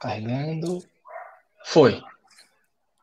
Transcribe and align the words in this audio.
Carregando. 0.00 0.82
Foi. 1.66 2.02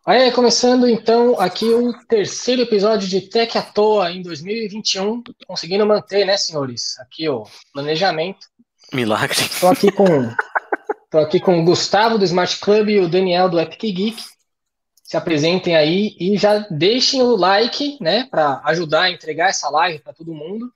Aí, 0.03 0.31
começando 0.31 0.87
então 0.87 1.39
aqui 1.39 1.65
o 1.65 1.93
terceiro 2.07 2.63
episódio 2.63 3.07
de 3.07 3.21
Tech 3.21 3.55
à 3.55 3.61
Toa 3.61 4.11
em 4.11 4.23
2021, 4.23 5.21
conseguindo 5.45 5.85
manter, 5.85 6.25
né, 6.25 6.35
senhores? 6.37 6.97
Aqui 6.99 7.29
o 7.29 7.45
planejamento. 7.71 8.47
Milagre. 8.91 9.41
Estou 9.41 9.69
aqui 9.69 9.91
com 9.91 10.05
tô 11.11 11.19
aqui 11.19 11.39
com 11.39 11.59
o 11.59 11.65
Gustavo 11.65 12.17
do 12.17 12.25
Smart 12.25 12.57
Club 12.59 12.89
e 12.89 12.99
o 12.99 13.07
Daniel 13.07 13.47
do 13.47 13.59
Epic 13.59 13.81
Geek. 13.81 14.23
Se 15.03 15.15
apresentem 15.15 15.75
aí 15.75 16.15
e 16.19 16.35
já 16.35 16.59
deixem 16.71 17.21
o 17.21 17.35
like, 17.35 17.97
né, 18.01 18.27
para 18.31 18.59
ajudar 18.65 19.03
a 19.03 19.11
entregar 19.11 19.49
essa 19.49 19.69
live 19.69 19.99
para 19.99 20.13
todo 20.13 20.33
mundo 20.33 20.73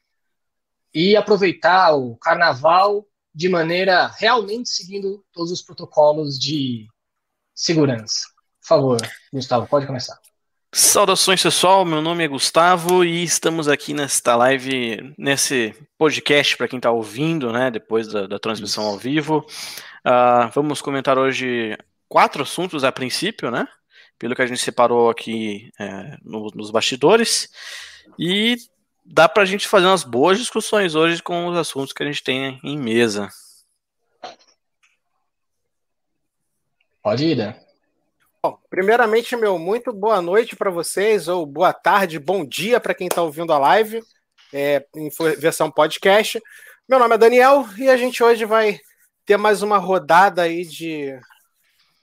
e 0.94 1.16
aproveitar 1.16 1.96
o 1.96 2.16
carnaval 2.18 3.08
de 3.34 3.50
maneira 3.50 4.08
realmente 4.18 4.70
seguindo 4.70 5.24
todos 5.32 5.52
os 5.52 5.62
protocolos 5.62 6.38
de 6.38 6.88
segurança. 7.54 8.28
Por 8.62 8.68
favor, 8.68 8.98
Gustavo, 9.34 9.68
pode 9.68 9.88
começar. 9.88 10.20
Saudações 10.74 11.44
pessoal, 11.44 11.84
meu 11.84 12.02
nome 12.02 12.24
é 12.24 12.28
Gustavo 12.30 13.04
e 13.04 13.24
estamos 13.24 13.68
aqui 13.68 13.94
nesta 13.94 14.38
live, 14.38 15.14
nesse 15.18 15.76
podcast 15.98 16.56
para 16.56 16.68
quem 16.68 16.78
está 16.78 16.90
ouvindo, 16.90 17.52
né, 17.52 17.70
depois 17.70 18.08
da, 18.08 18.26
da 18.26 18.40
transmissão 18.40 18.86
ao 18.86 18.98
vivo. 18.98 19.46
Uh, 20.06 20.50
vamos 20.56 20.82
comentar 20.82 21.18
hoje 21.18 21.78
quatro 22.08 22.44
assuntos 22.44 22.86
a 22.86 22.92
princípio, 22.92 23.52
né, 23.52 23.68
pelo 24.18 24.34
que 24.34 24.42
a 24.42 24.46
gente 24.46 24.62
separou 24.62 25.10
aqui 25.10 25.70
é, 25.78 26.16
no, 26.24 26.50
nos 26.56 26.72
bastidores 26.72 27.50
e 28.18 28.56
dá 29.12 29.28
para 29.28 29.44
a 29.44 29.46
gente 29.46 29.68
fazer 29.68 29.86
umas 29.88 30.04
boas 30.04 30.40
discussões 30.40 30.96
hoje 30.96 31.22
com 31.22 31.48
os 31.48 31.58
assuntos 31.58 31.92
que 31.92 32.02
a 32.02 32.06
gente 32.06 32.24
tem 32.24 32.60
em 32.64 32.78
mesa. 32.78 33.30
Pode 37.04 37.26
ir, 37.26 37.36
Dan. 37.36 37.54
Bom, 38.44 38.58
primeiramente, 38.70 39.36
meu, 39.36 39.60
muito 39.60 39.92
boa 39.92 40.22
noite 40.22 40.56
para 40.56 40.72
vocês, 40.72 41.28
ou 41.28 41.46
boa 41.46 41.74
tarde, 41.74 42.20
bom 42.20 42.46
dia 42.46 42.80
para 42.80 42.94
quem 42.94 43.08
está 43.08 43.22
ouvindo 43.22 43.52
a 43.54 43.60
live, 43.60 44.02
é, 44.54 44.86
em 44.96 45.10
versão 45.38 45.70
podcast. 45.70 46.42
Meu 46.88 46.98
nome 46.98 47.16
é 47.16 47.18
Daniel 47.18 47.66
e 47.78 47.90
a 47.90 47.98
gente 47.98 48.24
hoje 48.24 48.46
vai 48.46 48.80
ter 49.26 49.38
mais 49.38 49.62
uma 49.62 49.78
rodada 49.78 50.44
aí 50.44 50.66
de, 50.66 51.20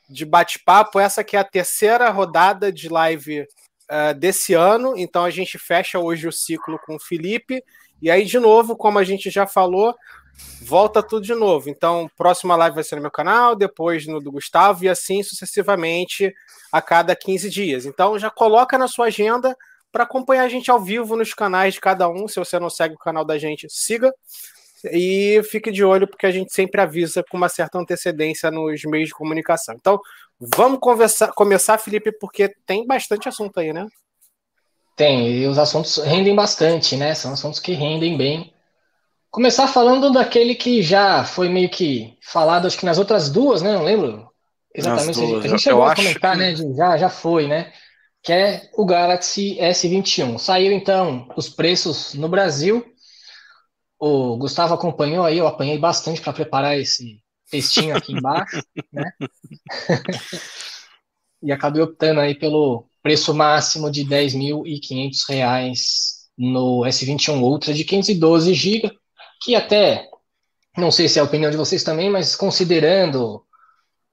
de 0.09 0.25
bate-papo. 0.25 1.01
Essa 1.01 1.25
que 1.25 1.37
é 1.37 1.41
a 1.41 1.45
terceira 1.45 2.11
rodada 2.11 2.71
de 2.71 2.89
live 2.89 3.47
uh, 3.91 4.15
desse 4.15 4.55
ano, 4.55 4.95
então 4.97 5.25
a 5.25 5.31
gente 5.31 5.59
fecha 5.59 5.99
hoje 5.99 6.29
o 6.29 6.33
ciclo 6.33 6.79
com 6.85 6.97
o 6.97 7.01
Felipe. 7.01 7.63
E 8.01 8.11
aí, 8.11 8.25
de 8.25 8.39
novo, 8.39 8.77
como 8.77 8.99
a 8.99 9.05
gente 9.05 9.29
já 9.31 9.47
falou, 9.47 9.95
volta 10.63 11.03
tudo 11.03 11.25
de 11.25 11.35
novo. 11.35 11.69
Então, 11.69 12.09
próxima 12.17 12.55
live 12.57 12.77
vai 12.77 12.85
ser 12.85 12.97
no 12.97 13.03
meu 13.03 13.11
canal, 13.11 13.57
depois 13.57 14.07
no 14.07 14.21
do 14.21 14.31
Gustavo 14.31 14.85
e 14.85 14.89
assim 14.89 15.23
sucessivamente 15.23 16.33
a 16.71 16.81
cada 16.81 17.17
15 17.17 17.51
dias. 17.51 17.87
Então, 17.87 18.19
já 18.19 18.31
coloca 18.31 18.79
na 18.79 18.87
sua 18.87 19.07
agenda 19.07 19.57
para 19.91 20.05
acompanhar 20.05 20.45
a 20.45 20.49
gente 20.49 20.71
ao 20.71 20.81
vivo 20.81 21.17
nos 21.17 21.35
canais 21.35 21.75
de 21.75 21.81
cada 21.81 22.09
um. 22.09 22.29
Se 22.29 22.39
você 22.39 22.59
não 22.59 22.71
segue 22.71 22.95
o 22.95 22.99
canal 22.99 23.25
da 23.25 23.39
gente, 23.39 23.67
siga. 23.71 24.13
E 24.85 25.43
fique 25.45 25.71
de 25.71 25.85
olho, 25.85 26.07
porque 26.07 26.27
a 26.27 26.31
gente 26.31 26.53
sempre 26.53 26.81
avisa 26.81 27.25
com 27.29 27.37
uma 27.37 27.49
certa 27.49 27.79
antecedência 27.79 28.51
nos 28.51 28.83
meios 28.85 29.09
de 29.09 29.15
comunicação. 29.15 29.75
Então, 29.75 30.01
vamos 30.39 30.79
conversar, 30.81 31.33
começar, 31.33 31.79
Felipe, 31.79 32.13
porque 32.13 32.53
tem 32.67 32.87
bastante 32.87 33.29
assunto 33.29 33.59
aí, 33.59 33.73
né? 33.73 33.87
Tem, 34.97 35.31
e 35.31 35.47
os 35.47 35.59
assuntos 35.59 35.97
rendem 35.99 36.35
bastante, 36.35 36.97
né? 36.97 37.15
São 37.15 37.33
assuntos 37.33 37.61
que 37.61 37.73
rendem 37.73 38.17
bem. 38.17 38.53
Começar 39.31 39.69
falando 39.69 40.11
daquele 40.11 40.55
que 40.55 40.83
já 40.83 41.23
foi 41.23 41.49
meio 41.49 41.69
que 41.69 42.17
falado, 42.21 42.67
acho 42.67 42.79
que 42.79 42.87
nas 42.87 42.99
outras 42.99 43.31
duas, 43.31 43.63
né? 43.63 43.73
Não 43.73 43.85
lembro 43.85 44.29
exatamente. 44.75 45.21
Duas, 45.21 45.45
a 45.45 45.49
gente 45.49 45.63
chegou 45.63 45.85
a 45.85 45.95
comentar, 45.95 46.33
que... 46.33 46.39
né? 46.39 46.53
De, 46.53 46.75
já, 46.75 46.97
já 46.97 47.09
foi, 47.09 47.47
né? 47.47 47.73
Que 48.23 48.33
é 48.33 48.71
o 48.75 48.85
Galaxy 48.85 49.57
S21. 49.61 50.39
Saiu 50.39 50.73
então 50.73 51.29
os 51.37 51.49
preços 51.49 52.15
no 52.15 52.29
Brasil. 52.29 52.85
O 53.99 54.37
Gustavo 54.37 54.75
acompanhou 54.75 55.25
aí, 55.25 55.39
eu 55.39 55.47
apanhei 55.47 55.79
bastante 55.79 56.21
para 56.21 56.33
preparar 56.33 56.79
esse 56.79 57.21
textinho 57.51 57.97
aqui 57.97 58.13
embaixo, 58.13 58.63
né? 58.93 59.11
e 61.43 61.51
acabei 61.51 61.83
optando 61.83 62.21
aí 62.21 62.35
pelo 62.35 62.89
preço 63.03 63.35
máximo 63.35 63.91
de 63.91 64.03
R$ 64.03 64.27
10.500 64.27 66.19
no 66.37 66.83
S21 66.83 67.41
Ultra 67.41 67.75
de 67.75 67.85
512 67.85 68.55
GB 68.55 68.93
que 69.43 69.55
até, 69.55 70.09
não 70.77 70.91
sei 70.91 71.09
se 71.09 71.19
é 71.19 71.23
a 71.23 71.25
opinião 71.25 71.51
de 71.51 71.57
vocês 71.57 71.83
também, 71.83 72.11
mas 72.11 72.35
considerando 72.37 73.45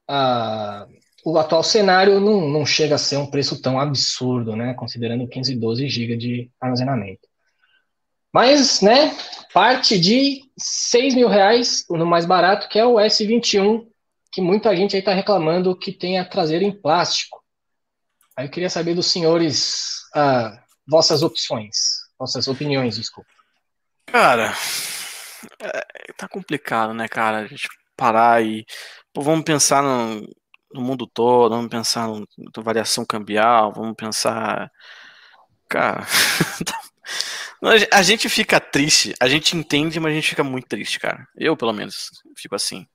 a, 0.07 0.87
o 1.25 1.37
atual 1.37 1.63
cenário, 1.63 2.19
não, 2.19 2.47
não 2.47 2.65
chega 2.65 2.95
a 2.95 2.99
ser 2.99 3.17
um 3.17 3.29
preço 3.29 3.61
tão 3.61 3.79
absurdo, 3.79 4.55
né? 4.55 4.73
Considerando 4.75 5.27
512 5.27 5.89
GB 5.89 6.17
de 6.17 6.51
armazenamento. 6.61 7.27
Mas, 8.35 8.81
né, 8.81 9.15
parte 9.53 9.97
de 9.97 10.41
6 10.57 11.15
mil 11.15 11.29
reais, 11.29 11.85
no 11.89 12.05
mais 12.05 12.25
barato, 12.25 12.67
que 12.67 12.77
é 12.77 12.85
o 12.85 12.95
S21, 12.95 13.87
que 14.29 14.41
muita 14.41 14.75
gente 14.75 14.93
aí 14.93 14.99
está 14.99 15.13
reclamando 15.13 15.73
que 15.73 15.93
tem 15.93 16.19
a 16.19 16.27
traseira 16.27 16.65
em 16.65 16.81
plástico. 16.81 17.41
Aí 18.35 18.45
eu 18.45 18.51
queria 18.51 18.69
saber 18.69 18.93
dos 18.93 19.09
senhores 19.09 20.01
uh, 20.13 20.51
vossas 20.85 21.23
opções, 21.23 21.77
vossas 22.19 22.49
opiniões, 22.49 22.97
desculpa. 22.97 23.29
Cara, 24.05 24.53
é, 25.61 26.11
tá 26.17 26.27
complicado, 26.27 26.93
né, 26.93 27.07
cara? 27.07 27.37
A 27.37 27.47
gente 27.47 27.69
parar 27.95 28.43
e. 28.43 28.65
Pô, 29.13 29.21
vamos 29.21 29.45
pensar 29.45 29.81
no, 29.81 30.27
no 30.73 30.81
mundo 30.81 31.07
todo, 31.07 31.55
vamos 31.55 31.69
pensar 31.69 32.09
na 32.09 32.61
variação 32.61 33.05
cambial, 33.05 33.71
vamos 33.71 33.95
pensar. 33.95 34.69
Cara. 35.69 36.05
a 37.91 38.01
gente 38.01 38.29
fica 38.29 38.59
triste, 38.59 39.13
a 39.19 39.27
gente 39.27 39.55
entende, 39.55 39.99
mas 39.99 40.11
a 40.11 40.15
gente 40.15 40.29
fica 40.29 40.43
muito 40.43 40.67
triste, 40.67 40.99
cara. 40.99 41.27
Eu, 41.35 41.55
pelo 41.55 41.73
menos, 41.73 42.09
fico 42.37 42.55
assim. 42.55 42.85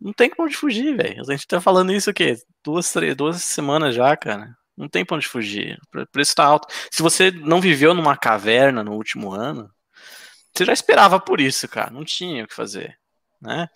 Não 0.00 0.12
tem 0.12 0.28
como 0.28 0.46
onde 0.46 0.56
fugir, 0.56 0.96
velho. 0.96 1.20
A 1.20 1.32
gente 1.32 1.46
tá 1.46 1.60
falando 1.60 1.92
isso 1.92 2.10
o 2.10 2.14
quê? 2.14 2.36
Duas, 2.64 2.92
três, 2.92 3.16
duas 3.16 3.42
semanas 3.42 3.94
já, 3.94 4.16
cara. 4.16 4.54
Não 4.76 4.88
tem 4.88 5.04
pra 5.04 5.16
onde 5.16 5.26
fugir. 5.26 5.78
O 5.94 6.06
preço 6.06 6.34
tá 6.34 6.44
alto. 6.44 6.68
Se 6.90 7.02
você 7.02 7.30
não 7.30 7.60
viveu 7.60 7.94
numa 7.94 8.16
caverna 8.16 8.84
no 8.84 8.92
último 8.92 9.32
ano, 9.32 9.70
você 10.54 10.64
já 10.64 10.72
esperava 10.72 11.18
por 11.18 11.40
isso, 11.40 11.66
cara. 11.66 11.90
Não 11.90 12.04
tinha 12.04 12.44
o 12.44 12.46
que 12.46 12.54
fazer, 12.54 12.96
né? 13.40 13.68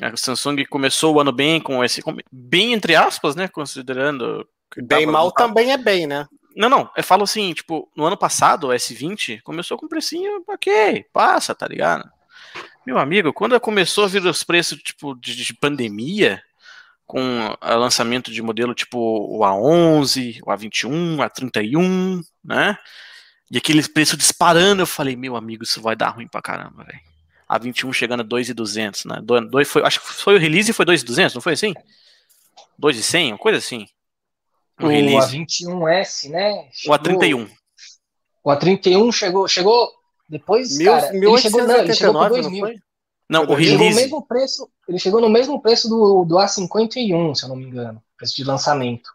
A 0.00 0.16
Samsung 0.16 0.64
começou 0.66 1.14
o 1.14 1.20
ano 1.20 1.32
bem 1.32 1.60
com 1.60 1.82
esse 1.82 2.00
bem 2.30 2.72
entre 2.72 2.94
aspas, 2.94 3.34
né, 3.34 3.48
considerando 3.48 4.48
bem 4.76 5.06
mal 5.06 5.32
também 5.32 5.72
é 5.72 5.76
bem, 5.76 6.06
né? 6.06 6.24
Não, 6.56 6.68
não, 6.68 6.90
eu 6.96 7.04
falo 7.04 7.22
assim, 7.22 7.52
tipo, 7.52 7.90
no 7.96 8.04
ano 8.04 8.16
passado, 8.16 8.68
o 8.68 8.70
S20 8.70 9.42
começou 9.42 9.78
com 9.78 9.86
precinho, 9.86 10.42
OK, 10.48 11.04
passa, 11.12 11.54
tá 11.54 11.66
ligado? 11.66 12.10
Meu 12.86 12.98
amigo, 12.98 13.32
quando 13.32 13.58
começou 13.60 14.04
a 14.04 14.08
vir 14.08 14.24
os 14.24 14.42
preços 14.42 14.78
tipo 14.82 15.14
de, 15.14 15.36
de 15.36 15.54
pandemia, 15.54 16.42
com 17.06 17.20
o 17.48 17.76
lançamento 17.76 18.30
de 18.30 18.42
modelo 18.42 18.74
tipo 18.74 18.98
o 18.98 19.40
A11, 19.40 20.40
o 20.42 20.50
A21, 20.50 21.16
o 21.16 21.22
A31, 21.22 22.22
né? 22.44 22.76
E 23.50 23.56
aquele 23.56 23.86
preço 23.88 24.16
disparando, 24.16 24.82
eu 24.82 24.86
falei, 24.86 25.16
meu 25.16 25.34
amigo, 25.34 25.64
isso 25.64 25.80
vai 25.80 25.96
dar 25.96 26.10
ruim 26.10 26.28
pra 26.28 26.42
caramba, 26.42 26.84
velho. 26.84 27.00
A 27.48 27.56
21 27.56 27.92
chegando 27.94 28.20
a 28.20 28.24
2,200, 28.24 29.06
né? 29.06 29.20
Dois 29.22 29.66
foi, 29.66 29.82
acho 29.82 30.00
que 30.00 30.06
foi 30.06 30.36
o 30.36 30.38
release 30.38 30.70
e 30.70 30.74
foi 30.74 30.84
2,200, 30.84 31.34
não 31.34 31.40
foi 31.40 31.54
assim? 31.54 31.72
2,100, 32.78 33.32
uma 33.32 33.38
coisa 33.38 33.58
assim. 33.58 33.86
O, 34.80 34.86
o 34.86 34.88
A21S, 34.88 36.30
né? 36.30 36.68
Chegou, 36.72 36.96
o 36.96 36.98
A31. 36.98 37.50
O 38.44 38.50
A31 38.50 39.12
chegou, 39.12 39.48
chegou 39.48 39.92
depois, 40.28 40.76
Mil, 40.76 40.92
cara, 40.92 41.16
ele 41.16 41.38
chegou, 41.38 41.66
não, 41.66 41.76
ele 41.76 41.94
chegou 41.94 42.14
com 42.14 42.28
2 42.28 42.46
mil. 42.48 42.66
Não, 43.28 43.44
não 43.44 43.52
o 43.52 43.54
release... 43.54 43.70
Chegou 43.70 43.90
no 43.90 43.96
mesmo 43.96 44.26
preço, 44.26 44.70
ele 44.88 44.98
chegou 44.98 45.20
no 45.20 45.28
mesmo 45.28 45.60
preço 45.60 45.88
do, 45.88 46.24
do 46.24 46.36
A51, 46.36 47.34
se 47.34 47.44
eu 47.44 47.48
não 47.48 47.56
me 47.56 47.64
engano. 47.64 48.02
Preço 48.16 48.36
de 48.36 48.44
lançamento. 48.44 49.10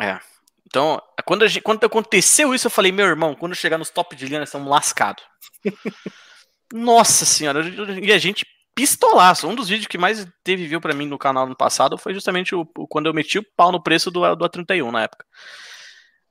É, 0.00 0.18
então, 0.66 1.00
quando, 1.24 1.46
gente, 1.46 1.62
quando 1.62 1.84
aconteceu 1.84 2.54
isso, 2.54 2.66
eu 2.66 2.70
falei, 2.70 2.90
meu 2.90 3.06
irmão, 3.06 3.34
quando 3.34 3.54
chegar 3.54 3.78
nos 3.78 3.90
top 3.90 4.16
de 4.16 4.26
linha, 4.26 4.40
nós 4.40 4.48
estamos 4.48 4.68
lascados. 4.68 5.22
Nossa 6.72 7.24
senhora, 7.24 7.62
e 8.02 8.12
a 8.12 8.18
gente 8.18 8.44
pistolaço. 8.74 9.46
Um 9.48 9.54
dos 9.54 9.68
vídeos 9.68 9.86
que 9.86 9.98
mais 9.98 10.26
teve 10.42 10.66
viu 10.66 10.80
para 10.80 10.94
mim 10.94 11.06
no 11.06 11.18
canal 11.18 11.46
no 11.46 11.56
passado 11.56 11.96
foi 11.96 12.12
justamente 12.12 12.54
o, 12.54 12.68
o, 12.76 12.86
quando 12.86 13.06
eu 13.06 13.14
meti 13.14 13.38
o 13.38 13.46
pau 13.56 13.70
no 13.70 13.82
preço 13.82 14.10
do, 14.10 14.20
do 14.34 14.44
A31 14.44 14.90
na 14.90 15.02
época. 15.02 15.24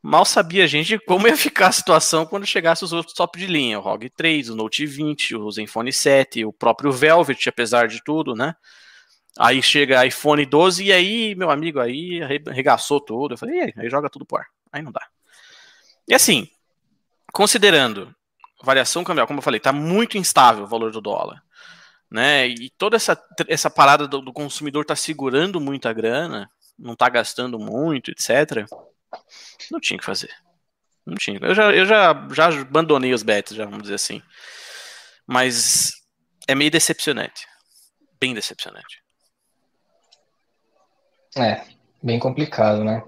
Mal 0.01 0.25
sabia 0.25 0.65
a 0.65 0.67
gente 0.67 0.99
como 1.07 1.27
ia 1.27 1.37
ficar 1.37 1.67
a 1.67 1.71
situação 1.71 2.25
quando 2.25 2.45
chegasse 2.45 2.83
os 2.83 2.91
outros 2.91 3.13
top 3.13 3.39
de 3.39 3.47
linha, 3.47 3.79
o 3.79 3.81
ROG 3.81 4.09
3, 4.09 4.49
o 4.49 4.55
Note 4.55 4.85
20, 4.85 5.35
o 5.35 5.49
Zenfone 5.49 5.93
7, 5.93 6.45
o 6.45 6.51
próprio 6.51 6.91
Velvet, 6.91 7.47
apesar 7.47 7.87
de 7.87 8.03
tudo, 8.03 8.35
né? 8.35 8.53
Aí 9.39 9.63
chega 9.63 10.05
iPhone 10.05 10.45
12 10.45 10.83
e 10.83 10.93
aí, 10.93 11.35
meu 11.35 11.49
amigo, 11.49 11.79
aí 11.79 12.21
arregaçou 12.21 12.99
tudo. 12.99 13.33
Eu 13.33 13.37
falei, 13.37 13.61
aí, 13.61 13.73
aí 13.77 13.89
joga 13.89 14.09
tudo 14.09 14.25
por 14.25 14.41
ar. 14.41 14.45
Aí 14.71 14.81
não 14.81 14.91
dá. 14.91 15.01
E 16.07 16.13
assim, 16.13 16.47
considerando 17.31 18.13
variação 18.61 19.03
cambial, 19.03 19.25
como 19.25 19.39
eu 19.39 19.43
falei, 19.43 19.59
tá 19.59 19.73
muito 19.73 20.17
instável 20.17 20.65
o 20.65 20.67
valor 20.67 20.91
do 20.91 21.01
dólar. 21.01 21.41
Né? 22.13 22.47
E 22.47 22.69
toda 22.77 22.95
essa, 22.95 23.19
essa 23.47 23.71
parada 23.71 24.07
do, 24.07 24.21
do 24.21 24.31
consumidor 24.31 24.85
tá 24.85 24.95
segurando 24.95 25.59
muita 25.59 25.91
grana, 25.91 26.47
não 26.77 26.95
tá 26.95 27.09
gastando 27.09 27.57
muito, 27.57 28.11
etc. 28.11 28.69
Não 29.71 29.79
tinha 29.79 29.97
que 29.97 30.05
fazer. 30.05 30.29
Não 31.03 31.15
tinha. 31.15 31.39
Eu 31.41 31.55
já, 31.55 31.73
eu 31.73 31.85
já, 31.87 32.27
já 32.31 32.47
abandonei 32.61 33.13
os 33.13 33.23
bets, 33.23 33.55
já 33.55 33.65
vamos 33.65 33.81
dizer 33.81 33.95
assim. 33.95 34.21
Mas 35.25 35.91
é 36.47 36.53
meio 36.53 36.69
decepcionante. 36.69 37.47
Bem 38.19 38.35
decepcionante. 38.35 39.01
É, 41.35 41.63
bem 42.01 42.19
complicado, 42.19 42.83
né? 42.83 43.03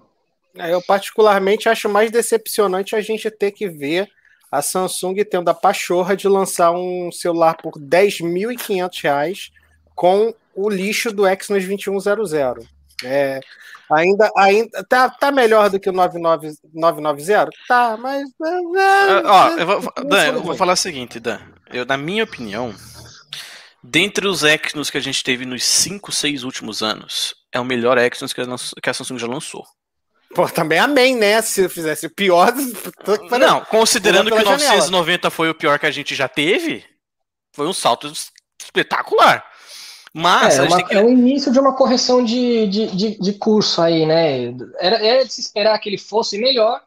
É, 0.57 0.73
eu 0.73 0.81
particularmente 0.81 1.69
acho 1.69 1.87
mais 1.87 2.09
decepcionante 2.09 2.95
a 2.95 3.01
gente 3.01 3.29
ter 3.29 3.51
que 3.51 3.69
ver 3.69 4.09
a 4.55 4.61
Samsung 4.61 5.15
tendo 5.29 5.49
a 5.49 5.53
pachorra 5.53 6.15
de 6.15 6.27
lançar 6.27 6.71
um 6.71 7.11
celular 7.11 7.57
por 7.57 7.73
10.500 7.73 9.03
reais 9.03 9.51
com 9.93 10.33
o 10.55 10.69
lixo 10.69 11.11
do 11.11 11.27
Exynos 11.27 11.65
2100. 11.65 12.67
É, 13.03 13.41
ainda 13.91 14.31
ainda 14.37 14.83
tá, 14.85 15.09
tá 15.09 15.31
melhor 15.31 15.69
do 15.69 15.79
que 15.79 15.89
o 15.89 15.93
99, 15.93 16.53
990? 16.73 17.49
Tá, 17.67 17.97
mas. 17.97 18.23
É, 18.45 19.11
é, 19.11 19.25
ó, 19.25 19.49
eu 19.49 19.65
vou, 19.65 19.93
Dan, 20.05 20.25
eu 20.27 20.43
vou 20.43 20.55
falar 20.55 20.73
o 20.73 20.77
seguinte, 20.77 21.19
Dan. 21.19 21.39
Eu, 21.73 21.85
na 21.85 21.97
minha 21.97 22.23
opinião, 22.23 22.73
dentre 23.83 24.25
os 24.25 24.43
Exynos 24.43 24.89
que 24.89 24.97
a 24.97 25.01
gente 25.01 25.21
teve 25.21 25.45
nos 25.45 25.65
5, 25.65 26.11
6 26.11 26.43
últimos 26.43 26.81
anos, 26.81 27.35
é 27.51 27.59
o 27.59 27.65
melhor 27.65 27.97
Exynos 27.97 28.31
que 28.31 28.39
a, 28.39 28.45
que 28.81 28.89
a 28.89 28.93
Samsung 28.93 29.19
já 29.19 29.27
lançou. 29.27 29.65
Pô, 30.35 30.49
também 30.49 30.77
amém, 30.77 31.15
né? 31.15 31.41
Se 31.41 31.67
fizesse 31.69 32.05
o 32.05 32.09
pior. 32.09 32.53
Não, 33.39 33.63
considerando 33.63 34.29
que 34.29 34.37
o 34.37 34.43
990 34.43 35.29
foi 35.29 35.49
o 35.49 35.55
pior 35.55 35.79
que 35.79 35.85
a 35.85 35.91
gente 35.91 36.13
já 36.13 36.27
teve, 36.27 36.83
foi 37.53 37.65
um 37.65 37.73
salto 37.73 38.11
espetacular. 38.61 39.45
Mas 40.13 40.59
é, 40.59 40.61
uma, 40.63 40.83
que... 40.83 40.93
é 40.93 41.01
o 41.01 41.09
início 41.09 41.51
de 41.51 41.59
uma 41.59 41.73
correção 41.73 42.23
de, 42.23 42.67
de, 42.67 42.95
de, 42.95 43.19
de, 43.19 43.33
curso 43.33 43.81
aí, 43.81 44.05
né? 44.05 44.45
Era, 44.79 44.97
era 45.05 45.25
de 45.25 45.33
se 45.33 45.41
esperar 45.41 45.77
que 45.79 45.89
ele 45.89 45.97
fosse 45.97 46.37
melhor, 46.37 46.81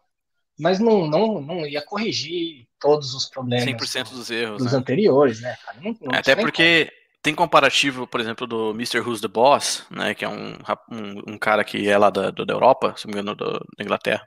mas 0.58 0.78
não, 0.78 1.06
não, 1.06 1.40
não 1.40 1.66
ia 1.66 1.82
corrigir 1.82 2.66
todos 2.80 3.14
os 3.14 3.26
problemas 3.26 3.66
100% 3.66 4.10
dos 4.10 4.30
erros 4.30 4.62
dos 4.62 4.72
né? 4.72 4.78
anteriores, 4.78 5.40
né? 5.40 5.56
Não, 5.82 5.96
não 6.00 6.18
Até 6.18 6.36
porque 6.36 6.90
tem 7.22 7.34
comparativo, 7.34 8.06
por 8.06 8.20
exemplo, 8.20 8.46
do 8.46 8.70
Mr. 8.70 9.00
Who's 9.00 9.20
the 9.20 9.28
Boss, 9.28 9.84
né, 9.90 10.14
que 10.14 10.24
é 10.24 10.28
um, 10.28 10.52
um, 10.90 11.34
um 11.34 11.38
cara 11.38 11.64
que 11.64 11.88
é 11.88 11.98
lá 11.98 12.10
da, 12.10 12.30
da 12.30 12.52
Europa, 12.52 12.94
se 12.96 13.06
não 13.06 13.14
me 13.14 13.20
engano, 13.20 13.36
da 13.36 13.84
Inglaterra. 13.84 14.26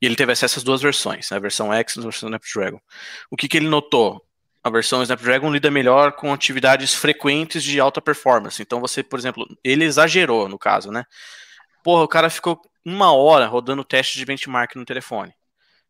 E 0.00 0.06
ele 0.06 0.14
teve 0.16 0.32
acesso 0.32 0.58
às 0.58 0.64
duas 0.64 0.82
versões, 0.82 1.30
né, 1.30 1.36
a 1.36 1.40
versão 1.40 1.72
X 1.72 1.96
e 1.96 2.00
a 2.00 2.02
versão 2.02 2.28
Snapdragon. 2.28 2.80
O 3.30 3.36
que, 3.36 3.48
que 3.48 3.56
ele 3.56 3.68
notou? 3.68 4.22
A 4.62 4.70
versão 4.70 5.02
Snapdragon 5.02 5.50
lida 5.50 5.70
melhor 5.70 6.12
com 6.12 6.32
atividades 6.32 6.92
frequentes 6.92 7.62
de 7.62 7.80
alta 7.80 8.02
performance. 8.02 8.60
Então 8.60 8.80
você, 8.80 9.02
por 9.02 9.18
exemplo, 9.18 9.46
ele 9.64 9.84
exagerou 9.84 10.48
no 10.48 10.58
caso, 10.58 10.90
né? 10.90 11.04
Porra, 11.82 12.02
o 12.02 12.08
cara 12.08 12.28
ficou 12.28 12.60
uma 12.84 13.12
hora 13.12 13.46
rodando 13.46 13.84
teste 13.84 14.18
de 14.18 14.26
benchmark 14.26 14.74
no 14.76 14.84
telefone. 14.84 15.32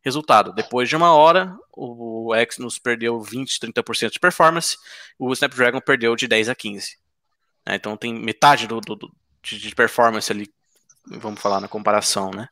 Resultado, 0.05 0.53
depois 0.53 0.89
de 0.89 0.97
uma 0.97 1.13
hora, 1.13 1.57
o 1.73 2.35
Exynos 2.35 2.79
perdeu 2.79 3.21
20, 3.21 3.59
30% 3.59 4.13
de 4.13 4.21
performance, 4.21 4.77
o 5.19 5.33
Snapdragon 5.33 5.81
perdeu 5.81 6.15
de 6.15 6.29
10 6.29 6.49
a 6.49 6.55
15. 6.55 6.97
Né? 7.67 7.75
Então 7.75 7.97
tem 7.97 8.15
metade 8.15 8.67
do, 8.67 8.81
do, 8.81 8.95
do 8.95 9.13
de 9.43 9.75
performance 9.75 10.31
ali, 10.31 10.51
vamos 11.07 11.41
falar 11.41 11.61
na 11.61 11.69
comparação, 11.69 12.31
né? 12.31 12.49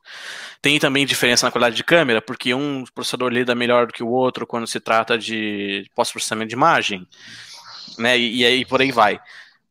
Tem 0.62 0.78
também 0.78 1.04
diferença 1.04 1.46
na 1.46 1.52
qualidade 1.52 1.76
de 1.76 1.84
câmera, 1.84 2.22
porque 2.22 2.54
um 2.54 2.84
processador 2.94 3.30
lida 3.30 3.54
melhor 3.54 3.86
do 3.86 3.92
que 3.92 4.02
o 4.02 4.08
outro 4.08 4.46
quando 4.46 4.66
se 4.66 4.80
trata 4.80 5.18
de 5.18 5.90
pós-processamento 5.94 6.48
de 6.48 6.54
imagem, 6.54 7.06
né? 7.98 8.18
E, 8.18 8.38
e 8.38 8.46
aí 8.46 8.64
por 8.64 8.80
aí 8.80 8.90
vai. 8.90 9.20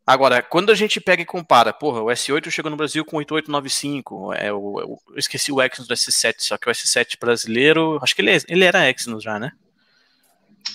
Agora, 0.07 0.44
quando 0.44 0.72
a 0.72 0.75
gente 0.75 1.02
pega 1.02 1.24
e 1.24 1.25
compara, 1.25 1.74
porra, 1.74 2.00
o 2.02 2.06
S8 2.06 2.52
chegou 2.52 2.69
no 2.69 2.78
Brasil 2.78 3.04
com 3.04 3.18
8895, 3.18 4.34
é, 4.34 4.54
o, 4.54 4.80
eu 4.80 5.02
esqueci 5.18 5.52
o 5.52 5.60
Exynos 5.60 5.88
do 5.88 5.96
S7, 5.96 6.36
só 6.40 6.57
que 6.57 6.69
o 6.69 6.72
S7 6.72 7.18
brasileiro, 7.19 7.98
acho 8.04 8.16
que 8.16 8.22
ele, 8.22 8.30
é, 8.30 8.38
ele 8.48 8.66
era 8.66 8.88
Exynos 8.88 9.24
já, 9.24 9.40
né? 9.40 9.52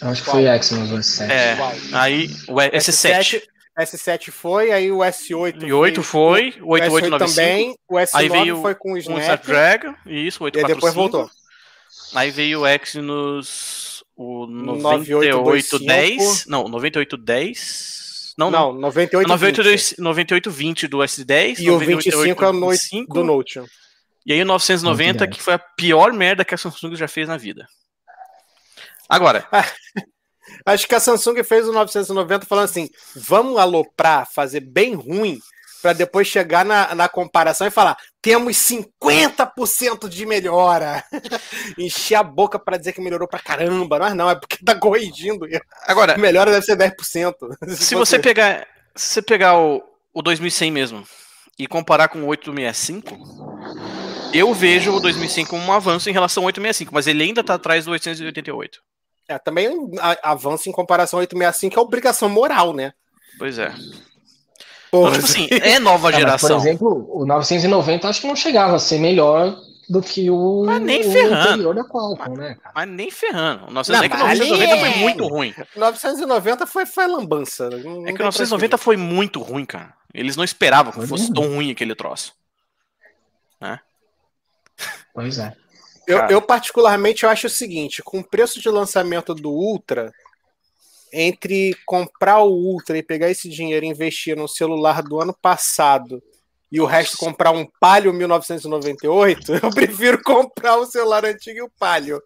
Acho 0.03 0.25
que 0.25 0.31
foi 0.31 0.49
Exynos 0.49 0.91
o 0.91 0.97
S7. 0.97 1.31
É, 1.31 1.57
aí 1.93 2.29
o 2.49 2.57
S7... 2.57 3.41
S7 3.79 4.33
foi, 4.33 4.73
aí 4.73 4.91
o 4.91 4.99
S8 4.99 5.63
e 5.63 5.73
8 5.73 6.03
foi, 6.03 6.57
o 6.61 6.73
8895 6.73 7.19
também, 7.19 7.77
o 7.89 7.95
S9 7.95 8.11
aí 8.15 8.29
veio 8.29 8.61
foi 8.61 8.75
com 8.75 8.93
o 8.93 8.99
Snap, 8.99 9.21
Snapdragon, 9.21 9.95
isso, 10.05 10.43
o 10.43 10.45
845. 10.45 10.59
E 10.59 10.75
depois 10.75 10.93
voltou. 10.93 11.31
Aí 12.15 12.31
veio 12.31 12.61
o 12.61 12.67
Exynos 12.67 14.05
o 14.17 14.47
9810, 14.47 16.47
não, 16.47 16.69
9810 16.69 18.10
não, 18.49 18.73
não, 18.73 18.73
98 18.73 19.29
9820 19.29 20.87
do 20.87 20.99
S10. 20.99 21.59
E 21.59 21.71
o 21.71 21.79
25 21.79 22.45
é 22.45 22.49
o 22.49 22.53
Note, 22.53 23.07
do 23.07 23.25
Note. 23.25 23.61
E 24.25 24.33
aí 24.33 24.41
o 24.41 24.47
990, 24.47 25.27
que 25.27 25.43
foi 25.43 25.55
a 25.55 25.59
pior 25.59 26.13
merda 26.13 26.45
que 26.45 26.55
a 26.55 26.59
Samsung 26.59 26.95
já 26.95 27.09
fez 27.09 27.29
na 27.29 27.37
vida. 27.37 27.67
Agora. 29.09 29.47
Acho 30.65 30.87
que 30.87 30.95
a 30.95 31.01
Samsung 31.01 31.43
fez 31.45 31.69
o 31.69 31.73
990 31.73 32.47
falando 32.47 32.65
assim: 32.65 32.89
vamos 33.15 33.59
aloprar, 33.59 34.29
fazer 34.33 34.61
bem 34.61 34.95
ruim, 34.95 35.39
para 35.81 35.93
depois 35.93 36.27
chegar 36.27 36.65
na, 36.65 36.95
na 36.95 37.09
comparação 37.09 37.67
e 37.67 37.71
falar: 37.71 37.97
temos 38.21 38.57
50% 38.57 40.09
de 40.09 40.27
melhora. 40.27 41.03
Encher 41.79 42.17
a 42.17 42.23
boca 42.23 42.59
para 42.59 42.77
dizer 42.77 42.93
que 42.93 43.01
melhorou 43.01 43.27
pra 43.27 43.39
caramba. 43.39 43.99
Mas 43.99 44.15
não, 44.15 44.31
é 44.31 44.35
porque 44.35 44.65
tá 44.65 44.75
corrigindo. 44.75 45.47
Agora, 45.87 46.17
melhora 46.19 46.51
deve 46.51 46.65
ser 46.65 46.77
10%. 46.77 47.35
Se, 47.69 47.77
se 47.85 47.95
você 47.95 48.19
pegar, 48.19 48.67
se 48.95 49.15
você 49.15 49.23
pegar 49.23 49.59
o, 49.59 49.83
o 50.13 50.23
2100 50.23 50.71
mesmo 50.71 51.05
e 51.59 51.67
comparar 51.67 52.09
com 52.09 52.23
o 52.23 52.27
865, 52.27 53.19
eu 54.33 54.53
vejo 54.55 54.93
o 54.95 55.01
2100 55.01 55.47
como 55.47 55.65
um 55.65 55.73
avanço 55.73 56.09
em 56.09 56.13
relação 56.13 56.43
ao 56.43 56.47
865, 56.47 56.95
mas 56.95 57.07
ele 57.07 57.23
ainda 57.23 57.43
tá 57.43 57.55
atrás 57.55 57.85
do 57.85 57.91
888. 57.91 58.81
É, 59.29 59.39
também 59.39 59.69
um 59.69 59.93
avanço 60.23 60.69
em 60.69 60.73
comparação 60.73 61.19
ao 61.19 61.21
865 61.21 61.79
é 61.79 61.83
obrigação 61.83 62.29
moral, 62.29 62.73
né? 62.73 62.93
Pois 63.39 63.59
é. 63.59 63.73
Então, 64.93 65.13
tipo 65.13 65.25
assim, 65.25 65.49
é 65.51 65.79
nova 65.79 66.13
geração. 66.13 66.59
por 66.59 66.67
exemplo, 66.67 67.09
o 67.13 67.25
990 67.25 68.09
acho 68.09 68.21
que 68.21 68.27
não 68.27 68.37
chegava 68.37 68.77
a 68.77 68.79
ser 68.79 68.99
melhor 68.99 69.57
do 69.89 70.01
que 70.01 70.31
o, 70.31 70.65
mas 70.65 70.81
nem 70.81 71.01
o 71.01 71.13
ferrando. 71.13 71.49
anterior 71.49 71.75
da 71.75 71.85
Qualcomm, 71.85 72.37
né? 72.37 72.57
Cara? 72.63 72.73
Mas 72.75 72.89
nem 72.89 73.11
ferrando. 73.11 73.67
O 73.67 73.71
990, 73.73 74.17
não, 74.17 74.27
é 74.27 74.35
990 74.35 74.77
foi 74.77 75.01
muito 75.01 75.27
ruim. 75.27 75.55
990 75.77 76.67
foi, 76.67 76.87
foi 76.87 77.07
lambança. 77.07 77.71
Não 77.71 78.07
é 78.07 78.13
que 78.13 78.21
o 78.21 78.25
990 78.25 78.79
foi 78.79 78.97
muito 78.97 79.41
ruim, 79.41 79.65
cara. 79.65 79.95
Eles 80.15 80.37
não 80.37 80.45
esperavam 80.45 80.93
que 80.93 81.07
fosse 81.07 81.33
tão 81.33 81.55
ruim 81.55 81.71
aquele 81.71 81.95
troço. 81.95 82.35
Né? 83.61 83.81
Pois 85.13 85.39
é. 85.39 85.55
Eu, 86.07 86.19
eu, 86.29 86.43
particularmente 86.43 87.25
eu 87.25 87.31
acho 87.31 87.47
o 87.47 87.51
seguinte, 87.51 88.03
com 88.03 88.19
o 88.19 88.25
preço 88.25 88.61
de 88.61 88.69
lançamento 88.69 89.35
do 89.35 89.51
Ultra, 89.51 90.13
entre 91.13 91.77
comprar 91.87 92.41
o 92.41 92.53
Ultra 92.53 92.99
e 92.99 93.03
pegar 93.03 93.31
esse 93.31 93.49
dinheiro 93.49 93.85
e 93.85 93.89
investir 93.89 94.37
no 94.37 94.49
celular 94.49 95.03
do 95.03 95.21
ano 95.21 95.35
passado 95.41 96.23
e 96.71 96.81
o 96.81 96.87
resto 96.87 97.17
comprar 97.17 97.51
um 97.51 97.67
Palio 97.81 98.13
1998, 98.13 99.55
eu 99.63 99.71
prefiro 99.71 100.23
comprar 100.23 100.77
o 100.77 100.87
celular 100.87 101.25
antigo 101.25 101.59
e 101.59 101.63
o 101.63 101.71
Palio. 101.79 102.23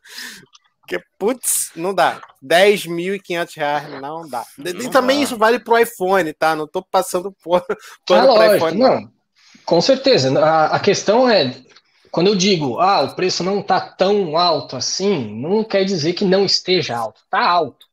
Porque, 0.80 1.02
putz, 1.18 1.70
não 1.74 1.94
dá. 1.94 2.20
10.500 2.44 3.56
reais 3.56 4.02
não 4.02 4.28
dá. 4.28 4.44
E 4.58 4.90
também 4.90 5.22
isso 5.22 5.38
vale 5.38 5.58
pro 5.58 5.78
iPhone, 5.78 6.30
tá? 6.34 6.54
Não 6.54 6.66
tô 6.66 6.82
passando 6.82 7.34
por, 7.42 7.64
por 8.06 8.18
ah, 8.18 8.56
iPhone. 8.56 8.78
Não. 8.78 9.10
Com 9.64 9.80
certeza. 9.80 10.38
A, 10.38 10.76
a 10.76 10.78
questão 10.78 11.26
é, 11.26 11.56
quando 12.10 12.26
eu 12.26 12.36
digo, 12.36 12.78
ah, 12.80 13.04
o 13.04 13.16
preço 13.16 13.42
não 13.42 13.62
tá 13.62 13.80
tão 13.80 14.36
alto 14.36 14.76
assim, 14.76 15.34
não 15.40 15.64
quer 15.64 15.84
dizer 15.84 16.12
que 16.12 16.24
não 16.26 16.44
esteja 16.44 16.94
alto. 16.94 17.22
Tá 17.30 17.40
alto 17.40 17.86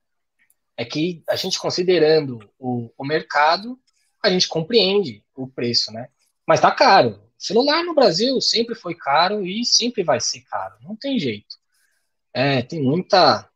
é 0.81 0.85
que 0.85 1.23
a 1.29 1.35
gente 1.35 1.59
considerando 1.59 2.39
o, 2.57 2.91
o 2.97 3.05
mercado, 3.05 3.79
a 4.21 4.31
gente 4.31 4.47
compreende 4.47 5.23
o 5.35 5.47
preço, 5.47 5.91
né? 5.93 6.09
Mas 6.45 6.59
tá 6.59 6.71
caro. 6.71 7.21
Celular 7.37 7.83
no 7.83 7.93
Brasil 7.93 8.41
sempre 8.41 8.73
foi 8.73 8.95
caro 8.95 9.45
e 9.45 9.63
sempre 9.63 10.01
vai 10.01 10.19
ser 10.19 10.41
caro, 10.41 10.75
não 10.81 10.95
tem 10.95 11.19
jeito. 11.19 11.55
É, 12.33 12.63
tem 12.63 12.81
muita. 12.81 13.47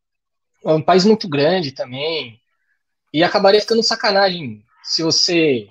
É 0.63 0.71
um 0.71 0.81
país 0.81 1.03
muito 1.03 1.27
grande 1.27 1.71
também. 1.71 2.39
E 3.11 3.23
acabaria 3.23 3.61
ficando 3.61 3.81
sacanagem 3.81 4.63
se 4.83 5.01
você 5.01 5.67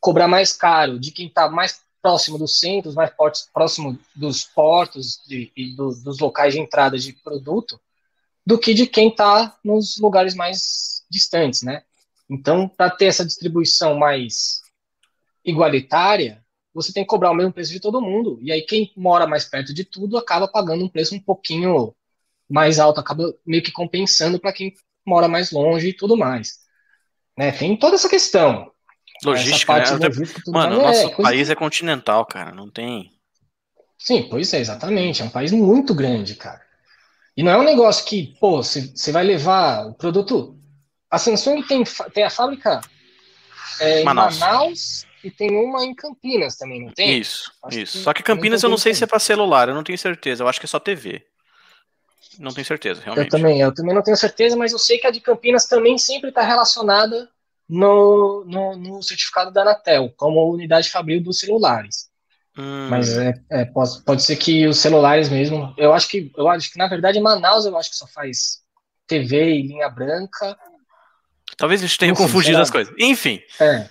cobrar 0.00 0.26
mais 0.26 0.52
caro 0.52 0.98
de 0.98 1.12
quem 1.12 1.28
está 1.28 1.48
mais 1.48 1.82
próximo 2.02 2.36
dos 2.36 2.58
centros, 2.58 2.96
mais 2.96 3.12
próximo 3.52 3.96
dos 4.16 4.42
portos 4.42 5.20
e 5.28 5.76
do, 5.76 5.90
dos 6.02 6.18
locais 6.18 6.54
de 6.54 6.60
entrada 6.60 6.98
de 6.98 7.12
produto, 7.12 7.80
do 8.46 8.58
que 8.58 8.74
de 8.74 8.86
quem 8.86 9.08
está 9.08 9.56
nos 9.64 9.98
lugares 9.98 10.34
mais 10.34 11.02
distantes, 11.10 11.62
né? 11.62 11.82
Então, 12.28 12.68
para 12.68 12.90
ter 12.90 13.06
essa 13.06 13.24
distribuição 13.24 13.98
mais 13.98 14.60
igualitária, 15.44 16.44
você 16.72 16.92
tem 16.92 17.02
que 17.02 17.08
cobrar 17.08 17.30
o 17.30 17.34
mesmo 17.34 17.52
preço 17.52 17.72
de 17.72 17.80
todo 17.80 18.00
mundo. 18.00 18.38
E 18.40 18.52
aí, 18.52 18.62
quem 18.62 18.92
mora 18.96 19.26
mais 19.26 19.44
perto 19.44 19.74
de 19.74 19.84
tudo 19.84 20.16
acaba 20.16 20.46
pagando 20.46 20.84
um 20.84 20.88
preço 20.88 21.14
um 21.14 21.20
pouquinho 21.20 21.94
mais 22.48 22.78
alto, 22.78 23.00
acaba 23.00 23.34
meio 23.44 23.62
que 23.62 23.72
compensando 23.72 24.38
para 24.38 24.52
quem 24.52 24.74
mora 25.04 25.28
mais 25.28 25.50
longe 25.50 25.88
e 25.88 25.92
tudo 25.92 26.16
mais. 26.16 26.58
Né? 27.36 27.52
Tem 27.52 27.76
toda 27.76 27.96
essa 27.96 28.08
questão. 28.08 28.70
Logística, 29.24 29.76
essa 29.76 29.98
né? 29.98 30.06
logística, 30.06 30.50
Mano, 30.50 30.78
o 30.78 30.82
nosso 30.82 31.00
é, 31.00 31.10
coisa- 31.10 31.30
país 31.30 31.50
é 31.50 31.54
continental, 31.54 32.24
cara. 32.24 32.52
Não 32.52 32.70
tem. 32.70 33.10
Sim, 33.98 34.28
pois 34.30 34.52
é, 34.54 34.60
exatamente. 34.60 35.20
É 35.20 35.24
um 35.24 35.30
país 35.30 35.52
muito 35.52 35.94
grande, 35.94 36.34
cara. 36.36 36.62
E 37.40 37.42
não 37.42 37.52
é 37.52 37.56
um 37.56 37.62
negócio 37.62 38.04
que, 38.04 38.34
pô, 38.38 38.62
você 38.62 39.10
vai 39.10 39.24
levar 39.24 39.86
o 39.86 39.94
produto. 39.94 40.58
A 41.10 41.16
Samsung 41.16 41.62
tem, 41.62 41.82
tem 42.12 42.22
a 42.22 42.28
fábrica 42.28 42.82
é, 43.80 44.02
em 44.02 44.04
Manaus. 44.04 44.38
Manaus 44.38 45.06
e 45.24 45.30
tem 45.30 45.50
uma 45.56 45.82
em 45.82 45.94
Campinas 45.94 46.58
também, 46.58 46.84
não 46.84 46.92
tem? 46.92 47.18
Isso, 47.18 47.50
Acho 47.64 47.78
isso. 47.78 47.96
que 47.96 48.04
Só 48.04 48.12
que 48.12 48.22
Campinas 48.22 48.62
eu 48.62 48.68
não 48.68 48.76
sei 48.76 48.92
se 48.92 49.04
é 49.04 49.06
pra 49.06 49.18
celular, 49.18 49.70
eu 49.70 49.74
não 49.74 49.82
tenho 49.82 49.96
certeza. 49.96 50.42
Eu 50.42 50.48
acho 50.48 50.60
que 50.60 50.66
é 50.66 50.68
só 50.68 50.78
TV. 50.78 51.24
Não 52.38 52.52
tenho 52.52 52.66
certeza, 52.66 53.00
Eu 53.00 53.04
realmente. 53.04 53.30
também, 53.30 53.58
eu 53.58 53.72
também 53.72 53.94
não 53.94 54.02
tenho 54.02 54.18
certeza, 54.18 54.54
mas 54.54 54.72
eu 54.72 54.78
sei 54.78 54.98
que 54.98 55.06
a 55.06 55.10
de 55.10 55.22
Campinas 55.22 55.64
também 55.64 55.96
sempre 55.96 56.28
está 56.28 56.42
relacionada 56.42 57.26
no, 57.66 58.44
no, 58.44 58.76
no 58.76 59.02
certificado 59.02 59.50
da 59.50 59.62
Anatel, 59.62 60.12
como 60.14 60.52
unidade 60.52 60.90
fabril 60.90 61.22
dos 61.22 61.40
celulares. 61.40 62.09
Hum, 62.60 62.88
Mas 62.90 63.16
é, 63.16 63.32
é, 63.50 63.64
pode, 63.64 64.02
pode 64.02 64.22
ser 64.22 64.36
que 64.36 64.66
os 64.66 64.78
celulares 64.78 65.30
mesmo. 65.30 65.72
Eu 65.78 65.94
acho 65.94 66.08
que 66.08 66.30
eu 66.36 66.46
acho 66.48 66.70
que 66.70 66.76
na 66.78 66.88
verdade 66.88 67.18
em 67.18 67.22
Manaus 67.22 67.64
eu 67.64 67.76
acho 67.78 67.88
que 67.88 67.96
só 67.96 68.06
faz 68.06 68.60
TV 69.06 69.54
e 69.54 69.62
linha 69.62 69.88
branca. 69.88 70.58
Talvez 71.56 71.82
a 71.82 71.86
gente 71.86 71.98
tenha 71.98 72.12
Enfim, 72.12 72.22
confundido 72.22 72.52
será? 72.52 72.62
as 72.62 72.70
coisas. 72.70 72.94
Enfim, 72.98 73.40
É. 73.58 73.88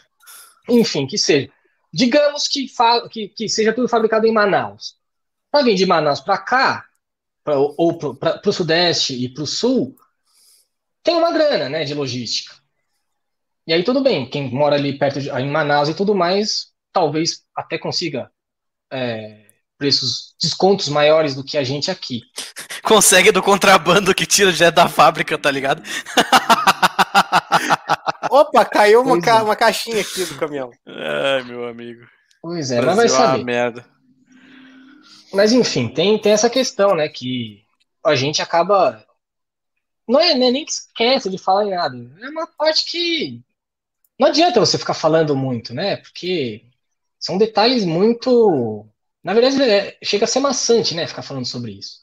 Enfim, 0.70 1.08
que 1.08 1.18
seja. 1.18 1.50
Digamos 1.92 2.48
que, 2.48 2.68
que, 3.10 3.30
que 3.30 3.50
seja 3.50 3.74
tudo 3.74 3.90
fabricado 3.90 4.28
em 4.28 4.32
Manaus. 4.32 4.96
Para 5.52 5.64
vir 5.64 5.74
de 5.74 5.88
Manaus 5.88 6.20
para 6.20 6.38
cá, 6.38 6.86
pra, 7.44 7.58
ou 7.58 7.98
para 7.98 8.40
o 8.46 8.54
Sudeste 8.54 9.16
e 9.16 9.28
para 9.30 9.42
o 9.44 9.48
Sul, 9.48 9.96
tem 11.02 11.16
uma 11.16 11.32
grana 11.32 11.68
né, 11.70 11.84
de 11.84 11.96
logística. 11.96 12.56
E 13.66 13.74
aí 13.74 13.84
tudo 13.84 14.02
bem, 14.02 14.30
quem 14.30 14.52
mora 14.52 14.76
ali 14.76 14.96
perto 14.98 15.20
de, 15.20 15.30
em 15.32 15.50
Manaus 15.50 15.90
e 15.90 15.96
tudo 15.96 16.14
mais, 16.14 16.68
talvez 16.94 17.44
até 17.56 17.80
consiga 17.80 18.32
é, 18.92 19.46
preços, 19.78 20.34
descontos 20.42 20.90
maiores 20.90 21.36
do 21.36 21.44
que 21.44 21.58
a 21.58 21.64
gente 21.64 21.90
aqui. 21.90 22.22
consegue 22.84 23.32
do 23.32 23.42
contrabando 23.44 24.14
que 24.16 24.26
tira 24.26 24.52
direto 24.52 24.76
da 24.76 24.90
fábrica, 24.90 25.38
tá 25.38 25.52
ligado? 25.52 25.82
Opa, 28.30 28.66
caiu 28.66 29.02
uma, 29.02 29.22
ca- 29.22 29.40
é. 29.40 29.44
uma 29.44 29.56
caixinha 29.56 30.02
aqui 30.02 30.26
do 30.26 30.38
caminhão. 30.38 30.72
Ai, 30.88 31.44
meu 31.44 31.68
amigo. 31.68 32.02
Pois 32.42 32.72
é, 32.72 32.82
mas 32.82 32.96
vai 32.96 33.06
é 33.06 33.10
saber. 33.10 33.44
merda. 33.44 33.86
Mas 35.34 35.52
enfim, 35.52 35.88
tem, 35.88 36.20
tem 36.20 36.32
essa 36.32 36.50
questão, 36.50 36.96
né? 36.96 37.08
Que 37.08 37.64
a 38.06 38.16
gente 38.16 38.42
acaba. 38.42 39.04
Não 40.08 40.20
é, 40.20 40.34
não 40.36 40.48
é 40.48 40.52
nem 40.52 40.66
que 40.66 40.72
esquece 40.72 41.30
de 41.30 41.38
falar 41.38 41.66
em 41.66 41.76
nada. 41.76 41.98
É 42.22 42.30
uma 42.30 42.48
parte 42.48 42.90
que. 42.90 43.42
Não 44.20 44.28
adianta 44.28 44.60
você 44.60 44.78
ficar 44.78 44.94
falando 44.94 45.36
muito, 45.36 45.74
né? 45.74 45.98
Porque 45.98 46.64
são 47.20 47.38
detalhes 47.38 47.86
muito. 47.86 48.88
Na 49.24 49.34
verdade, 49.34 49.62
é- 49.64 49.98
chega 50.04 50.26
a 50.26 50.28
ser 50.28 50.40
maçante, 50.40 50.96
né? 50.96 51.08
Ficar 51.08 51.22
falando 51.24 51.46
sobre 51.46 51.74
isso. 51.74 52.00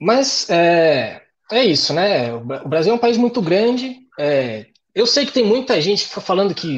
Mas 0.00 0.48
é, 0.50 1.22
é 1.52 1.64
isso, 1.64 1.92
né? 1.92 2.32
O 2.32 2.40
Bra- 2.44 2.62
o 2.64 2.68
Brasil 2.68 2.92
é 2.92 2.96
um 2.96 2.98
país 2.98 3.16
muito 3.16 3.40
grande. 3.42 3.98
é, 4.18 4.66
eu 4.94 5.06
sei 5.06 5.24
que 5.24 5.32
tem 5.32 5.44
muita 5.44 5.80
gente 5.80 6.04
falando 6.06 6.52
que 6.54 6.76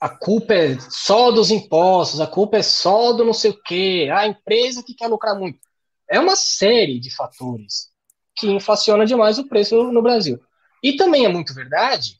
a 0.00 0.08
culpa 0.08 0.54
é 0.54 0.78
só 0.78 1.30
dos 1.32 1.50
impostos, 1.50 2.20
a 2.20 2.26
culpa 2.26 2.58
é 2.58 2.62
só 2.62 3.12
do 3.12 3.24
não 3.24 3.32
sei 3.34 3.50
o 3.50 3.60
quê, 3.62 4.08
a 4.12 4.26
empresa 4.28 4.82
que 4.84 4.94
quer 4.94 5.08
lucrar 5.08 5.36
muito. 5.36 5.58
É 6.08 6.20
uma 6.20 6.36
série 6.36 7.00
de 7.00 7.14
fatores 7.14 7.88
que 8.36 8.48
inflaciona 8.48 9.04
demais 9.04 9.38
o 9.38 9.48
preço 9.48 9.82
no 9.90 10.02
Brasil. 10.02 10.38
E 10.82 10.94
também 10.96 11.24
é 11.24 11.28
muito 11.28 11.52
verdade 11.52 12.16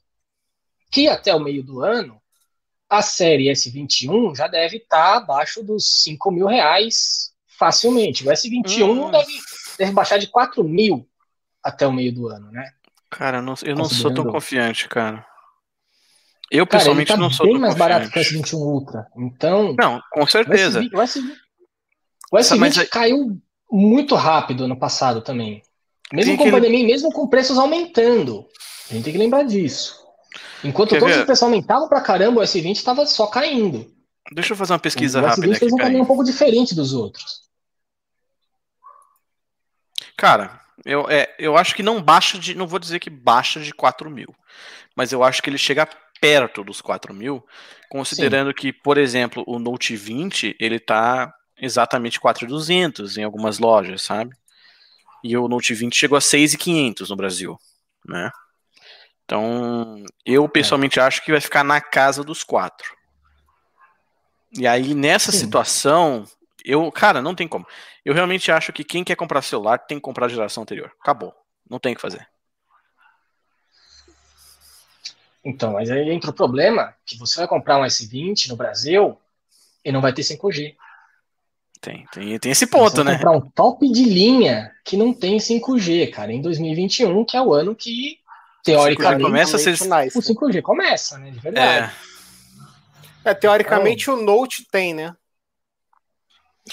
que 0.93 1.09
até 1.09 1.35
o 1.35 1.41
meio 1.41 1.63
do 1.63 1.81
ano 1.81 2.21
a 2.89 3.03
série 3.03 3.51
S21 3.53 4.35
já 4.37 4.47
deve 4.49 4.79
estar 4.79 5.17
abaixo 5.17 5.63
dos 5.63 6.03
5 6.03 6.31
mil 6.31 6.47
reais 6.47 7.33
facilmente. 7.59 8.27
O 8.27 8.31
S21 8.31 8.89
Hum. 9.07 9.11
deve, 9.11 9.33
deve 9.79 9.93
baixar 9.93 10.19
de 10.19 10.27
4 10.29 10.63
mil 10.65 11.07
até 11.63 11.87
o 11.87 11.93
meio 11.93 12.13
do 12.15 12.29
ano, 12.29 12.51
né? 12.51 12.71
Cara, 13.11 13.39
eu 13.39 13.43
não, 13.43 13.55
eu 13.65 13.75
não 13.77 13.85
sou 13.87 14.13
tão 14.13 14.25
confiante, 14.27 14.89
cara. 14.89 15.27
Eu, 16.51 16.67
Cara, 16.67 16.79
pessoalmente, 16.81 17.09
tá 17.09 17.17
não 17.17 17.31
sou 17.31 17.45
bem 17.47 17.55
tão 17.55 17.61
mais 17.61 17.75
barato 17.75 18.11
que 18.11 18.19
o 18.19 18.23
confiante. 18.23 18.55
S21 18.55 18.59
Ultra. 18.59 19.07
Então, 19.17 19.75
Não, 19.79 20.01
com 20.11 20.27
certeza. 20.27 20.81
O 20.81 20.83
S20, 20.99 21.33
o 22.33 22.37
S20 22.39 22.59
Mas 22.59 22.79
aí- 22.79 22.87
caiu 22.87 23.39
muito 23.71 24.15
rápido 24.15 24.67
no 24.67 24.79
passado 24.79 25.21
também. 25.21 25.63
Mesmo 26.11 26.31
Tem 26.31 26.37
com 26.39 26.43
aquele- 26.45 26.57
pandemia, 26.57 26.87
mesmo 26.87 27.13
com 27.13 27.29
preços 27.29 27.59
aumentando. 27.59 28.47
A 28.91 28.95
gente 28.95 29.05
tem 29.05 29.13
que 29.13 29.19
lembrar 29.19 29.43
disso. 29.43 29.98
Enquanto 30.65 30.91
Quer 30.91 31.01
todos 31.01 31.15
ver? 31.15 31.21
os 31.21 31.27
preços 31.27 31.43
aumentavam 31.43 31.89
pra 31.89 32.01
caramba, 32.01 32.41
o 32.41 32.45
S20 32.45 32.77
estava 32.77 33.07
só 33.07 33.27
caindo. 33.27 33.91
Deixa 34.33 34.53
eu 34.53 34.57
fazer 34.57 34.73
uma 34.73 34.79
pesquisa 34.79 35.21
o 35.21 35.25
rápida 35.25 35.47
S20 35.47 35.51
aqui, 35.51 35.59
fez 35.61 35.73
um 35.73 35.77
caminho 35.77 36.03
um 36.03 36.07
pouco 36.07 36.25
diferente 36.25 36.75
dos 36.75 36.93
outros. 36.93 37.49
Cara, 40.17 40.61
eu, 40.85 41.09
é, 41.09 41.35
eu 41.39 41.57
acho 41.57 41.75
que 41.75 41.83
não 41.83 42.03
baixa 42.03 42.39
de. 42.39 42.55
Não 42.55 42.67
vou 42.67 42.79
dizer 42.79 42.99
que 42.99 43.09
baixa 43.09 43.61
de 43.61 43.73
4 43.73 44.11
mil. 44.11 44.35
Mas 44.97 45.13
eu 45.13 45.23
acho 45.23 45.41
que 45.41 45.49
ele 45.49 45.59
chega 45.59 45.89
perto 46.21 46.65
dos 46.65 46.81
4 46.81 47.15
mil, 47.15 47.47
considerando 47.89 48.53
que, 48.53 48.73
por 48.73 48.99
exemplo, 48.99 49.45
o 49.47 49.59
Note 49.59 49.95
20 49.95 50.57
ele 50.59 50.81
tá 50.81 51.33
exatamente 51.57 52.21
4.200 52.21 53.17
em 53.17 53.23
algumas 53.23 53.59
lojas, 53.59 54.03
sabe? 54.03 54.35
E 55.23 55.37
o 55.37 55.49
Note 55.49 55.75
20 55.75 55.95
chegou 55.95 56.17
a 56.17 56.21
6.500 56.21 57.09
no 57.09 57.17
Brasil, 57.17 57.59
né? 58.05 58.31
Então, 59.29 60.03
eu 60.25 60.49
pessoalmente 60.49 60.99
acho 60.99 61.23
que 61.23 61.31
vai 61.31 61.41
ficar 61.41 61.63
na 61.63 61.83
casa 61.83 62.25
dos 62.25 62.43
4. 62.43 62.97
E 64.59 64.67
aí, 64.67 64.95
nessa 64.95 65.31
Sim. 65.31 65.41
situação, 65.41 66.25
eu, 66.65 66.91
cara, 66.91 67.21
não 67.21 67.35
tem 67.35 67.47
como. 67.47 67.67
Eu 68.03 68.15
realmente 68.15 68.51
acho 68.51 68.73
que 68.73 68.83
quem 68.83 69.05
quer 69.05 69.17
comprar 69.17 69.43
celular 69.43 69.81
tem 69.81 69.99
que 69.99 70.03
comprar 70.03 70.25
a 70.25 70.29
geração 70.31 70.63
anterior. 70.63 70.91
Acabou. 70.99 71.35
Não 71.69 71.79
tem 71.79 71.93
o 71.93 71.97
que 71.97 72.01
fazer. 72.01 72.27
Então, 75.45 75.75
mas 75.75 75.91
aí 75.91 76.11
entra 76.11 76.31
o 76.31 76.35
problema 76.35 76.95
que 77.05 77.19
você 77.19 77.41
vai 77.41 77.49
comprar 77.49 77.79
um 77.79 77.85
S20 77.85 78.49
no 78.49 78.57
Brasil 78.57 79.19
e 79.85 79.93
não 79.93 80.01
vai 80.01 80.15
ter 80.15 80.23
5G. 80.23 80.75
Tem, 81.83 82.07
tem, 82.11 82.39
tem 82.39 82.51
esse 82.51 82.67
ponto, 82.67 82.97
você 82.97 83.05
vai 83.05 83.13
né? 83.13 83.19
comprar 83.19 83.33
um 83.33 83.51
top 83.51 83.93
de 83.93 84.05
linha 84.05 84.75
que 84.83 84.97
não 84.97 85.13
tem 85.13 85.37
5G, 85.37 86.11
cara, 86.11 86.33
em 86.33 86.41
2021, 86.41 87.25
que 87.27 87.37
é 87.37 87.43
o 87.43 87.53
ano 87.53 87.75
que, 87.75 88.18
teoricamente, 88.65 89.23
começa 89.23 89.57
a 89.57 89.59
ser- 89.59 89.71
Nice. 89.73 90.19
o 90.19 90.23
5G 90.23 90.63
começa, 90.63 91.19
né? 91.19 91.31
De 91.31 91.39
verdade. 91.39 91.93
É, 93.25 93.31
É, 93.31 93.35
teoricamente 93.35 94.11
o 94.11 94.17
Note 94.17 94.67
tem, 94.71 94.95
né? 94.95 95.15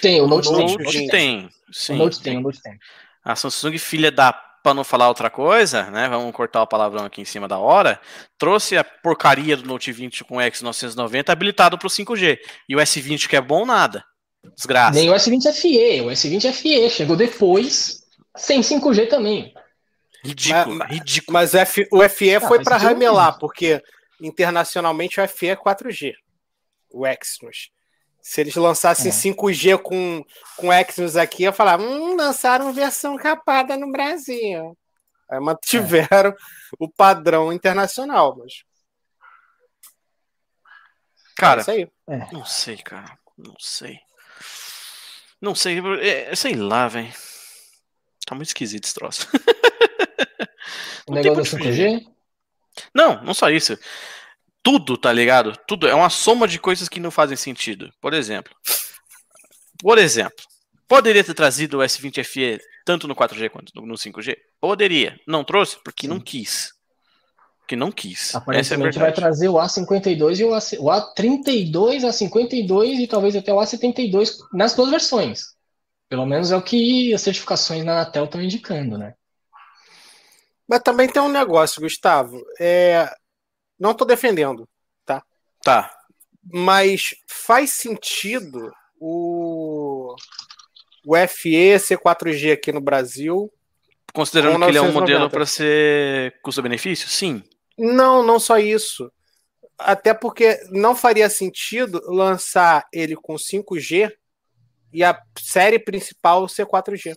Tem, 0.01 0.21
o 0.21 0.25
o 0.25 0.27
Note, 0.27 0.51
Note, 0.51 0.57
tem. 0.57 0.75
o 0.75 0.83
Note 0.83 1.07
tem. 1.07 1.45
O 1.69 1.73
Sim. 1.73 1.95
Note 1.97 2.21
tem, 2.21 2.37
o 2.37 2.41
Note 2.41 2.61
tem. 2.61 2.77
A 3.23 3.35
Samsung, 3.35 3.77
filha 3.77 4.11
da. 4.11 4.33
Pra 4.33 4.73
não 4.73 4.83
falar 4.83 5.09
outra 5.09 5.29
coisa, 5.29 5.83
né? 5.91 6.09
Vamos 6.09 6.33
cortar 6.35 6.63
o 6.63 6.67
palavrão 6.67 7.05
aqui 7.05 7.21
em 7.21 7.25
cima 7.25 7.47
da 7.47 7.59
hora. 7.59 7.99
Trouxe 8.35 8.75
a 8.75 8.83
porcaria 8.83 9.55
do 9.55 9.67
Note 9.67 9.91
20 9.91 10.23
com 10.23 10.37
X990 10.37 11.29
habilitado 11.29 11.77
pro 11.77 11.87
5G. 11.87 12.39
E 12.67 12.75
o 12.75 12.79
S20 12.79 13.27
que 13.27 13.35
é 13.35 13.41
bom, 13.41 13.63
nada. 13.63 14.03
Desgraça. 14.55 14.97
Nem 14.97 15.09
o 15.09 15.13
S20 15.13 15.51
FE, 15.53 16.01
o 16.01 16.05
S20 16.09 16.51
FE 16.51 16.89
chegou 16.89 17.15
depois, 17.15 18.03
sem 18.35 18.61
5G 18.63 19.07
também. 19.07 19.53
Ridículo, 20.27 20.75
Mas- 20.75 20.89
ridículo. 20.91 21.33
Mas 21.33 21.53
o 21.53 21.57
F- 21.57 21.87
o 21.91 22.09
FE 22.09 22.39
foi 22.39 22.57
mas 22.57 22.63
para 22.65 22.75
é 22.75 22.79
ramelar, 22.79 23.37
porque 23.39 23.81
internacionalmente 24.21 25.19
o 25.19 25.27
FE 25.27 25.49
é 25.49 25.55
4G. 25.55 26.13
O 26.89 27.05
Exynos. 27.05 27.69
Se 28.21 28.41
eles 28.41 28.55
lançassem 28.55 29.09
É. 29.09 29.13
5G 29.13 29.77
com, 29.77 30.23
com 30.57 30.73
Exynos 30.73 31.15
aqui, 31.15 31.43
eu 31.43 31.53
falava, 31.53 31.83
hum, 31.83 32.15
lançaram 32.15 32.73
versão 32.73 33.15
capada 33.17 33.77
no 33.77 33.91
Brasil. 33.91 34.75
Aí 35.29 35.39
mantiveram 35.39 36.33
o 36.79 36.89
padrão 36.89 37.53
internacional, 37.53 38.35
mas 38.37 38.53
é 38.53 38.65
Cara, 41.35 41.61
isso 41.61 41.71
aí. 41.71 41.87
não 42.31 42.45
sei, 42.45 42.77
cara. 42.77 43.17
Não 43.37 43.55
sei. 43.59 43.99
Não 45.41 45.53
sei. 45.53 45.79
é, 46.01 46.33
sei 46.35 46.55
lá, 46.55 46.87
velho. 46.87 47.13
Tá 48.25 48.33
muito 48.33 48.47
esquisito 48.47 48.85
esse 48.85 48.93
troço. 48.93 49.27
O 51.07 51.13
Não 51.13 51.21
negócio 51.21 51.57
onde 51.57 51.69
5G, 51.69 52.05
Não, 52.93 53.23
não 53.23 53.33
só 53.33 53.49
isso. 53.49 53.77
Tudo, 54.63 54.97
tá 54.97 55.11
ligado? 55.13 55.55
Tudo 55.67 55.87
é 55.87 55.93
uma 55.93 56.09
soma 56.09 56.47
de 56.47 56.59
coisas 56.59 56.89
que 56.89 56.99
não 56.99 57.11
fazem 57.11 57.37
sentido. 57.37 57.91
Por 58.01 58.13
exemplo, 58.13 58.53
por 59.81 59.97
exemplo, 59.97 60.43
poderia 60.87 61.23
ter 61.23 61.33
trazido 61.33 61.77
o 61.77 61.81
S20 61.81 62.23
FE 62.23 62.59
tanto 62.85 63.07
no 63.07 63.15
4G 63.15 63.49
quanto 63.49 63.71
no 63.75 63.95
5G? 63.95 64.35
Poderia. 64.59 65.19
Não 65.27 65.43
trouxe 65.43 65.77
porque 65.83 66.07
não 66.07 66.19
quis. 66.19 66.73
Porque 67.59 67.75
não 67.75 67.91
quis. 67.91 68.33
É 68.33 68.37
a 68.37 68.39
aparentemente 68.39 68.99
vai 68.99 69.11
verdade. 69.11 69.15
trazer 69.15 69.49
o 69.49 69.55
A52 69.55 70.39
e 70.39 70.43
o, 70.45 70.53
AC, 70.53 70.73
o 70.79 70.85
A32, 70.85 72.01
A52 72.01 72.99
e 72.99 73.07
talvez 73.07 73.35
até 73.35 73.53
o 73.53 73.57
A72 73.57 74.37
nas 74.53 74.75
duas 74.75 74.89
versões. 74.91 75.55
Pelo 76.07 76.25
menos 76.25 76.51
é 76.51 76.55
o 76.55 76.61
que 76.61 77.13
as 77.13 77.21
certificações 77.21 77.83
na 77.83 77.93
Anatel 77.93 78.25
estão 78.25 78.41
indicando, 78.41 78.97
né? 78.97 79.15
Mas 80.67 80.81
também 80.81 81.07
tem 81.07 81.21
um 81.21 81.29
negócio, 81.29 81.81
Gustavo. 81.81 82.41
É, 82.59 83.09
não 83.79 83.93
tô 83.93 84.05
defendendo, 84.05 84.67
tá? 85.05 85.23
Tá. 85.63 85.95
Mas 86.43 87.15
faz 87.27 87.71
sentido 87.71 88.71
o, 88.99 90.15
o 91.05 91.27
FE 91.27 91.79
ser 91.79 91.97
4G 91.97 92.53
aqui 92.53 92.71
no 92.71 92.81
Brasil. 92.81 93.51
Considerando 94.13 94.59
que 94.59 94.71
ele 94.71 94.77
é 94.77 94.81
um 94.81 94.85
990. 94.85 94.99
modelo 94.99 95.29
para 95.29 95.45
ser 95.45 96.39
custo-benefício? 96.41 97.07
Sim. 97.09 97.43
Não, 97.77 98.23
não 98.23 98.39
só 98.39 98.57
isso. 98.57 99.11
Até 99.77 100.13
porque 100.13 100.57
não 100.71 100.95
faria 100.95 101.29
sentido 101.29 102.01
lançar 102.07 102.87
ele 102.93 103.15
com 103.15 103.35
5G 103.35 104.11
e 104.93 105.03
a 105.03 105.21
série 105.37 105.77
principal 105.77 106.47
ser 106.47 106.65
4G. 106.65 107.13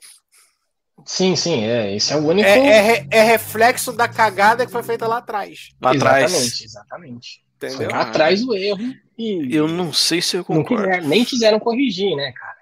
Sim, 1.04 1.36
sim, 1.36 1.64
é. 1.64 1.94
Esse 1.94 2.12
é 2.12 2.16
o 2.16 2.26
único. 2.26 2.48
É, 2.48 2.98
é 2.98 3.06
é 3.10 3.22
reflexo 3.22 3.92
da 3.92 4.08
cagada 4.08 4.66
que 4.66 4.72
foi 4.72 4.82
feita 4.82 5.06
lá 5.06 5.18
atrás. 5.18 5.70
Lá 5.80 5.92
atrás. 5.92 6.32
Exatamente, 6.32 6.64
exatamente. 6.64 7.44
Entendeu? 7.56 7.90
lá 7.90 8.02
atrás 8.02 8.44
o 8.44 8.54
erro 8.54 8.94
e 9.18 9.48
Eu 9.54 9.66
não 9.66 9.92
sei 9.92 10.22
se 10.22 10.36
eu 10.36 10.44
não 10.48 10.62
concordo. 10.62 10.84
quiser, 10.84 11.02
nem 11.02 11.24
quiseram 11.24 11.58
corrigir, 11.58 12.14
né, 12.14 12.32
cara? 12.32 12.56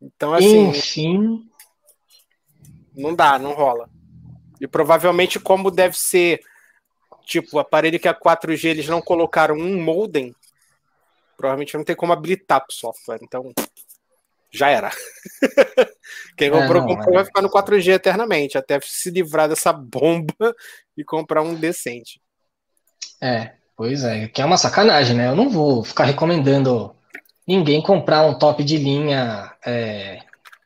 Então, 0.00 0.34
assim, 0.34 0.68
Enfim, 0.68 1.48
não 2.96 3.14
dá, 3.14 3.38
não 3.38 3.52
rola. 3.52 3.88
E 4.60 4.66
provavelmente, 4.66 5.38
como 5.38 5.70
deve 5.70 5.96
ser, 5.96 6.40
tipo, 7.24 7.56
o 7.56 7.60
aparelho 7.60 7.98
que 7.98 8.08
é 8.08 8.12
4G, 8.12 8.70
eles 8.70 8.88
não 8.88 9.00
colocaram 9.00 9.54
um 9.56 9.80
modem, 9.80 10.34
provavelmente 11.36 11.76
não 11.76 11.84
tem 11.84 11.94
como 11.94 12.12
habilitar 12.12 12.64
pro 12.64 12.74
software. 12.74 13.20
Então, 13.22 13.52
já 14.52 14.68
era. 14.70 14.90
Quem 16.36 16.50
É, 16.50 16.50
comprou, 16.50 16.82
não, 16.82 16.84
comprou 16.84 17.14
é. 17.14 17.14
vai 17.14 17.24
ficar 17.24 17.42
no 17.42 17.50
4G 17.50 17.92
eternamente, 17.92 18.56
até 18.58 18.78
se 18.82 19.10
livrar 19.10 19.48
dessa 19.48 19.72
bomba 19.72 20.34
e 20.96 21.04
comprar 21.04 21.42
um 21.42 21.54
decente. 21.54 22.20
é, 23.22 23.52
pois 23.76 24.04
é, 24.04 24.28
que 24.28 24.40
é 24.42 24.44
uma 24.44 24.56
sacanagem, 24.56 25.16
né? 25.16 25.28
Eu 25.28 25.36
não 25.36 25.48
vou 25.50 25.84
ficar 25.84 26.04
recomendando 26.04 26.94
ninguém 27.46 27.82
comprar 27.82 28.26
um 28.26 28.38
top 28.38 28.64
de 28.64 28.76
linha, 28.78 29.52
é, 29.66 30.20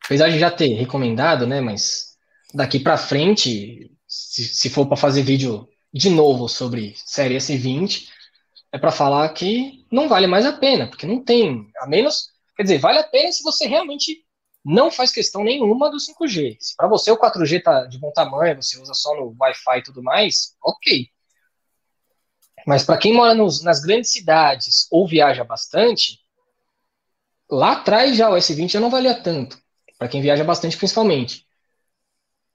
apesar 0.05 0.29
de 0.29 0.39
já 0.39 0.51
ter 0.51 0.73
recomendado, 0.75 1.47
né? 1.47 1.61
Mas 1.61 2.15
daqui 2.53 2.79
pra 2.79 2.97
frente, 2.97 3.91
se, 4.07 4.45
se 4.45 4.69
for 4.71 4.87
para 4.87 4.97
fazer 4.97 5.23
vídeo 5.23 5.67
de 5.93 6.09
novo 6.09 6.49
sobre 6.49 6.95
série 6.97 7.37
S20, 7.37 8.09
é 8.73 8.79
para 8.79 8.91
falar 8.91 9.29
que 9.31 9.85
não 9.91 10.09
vale 10.09 10.27
mais 10.27 10.45
a 10.45 10.53
pena, 10.53 10.87
porque 10.87 11.07
não 11.07 11.23
tem, 11.23 11.67
a 11.79 11.87
menos, 11.87 12.29
quer 12.55 12.63
dizer, 12.63 12.79
vale 12.79 12.99
a 12.99 13.03
pena 13.03 13.31
se 13.31 13.43
você 13.43 13.67
realmente 13.67 14.23
não 14.63 14.89
faz 14.91 15.11
questão 15.11 15.43
nenhuma 15.43 15.91
do 15.91 15.99
5G. 15.99 16.57
Se 16.59 16.75
para 16.75 16.87
você 16.87 17.11
o 17.11 17.17
4G 17.17 17.59
tá 17.59 17.85
de 17.85 17.99
bom 17.99 18.11
tamanho, 18.11 18.61
você 18.61 18.79
usa 18.79 18.93
só 18.93 19.15
no 19.15 19.35
Wi-Fi 19.39 19.79
e 19.79 19.83
tudo 19.83 20.01
mais, 20.03 20.55
ok. 20.63 21.09
Mas 22.67 22.83
para 22.83 22.97
quem 22.97 23.13
mora 23.13 23.33
nos- 23.33 23.61
nas 23.63 23.79
grandes 23.79 24.11
cidades 24.11 24.85
ou 24.91 25.07
viaja 25.07 25.43
bastante, 25.45 26.19
lá 27.49 27.71
atrás 27.73 28.17
já 28.17 28.29
o 28.29 28.35
S20 28.35 28.73
já 28.73 28.79
não 28.81 28.89
valia 28.89 29.15
tanto. 29.21 29.57
Para 29.97 30.07
quem 30.09 30.21
viaja 30.21 30.43
bastante, 30.43 30.75
principalmente. 30.77 31.45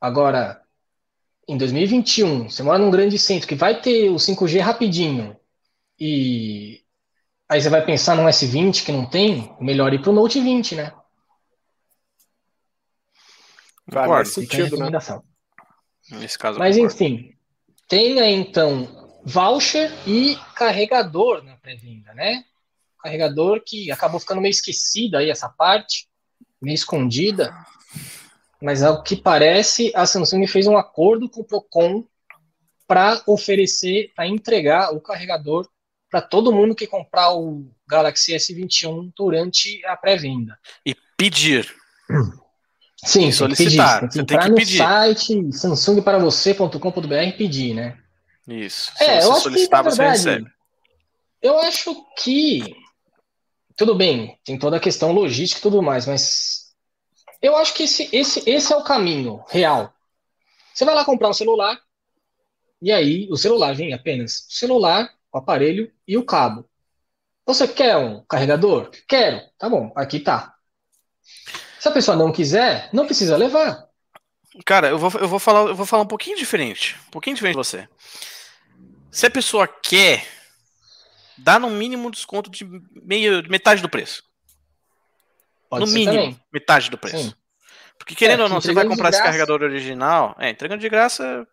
Agora, 0.00 0.62
em 1.48 1.58
2021, 1.58 2.50
você 2.50 2.62
mora 2.62 2.78
num 2.78 2.90
grande 2.90 3.18
centro 3.18 3.48
que 3.48 3.54
vai 3.56 3.80
ter 3.80 4.10
o 4.10 4.18
5G 4.18 4.60
rapidinho 4.60 5.38
e 6.00 6.82
aí 7.48 7.60
você 7.60 7.70
vai 7.70 7.84
pensar 7.84 8.14
num 8.14 8.26
S20 8.26 8.84
que 8.84 8.92
não 8.92 9.06
tem, 9.06 9.54
melhor 9.60 9.92
ir 9.94 10.02
pro 10.02 10.12
Note 10.12 10.40
20, 10.40 10.74
né? 10.74 10.92
Faz 13.90 14.10
a 14.10 14.24
sentido, 14.24 14.76
né? 14.76 14.90
Nesse 16.10 16.38
caso, 16.38 16.58
Mas 16.58 16.76
enfim, 16.76 17.34
tenha 17.86 18.30
então 18.30 19.18
voucher 19.24 19.90
e 20.06 20.36
carregador 20.54 21.42
na 21.42 21.56
pré-venda, 21.56 22.12
né? 22.14 22.44
Carregador 23.02 23.62
que 23.64 23.90
acabou 23.90 24.20
ficando 24.20 24.40
meio 24.40 24.50
esquecido 24.50 25.16
aí 25.16 25.30
essa 25.30 25.48
parte, 25.48 26.08
meio 26.60 26.74
escondida. 26.74 27.54
Mas 28.60 28.82
ao 28.82 29.02
que 29.02 29.16
parece, 29.16 29.92
a 29.94 30.04
Samsung 30.04 30.46
fez 30.46 30.66
um 30.66 30.76
acordo 30.76 31.28
com 31.28 31.40
o 31.40 31.44
Procon 31.44 32.04
para 32.86 33.22
oferecer, 33.26 34.12
para 34.16 34.26
entregar 34.26 34.94
o 34.94 35.00
carregador 35.00 35.68
para 36.10 36.22
todo 36.22 36.52
mundo 36.52 36.74
que 36.74 36.86
comprar 36.86 37.32
o 37.34 37.70
Galaxy 37.86 38.32
S21 38.34 39.12
durante 39.16 39.84
a 39.86 39.96
pré-venda. 39.96 40.58
E 40.84 40.94
pedir. 41.16 41.74
Sim, 43.04 43.20
tem 43.20 43.30
que 43.30 43.36
solicitar, 43.36 44.00
pedir. 44.00 44.12
você 44.12 44.18
Tem 44.18 44.26
que 44.26 44.26
tem 44.26 44.36
entrar 44.36 44.42
que 44.44 44.50
no 44.50 44.56
pedir. 44.56 44.78
site 44.78 45.52
samsungparavocê.com.br 45.52 47.14
e 47.14 47.32
pedir, 47.32 47.74
né? 47.74 47.98
Isso. 48.46 48.90
É, 48.98 49.20
Se 49.20 49.26
eu 49.26 49.32
você 49.32 49.36
que, 49.36 49.42
solicitar, 49.42 49.84
na 49.84 49.90
você 49.90 49.96
verdade, 49.98 50.18
recebe. 50.18 50.50
Eu 51.42 51.58
acho 51.60 52.06
que. 52.18 52.74
Tudo 53.76 53.94
bem, 53.94 54.36
tem 54.44 54.58
toda 54.58 54.76
a 54.76 54.80
questão 54.80 55.12
logística 55.12 55.60
e 55.60 55.62
tudo 55.62 55.82
mais, 55.82 56.06
mas. 56.06 56.74
Eu 57.40 57.56
acho 57.56 57.72
que 57.74 57.84
esse, 57.84 58.08
esse, 58.10 58.42
esse 58.50 58.72
é 58.72 58.76
o 58.76 58.82
caminho 58.82 59.44
real. 59.48 59.92
Você 60.74 60.84
vai 60.84 60.94
lá 60.94 61.04
comprar 61.04 61.28
um 61.28 61.32
celular, 61.34 61.78
e 62.82 62.90
aí 62.90 63.28
o 63.30 63.36
celular 63.36 63.74
vem 63.76 63.92
apenas 63.92 64.46
o 64.48 64.52
celular, 64.52 65.08
o 65.32 65.38
aparelho 65.38 65.92
e 66.06 66.16
o 66.16 66.24
cabo. 66.24 66.68
Você 67.46 67.66
quer 67.66 67.96
um 67.96 68.22
carregador? 68.28 68.90
Quero. 69.08 69.40
Tá 69.58 69.68
bom, 69.68 69.92
aqui 69.96 70.20
tá. 70.20 70.54
Se 71.80 71.88
a 71.88 71.92
pessoa 71.92 72.16
não 72.16 72.32
quiser, 72.32 72.88
não 72.92 73.06
precisa 73.06 73.36
levar. 73.36 73.86
Cara, 74.66 74.88
eu 74.88 74.98
vou, 74.98 75.10
eu, 75.20 75.28
vou 75.28 75.38
falar, 75.38 75.60
eu 75.68 75.74
vou 75.74 75.86
falar 75.86 76.02
um 76.02 76.06
pouquinho 76.08 76.36
diferente. 76.36 76.96
Um 77.08 77.10
pouquinho 77.10 77.36
diferente 77.36 77.54
de 77.54 77.58
você. 77.58 77.88
Se 79.10 79.26
a 79.26 79.30
pessoa 79.30 79.66
quer, 79.68 80.26
dá 81.38 81.58
no 81.58 81.70
mínimo 81.70 82.08
um 82.08 82.10
desconto 82.10 82.50
de 82.50 82.64
meio, 83.02 83.42
de 83.42 83.48
metade 83.48 83.80
do 83.80 83.88
preço. 83.88 84.22
Pode 85.70 85.82
no 85.82 85.86
ser 85.86 85.94
mínimo, 85.98 86.16
também. 86.22 86.40
metade 86.52 86.90
do 86.90 86.98
preço. 86.98 87.18
Sim. 87.30 87.34
Porque 87.98 88.14
querendo 88.14 88.40
É, 88.40 88.42
ou 88.44 88.48
não, 88.48 88.60
você 88.60 88.72
vai 88.72 88.86
comprar 88.86 89.08
esse 89.10 89.18
graça- 89.18 89.24
carregador 89.24 89.62
original. 89.62 90.34
É, 90.38 90.50
entregando 90.50 90.80
de 90.80 90.88
graça 90.88 91.46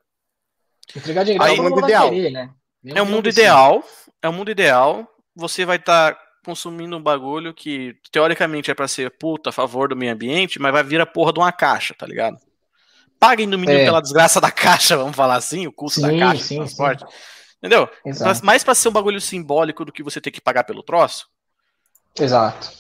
Entregar 0.96 1.24
de 1.24 1.34
graça 1.34 1.52
Aí, 1.52 1.60
mundo 1.60 1.76
vai 1.76 1.84
ideal. 1.86 2.10
querer, 2.10 2.32
né? 2.32 2.54
É 2.94 3.02
um 3.02 3.06
mundo 3.06 3.30
ideal. 3.30 3.84
É 4.22 4.30
um 4.30 4.34
mundo 4.34 4.52
ideal. 4.52 5.08
Você 5.36 5.66
vai 5.66 5.78
estar 5.78 6.18
consumindo 6.46 6.96
um 6.96 7.02
bagulho 7.02 7.54
que 7.54 7.96
teoricamente 8.12 8.70
é 8.70 8.74
pra 8.76 8.88
ser 8.88 9.10
puta 9.18 9.50
a 9.50 9.54
favor 9.54 9.90
do 9.90 9.96
meio 9.96 10.14
ambiente, 10.14 10.60
mas 10.60 10.72
vai 10.72 10.84
vir 10.84 11.02
a 11.02 11.06
porra 11.06 11.34
de 11.34 11.40
uma 11.40 11.52
caixa, 11.52 11.96
tá 11.98 12.06
ligado? 12.06 12.38
Paguem 13.20 13.48
no 13.48 13.58
mínimo 13.58 13.80
É. 13.80 13.86
pela 13.86 14.02
desgraça 14.02 14.40
da 14.40 14.52
caixa, 14.52 14.96
vamos 14.98 15.16
falar 15.16 15.36
assim, 15.36 15.66
o 15.66 15.72
custo 15.72 16.02
da 16.02 16.10
Sim, 16.10 16.20
caixa 16.20 16.44
sim, 16.44 16.56
transporte. 16.58 17.06
Entendeu? 17.58 17.90
Exato. 18.06 18.28
Mas 18.30 18.42
mais 18.42 18.64
pra 18.64 18.76
ser 18.76 18.90
um 18.90 18.92
bagulho 18.92 19.20
simbólico 19.20 19.84
do 19.84 19.92
que 19.92 20.04
você 20.04 20.22
ter 20.22 20.30
que 20.30 20.40
pagar 20.40 20.66
pelo 20.66 20.84
troço, 20.84 21.28
Exato. 22.20 22.72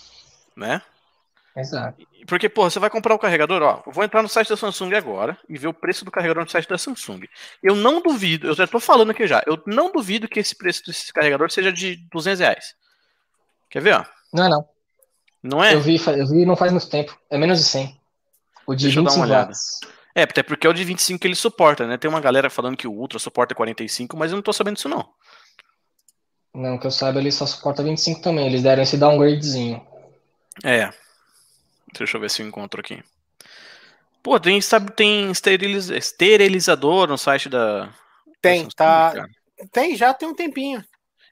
né? 0.55 0.81
Exato. 1.55 2.05
Porque, 2.27 2.49
pô, 2.49 2.69
você 2.69 2.79
vai 2.79 2.89
comprar 2.89 3.15
o 3.15 3.19
carregador, 3.19 3.61
ó. 3.61 3.83
Eu 3.85 3.91
vou 3.91 4.03
entrar 4.03 4.21
no 4.21 4.27
site 4.27 4.49
da 4.49 4.57
Samsung 4.57 4.93
agora 4.95 5.37
e 5.47 5.57
ver 5.57 5.67
o 5.67 5.73
preço 5.73 6.03
do 6.03 6.11
carregador 6.11 6.43
no 6.43 6.49
site 6.49 6.67
da 6.67 6.77
Samsung. 6.77 7.21
Eu 7.63 7.75
não 7.75 8.01
duvido, 8.01 8.47
eu 8.47 8.53
já 8.53 8.67
tô 8.67 8.79
falando 8.79 9.11
aqui 9.11 9.25
já, 9.25 9.41
eu 9.47 9.61
não 9.65 9.91
duvido 9.91 10.27
que 10.27 10.39
esse 10.39 10.55
preço 10.55 10.83
desse 10.85 11.13
carregador 11.13 11.49
seja 11.49 11.71
de 11.71 11.95
200 12.11 12.39
reais. 12.39 12.75
Quer 13.69 13.81
ver, 13.81 13.95
ó? 13.95 14.05
Não 14.33 14.45
é 14.45 14.49
não. 14.49 14.69
Não 15.41 15.63
é? 15.63 15.75
Eu 15.75 15.81
vi, 15.81 15.95
eu 15.95 16.27
vi 16.27 16.45
não 16.45 16.55
faz 16.55 16.71
muito 16.71 16.89
tempo. 16.89 17.17
É 17.29 17.37
menos 17.37 17.59
de 17.59 17.65
100. 17.65 17.99
O 18.67 18.75
de 18.75 18.85
Deixa 18.85 18.99
eu 18.99 19.03
dar 19.03 19.11
25 19.11 19.15
uma 19.15 19.25
olhada. 19.25 19.47
watts. 19.47 19.79
É, 20.15 20.23
até 20.23 20.41
porque 20.41 20.65
é 20.65 20.69
o 20.69 20.73
de 20.73 20.83
25 20.83 21.19
que 21.19 21.27
ele 21.27 21.35
suporta, 21.35 21.85
né? 21.85 21.97
Tem 21.97 22.09
uma 22.09 22.21
galera 22.21 22.49
falando 22.49 22.77
que 22.77 22.87
o 22.87 22.91
Ultra 22.91 23.19
suporta 23.19 23.53
45, 23.53 24.17
mas 24.17 24.31
eu 24.31 24.35
não 24.35 24.41
tô 24.41 24.51
sabendo 24.51 24.75
disso 24.75 24.89
não. 24.89 25.07
Não, 26.53 26.77
que 26.77 26.87
eu 26.87 26.91
saiba, 26.91 27.19
ele 27.19 27.31
só 27.31 27.45
suporta 27.45 27.83
25 27.83 28.21
também. 28.21 28.47
Eles 28.47 28.63
deram 28.63 28.81
esse 28.81 28.97
downgradezinho. 28.97 29.85
É. 30.63 30.89
Deixa 31.97 32.17
eu 32.17 32.21
ver 32.21 32.29
se 32.29 32.41
eu 32.41 32.47
encontro 32.47 32.79
aqui. 32.79 33.03
Pô, 34.21 34.39
tem, 34.39 34.60
sabe, 34.60 34.91
tem 34.91 35.29
esteriliz- 35.31 35.89
esterilizador 35.89 37.08
no 37.08 37.17
site 37.17 37.47
da. 37.47 37.93
Tem, 38.41 38.67
tá. 38.69 39.12
cara. 39.13 39.27
Tem, 39.71 39.95
já 39.95 40.13
tem 40.13 40.27
um 40.27 40.34
tempinho. 40.36 40.84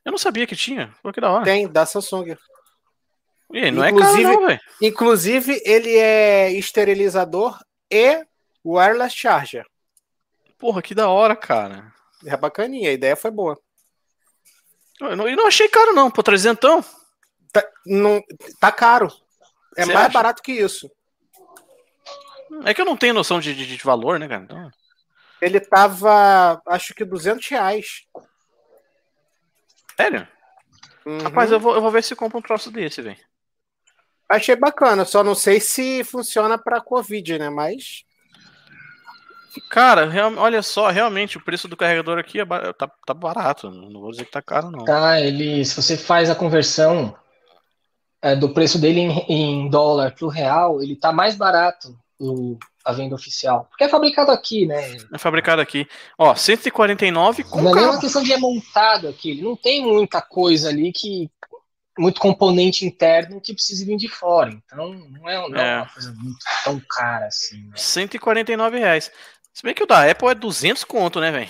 Eu 0.05 0.11
não 0.11 0.17
sabia 0.17 0.45
que 0.45 0.55
tinha. 0.55 0.93
Pô, 1.01 1.11
que 1.11 1.19
da 1.21 1.31
hora. 1.31 1.43
Tem, 1.43 1.67
da 1.67 1.85
Samsung. 1.85 2.35
E 3.51 3.71
não 3.71 3.87
Inclusive- 3.87 4.21
é 4.21 4.33
caro, 4.35 4.41
não. 4.47 4.59
Inclusive, 4.81 5.61
ele 5.65 5.95
é 5.95 6.51
esterilizador 6.51 7.59
e 7.91 8.25
wireless 8.65 9.15
charger. 9.15 9.65
Porra, 10.57 10.81
que 10.81 10.95
da 10.95 11.09
hora, 11.09 11.35
cara. 11.35 11.91
É 12.25 12.35
bacaninha, 12.37 12.89
a 12.89 12.93
ideia 12.93 13.15
foi 13.15 13.31
boa. 13.31 13.59
Eu 14.99 15.15
não, 15.15 15.27
eu 15.27 15.35
não 15.35 15.47
achei 15.47 15.67
caro, 15.67 15.93
não. 15.93 16.09
Pô, 16.09 16.23
trezentão. 16.23 16.83
Tá, 17.51 17.63
não, 17.85 18.21
tá 18.59 18.71
caro. 18.71 19.11
É 19.75 19.85
Você 19.85 19.93
mais 19.93 20.07
acha? 20.07 20.13
barato 20.13 20.41
que 20.41 20.51
isso. 20.51 20.89
É 22.65 22.73
que 22.73 22.81
eu 22.81 22.85
não 22.85 22.97
tenho 22.97 23.13
noção 23.13 23.39
de, 23.39 23.53
de, 23.55 23.65
de 23.65 23.83
valor, 23.83 24.19
né, 24.19 24.27
cara? 24.27 24.43
Então, 24.43 24.71
Ele 25.41 25.59
tava, 25.59 26.61
acho 26.67 26.93
que 26.93 27.03
200 27.03 27.47
reais. 27.47 28.05
sério? 29.97 30.27
Uhum. 31.05 31.17
Rapaz, 31.19 31.51
eu 31.51 31.59
vou, 31.59 31.75
eu 31.75 31.81
vou 31.81 31.91
ver 31.91 32.03
se 32.03 32.13
eu 32.13 32.17
compro 32.17 32.39
um 32.39 32.41
troço 32.41 32.71
desse, 32.71 33.01
velho. 33.01 33.17
Achei 34.29 34.55
bacana, 34.55 35.05
só 35.05 35.23
não 35.23 35.35
sei 35.35 35.59
se 35.59 36.03
funciona 36.03 36.57
pra 36.57 36.81
Covid, 36.81 37.37
né? 37.37 37.49
Mas 37.49 38.05
Cara, 39.69 40.09
real, 40.09 40.33
olha 40.37 40.63
só, 40.63 40.89
realmente 40.89 41.37
o 41.37 41.43
preço 41.43 41.67
do 41.67 41.77
carregador 41.77 42.17
aqui 42.17 42.39
é, 42.39 42.45
tá, 42.73 42.89
tá 43.05 43.13
barato. 43.13 43.69
Não 43.69 44.01
vou 44.01 44.11
dizer 44.11 44.25
que 44.25 44.31
tá 44.31 44.41
caro, 44.41 44.71
não. 44.71 44.83
Tá, 44.83 45.19
ele, 45.19 45.63
se 45.63 45.75
você 45.75 45.95
faz 45.95 46.29
a 46.29 46.35
conversão 46.35 47.15
é, 48.23 48.37
do 48.37 48.53
preço 48.53 48.79
dele 48.79 49.01
em, 49.01 49.25
em 49.27 49.69
dólar 49.69 50.15
pro 50.15 50.29
real, 50.29 50.81
ele 50.81 50.95
tá 50.95 51.11
mais 51.11 51.35
barato 51.35 51.93
o, 52.17 52.57
a 52.85 52.93
venda 52.93 53.13
oficial. 53.13 53.65
Porque 53.69 53.83
é 53.83 53.89
fabricado 53.89 54.31
aqui, 54.31 54.65
né? 54.65 54.95
É 55.13 55.17
fabricado 55.17 55.61
aqui. 55.61 55.85
Ó, 56.17 56.33
149 56.33 57.43
com 57.43 57.61
Não 57.61 57.71
é 57.71 57.75
nem 57.75 57.83
uma 57.83 57.99
questão 57.99 58.23
de 58.23 58.31
é 58.31 58.37
montado 58.37 59.09
aqui. 59.09 59.31
Ele 59.31 59.41
não 59.41 59.57
tem 59.57 59.85
muita 59.85 60.21
coisa 60.21 60.69
ali 60.69 60.93
que. 60.93 61.29
Muito 61.95 62.19
componente 62.19 62.87
interno 62.87 63.39
que 63.39 63.53
precisa 63.53 63.85
vir 63.85 63.97
de 63.97 64.07
fora. 64.07 64.49
Então, 64.49 64.95
não 64.95 65.29
é, 65.29 65.47
não 65.47 65.59
é. 65.59 65.73
é 65.73 65.75
uma 65.75 65.89
coisa 65.89 66.11
muito 66.13 66.43
tão 66.63 66.81
cara 66.89 67.27
assim. 67.27 67.67
Né? 67.67 67.73
149 67.75 68.79
reais. 68.79 69.11
Se 69.53 69.61
bem 69.61 69.75
que 69.75 69.83
o 69.83 69.85
da 69.85 70.09
Apple 70.09 70.29
é 70.29 70.33
200 70.33 70.83
conto, 70.85 71.19
né, 71.19 71.31
velho? 71.31 71.49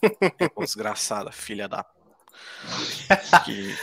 Desgraçada, 0.60 1.32
filha 1.32 1.66
da. 1.66 1.84
que... 3.44 3.74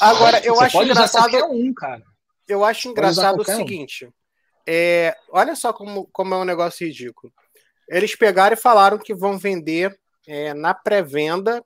Agora, 0.00 0.44
eu 0.44 0.54
Você 0.54 0.64
acho 0.64 0.82
engraçado. 0.82 1.36
Um, 1.50 1.74
cara. 1.74 2.02
Eu 2.46 2.64
acho 2.64 2.88
engraçado 2.88 3.40
o 3.40 3.44
seguinte. 3.44 4.06
Um. 4.06 4.12
É, 4.66 5.16
olha 5.30 5.56
só 5.56 5.72
como, 5.72 6.06
como 6.12 6.34
é 6.34 6.36
um 6.36 6.44
negócio 6.44 6.86
ridículo. 6.86 7.32
Eles 7.88 8.14
pegaram 8.14 8.54
e 8.54 8.60
falaram 8.60 8.98
que 8.98 9.14
vão 9.14 9.38
vender 9.38 9.98
é, 10.26 10.52
na 10.52 10.74
pré-venda 10.74 11.64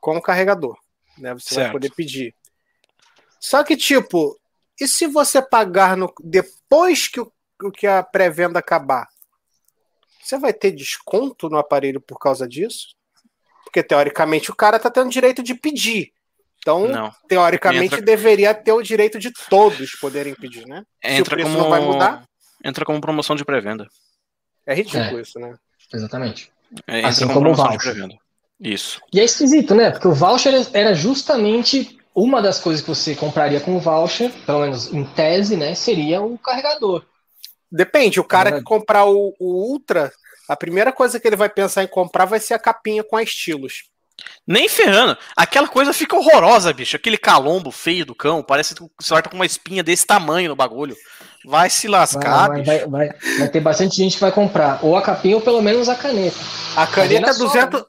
com 0.00 0.16
o 0.16 0.22
carregador. 0.22 0.76
Né? 1.16 1.32
Você 1.34 1.54
certo. 1.54 1.64
vai 1.64 1.72
poder 1.72 1.90
pedir. 1.94 2.34
Só 3.40 3.64
que, 3.64 3.76
tipo, 3.76 4.38
e 4.78 4.86
se 4.86 5.06
você 5.06 5.40
pagar 5.40 5.96
no, 5.96 6.12
depois 6.22 7.08
que, 7.08 7.20
o, 7.20 7.32
que 7.72 7.86
a 7.86 8.02
pré-venda 8.02 8.58
acabar? 8.58 9.08
Você 10.22 10.38
vai 10.38 10.52
ter 10.52 10.72
desconto 10.72 11.48
no 11.48 11.56
aparelho 11.56 12.00
por 12.00 12.18
causa 12.18 12.46
disso? 12.46 12.94
Porque, 13.64 13.82
teoricamente, 13.82 14.50
o 14.50 14.54
cara 14.54 14.78
tá 14.78 14.90
tendo 14.90 15.10
direito 15.10 15.42
de 15.42 15.54
pedir. 15.54 16.12
Então, 16.58 16.88
não. 16.88 17.12
teoricamente, 17.28 17.94
entra... 17.94 18.02
deveria 18.02 18.52
ter 18.52 18.72
o 18.72 18.82
direito 18.82 19.18
de 19.18 19.30
todos 19.48 19.92
poderem 20.00 20.34
pedir, 20.34 20.66
né? 20.66 20.82
Entra 21.02 21.16
Se 21.16 21.22
o 21.22 21.24
preço 21.24 21.50
como... 21.50 21.62
não 21.62 21.70
vai 21.70 21.80
mudar. 21.80 22.24
Entra 22.64 22.84
como 22.84 23.00
promoção 23.00 23.36
de 23.36 23.44
pré-venda. 23.44 23.86
É 24.66 24.74
ridículo 24.74 25.18
é. 25.18 25.22
isso, 25.22 25.38
né? 25.38 25.54
Exatamente. 25.94 26.50
É, 26.86 26.98
entra 26.98 27.10
assim 27.10 27.26
como, 27.28 27.54
como 27.54 27.54
voucher. 27.54 28.08
Isso. 28.58 29.00
E 29.12 29.20
é 29.20 29.24
esquisito, 29.24 29.74
né? 29.74 29.90
Porque 29.90 30.08
o 30.08 30.14
voucher 30.14 30.54
era 30.72 30.94
justamente 30.94 31.98
uma 32.14 32.40
das 32.40 32.58
coisas 32.58 32.82
que 32.82 32.88
você 32.88 33.14
compraria 33.14 33.60
com 33.60 33.76
o 33.76 33.80
voucher, 33.80 34.32
pelo 34.44 34.60
menos 34.60 34.92
em 34.92 35.04
tese, 35.04 35.56
né? 35.56 35.74
Seria 35.74 36.20
o 36.22 36.38
carregador. 36.38 37.04
Depende, 37.70 38.18
o 38.18 38.24
cara 38.24 38.52
que 38.52 38.62
comprar 38.62 39.04
o, 39.04 39.34
o 39.38 39.70
Ultra, 39.70 40.12
a 40.48 40.56
primeira 40.56 40.92
coisa 40.92 41.20
que 41.20 41.26
ele 41.26 41.36
vai 41.36 41.48
pensar 41.48 41.84
em 41.84 41.88
comprar 41.88 42.24
vai 42.24 42.40
ser 42.40 42.54
a 42.54 42.58
capinha 42.58 43.04
com 43.04 43.16
a 43.16 43.22
estilos. 43.22 43.84
Nem 44.46 44.68
ferrando. 44.68 45.16
Aquela 45.36 45.68
coisa 45.68 45.92
fica 45.92 46.16
horrorosa, 46.16 46.72
bicho. 46.72 46.96
Aquele 46.96 47.18
calombo 47.18 47.70
feio 47.70 48.06
do 48.06 48.14
cão. 48.14 48.42
Parece 48.42 48.74
que 48.74 48.82
você 49.00 49.12
vai 49.12 49.22
com 49.22 49.34
uma 49.34 49.46
espinha 49.46 49.82
desse 49.82 50.06
tamanho 50.06 50.48
no 50.48 50.56
bagulho. 50.56 50.96
Vai 51.44 51.70
se 51.70 51.86
lascar, 51.86 52.48
vai, 52.48 52.62
vai, 52.64 52.86
vai, 52.86 53.08
vai, 53.38 53.48
ter 53.48 53.60
bastante 53.60 53.96
gente 53.96 54.14
que 54.14 54.20
vai 54.20 54.32
comprar. 54.32 54.84
Ou 54.84 54.96
a 54.96 55.02
capinha 55.02 55.36
ou 55.36 55.42
pelo 55.42 55.62
menos 55.62 55.88
a 55.88 55.94
caneta. 55.94 56.36
A 56.76 56.86
caneta 56.86 57.30
é 57.30 57.34
200. 57.34 57.80
Só, 57.80 57.86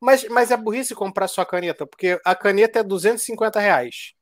mas, 0.00 0.28
mas 0.28 0.50
é 0.50 0.56
burrice 0.56 0.94
comprar 0.94 1.28
só 1.28 1.42
a 1.42 1.46
caneta, 1.46 1.86
porque 1.86 2.20
a 2.24 2.34
caneta 2.34 2.80
é 2.80 2.82
250 2.82 3.60
reais. 3.60 4.14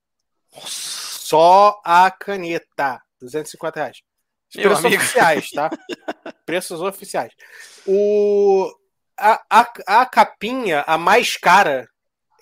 Só 0.67 1.81
a 1.85 2.11
caneta. 2.11 3.01
250 3.21 3.81
reais. 3.81 3.99
Preços 4.53 4.85
oficiais, 4.85 5.51
tá? 5.51 5.71
Preços 6.45 6.81
oficiais. 6.81 7.33
O, 7.87 8.71
a, 9.21 9.43
a, 9.51 10.01
a 10.01 10.07
capinha, 10.07 10.83
a 10.87 10.97
mais 10.97 11.37
cara, 11.37 11.89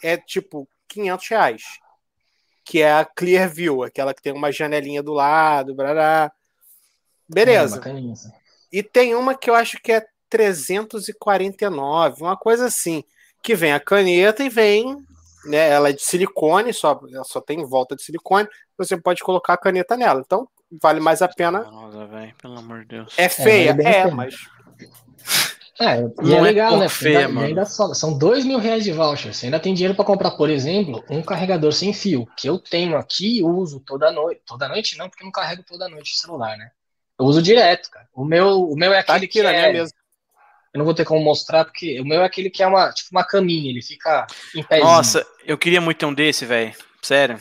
é 0.03 0.17
tipo 0.17 0.69
500 0.89 1.29
reais. 1.29 1.63
Que 2.65 2.83
é 2.83 2.93
a 2.93 3.05
Clearview, 3.05 3.83
aquela 3.83 4.15
que 4.15 4.23
tem 4.23 4.33
uma 4.33 4.53
janelinha 4.53 5.03
do 5.03 5.13
lado, 5.13 5.75
brará. 5.75 6.31
Beleza. 7.29 7.81
É, 7.85 8.39
e 8.71 8.83
tem 8.83 9.15
uma 9.15 9.35
que 9.35 9.51
eu 9.51 9.55
acho 9.55 9.79
que 9.83 9.93
é 9.93 10.07
349, 10.31 12.23
uma 12.23 12.37
coisa 12.37 12.67
assim. 12.67 13.03
Que 13.43 13.55
vem 13.55 13.73
a 13.73 13.81
caneta 13.81 14.45
e 14.45 14.49
vem, 14.49 14.97
né? 15.45 15.71
Ela 15.71 15.91
é 15.91 15.93
de 15.93 16.03
silicone, 16.03 16.73
só, 16.73 16.99
só 17.25 17.41
tem 17.41 17.65
volta 17.65 17.97
de 17.97 18.03
silicone. 18.03 18.49
Você 18.77 18.97
pode 18.97 19.23
colocar 19.23 19.55
a 19.55 19.59
caneta 19.59 19.97
nela. 19.97 20.23
Então, 20.25 20.49
vale 20.83 21.01
mais 21.01 21.23
a 21.23 21.29
pena. 21.29 21.63
Nossa, 21.63 22.07
véio, 22.07 22.35
pelo 22.37 22.59
amor 22.59 22.81
de 22.81 22.89
Deus. 22.89 23.15
É 23.17 23.29
feia, 23.29 23.77
é, 23.81 24.01
é 24.01 24.11
mas 24.11 24.35
é, 25.81 26.01
e 26.25 26.35
é 26.35 26.41
legal, 26.41 26.75
é 26.75 26.79
né? 26.81 26.89
Feia, 26.89 27.27
ainda, 27.29 27.41
ainda 27.41 27.65
só, 27.65 27.95
são 27.95 28.17
dois 28.17 28.45
mil 28.45 28.59
reais 28.59 28.83
de 28.83 28.93
voucher. 28.93 29.33
Você 29.33 29.47
ainda 29.47 29.61
tem 29.61 29.73
dinheiro 29.73 29.95
para 29.95 30.05
comprar, 30.05 30.33
por 30.33 30.51
exemplo, 30.51 31.05
um 31.09 31.23
carregador 31.23 31.73
sem 31.73 31.93
fio, 31.93 32.27
que 32.37 32.49
eu 32.49 32.59
tenho 32.59 32.97
aqui 32.97 33.39
e 33.39 33.45
uso 33.45 33.81
toda 33.81 34.11
noite. 34.11 34.41
Toda 34.45 34.69
noite 34.69 34.99
não, 34.99 35.09
porque 35.09 35.23
eu 35.23 35.27
não 35.27 35.33
carrego 35.33 35.63
toda 35.63 35.89
noite 35.89 36.15
o 36.15 36.17
celular, 36.17 36.57
né? 36.57 36.71
Eu 37.19 37.27
uso 37.27 37.41
direto, 37.41 37.91
cara. 37.91 38.09
O 38.13 38.25
meu, 38.25 38.69
o 38.69 38.77
meu 38.77 38.93
é 38.93 39.03
tá 39.03 39.15
aquele 39.15 39.29
tá 39.29 39.51
que 39.51 39.57
é... 39.57 39.73
mesmo. 39.73 39.97
Eu 40.75 40.79
não 40.79 40.85
vou 40.85 40.95
ter 40.95 41.05
como 41.05 41.25
mostrar, 41.25 41.65
porque 41.65 42.01
o 42.01 42.05
meu 42.05 42.23
é 42.23 42.27
aquele 42.27 42.51
que 42.51 42.63
é 42.63 42.67
uma, 42.67 42.93
tipo 42.93 43.11
uma 43.13 43.25
caminha, 43.25 43.71
ele 43.71 43.81
fica 43.81 44.27
em 44.55 44.63
pé. 44.63 44.81
Nossa, 44.81 45.27
eu 45.47 45.57
queria 45.57 45.81
muito 45.81 45.99
ter 45.99 46.07
um 46.07 46.13
desse, 46.13 46.45
velho. 46.45 46.75
Sério. 47.01 47.39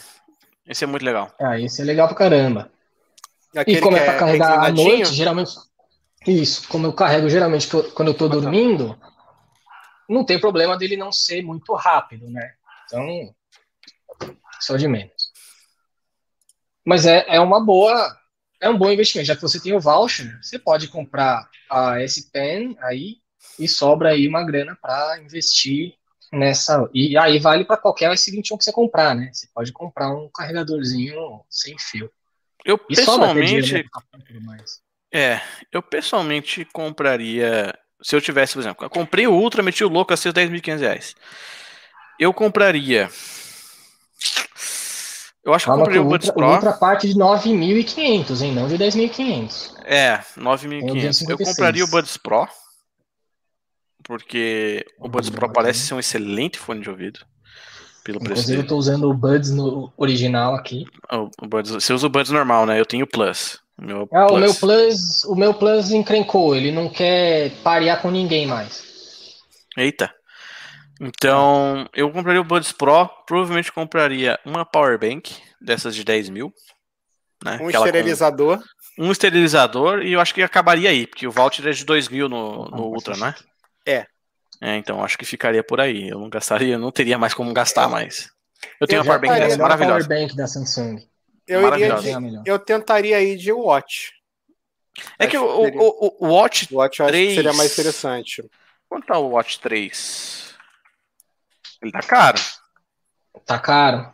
Esse 0.66 0.84
é 0.84 0.88
muito 0.88 1.04
legal. 1.04 1.32
Ah, 1.40 1.60
esse 1.60 1.82
é 1.82 1.86
legal 1.86 2.08
pra 2.08 2.16
caramba. 2.16 2.72
Aquele 3.56 3.78
e 3.78 3.82
como 3.82 3.98
é 3.98 4.04
pra 4.04 4.14
é 4.14 4.18
carregar 4.18 4.64
à 4.64 4.72
noite, 4.72 5.14
geralmente 5.14 5.52
isso, 6.26 6.68
como 6.68 6.88
eu 6.88 6.94
carrego 6.94 7.30
geralmente 7.30 7.68
quando 7.68 8.10
eu 8.10 8.14
estou 8.14 8.30
dormindo, 8.30 9.00
não 10.10 10.26
tem 10.26 10.40
problema 10.40 10.78
dele 10.78 10.98
não 10.98 11.12
ser 11.12 11.42
muito 11.42 11.74
rápido, 11.74 12.30
né? 12.30 12.54
Então, 12.86 13.36
só 14.60 14.78
de 14.78 14.88
menos. 14.88 15.32
Mas 16.86 17.06
é, 17.06 17.26
é 17.28 17.40
uma 17.40 17.64
boa, 17.64 18.18
é 18.62 18.70
um 18.70 18.78
bom 18.78 18.90
investimento. 18.90 19.28
Já 19.28 19.36
que 19.36 19.42
você 19.42 19.60
tem 19.60 19.76
o 19.76 19.80
voucher, 19.80 20.38
você 20.42 20.58
pode 20.58 20.88
comprar 20.88 21.50
a 21.70 22.02
S 22.02 22.32
Pen 22.32 22.78
aí 22.80 23.18
e 23.60 23.68
sobra 23.68 24.10
aí 24.10 24.28
uma 24.28 24.44
grana 24.44 24.78
para 24.82 25.20
investir 25.20 25.96
nessa. 26.32 26.90
E 26.94 27.18
aí 27.18 27.40
vale 27.40 27.66
para 27.66 27.78
qualquer 27.78 28.10
S21 28.12 28.58
que 28.58 28.64
você 28.64 28.72
comprar, 28.72 29.14
né? 29.14 29.30
Você 29.34 29.48
pode 29.54 29.72
comprar 29.74 30.14
um 30.16 30.30
carregadorzinho 30.34 31.42
sem 31.50 31.78
fio. 31.78 32.10
Eu 32.64 32.80
e 32.90 32.96
pessoalmente. 32.96 33.86
É, 35.12 35.40
eu 35.72 35.82
pessoalmente 35.82 36.66
compraria. 36.66 37.74
Se 38.02 38.16
eu 38.16 38.22
tivesse, 38.22 38.54
por 38.54 38.60
exemplo, 38.60 38.86
eu 38.86 38.90
comprei 38.90 39.28
o 39.28 39.34
Ultra, 39.34 39.64
meti 39.64 39.84
o 39.84 39.90
louco 39.90 40.14
a 40.14 40.18
seus 40.18 40.34
10.500 40.34 40.80
reais. 40.80 41.16
Eu 42.20 42.34
compraria. 42.34 43.10
Eu 45.44 45.54
acho 45.54 45.66
que 45.66 45.72
eu 45.72 45.76
compraria 45.78 46.02
o 46.02 46.06
Buds 46.06 46.30
Pro. 46.30 46.46
Ultra 46.46 46.74
parte 46.74 47.08
de 47.08 47.16
9.500, 47.16 48.42
hein? 48.42 48.54
Não 48.54 48.68
de 48.68 48.78
10.500. 48.78 49.76
É, 49.86 50.18
9.500. 50.38 51.30
Eu 51.30 51.38
compraria 51.38 51.86
o 51.86 51.88
Buds 51.88 52.18
Pro. 52.18 52.48
Porque 54.04 54.86
o 55.00 55.08
Buds 55.08 55.30
Pro 55.30 55.52
parece 55.52 55.80
ser 55.80 55.94
um 55.94 56.00
excelente 56.00 56.60
fone 56.60 56.82
de 56.82 56.90
ouvido. 56.90 57.20
Pelo 58.04 58.20
preço 58.20 58.42
Inclusive, 58.42 58.58
dele. 58.58 58.66
eu 58.66 58.68
tô 58.68 58.78
usando 58.78 59.10
o 59.10 59.14
Buds 59.14 59.52
no 59.52 59.92
original 59.98 60.56
aqui. 60.56 60.86
O, 61.12 61.30
o 61.42 61.48
Buds, 61.48 61.72
você 61.72 61.94
usa 61.94 62.08
o 62.08 62.10
Buds 62.10 62.32
normal, 62.32 62.66
né? 62.66 62.80
Eu 62.80 62.86
tenho 62.86 63.06
o 63.06 63.08
Plus. 63.08 63.60
Meu 63.80 64.10
ah, 64.12 64.28
o 64.28 64.38
meu 64.38 64.54
Plus, 64.56 65.24
o 65.26 65.36
meu 65.36 65.54
Plus 65.54 65.92
encrencou, 65.92 66.56
ele 66.56 66.72
não 66.72 66.90
quer 66.90 67.52
parear 67.64 68.02
com 68.02 68.10
ninguém 68.10 68.48
mais. 68.48 68.84
Eita. 69.78 70.12
Então, 71.00 71.88
eu 71.94 72.12
compraria 72.12 72.42
o 72.42 72.44
Buds 72.44 72.72
Pro, 72.72 73.08
provavelmente 73.28 73.72
compraria 73.72 74.40
uma 74.44 74.66
Power 74.66 74.98
Bank 74.98 75.36
dessas 75.62 75.96
de 75.96 76.04
10 76.04 76.30
mil. 76.30 76.52
Né? 77.44 77.60
Um 77.62 77.70
esterilizador. 77.70 78.58
Com... 78.58 79.06
Um 79.06 79.12
esterilizador 79.12 80.02
e 80.02 80.14
eu 80.14 80.20
acho 80.20 80.34
que 80.34 80.42
acabaria 80.42 80.90
aí, 80.90 81.06
porque 81.06 81.28
o 81.28 81.32
voucher 81.32 81.68
é 81.68 81.72
de 81.72 81.86
2 81.86 82.10
mil 82.10 82.28
no, 82.28 82.66
no 82.66 82.86
Ultra, 82.88 83.16
né? 83.16 83.36
É. 83.86 84.08
É, 84.60 84.76
então 84.76 85.04
acho 85.04 85.20
que 85.20 85.26
ficaria 85.26 85.64
por 85.64 85.80
aí. 85.80 86.10
Eu 86.10 86.20
não 86.20 86.30
gastaria, 86.30 86.80
não 86.80 86.92
teria 86.92 87.18
mais 87.18 87.36
como 87.36 87.54
gastar 87.54 87.88
mais. 87.88 88.32
Eu 88.82 88.88
tenho 88.88 89.00
eu 89.00 89.04
uma 89.04 89.20
Power 89.20 89.22
Bank 89.22 89.40
dessa 89.40 89.62
maravilhosa. 89.62 90.08
Power 90.08 90.22
Bank 90.22 90.36
da 90.36 90.48
Samsung. 90.48 91.08
Eu, 91.48 91.68
iria 91.74 91.96
de, 91.96 92.42
eu 92.46 92.60
tentaria 92.60 93.22
ir 93.22 93.38
de 93.38 93.52
Watch. 93.52 94.14
É 95.18 95.26
Acho 95.26 95.32
que 95.32 95.38
o, 95.38 95.46
o, 95.46 96.16
o, 96.20 96.28
Watch, 96.34 96.68
Watch 96.74 96.98
3 96.98 97.36
seria 97.36 97.54
mais 97.54 97.72
interessante. 97.72 98.44
Quanto 98.90 99.08
tá 99.08 99.18
o 99.18 99.30
Watch 99.30 99.60
3? 99.60 100.56
Ele 101.82 101.92
tá 101.92 102.02
caro. 102.02 102.38
Tá 103.46 103.60
caro. 103.60 103.98
Tá, 103.98 104.14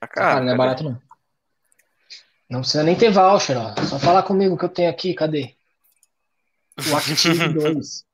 tá 0.00 0.06
caro, 0.06 0.08
tá 0.08 0.08
caro 0.08 0.44
não 0.44 0.52
é 0.52 0.56
barato 0.56 0.84
não. 0.84 1.02
Não 2.48 2.60
precisa 2.60 2.82
nem 2.82 2.96
ter 2.96 3.10
voucher, 3.10 3.56
ó. 3.56 3.74
Só 3.84 3.98
falar 3.98 4.22
comigo 4.24 4.58
que 4.58 4.64
eu 4.64 4.68
tenho 4.68 4.90
aqui, 4.90 5.14
cadê? 5.14 5.54
O 6.76 6.90
Watch 6.92 7.28
2. 7.54 8.04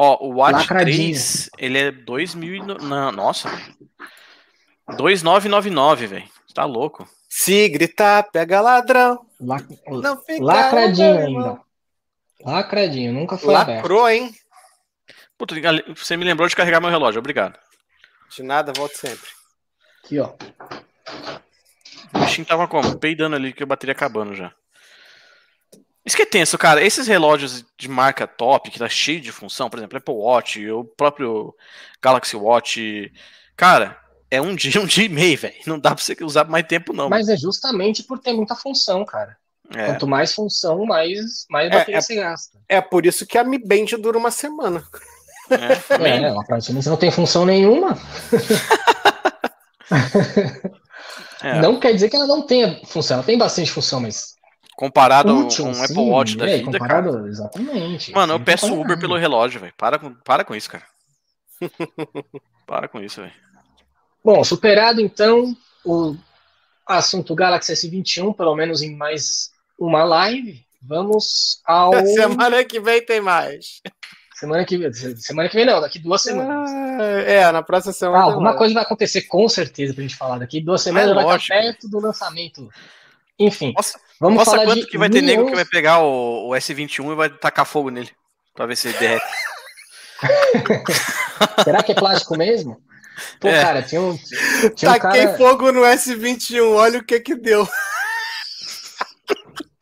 Ó, 0.00 0.28
o 0.28 0.34
Watch 0.36 0.68
3, 0.68 1.50
ele 1.58 1.76
é 1.76 1.90
2 1.90 2.36
mil 2.36 2.64
Não, 2.64 3.10
nossa. 3.10 3.50
2.999, 4.90 6.06
velho. 6.06 6.28
Tá 6.54 6.64
louco. 6.64 7.08
Se 7.28 7.68
gritar, 7.68 8.30
pega 8.30 8.60
ladrão. 8.60 9.26
La... 9.38 9.58
Não 9.86 10.20
fica 10.22 10.42
Lacradinho 10.42 11.18
ainda. 11.18 11.60
Lacradinho, 12.40 13.12
nunca 13.12 13.36
foi 13.36 13.54
aberto. 13.54 13.82
Lacrou, 13.82 14.08
hein? 14.08 14.34
Puta, 15.36 15.54
você 15.94 16.16
me 16.16 16.24
lembrou 16.24 16.48
de 16.48 16.56
carregar 16.56 16.80
meu 16.80 16.90
relógio, 16.90 17.18
obrigado. 17.18 17.58
De 18.30 18.42
nada, 18.42 18.72
volto 18.72 18.96
sempre. 18.96 19.28
Aqui, 20.02 20.18
ó. 20.18 20.34
O 22.14 22.18
bichinho 22.20 22.46
tava 22.46 22.66
como? 22.66 22.98
Peidando 22.98 23.36
ali 23.36 23.52
que 23.52 23.62
a 23.62 23.66
bateria 23.66 23.92
acabando 23.92 24.34
já. 24.34 24.52
Isso 26.04 26.16
que 26.16 26.22
é 26.22 26.26
tenso, 26.26 26.56
cara. 26.56 26.82
Esses 26.82 27.06
relógios 27.06 27.64
de 27.76 27.88
marca 27.88 28.26
top, 28.26 28.70
que 28.70 28.78
tá 28.78 28.88
cheio 28.88 29.20
de 29.20 29.30
função, 29.30 29.68
por 29.68 29.78
exemplo, 29.78 29.98
Apple 29.98 30.14
Watch, 30.14 30.70
o 30.70 30.84
próprio 30.84 31.54
Galaxy 32.02 32.34
Watch. 32.34 33.12
Cara, 33.54 34.00
é 34.30 34.40
um 34.40 34.54
dia, 34.54 34.80
um 34.80 34.86
dia 34.86 35.04
e 35.04 35.08
meio, 35.08 35.38
velho. 35.38 35.54
Não 35.66 35.78
dá 35.78 35.94
pra 35.94 36.02
você 36.02 36.16
usar 36.22 36.44
mais 36.48 36.66
tempo, 36.66 36.92
não. 36.92 37.08
Mas 37.08 37.28
é 37.28 37.36
justamente 37.36 38.02
por 38.02 38.18
ter 38.18 38.32
muita 38.32 38.54
função, 38.54 39.04
cara. 39.04 39.36
É. 39.74 39.86
Quanto 39.86 40.06
mais 40.06 40.32
função, 40.34 40.86
mais, 40.86 41.44
mais 41.50 41.66
É, 41.68 41.70
bateria 41.70 41.98
é- 41.98 42.00
você 42.00 42.14
gasta. 42.14 42.58
É 42.68 42.80
por 42.80 43.04
isso 43.04 43.26
que 43.26 43.36
a 43.36 43.44
Mi 43.44 43.58
Band 43.58 43.98
dura 44.00 44.16
uma 44.16 44.30
semana. 44.30 44.82
É. 45.50 45.72
É, 45.74 46.34
praticamente 46.46 46.84
você 46.84 46.88
não 46.90 46.96
tem 46.96 47.10
função 47.10 47.44
nenhuma. 47.44 47.96
É. 51.42 51.60
Não 51.60 51.78
quer 51.78 51.92
dizer 51.92 52.08
que 52.08 52.16
ela 52.16 52.26
não 52.26 52.42
tenha 52.42 52.80
função. 52.86 53.16
Ela 53.16 53.24
tem 53.26 53.38
bastante 53.38 53.70
função, 53.70 54.00
mas. 54.00 54.34
Comparado 54.76 55.30
a 55.30 55.34
um, 55.34 55.46
útil, 55.46 55.66
um 55.66 55.74
sim, 55.74 55.84
Apple 55.84 55.98
Watch 56.10 56.36
da 56.36 56.48
é, 56.48 56.58
vida, 56.58 56.78
cara. 56.78 57.02
comparado, 57.02 57.28
Exatamente. 57.28 58.12
Mano, 58.12 58.34
eu 58.34 58.38
Não 58.38 58.44
peço 58.44 58.66
Uber 58.66 58.88
nada. 58.88 59.00
pelo 59.00 59.16
relógio, 59.16 59.60
velho. 59.60 59.72
Para 59.76 59.98
com, 59.98 60.14
para 60.14 60.44
com 60.44 60.54
isso, 60.54 60.70
cara. 60.70 60.84
para 62.66 62.88
com 62.88 63.00
isso, 63.00 63.20
velho. 63.20 63.32
Bom, 64.28 64.44
superado 64.44 65.00
então 65.00 65.56
o 65.82 66.14
assunto 66.86 67.34
Galaxy 67.34 67.72
S21, 67.72 68.36
pelo 68.36 68.54
menos 68.54 68.82
em 68.82 68.94
mais 68.94 69.50
uma 69.78 70.04
live, 70.04 70.62
vamos 70.82 71.62
ao. 71.64 71.94
Semana 72.12 72.62
que 72.62 72.78
vem 72.78 73.00
tem 73.02 73.22
mais. 73.22 73.80
Semana 74.34 74.66
que 74.66 74.76
vem. 74.76 74.92
Semana 74.92 75.48
que 75.48 75.56
vem 75.56 75.64
não, 75.64 75.80
daqui 75.80 75.98
duas 75.98 76.20
semanas. 76.20 76.70
Ah, 76.70 77.22
É, 77.26 77.50
na 77.50 77.62
próxima 77.62 77.94
semana. 77.94 78.18
Ah, 78.18 78.24
alguma 78.24 78.54
coisa 78.54 78.74
vai 78.74 78.82
acontecer 78.82 79.22
com 79.22 79.48
certeza 79.48 79.94
pra 79.94 80.02
gente 80.02 80.14
falar 80.16 80.36
daqui. 80.36 80.60
Duas 80.60 80.82
semanas 80.82 81.10
É 81.10 81.14
vai 81.14 81.24
lógico. 81.24 81.54
estar 81.54 81.62
perto 81.62 81.88
do 81.88 81.98
lançamento. 81.98 82.68
Enfim, 83.38 83.72
Nossa, 83.74 83.98
vamos 84.20 84.36
nossa 84.40 84.50
falar 84.50 84.66
quanto 84.66 84.80
de 84.80 84.88
que 84.88 84.98
vai 84.98 85.08
ter 85.08 85.22
nego 85.22 85.46
que 85.46 85.54
vai 85.54 85.64
pegar 85.64 86.00
o, 86.00 86.50
o 86.50 86.50
S21 86.50 87.12
e 87.12 87.14
vai 87.14 87.30
tacar 87.30 87.64
fogo 87.64 87.88
nele. 87.88 88.10
Pra 88.54 88.66
ver 88.66 88.76
se 88.76 88.88
ele 88.88 88.98
derrete. 88.98 89.24
Será 91.64 91.82
que 91.82 91.92
é 91.92 91.94
plástico 91.94 92.36
mesmo? 92.36 92.86
Pô, 93.40 93.48
É. 93.48 93.62
cara, 93.62 93.82
tinha 93.82 94.00
um, 94.00 94.16
tinha 94.74 94.90
um 94.90 94.98
Taquei 94.98 95.26
cara, 95.26 95.36
fogo 95.36 95.72
no 95.72 95.80
S21, 95.82 96.72
olha 96.74 96.98
o 97.00 97.04
que 97.04 97.20
que 97.20 97.34
deu. 97.34 97.68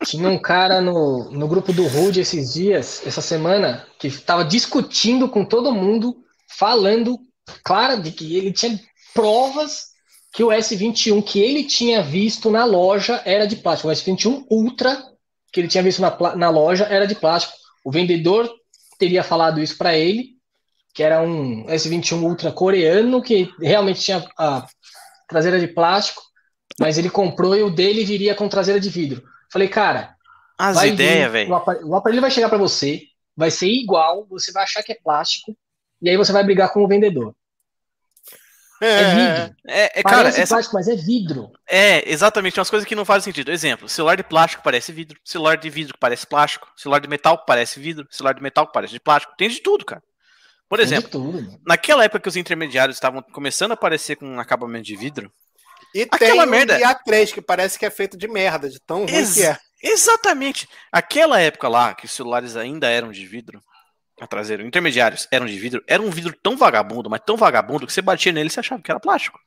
tinha 0.05 0.29
um 0.29 0.39
cara 0.39 0.81
no, 0.81 1.29
no 1.31 1.47
grupo 1.47 1.73
do 1.73 1.85
Rude 1.87 2.21
esses 2.21 2.53
dias, 2.53 3.01
essa 3.05 3.21
semana, 3.21 3.85
que 3.99 4.07
estava 4.07 4.45
discutindo 4.45 5.27
com 5.27 5.43
todo 5.43 5.73
mundo, 5.73 6.17
falando, 6.57 7.19
claro, 7.63 8.01
de 8.01 8.11
que 8.11 8.35
ele 8.37 8.53
tinha 8.53 8.79
provas 9.13 9.87
que 10.33 10.43
o 10.43 10.49
S21 10.49 11.23
que 11.23 11.39
ele 11.41 11.63
tinha 11.63 12.01
visto 12.03 12.51
na 12.51 12.63
loja 12.63 13.21
era 13.25 13.47
de 13.47 13.55
plástico. 13.55 13.89
O 13.89 13.91
S21 13.91 14.45
Ultra 14.49 15.03
que 15.51 15.59
ele 15.61 15.67
tinha 15.67 15.81
visto 15.83 15.99
na, 16.01 16.15
na 16.35 16.49
loja 16.49 16.85
era 16.85 17.07
de 17.07 17.15
plástico. 17.15 17.53
O 17.83 17.91
vendedor 17.91 18.49
teria 18.99 19.23
falado 19.23 19.59
isso 19.59 19.77
para 19.77 19.95
ele, 19.97 20.36
que 20.97 21.03
era 21.03 21.21
um 21.21 21.63
S21 21.67 22.23
Ultra 22.23 22.51
coreano 22.51 23.21
que 23.21 23.53
realmente 23.61 24.01
tinha 24.01 24.27
a 24.35 24.65
traseira 25.29 25.59
de 25.59 25.67
plástico, 25.67 26.23
mas 26.79 26.97
ele 26.97 27.07
comprou 27.07 27.55
e 27.55 27.61
o 27.61 27.69
dele 27.69 28.03
viria 28.03 28.33
com 28.33 28.49
traseira 28.49 28.79
de 28.79 28.89
vidro. 28.89 29.21
Falei, 29.53 29.67
cara, 29.67 30.15
As 30.57 30.81
ideias, 30.81 31.31
velho. 31.31 31.51
O 31.51 31.55
aparelho, 31.55 31.87
o 31.87 31.95
aparelho 31.95 32.21
vai 32.21 32.31
chegar 32.31 32.49
para 32.49 32.57
você, 32.57 33.03
vai 33.35 33.51
ser 33.51 33.67
igual, 33.67 34.25
você 34.27 34.51
vai 34.51 34.63
achar 34.63 34.81
que 34.81 34.91
é 34.91 34.97
plástico, 35.03 35.55
e 36.01 36.09
aí 36.09 36.17
você 36.17 36.33
vai 36.33 36.43
brigar 36.43 36.73
com 36.73 36.83
o 36.83 36.87
vendedor. 36.87 37.35
É, 38.81 39.13
vidro. 39.13 39.55
É, 39.67 39.99
é, 39.99 40.03
cara, 40.03 40.29
essa, 40.29 40.55
plástico, 40.55 40.77
mas 40.77 40.87
é 40.87 40.95
vidro. 40.95 41.51
é 41.69 42.11
exatamente 42.11 42.59
umas 42.59 42.71
coisas 42.71 42.87
que 42.87 42.95
não 42.95 43.05
fazem 43.05 43.31
sentido. 43.31 43.51
Exemplo, 43.51 43.87
celular 43.87 44.15
de 44.15 44.23
plástico 44.23 44.63
parece 44.63 44.91
vidro, 44.91 45.19
celular 45.23 45.57
de 45.57 45.69
vidro 45.69 45.95
parece 45.99 46.25
plástico, 46.25 46.67
celular 46.75 46.99
de 46.99 47.07
metal 47.07 47.45
parece 47.45 47.79
vidro, 47.79 48.07
celular 48.09 48.33
de 48.33 48.41
metal 48.41 48.65
parece 48.71 48.93
de 48.93 48.99
plástico. 48.99 49.35
Tem 49.37 49.47
de 49.47 49.61
tudo, 49.61 49.85
cara. 49.85 50.01
Por 50.69 50.79
exemplo, 50.79 51.09
tudo, 51.09 51.33
mano. 51.33 51.59
naquela 51.65 52.03
época 52.03 52.19
que 52.19 52.27
os 52.29 52.35
intermediários 52.35 52.97
estavam 52.97 53.21
começando 53.21 53.71
a 53.71 53.73
aparecer 53.75 54.15
com 54.17 54.25
um 54.27 54.39
acabamento 54.39 54.85
de 54.85 54.95
vidro, 54.97 55.31
E 55.95 56.01
Aquela 56.11 56.43
tem 56.43 56.51
merda- 56.51 56.75
o 56.75 56.79
IA3, 56.79 57.31
que 57.33 57.41
parece 57.41 57.79
que 57.79 57.85
é 57.85 57.89
feito 57.89 58.17
de 58.17 58.27
merda, 58.27 58.69
de 58.69 58.79
tão 58.81 59.05
ruim 59.05 59.13
Ex- 59.15 59.33
que 59.35 59.43
é. 59.43 59.57
Exatamente. 59.81 60.67
Aquela 60.91 61.39
época 61.39 61.67
lá, 61.69 61.93
que 61.93 62.05
os 62.05 62.11
celulares 62.11 62.57
ainda 62.57 62.87
eram 62.89 63.11
de 63.11 63.25
vidro, 63.25 63.61
a 64.19 64.27
traseira, 64.27 64.63
intermediários 64.63 65.27
eram 65.31 65.45
de 65.45 65.57
vidro, 65.57 65.81
era 65.87 66.01
um 66.01 66.09
vidro 66.09 66.35
tão 66.43 66.57
vagabundo, 66.57 67.09
mas 67.09 67.21
tão 67.25 67.37
vagabundo 67.37 67.85
que 67.87 67.93
você 67.93 68.01
batia 68.01 68.31
nele 68.31 68.47
e 68.47 68.51
você 68.51 68.59
achava 68.59 68.81
que 68.81 68.91
era 68.91 68.99
plástico. 68.99 69.39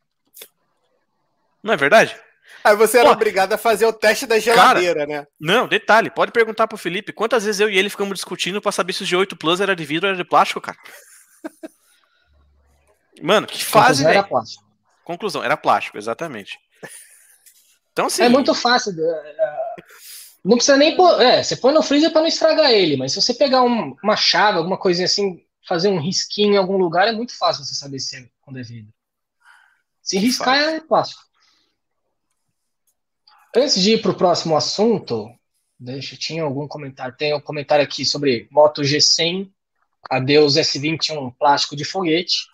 Não 1.63 1.75
é 1.75 1.77
verdade? 1.77 2.17
Aí 2.65 2.75
você 2.77 2.99
era 2.99 3.09
Pô, 3.11 3.15
obrigado 3.15 3.53
a 3.53 3.59
fazer 3.59 3.87
o 3.87 3.93
teste 3.93 4.27
da 4.27 4.39
geladeira, 4.39 5.07
né? 5.07 5.27
Não, 5.39 5.69
detalhe, 5.69 6.11
pode 6.11 6.33
perguntar 6.33 6.67
pro 6.67 6.79
Felipe 6.79 7.13
quantas 7.13 7.45
vezes 7.45 7.61
eu 7.61 7.69
e 7.71 7.79
ele 7.79 7.91
ficamos 7.91 8.15
discutindo 8.15 8.61
pra 8.61 8.73
saber 8.73 8.93
se 8.93 9.03
os 9.03 9.09
G8 9.11 9.37
Plus 9.37 9.61
era 9.61 9.77
de 9.77 9.85
vidro 9.85 10.09
ou 10.09 10.15
era 10.15 10.23
de 10.23 10.29
plástico, 10.29 10.61
cara. 10.61 10.77
Mano, 13.23 13.47
que 13.47 13.63
fase, 13.63 14.03
Conclusão 14.03 14.11
era 14.11 14.23
plástico. 14.23 14.65
Conclusão, 15.05 15.45
era 15.45 15.57
plástico, 15.57 15.99
exatamente. 15.99 16.59
Então, 17.93 18.07
assim. 18.07 18.23
É 18.23 18.29
muito 18.29 18.55
fácil. 18.55 18.93
é, 18.99 19.31
é, 19.31 19.57
Não 20.45 20.57
precisa 20.57 20.77
nem 20.77 20.97
pôr. 20.97 21.21
É, 21.21 21.43
você 21.43 21.57
põe 21.57 21.73
no 21.75 21.83
freezer 21.83 22.13
para 22.13 22.23
não 22.23 22.29
estragar 22.29 22.71
ele, 22.71 22.97
mas 22.97 23.13
se 23.13 23.21
você 23.21 23.35
pegar 23.35 23.63
um- 23.63 23.95
uma 24.03 24.17
chave, 24.17 24.59
alguma 24.59 24.79
coisinha 24.79 25.05
assim, 25.07 25.45
fazer 25.67 25.89
um 25.89 26.01
risquinho 26.01 26.55
em 26.55 26.57
algum 26.57 26.79
lugar, 26.79 27.09
é 27.09 27.13
muito 27.13 27.37
fácil 27.37 27.65
você 27.65 27.75
saber 27.75 27.99
se 27.99 28.17
é 28.17 28.29
quando 28.41 28.59
é 28.59 28.63
vidro. 28.63 28.93
Se 30.03 30.19
riscar, 30.19 30.57
é 30.57 30.81
plástico. 30.81 31.21
Antes 33.55 33.81
de 33.81 33.95
ir 33.95 34.03
para 34.03 34.13
o 34.13 34.17
próximo 34.17 34.57
assunto, 34.57 35.29
deixa, 35.79 36.17
tinha 36.17 36.43
algum 36.43 36.67
comentário. 36.67 37.15
Tem 37.17 37.35
um 37.35 37.41
comentário 37.41 37.85
aqui 37.85 38.05
sobre 38.05 38.49
Moto 38.51 38.83
G100, 38.83 39.51
adeus 40.09 40.55
S21 40.57 41.35
plástico 41.39 41.75
de 41.77 41.85
foguete, 41.85 42.47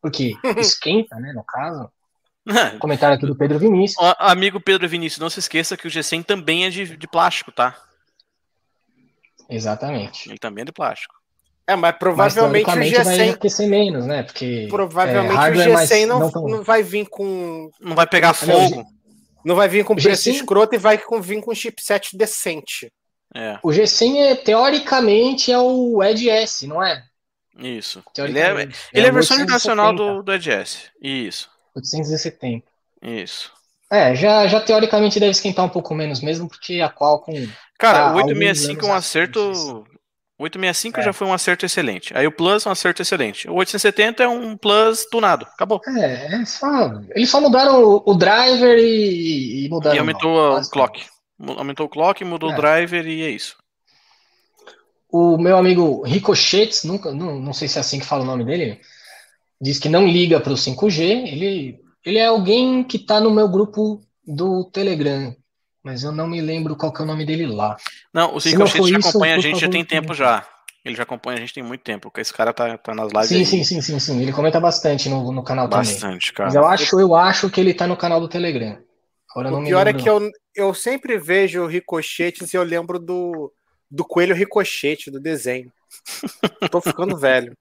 porque 0.00 0.34
esquenta, 0.58 1.16
né, 1.16 1.32
no 1.32 1.44
caso. 1.44 1.90
Comentário 2.78 3.16
aqui 3.16 3.26
do 3.26 3.34
Pedro 3.34 3.58
Vinícius. 3.58 3.96
Ó, 3.98 4.14
Amigo 4.18 4.60
Pedro 4.60 4.86
Vinícius, 4.88 5.18
não 5.18 5.30
se 5.30 5.38
esqueça 5.40 5.76
que 5.78 5.86
o 5.88 5.90
G100 5.90 6.24
também 6.24 6.66
é 6.66 6.70
de, 6.70 6.96
de 6.96 7.06
plástico, 7.08 7.50
tá? 7.50 7.74
Exatamente. 9.48 10.28
Ele 10.28 10.38
também 10.38 10.62
é 10.62 10.64
de 10.66 10.72
plástico. 10.72 11.14
É, 11.66 11.74
mas 11.74 11.92
Mas, 11.92 11.98
provavelmente 11.98 12.62
o 12.68 12.72
teoricamente, 12.72 13.02
vai 13.04 13.16
G100. 13.28 13.34
aquecer 13.34 13.68
menos, 13.68 14.06
né? 14.06 14.22
Porque 14.22 14.66
Provavelmente 14.68 15.60
é, 15.62 15.70
o 15.70 15.72
mais- 15.72 15.88
G100 15.90 16.06
não, 16.06 16.20
não 16.20 16.30
tão- 16.30 16.48
não 16.48 16.62
vai 16.62 16.82
vir 16.82 17.06
com. 17.08 17.70
Não 17.80 17.96
vai 17.96 18.06
pegar 18.06 18.34
fogo. 18.34 18.84
Não 19.42 19.54
vai 19.54 19.68
vir 19.68 19.84
com 19.84 19.94
preço 19.96 20.28
G100 20.28 20.34
escroto 20.34 20.74
e 20.74 20.78
vai 20.78 20.98
com, 20.98 21.20
vir 21.22 21.40
com 21.42 21.54
chipset 21.54 22.16
decente. 22.16 22.92
É, 23.34 23.58
O 23.62 23.70
G100 23.70 24.16
é, 24.16 24.34
teoricamente 24.36 25.50
é 25.52 25.58
o 25.58 26.02
Edge 26.02 26.28
S, 26.30 26.66
não 26.66 26.82
é? 26.82 27.04
isso. 27.58 28.02
Ele 28.18 28.38
é, 28.38 28.68
ele 28.92 29.06
é 29.06 29.10
a 29.10 29.12
o 29.12 29.12
versão 29.12 29.38
internacional 29.40 29.92
870, 29.92 29.94
do, 29.94 30.22
do 30.22 30.32
EdgeS. 30.32 30.90
Isso, 31.00 31.50
870. 31.74 32.66
isso. 33.02 33.52
É, 33.90 34.14
já, 34.14 34.46
já 34.48 34.60
teoricamente 34.60 35.20
deve 35.20 35.30
esquentar 35.32 35.64
um 35.64 35.68
pouco 35.68 35.94
menos 35.94 36.20
mesmo, 36.20 36.48
porque 36.48 36.80
a 36.80 36.90
Qualcomm. 36.90 37.48
Cara, 37.78 37.98
Tá, 37.98 38.12
o 38.12 38.18
alguns 38.18 38.24
865 38.24 38.86
é 38.86 38.88
um 38.88 38.94
acerto. 38.94 39.40
O 40.38 40.42
865 40.44 41.00
É. 41.00 41.02
já 41.02 41.12
foi 41.12 41.26
um 41.28 41.32
acerto 41.32 41.64
excelente. 41.64 42.16
Aí 42.16 42.26
o 42.26 42.32
Plus 42.32 42.66
é 42.66 42.68
um 42.68 42.72
acerto 42.72 43.02
excelente. 43.02 43.48
O 43.48 43.54
870 43.54 44.22
é 44.24 44.28
um 44.28 44.56
Plus 44.56 45.04
tunado. 45.06 45.46
Acabou. 45.54 45.80
É, 45.86 46.40
é 46.42 46.44
só. 46.44 46.66
Eles 47.14 47.30
só 47.30 47.40
mudaram 47.40 47.82
o, 47.84 48.02
o 48.04 48.14
driver 48.14 48.78
e, 48.78 49.66
e 49.66 49.68
mudaram. 49.68 49.96
e 49.96 49.98
o 49.98 50.02
aumentou 50.02 50.36
o 50.36 50.54
basicamente. 50.54 50.70
clock. 50.70 51.06
Aumentou 51.40 51.86
o 51.86 51.88
clock, 51.88 52.24
mudou 52.24 52.50
É. 52.50 52.52
o 52.52 52.56
driver 52.56 53.06
e 53.06 53.22
é 53.22 53.30
isso. 53.30 53.56
O 55.10 55.38
meu 55.38 55.56
amigo 55.56 56.02
Ricochetes, 56.02 56.84
nunca, 56.84 57.12
não, 57.12 57.38
não 57.38 57.52
sei 57.52 57.68
se 57.68 57.78
é 57.78 57.80
assim 57.80 58.00
que 58.00 58.06
fala 58.06 58.22
o 58.22 58.26
nome 58.26 58.44
dele, 58.44 58.80
diz 59.60 59.78
que 59.78 59.88
não 59.88 60.06
liga 60.06 60.40
para 60.40 60.52
o 60.52 60.56
5G. 60.56 61.00
Ele, 61.28 61.78
ele 62.04 62.18
é 62.18 62.26
alguém 62.26 62.82
que 62.82 62.96
está 62.96 63.20
no 63.20 63.30
meu 63.30 63.48
grupo 63.48 64.00
do 64.26 64.64
Telegram, 64.72 65.34
mas 65.82 66.02
eu 66.02 66.10
não 66.10 66.26
me 66.26 66.40
lembro 66.40 66.74
qual 66.76 66.92
que 66.92 67.00
é 67.00 67.04
o 67.04 67.06
nome 67.06 67.24
dele 67.24 67.46
lá. 67.46 67.76
Não, 68.12 68.34
o 68.34 68.40
Se 68.40 68.56
não 68.56 68.66
Ricochete 68.66 68.78
for 68.78 68.88
já 68.88 68.98
acompanha 69.08 69.36
a 69.36 69.38
gente 69.38 69.60
já 69.60 69.68
tem 69.68 69.84
tempo 69.84 70.14
já. 70.14 70.46
Ele 70.84 70.96
já 70.96 71.04
acompanha 71.04 71.38
a 71.38 71.40
gente 71.40 71.54
tem 71.54 71.62
muito 71.62 71.80
tempo, 71.80 72.02
porque 72.10 72.20
esse 72.20 72.32
cara 72.32 72.52
tá, 72.52 72.76
tá 72.76 72.94
nas 72.94 73.10
lives 73.12 73.28
Sim, 73.28 73.36
aí 73.36 73.46
sim, 73.46 73.64
sim, 73.64 73.80
sim, 73.80 73.98
sim. 73.98 74.20
Ele 74.20 74.32
comenta 74.32 74.60
bastante 74.60 75.08
no, 75.08 75.32
no 75.32 75.42
canal 75.42 75.66
também. 75.68 75.86
bastante, 75.90 76.32
Mas 76.38 76.52
cara. 76.52 76.54
eu 76.54 76.66
acho, 76.66 77.00
eu 77.00 77.14
acho 77.14 77.48
que 77.48 77.58
ele 77.60 77.72
tá 77.72 77.86
no 77.86 77.96
canal 77.96 78.20
do 78.20 78.28
Telegram. 78.28 78.78
Agora 79.34 79.52
O 79.52 79.60
me 79.60 79.66
pior 79.66 79.86
é 79.88 79.92
que 79.92 80.08
eu, 80.08 80.30
eu 80.54 80.72
sempre 80.72 81.18
vejo 81.18 81.66
ricochetes 81.66 82.54
e 82.54 82.56
eu 82.56 82.62
lembro 82.62 83.00
do, 83.00 83.52
do 83.90 84.04
coelho 84.04 84.34
ricochete, 84.34 85.10
do 85.10 85.18
desenho. 85.18 85.72
Tô 86.70 86.80
ficando 86.80 87.16
velho. 87.16 87.52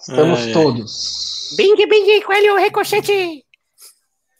Estamos 0.00 0.40
Ai, 0.40 0.46
ai. 0.48 0.52
todos. 0.52 1.54
Bing, 1.56 1.76
bing, 1.76 2.20
coelho 2.22 2.56
ricochete! 2.56 3.44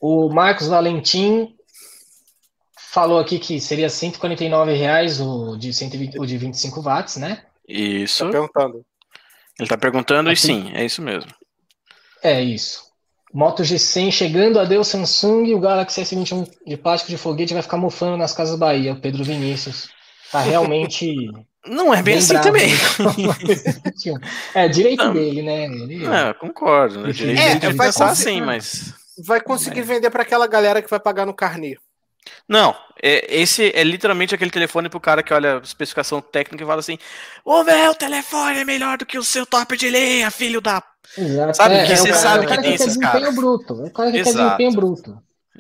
O 0.01 0.29
Marcos 0.29 0.67
Valentim 0.67 1.55
falou 2.77 3.21
aqui 3.21 3.39
que 3.39 3.61
seria 3.61 3.89
149 3.89 4.75
reais 4.75 5.21
o 5.21 5.57
de, 5.57 5.73
120, 5.73 6.19
o 6.19 6.27
de 6.27 6.37
25 6.37 6.83
watts, 6.83 7.17
né? 7.17 7.45
Isso. 7.69 8.25
Tá 8.25 8.31
perguntando. 8.31 8.85
Ele 9.59 9.69
tá 9.69 9.79
perguntando 9.79 10.31
e 10.31 10.33
Aqui. 10.33 10.41
sim, 10.41 10.73
é 10.75 10.85
isso 10.85 11.01
mesmo. 11.01 11.33
É 12.23 12.43
isso. 12.43 12.84
Moto 13.35 13.65
G100 13.65 14.13
chegando, 14.13 14.61
adeus 14.61 14.87
Samsung, 14.89 15.53
o 15.55 15.59
Galaxy 15.61 16.01
S21 16.03 16.49
de 16.65 16.77
plástico 16.77 17.11
de 17.11 17.17
foguete 17.19 17.53
vai 17.53 17.63
ficar 17.63 17.77
mofando 17.77 18.17
nas 18.17 18.33
casas 18.33 18.57
Bahia, 18.57 18.93
o 18.93 19.01
Pedro 19.01 19.25
Vinícius. 19.25 19.89
Tá 20.31 20.41
realmente 20.41 21.15
Não 21.67 21.93
é 21.93 21.97
bem, 21.97 22.15
bem 22.15 22.17
assim 22.19 22.39
também. 22.41 22.71
É, 24.55 24.69
direito 24.69 25.05
Não. 25.05 25.13
dele, 25.15 25.43
né? 25.43 25.65
Ele- 25.65 26.07
É, 26.07 26.31
eu 26.31 26.35
concordo. 26.35 27.01
Né? 27.01 27.13
Direito 27.13 27.41
É, 27.41 27.55
de 27.57 27.73
vai 27.73 27.87
pensar 27.87 28.09
conseguir- 28.11 28.31
assim, 28.31 28.41
mas. 28.43 28.95
Vai 29.27 29.41
conseguir 29.41 29.83
vender 29.83 30.11
para 30.11 30.23
aquela 30.23 30.47
galera 30.47 30.83
que 30.83 30.91
vai 30.91 31.01
pagar 31.01 31.25
no 31.25 31.33
carnê. 31.35 31.77
Não, 32.49 32.75
é- 33.03 33.27
esse 33.41 33.73
é 33.75 33.83
literalmente 33.85 34.35
aquele 34.35 34.51
telefone 34.51 34.89
pro 34.89 35.01
cara 35.01 35.23
que 35.23 35.33
olha 35.33 35.59
a 35.59 35.61
especificação 35.63 36.21
técnica 36.21 36.63
e 36.65 36.67
fala 36.67 36.81
assim: 36.81 36.99
O 37.45 37.63
meu 37.63 37.95
telefone 37.95 38.59
é 38.61 38.65
melhor 38.65 38.99
do 38.99 39.07
que 39.07 39.19
o 39.19 39.25
seu 39.25 39.45
top 39.47 39.77
de 39.77 39.89
linha, 39.91 40.31
filho 40.31 40.61
da. 40.61 40.83
Exato. 41.17 41.57
Sabe 41.57 41.75
é, 41.75 41.87
que 41.87 41.93
é 41.93 41.97
você 41.97 42.09
cara, 42.09 42.21
sabe 42.21 42.45
o 42.45 42.49
cara 42.49 42.63
que 42.63 42.69
tem 42.69 42.71
quer 42.71 42.75
esses 42.77 42.99
desempenho 42.99 43.13
caras. 43.13 43.35
bruto. 43.37 43.75
O 43.75 43.91
cara 43.93 44.11
que 44.11 44.23
quer 44.23 44.29
Exato. 44.31 44.45
desempenho 44.45 44.73
bruto. 44.73 45.11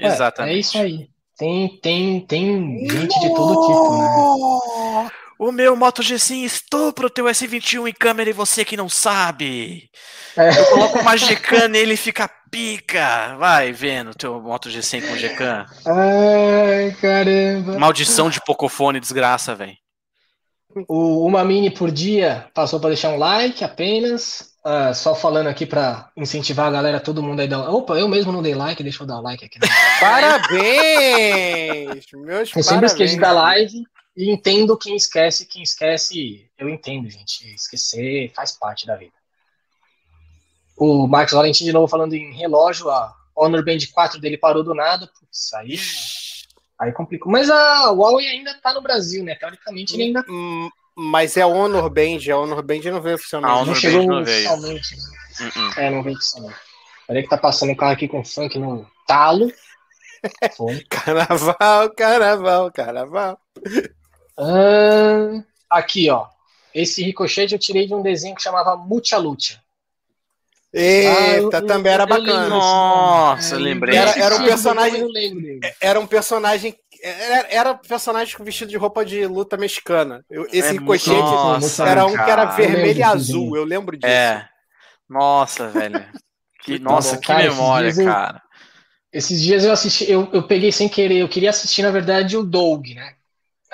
Ué, 0.02 0.06
Exatamente. 0.06 0.54
É 0.56 0.58
isso 0.58 0.78
aí. 0.78 1.08
Tem, 1.36 1.80
tem, 1.80 2.20
tem 2.26 2.88
gente 2.88 3.20
de 3.20 3.34
todo 3.34 3.66
tipo, 3.66 3.98
né? 3.98 5.10
O 5.44 5.52
meu 5.52 5.76
Moto 5.76 6.00
G5 6.00 6.42
estupra 6.42 7.06
o 7.06 7.10
teu 7.10 7.26
S21 7.26 7.86
em 7.86 7.92
câmera 7.92 8.30
e 8.30 8.32
você 8.32 8.64
que 8.64 8.78
não 8.78 8.88
sabe. 8.88 9.90
É. 10.34 10.48
Eu 10.58 10.64
coloco 10.70 11.00
uma 11.00 11.14
Gcam 11.16 11.68
nele 11.68 11.92
e 11.92 11.98
fica 11.98 12.30
pica. 12.50 13.36
Vai 13.36 13.70
vendo 13.70 14.14
teu 14.14 14.40
Moto 14.40 14.70
G100 14.70 15.06
com 15.06 15.14
Gcam. 15.14 15.66
Ai, 15.84 16.96
caramba. 16.98 17.78
Maldição 17.78 18.30
de 18.30 18.40
pocofone, 18.40 18.98
desgraça, 18.98 19.54
velho. 19.54 19.76
O 20.88 21.26
Uma 21.26 21.44
Mini 21.44 21.70
por 21.70 21.90
dia 21.90 22.48
passou 22.54 22.80
para 22.80 22.88
deixar 22.88 23.10
um 23.10 23.18
like 23.18 23.62
apenas. 23.62 24.54
Ah, 24.64 24.94
só 24.94 25.14
falando 25.14 25.48
aqui 25.48 25.66
para 25.66 26.08
incentivar 26.16 26.68
a 26.68 26.70
galera, 26.70 27.00
todo 27.00 27.22
mundo 27.22 27.40
aí. 27.40 27.48
Dar... 27.48 27.68
Opa, 27.68 27.98
eu 27.98 28.08
mesmo 28.08 28.32
não 28.32 28.40
dei 28.40 28.54
like, 28.54 28.82
deixa 28.82 29.02
eu 29.02 29.06
dar 29.06 29.18
o 29.18 29.22
like 29.22 29.44
aqui. 29.44 29.58
Né? 29.60 29.68
Parabéns! 30.00 30.46
Meus 32.14 32.50
Eu 32.56 32.62
sempre 32.62 32.86
esqueço 32.86 33.20
parabéns. 33.20 33.20
da 33.20 33.32
live 33.32 33.84
e 34.16 34.30
entendo 34.30 34.76
quem 34.78 34.94
esquece. 34.96 35.46
Quem 35.46 35.62
esquece, 35.62 36.48
eu 36.58 36.68
entendo, 36.68 37.08
gente. 37.10 37.52
Esquecer 37.54 38.32
faz 38.34 38.52
parte 38.52 38.86
da 38.86 38.96
vida. 38.96 39.12
O 40.76 41.06
Marcos 41.06 41.34
Valentim 41.34 41.64
de 41.64 41.72
novo 41.72 41.88
falando 41.88 42.14
em 42.14 42.32
relógio. 42.34 42.90
A 42.90 43.14
Honor 43.36 43.64
Band 43.64 43.78
4 43.92 44.20
dele 44.20 44.36
parou 44.38 44.62
do 44.64 44.74
nada. 44.74 45.06
Putz, 45.18 45.52
aí, 45.54 45.78
aí 46.78 46.92
complicou. 46.92 47.30
Mas 47.30 47.48
a 47.50 47.90
Huawei 47.90 48.26
ainda 48.28 48.54
tá 48.60 48.72
no 48.74 48.82
Brasil, 48.82 49.22
né? 49.24 49.34
Teoricamente 49.36 49.94
ele 49.94 50.04
ainda 50.04 50.24
Hum, 50.28 50.68
Mas 50.96 51.36
é 51.36 51.44
Honor 51.46 51.88
Band, 51.90 52.18
a 52.32 52.36
Honor 52.36 52.62
Band 52.62 52.80
não 52.90 53.00
veio 53.00 53.14
A 53.14 53.16
oficialmente. 53.16 53.52
Honor 53.52 53.66
não 53.66 53.72
Band 53.72 53.80
chegou 53.80 54.06
não 54.06 54.24
veio. 54.24 54.50
oficialmente. 54.52 54.96
né? 54.96 55.02
Uh-uh. 55.56 55.80
É, 55.80 55.90
não 55.90 56.02
veio 56.02 56.16
oficialmente. 56.16 56.56
Peraí 57.06 57.22
que 57.22 57.28
tá 57.28 57.36
passando 57.36 57.70
um 57.70 57.76
carro 57.76 57.92
aqui 57.92 58.08
com 58.08 58.24
funk 58.24 58.58
no 58.58 58.86
talo. 59.06 59.52
Foi. 60.56 60.82
Carnaval, 60.88 61.94
carnaval, 61.94 62.72
carnaval. 62.72 63.38
Ah, 64.38 65.42
aqui, 65.70 66.10
ó. 66.10 66.26
Esse 66.74 67.02
ricochete 67.04 67.52
eu 67.54 67.58
tirei 67.58 67.86
de 67.86 67.94
um 67.94 68.02
desenho 68.02 68.34
que 68.34 68.42
chamava 68.42 68.76
Mucha 68.76 69.16
Lucha. 69.16 69.60
Eita, 70.72 71.08
Ah, 71.18 71.36
eu- 71.60 71.66
também 71.66 71.92
era 71.92 72.02
eu 72.02 72.08
lembro 72.08 72.26
bacana. 72.32 72.48
Nossa. 72.48 73.54
É, 73.54 73.58
lembrei. 73.58 73.96
Era- 73.96 74.10
era 74.18 74.34
um 74.34 74.38
filme, 74.38 74.48
personagem- 74.48 75.00
Eu 75.00 75.08
lembro 75.08 75.40
dele. 75.40 75.60
Era 75.80 76.00
um 76.00 76.06
personagem. 76.06 76.76
Era, 77.00 77.46
era 77.48 77.74
personagem 77.74 78.34
vestido 78.40 78.70
de 78.70 78.76
roupa 78.76 79.04
de 79.04 79.24
luta 79.26 79.56
mexicana. 79.56 80.24
Eu- 80.28 80.46
esse 80.46 80.68
É 80.68 80.72
ricochete 80.72 81.16
Nossa, 81.20 81.86
era 81.86 82.04
um 82.06 82.10
que 82.10 82.14
era 82.16 82.26
cara. 82.26 82.44
vermelho 82.56 82.90
Eu 82.90 82.96
e 82.96 83.02
azul. 83.04 83.56
Eu 83.56 83.64
lembro 83.64 83.96
disso. 83.96 84.10
É. 84.10 84.48
Nossa, 85.08 85.68
velho. 85.68 86.04
Que, 86.64 86.78
nossa, 86.78 87.14
bom. 87.16 87.20
que 87.20 87.26
Cara, 87.26 87.44
esses 87.44 87.56
memória, 87.56 87.90
eu- 87.96 88.04
cara. 88.04 88.42
Esses 89.12 89.40
dias 89.40 89.64
eu 89.64 89.70
assisti, 89.70 90.10
eu, 90.10 90.28
eu 90.32 90.42
peguei 90.44 90.72
sem 90.72 90.88
querer, 90.88 91.18
eu 91.18 91.28
queria 91.28 91.50
assistir, 91.50 91.82
na 91.82 91.90
verdade, 91.92 92.36
o 92.36 92.42
Doug, 92.42 92.88
né? 92.94 93.14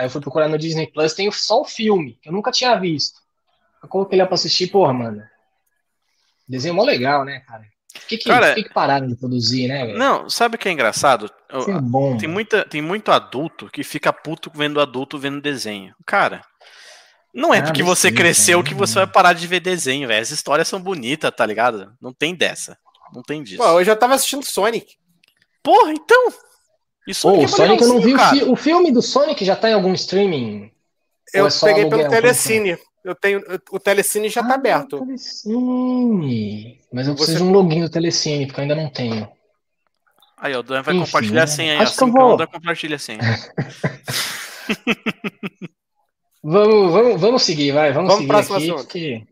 Aí 0.01 0.07
eu 0.07 0.11
fui 0.11 0.21
procurar 0.23 0.49
no 0.49 0.57
Disney 0.57 0.87
Plus, 0.87 1.13
tem 1.13 1.31
só 1.31 1.61
o 1.61 1.65
filme, 1.67 2.19
que 2.23 2.31
eu 2.31 2.33
nunca 2.33 2.51
tinha 2.51 2.75
visto. 2.81 3.21
Eu 3.83 3.89
coloquei 3.89 4.19
lá 4.19 4.25
pra 4.25 4.35
assistir, 4.35 4.69
porra, 4.69 4.95
mano. 4.95 5.23
Desenho 6.49 6.73
mó 6.75 6.83
legal, 6.83 7.23
né, 7.23 7.41
cara? 7.41 7.65
Por 7.93 8.07
que, 8.07 8.17
que, 8.19 8.29
Cara, 8.31 8.55
que, 8.55 8.63
que 8.65 8.73
pararam 8.73 9.07
de 9.07 9.15
produzir, 9.15 9.69
né, 9.69 9.85
velho? 9.85 9.99
Não, 9.99 10.31
sabe 10.31 10.57
o 10.57 10.59
que 10.59 10.69
é 10.71 10.73
engraçado? 10.73 11.31
Eu- 11.51 11.59
Desenho 11.61 11.83
bom. 11.83 12.17
Tem, 12.17 12.29
muita, 12.29 12.65
tem 12.65 12.81
muito 12.81 13.13
adulto 13.13 13.69
que 13.71 13.85
fica 13.85 14.11
puto 14.13 14.51
vendo 14.55 14.81
adulto 14.81 15.19
vendo 15.19 15.39
desenho. 15.41 15.95
Cara, 16.07 16.41
não 17.35 17.53
é 17.53 17.59
Ah, 17.59 17.63
porque 17.65 17.83
você 17.83 18.09
besteira, 18.09 18.17
cresceu 18.17 18.59
cara. 18.61 18.69
que 18.69 18.75
você 18.75 18.95
vai 18.95 19.07
parar 19.07 19.33
de 19.35 19.47
ver 19.47 19.61
desenho, 19.61 20.09
velho. 20.09 20.23
As 20.23 20.31
histórias 20.31 20.67
são 20.67 20.81
bonitas, 20.81 21.31
tá 21.37 21.45
ligado? 21.45 21.93
Não 22.01 22.13
tem 22.15 22.35
dessa. 22.35 22.79
Não 23.13 23.23
tem 23.23 23.43
disso. 23.43 23.59
Pô, 23.63 23.79
eu 23.79 23.85
já 23.85 23.95
tava 23.95 24.15
assistindo 24.15 24.45
Sonic. 24.45 24.95
Porra, 25.63 25.93
então. 25.93 26.33
Isso 27.07 27.23
Pô, 27.29 27.43
o 27.45 27.49
Sonic 27.49 27.83
eu 27.83 27.89
não 27.89 28.01
vi 28.01 28.15
o, 28.15 28.19
fi- 28.19 28.45
o 28.45 28.57
filme 28.57 28.93
do 28.93 29.01
Sonic 29.03 29.45
já 29.45 29.57
tá 29.57 29.71
em 29.71 29.75
algum 29.75 29.93
streaming? 29.95 30.71
Eu 31.33 31.47
é 31.47 31.51
peguei 31.61 31.89
pelo 31.89 32.09
Telecine. 32.09 32.79
Eu 33.03 33.15
tenho, 33.15 33.43
o 33.71 33.81
Telecine 33.81 34.29
já 34.29 34.43
tá 34.43 34.51
Ah, 34.53 34.55
aberto. 34.55 34.99
Telecine. 35.01 36.79
Mas 36.93 37.07
eu 37.09 37.15
Você- 37.15 37.25
preciso 37.25 37.45
de 37.45 37.51
um 37.51 37.53
login 37.53 37.81
do 37.81 37.89
Telecine, 37.91 38.47
porque 38.47 38.61
eu 38.61 38.63
ainda 38.63 38.75
não 38.75 38.91
tenho. 38.91 39.29
Aí, 40.37 40.55
o 40.55 40.63
Dan 40.63 40.83
vai 40.83 40.95
Enfim, 40.95 41.05
compartilhar 41.07 41.43
a 41.43 41.47
né? 41.47 41.51
senha 41.53 41.73
aí. 41.73 41.79
Acho 41.79 41.97
que 41.97 42.03
eu 42.03 42.07
Assim 42.07 42.15
que 42.15 42.21
vou- 42.21 42.35
o 42.35 42.37
Dan 42.37 42.47
compartilha 42.47 42.97
a 42.97 42.99
senha. 42.99 43.21
Vamos, 46.43 46.93
vamos, 46.93 47.21
vamos 47.21 47.43
seguir, 47.43 47.73
vai. 47.73 47.93
Vamos, 47.93 48.15
Vamos 48.27 48.47
seguir 48.47 48.57
aqui. 48.57 48.73
porque- 48.73 49.23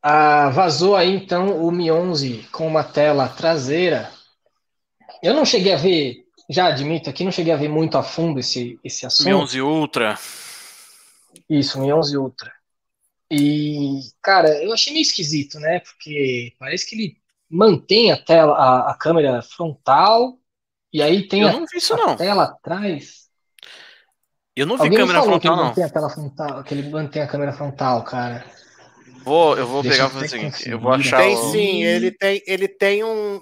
Ah, 0.00 0.48
vazou 0.50 0.94
aí 0.96 1.14
então 1.16 1.64
o 1.64 1.70
Mi 1.72 1.90
11 1.90 2.46
com 2.52 2.66
uma 2.66 2.84
tela 2.84 3.28
traseira. 3.28 4.10
Eu 5.22 5.34
não 5.34 5.44
cheguei 5.44 5.72
a 5.72 5.76
ver, 5.76 6.21
já 6.52 6.66
admito 6.66 7.08
aqui, 7.10 7.24
não 7.24 7.32
cheguei 7.32 7.52
a 7.52 7.56
ver 7.56 7.68
muito 7.68 7.96
a 7.98 8.02
fundo 8.02 8.38
esse, 8.40 8.78
esse 8.84 9.06
assunto. 9.06 9.26
Mi 9.26 9.34
11 9.34 9.60
Ultra. 9.60 10.18
Isso, 11.48 11.80
Mi 11.80 11.92
11 11.92 12.16
Ultra. 12.16 12.52
E, 13.30 14.00
cara, 14.22 14.62
eu 14.62 14.72
achei 14.72 14.92
meio 14.92 15.02
esquisito, 15.02 15.58
né? 15.58 15.80
Porque 15.80 16.52
parece 16.58 16.86
que 16.86 16.94
ele 16.94 17.16
mantém 17.48 18.12
a 18.12 18.22
tela, 18.22 18.52
a, 18.54 18.90
a 18.90 18.94
câmera 18.94 19.40
frontal, 19.42 20.38
e 20.92 21.02
aí 21.02 21.26
tem 21.26 21.42
Eu 21.42 21.48
a, 21.48 21.52
não 21.52 21.66
vi 21.66 21.78
isso, 21.78 21.94
a 21.94 21.96
não. 21.96 22.16
tela 22.16 22.44
atrás. 22.44 23.22
Eu 24.54 24.66
não 24.66 24.76
vi 24.76 24.82
Alguém 24.82 24.98
me 24.98 25.04
câmera 25.04 25.22
falou 25.22 25.40
que 25.40 25.46
frontal, 25.46 25.54
ele 25.54 25.62
não. 25.62 25.68
mantém 25.68 25.84
a 25.84 25.88
tela 25.90 26.10
frontal, 26.10 26.64
que 26.64 26.74
ele 26.74 26.90
mantém 26.90 27.22
a 27.22 27.26
câmera 27.26 27.52
frontal, 27.52 28.04
cara. 28.04 28.44
Vou, 29.24 29.56
eu 29.56 29.66
vou 29.66 29.82
Deixa 29.82 29.96
pegar 29.96 30.08
e 30.08 30.12
fazer 30.12 30.26
o 30.26 30.28
seguinte. 30.28 30.70
Eu 30.70 30.78
vou 30.80 30.92
achar 30.92 31.18
Tem 31.18 31.34
o... 31.36 31.50
sim, 31.50 31.82
ele 31.84 32.10
tem, 32.10 32.42
ele 32.46 32.68
tem 32.68 33.04
um, 33.04 33.40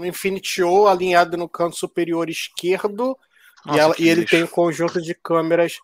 um 0.00 0.04
Infinity 0.04 0.62
O 0.62 0.86
alinhado 0.88 1.36
no 1.36 1.48
canto 1.48 1.76
superior 1.76 2.28
esquerdo 2.30 3.16
Nossa, 3.64 3.78
e, 3.78 3.80
ela- 3.80 3.94
e 3.98 4.08
ele 4.08 4.24
tem 4.26 4.42
um 4.44 4.46
conjunto 4.48 5.00
de 5.00 5.14
câmeras. 5.14 5.74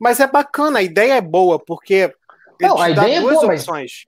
Mas 0.00 0.20
é 0.20 0.26
bacana, 0.26 0.78
a 0.80 0.82
ideia 0.82 1.14
é 1.14 1.20
boa, 1.20 1.58
porque 1.58 1.94
ele 2.60 2.68
Não, 2.68 2.76
te 2.76 2.82
a 2.82 2.88
dá 2.88 3.02
ideia 3.04 3.16
é 3.18 3.20
boa, 3.20 3.46
mas- 3.46 3.60
opções. 3.60 4.06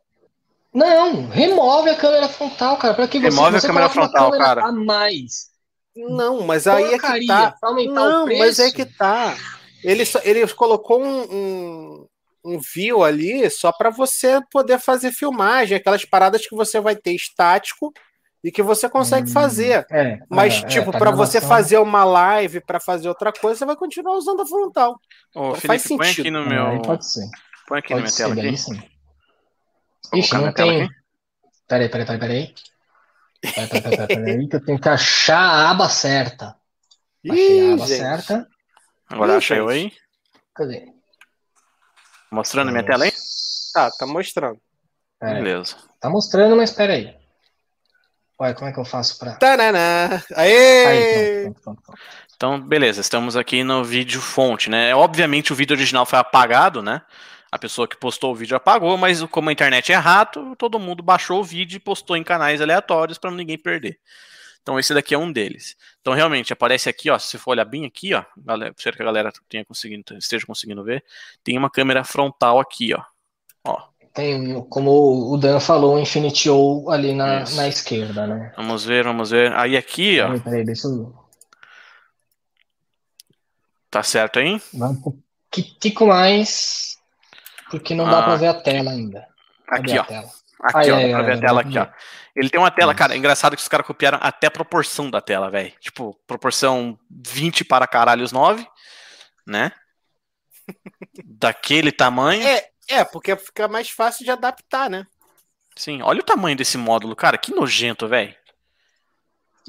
Não, 0.73 1.29
remove 1.29 1.89
a 1.91 1.95
câmera 1.97 2.29
frontal, 2.29 2.77
cara. 2.77 2.93
Pra 2.95 3.09
que 3.09 3.19
você, 3.19 3.29
Remove 3.31 3.57
a 3.57 3.61
você 3.61 3.67
câmera 3.67 3.89
coloca 3.89 4.01
uma 4.01 4.09
frontal, 4.11 4.31
câmera 4.31 4.45
cara. 4.55 4.67
A 4.67 4.73
mais. 4.73 5.49
Não, 5.97 6.43
mas 6.43 6.67
aí 6.67 6.85
é 6.85 6.89
que 6.91 7.01
Porcaria, 7.01 7.27
tá. 7.27 7.57
Não, 7.89 8.27
mas 8.27 8.59
é 8.59 8.71
que 8.71 8.85
tá. 8.85 9.35
Ele, 9.83 10.05
só- 10.05 10.21
ele 10.23 10.47
colocou 10.49 11.03
um, 11.03 11.23
um, 11.23 12.08
um 12.45 12.59
view 12.59 13.03
ali 13.05 13.49
só 13.51 13.73
para 13.73 13.91
você 13.91 14.41
poder 14.51 14.79
fazer 14.79 15.13
filmagem, 15.13 15.77
aquelas 15.77 16.05
paradas 16.05 16.47
que 16.47 16.55
você 16.57 16.81
vai 16.81 16.97
ter 16.97 17.13
estático 17.13 17.93
e 18.43 18.51
que 18.53 18.63
você 18.63 18.89
consegue 18.89 19.29
Hum, 19.29 19.33
fazer. 19.33 19.87
É, 19.91 20.19
Mas, 20.31 20.55
é, 20.55 20.67
tipo, 20.67 20.91
é, 20.91 20.99
para 20.99 21.11
você 21.11 21.41
fazer 21.41 21.79
uma 21.79 22.05
live, 22.05 22.61
para 22.61 22.79
fazer 22.81 23.09
outra 23.09 23.33
coisa, 23.33 23.59
você 23.59 23.65
vai 23.67 23.77
continuar 23.77 24.15
usando 24.17 24.43
a 24.43 24.47
frontal. 24.47 25.01
Ô, 25.35 25.49
Não 25.49 25.55
Felipe, 25.55 25.67
faz 25.67 25.83
põe 25.89 26.11
aqui 26.11 26.17
sentido. 26.17 26.31
no 26.31 26.45
É, 26.45 26.49
meu. 26.49 26.67
aí 26.67 26.83
pode 26.83 27.11
ser. 27.11 27.29
Põe 27.67 27.79
aqui 27.81 27.95
na 27.95 27.97
Pode 27.97 28.03
minha 28.03 28.11
ser, 28.13 28.23
tela 28.23 28.35
aqui. 28.35 28.57
sim. 28.57 28.83
Ixi, 30.15 30.35
não 30.35 30.41
minha 30.43 30.53
tela 30.55 30.73
tem. 30.73 30.85
aqui. 30.85 30.95
Peraí, 31.69 31.89
peraí, 31.91 32.07
peraí, 32.07 32.21
peraí. 32.21 32.55
Peraí, 33.55 33.69
peraí, 33.69 33.93
peraí, 33.97 34.09
peraí, 34.09 34.49
que 34.49 34.57
eu 34.57 34.65
tenho 34.65 34.81
que 34.81 34.89
achar 34.89 35.39
a 35.39 35.71
aba 35.71 35.89
certa. 35.89 36.57
Achei 37.29 37.61
a 37.61 37.65
Ih, 37.65 37.73
aba 37.75 37.87
gente. 37.87 37.99
certa. 37.99 38.49
Agora 39.09 39.33
Ih, 39.35 39.39
acha 39.39 39.55
eu 39.57 39.69
aí. 39.69 39.93
Cadê? 40.55 40.98
Mostrando 42.31 42.69
a 42.69 42.73
minha 42.73 42.85
tela 42.85 43.05
aí? 43.05 43.13
Tá, 43.73 43.91
tá 43.91 44.07
mostrando. 44.07 44.61
Peraí. 45.19 45.43
Beleza. 45.43 45.77
Tá 46.01 46.09
mostrando, 46.09 46.57
mas 46.57 46.71
peraí. 46.71 47.15
Ué, 48.41 48.55
como 48.55 48.71
é 48.71 48.73
que 48.73 48.79
eu 48.79 48.85
faço 48.85 49.19
pra. 49.19 49.35
Tananã. 49.35 50.23
Aí, 50.37 50.53
Aê! 50.53 51.43
pronto, 51.43 51.61
pronto, 51.63 51.83
pronto. 51.83 52.01
Então, 52.37 52.61
beleza, 52.61 53.01
estamos 53.01 53.37
aqui 53.37 53.65
no 53.65 53.83
vídeo 53.83 54.21
fonte, 54.21 54.71
né? 54.71 54.95
Obviamente 54.95 55.53
o 55.53 55.57
vídeo 55.57 55.75
original 55.75 56.07
foi 56.07 56.21
apagado, 56.21 56.81
né? 56.81 57.03
A 57.51 57.59
pessoa 57.59 57.89
que 57.89 57.97
postou 57.97 58.31
o 58.31 58.35
vídeo 58.35 58.57
apagou, 58.57 58.97
mas 58.97 59.21
como 59.25 59.49
a 59.49 59.53
internet 59.53 59.91
é 59.91 59.97
rato, 59.97 60.55
todo 60.57 60.79
mundo 60.79 61.03
baixou 61.03 61.41
o 61.41 61.45
vídeo 61.45 61.77
e 61.77 61.81
postou 61.81 62.17
em 62.17 62.23
canais 62.23 62.61
aleatórios 62.61 63.19
para 63.19 63.33
ninguém 63.33 63.59
perder. 63.59 63.99
Então 64.69 64.79
esse 64.79 64.93
daqui 64.93 65.15
é 65.15 65.19
um 65.19 65.33
deles. 65.33 65.75
Então 66.03 66.13
realmente 66.13 66.53
aparece 66.53 66.91
aqui, 66.91 67.09
ó, 67.09 67.19
se 67.19 67.29
você 67.29 67.39
for 67.39 67.53
olhar 67.53 67.65
bem 67.65 67.87
aqui, 67.87 68.13
ó, 68.13 68.23
galera, 68.37 68.75
que 68.75 68.87
a 68.87 69.05
galera 69.05 69.33
tenha 69.49 69.65
conseguido, 69.65 70.15
esteja 70.19 70.45
conseguindo 70.45 70.85
ver, 70.85 71.03
tem 71.43 71.57
uma 71.57 71.71
câmera 71.71 72.05
frontal 72.05 72.61
aqui, 72.61 72.93
ó. 72.93 73.03
Ó. 73.65 73.89
Tem, 74.13 74.63
como 74.69 75.33
o 75.33 75.39
Dan 75.39 75.59
falou, 75.59 75.95
o 75.95 75.99
Infinity 75.99 76.51
O 76.51 76.91
ali 76.91 77.15
na, 77.15 77.49
na 77.53 77.67
esquerda, 77.67 78.27
né? 78.27 78.53
Vamos 78.59 78.85
ver, 78.85 79.05
vamos 79.05 79.31
ver. 79.31 79.55
Aí 79.55 79.75
aqui, 79.75 80.21
ó. 80.21 80.27
Peraí, 80.27 80.41
peraí, 80.41 80.65
deixa 80.67 80.87
eu... 80.87 81.15
Tá 83.91 84.03
certo 84.03 84.39
aí? 84.39 84.61
Vamos 84.75 85.01
um 85.07 85.23
tico 85.81 86.07
mais, 86.07 86.99
porque 87.71 87.95
não 87.95 88.05
dá 88.05 88.19
Ah. 88.19 88.23
pra 88.25 88.37
ver 88.37 88.49
a 88.49 88.55
tela 88.61 88.91
ainda. 88.91 89.27
Aqui, 89.67 89.97
a 89.97 90.03
ó. 90.03 90.05
tela? 90.05 90.29
Aqui, 90.63 90.77
Ai, 90.79 90.91
ó, 90.91 90.97
ai, 90.97 91.11
pra 91.11 91.23
ver 91.23 91.33
ai, 91.33 91.39
a 91.39 91.41
tela 91.41 91.61
aqui, 91.61 91.79
ó. 91.79 91.87
Ele 92.35 92.49
tem 92.49 92.61
uma 92.61 92.71
tela, 92.71 92.95
cara, 92.95 93.15
é 93.15 93.17
engraçado 93.17 93.57
que 93.57 93.63
os 93.63 93.69
caras 93.69 93.87
copiaram 93.87 94.19
até 94.21 94.47
a 94.47 94.51
proporção 94.51 95.11
da 95.11 95.21
tela, 95.21 95.51
velho. 95.51 95.73
Tipo, 95.81 96.19
proporção 96.27 96.99
20 97.11 97.65
para 97.65 97.87
caralhos 97.87 98.33
9, 98.33 98.67
né? 99.47 99.73
Daquele 101.25 101.91
tamanho. 101.91 102.47
É, 102.47 102.69
é, 102.89 103.05
porque 103.05 103.37
fica 103.37 103.69
mais 103.69 103.91
fácil 103.91 104.25
de 104.25 104.31
adaptar, 104.31 104.89
né? 104.89 105.07
Sim, 105.77 106.03
olha 106.03 106.21
o 106.21 106.25
tamanho 106.25 106.57
desse 106.57 106.77
módulo, 106.77 107.15
cara, 107.15 107.39
que 107.39 107.55
nojento, 107.55 108.09
velho. 108.09 108.35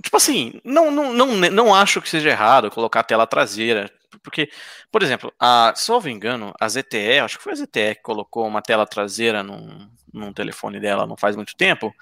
Tipo 0.02 0.18
assim, 0.18 0.60
não, 0.64 0.90
não, 0.90 1.14
não, 1.14 1.28
não 1.36 1.76
acho 1.76 2.02
que 2.02 2.10
seja 2.10 2.30
errado 2.30 2.72
colocar 2.72 3.02
a 3.02 3.04
tela 3.04 3.28
traseira. 3.28 3.92
Porque, 4.24 4.49
por 4.91 5.03
exemplo, 5.03 5.34
a, 5.39 5.74
se 5.76 5.91
eu 5.91 5.95
não 5.95 6.01
me 6.01 6.12
engano, 6.12 6.53
a 6.60 6.68
ZTE, 6.68 7.20
acho 7.20 7.38
que 7.38 7.43
foi 7.43 7.53
a 7.53 7.55
ZTE 7.55 7.95
que 7.95 8.01
colocou 8.01 8.47
uma 8.47 8.62
tela 8.62 8.86
traseira 8.86 9.43
num, 9.43 9.89
num 10.14 10.34
telefone 10.34 10.80
dela 10.80 11.05
não 11.05 11.16
faz 11.16 11.36
muito 11.36 11.55
tempo. 11.55 11.93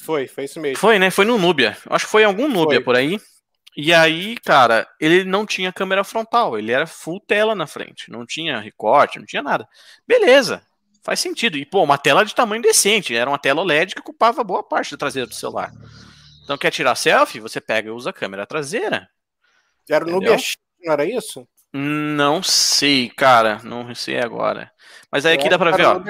Foi, 0.00 0.28
foi 0.28 0.44
isso 0.44 0.60
mesmo. 0.60 0.78
Foi, 0.78 0.98
né? 0.98 1.10
Foi 1.10 1.24
no 1.24 1.38
Nubia. 1.38 1.76
Acho 1.90 2.04
que 2.04 2.10
foi 2.10 2.22
em 2.22 2.26
algum 2.26 2.48
Nubia 2.48 2.76
Foi. 2.76 2.84
por 2.84 2.96
aí. 2.96 3.18
E 3.76 3.92
aí, 3.92 4.36
cara, 4.36 4.86
ele 5.00 5.24
não 5.24 5.44
tinha 5.44 5.72
câmera 5.72 6.04
frontal, 6.04 6.56
ele 6.56 6.70
era 6.70 6.86
full 6.86 7.18
tela 7.18 7.56
na 7.56 7.66
frente, 7.66 8.08
não 8.08 8.24
tinha 8.24 8.60
recorte, 8.60 9.18
não 9.18 9.26
tinha 9.26 9.42
nada. 9.42 9.68
Beleza, 10.06 10.62
faz 11.02 11.18
sentido. 11.18 11.58
E, 11.58 11.66
pô, 11.66 11.82
uma 11.82 11.98
tela 11.98 12.24
de 12.24 12.34
tamanho 12.34 12.62
decente, 12.62 13.16
era 13.16 13.28
uma 13.28 13.38
tela 13.38 13.62
OLED 13.62 13.94
que 13.94 14.00
ocupava 14.00 14.44
boa 14.44 14.62
parte 14.62 14.92
da 14.92 14.96
traseira 14.96 15.26
do 15.26 15.34
celular. 15.34 15.72
Então, 16.44 16.56
quer 16.56 16.70
tirar 16.70 16.94
selfie? 16.94 17.40
Você 17.40 17.60
pega 17.60 17.88
e 17.88 17.90
usa 17.90 18.10
a 18.10 18.12
câmera 18.12 18.46
traseira. 18.46 19.08
Era 19.90 20.04
o? 20.04 20.10
Nubia 20.10 20.36
não 20.84 20.92
era 20.92 21.04
isso? 21.04 21.46
Não 21.72 22.42
sei, 22.42 23.08
cara, 23.10 23.60
não 23.64 23.94
sei 23.94 24.20
agora. 24.20 24.70
Mas 25.10 25.26
aí 25.26 25.34
aqui 25.34 25.46
Eu 25.46 25.50
dá 25.50 25.58
pra 25.58 25.72
ver, 25.72 25.86
ó. 25.86 26.00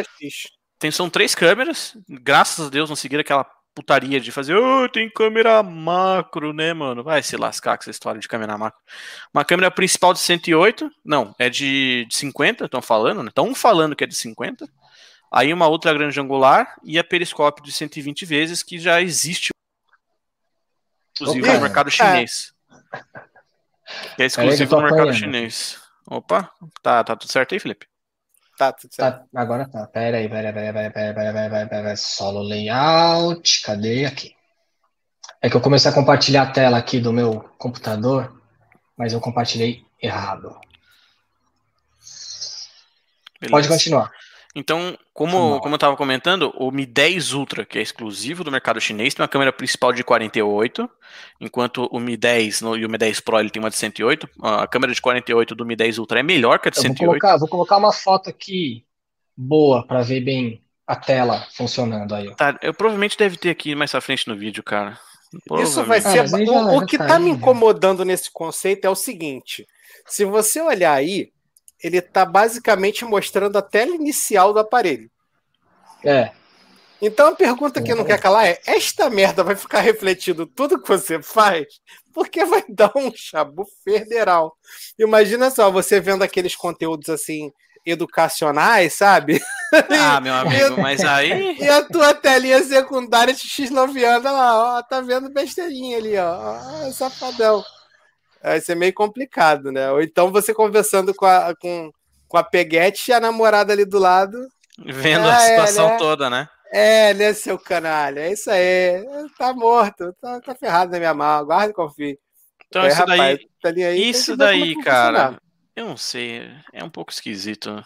Tem, 0.79 0.91
são 0.91 1.09
três 1.09 1.35
câmeras. 1.35 1.97
Graças 2.09 2.67
a 2.67 2.71
Deus 2.71 2.89
não 2.89 2.97
seguiram 2.97 3.23
aquela 3.23 3.47
putaria 3.75 4.21
de 4.21 4.31
fazer, 4.31 4.55
oh, 4.55 4.89
tem 4.89 5.11
câmera 5.11 5.63
macro, 5.63 6.53
né, 6.53 6.73
mano? 6.73 7.03
Vai 7.03 7.23
se 7.23 7.37
lascar 7.37 7.77
com 7.77 7.83
essa 7.83 7.91
história 7.91 8.21
de 8.21 8.29
câmera 8.29 8.57
macro. 8.57 8.81
Uma 9.33 9.45
câmera 9.45 9.71
principal 9.71 10.13
de 10.13 10.21
108, 10.21 10.89
não, 11.05 11.35
é 11.39 11.51
de, 11.51 12.07
de 12.09 12.17
50, 12.17 12.67
estão 12.67 12.81
falando, 12.81 13.23
né? 13.23 13.31
Estão 13.31 13.53
falando 13.55 13.97
que 13.97 14.05
é 14.05 14.07
de 14.07 14.15
50. 14.15 14.69
Aí 15.33 15.53
uma 15.53 15.67
outra 15.67 15.93
grande 15.93 16.21
angular 16.21 16.77
e 16.85 16.99
a 16.99 17.03
periscópio 17.03 17.65
de 17.65 17.73
120 17.73 18.25
vezes, 18.25 18.63
que 18.63 18.79
já 18.79 19.03
existe, 19.03 19.51
inclusive, 21.13 21.53
no 21.55 21.61
mercado 21.63 21.91
chinês. 21.91 22.53
Que 22.93 23.34
é 24.19 24.25
exclusivo 24.25 24.71
tô 24.71 24.77
no 24.77 24.83
mercado 24.83 25.03
apanhando. 25.03 25.19
chinês. 25.19 25.81
Opa, 26.07 26.51
tá, 26.83 27.03
tá 27.03 27.17
tudo 27.17 27.31
certo 27.31 27.55
aí, 27.55 27.61
Felipe? 27.61 27.87
Tá, 28.57 28.73
tudo 28.73 28.95
certo. 28.95 29.19
Tá, 29.19 29.41
agora 29.41 29.69
tá. 29.69 29.87
Pera 29.87 30.19
aí, 30.19 30.29
pera 30.29 30.49
aí, 30.49 30.55
pera 30.55 30.67
aí, 30.67 30.73
pera 30.73 30.87
aí, 30.87 30.93
pera 30.93 31.09
aí, 31.09 31.15
pera 31.15 31.29
aí, 31.29 31.51
pera 31.51 31.63
aí, 31.63 31.69
pera 31.69 31.91
aí. 31.91 31.97
Solo 31.97 32.43
layout, 32.43 33.63
cadê 33.63 34.05
aqui? 34.05 34.35
É 35.41 35.51
que 35.51 35.57
eu 35.57 35.61
comecei 35.61 35.91
a 35.91 35.95
compartilhar 35.95 36.43
a 36.43 36.51
tela 36.53 36.79
aqui 36.79 37.01
do 37.01 37.13
meu 37.13 37.41
computador, 37.59 38.41
mas 38.97 39.13
eu 39.13 39.21
compartilhei 39.21 39.85
errado. 40.01 40.59
Pode 43.51 43.69
Beleza. 43.69 43.69
continuar. 43.69 44.11
Então, 44.57 44.97
como, 45.13 45.59
como 45.61 45.75
eu 45.75 45.77
estava 45.77 45.97
comentando, 45.97 46.53
o 46.57 46.71
Mi 46.71 46.87
10 46.87 47.33
Ultra, 47.33 47.65
que 47.65 47.77
é 47.79 47.83
exclusivo 47.83 48.45
do 48.45 48.53
mercado 48.53 48.81
chinês, 48.81 49.13
tem 49.13 49.23
uma 49.23 49.29
câmera 49.29 49.53
principal 49.53 49.93
de 49.93 50.05
48, 50.05 50.89
enquanto 51.41 51.89
o 51.91 51.99
Mi 51.99 52.17
10 52.17 52.61
no- 52.61 52.77
e 52.77 52.87
o 52.87 52.89
Mi 52.89 52.97
10 52.97 53.19
Pro 53.19 53.41
ele 53.41 53.51
tem 53.51 53.61
uma 53.61 53.71
de 53.71 53.77
108. 53.77 54.29
A 54.41 54.67
câmera 54.69 54.93
de 54.95 55.01
48 55.03 55.55
do 55.55 55.67
Mi 55.67 55.75
10 55.75 55.99
Ultra 55.99 56.21
é 56.21 56.23
melhor 56.23 56.61
que 56.61 56.69
a 56.69 56.71
de 56.71 56.79
Eu 56.79 56.85
vou 56.85 56.95
108. 56.95 57.21
colocar, 57.21 57.37
vou 57.39 57.49
colocar 57.49 57.77
uma 57.79 57.93
foto 57.93 58.31
aqui 58.31 58.85
boa 59.37 59.85
para 59.87 60.03
ver 60.03 60.21
bem 60.21 60.63
a 60.87 60.95
tela 60.95 61.47
funcionando 61.57 62.15
aí. 62.15 62.35
Tá, 62.37 62.57
eu 62.63 62.73
provavelmente 62.73 63.19
deve 63.19 63.37
ter 63.37 63.51
aqui 63.51 63.75
mais 63.75 63.91
pra 63.91 64.01
frente 64.01 64.29
no 64.29 64.37
vídeo, 64.37 64.63
cara. 64.63 64.99
Isso 65.61 65.83
vai. 65.85 65.99
Ah, 65.99 66.03
ser. 66.03 66.35
aí 66.37 66.49
o, 66.49 66.77
o 66.79 66.87
que 66.87 66.97
tá 66.97 67.07
tá 67.09 67.19
me 67.19 67.31
né? 67.31 67.31
incomodando 67.33 68.05
nesse 68.05 68.31
conceito 68.31 68.85
é 68.85 68.91
o 68.91 68.95
seguinte: 68.95 69.67
se 70.07 70.25
você 70.25 70.61
olhar 70.61 70.93
aí, 70.93 71.33
ele 71.85 72.01
tá 72.01 72.25
basicamente 72.25 73.05
mostrando 73.05 73.59
a 73.59 73.63
tela 73.63 73.95
inicial 73.95 74.55
do 74.55 74.59
aparelho. 74.59 75.11
É, 76.03 76.33
Então 77.01 77.29
a 77.29 77.35
pergunta 77.35 77.83
que 77.83 77.95
não 77.95 78.05
quer 78.05 78.19
calar 78.19 78.47
é: 78.47 78.61
esta 78.67 79.11
merda 79.11 79.45
vai 79.45 79.55
ficar 79.55 79.81
refletindo 79.81 80.47
tudo 80.47 80.81
que 80.81 80.89
você 80.89 81.23
faz? 81.23 81.67
Porque 82.15 82.45
vai 82.47 82.65
dar 82.69 82.91
um 82.97 83.13
chabu 83.15 83.67
federal. 83.85 84.57
Imagina 84.99 85.51
só, 85.51 85.71
você 85.71 86.01
vendo 86.01 86.23
aqueles 86.23 86.57
conteúdos 86.57 87.11
assim, 87.11 87.53
educacionais, 87.85 88.95
sabe? 88.95 89.43
Ah, 89.91 90.21
meu 90.21 90.33
amigo, 90.35 90.81
mas 90.81 91.01
aí. 91.05 91.59
E 91.59 91.69
a 91.69 91.83
tua 91.83 92.15
telinha 92.15 92.63
secundária 92.63 93.35
te 93.35 93.47
x9ando, 93.47 94.21
olha 94.21 94.31
lá, 94.31 94.79
ó, 94.79 94.83
tá 94.83 95.01
vendo 95.03 95.29
besteirinha 95.31 95.99
ali, 95.99 96.17
ó, 96.17 96.87
ó, 96.87 96.93
safadão. 96.93 97.63
Vai 98.45 98.61
ser 98.61 98.75
meio 98.77 98.95
complicado, 98.95 99.73
né? 99.73 99.91
Ou 99.93 100.03
então 100.03 100.31
você 100.33 100.55
conversando 100.55 101.15
com 101.15 101.27
a, 101.27 101.55
com, 101.57 101.91
com 102.29 102.39
a 102.39 102.45
Peguete 102.45 103.11
e 103.11 103.15
a 103.15 103.21
namorada 103.21 103.73
ali 103.73 103.85
do 103.87 103.99
lado. 103.99 104.39
Vendo 104.79 105.29
Ah, 105.29 105.37
a 105.37 105.41
é, 105.41 105.41
situação 105.41 105.89
né? 105.89 105.97
toda, 105.97 106.31
né? 106.31 106.49
É, 106.73 107.15
né, 107.15 107.33
seu 107.35 107.59
canalha? 107.59 108.21
É 108.21 108.33
isso 108.33 108.51
aí. 108.51 109.05
Tá 109.39 109.53
morto, 109.55 110.13
tá, 110.21 110.41
tá 110.41 110.55
ferrado 110.55 110.93
na 110.93 110.99
minha 110.99 111.15
mão. 111.15 111.45
Guarda 111.47 111.71
e 111.71 111.75
confie. 111.75 112.19
Então, 112.69 112.85
É, 112.85 112.89
isso 112.89 113.05
rapaz, 113.07 113.39
daí. 113.39 113.49
tá 113.63 113.71
aí, 113.71 114.11
Isso 114.11 114.33
é 114.33 114.37
daí, 114.37 114.75
vai 114.75 114.77
cara. 114.77 115.35
funcionar. 115.35 115.41
Eu 115.77 115.87
não 115.87 115.97
sei. 115.97 116.43
É 116.73 116.85
um 116.85 116.91
pouco 116.91 117.13
esquisito. 117.13 117.85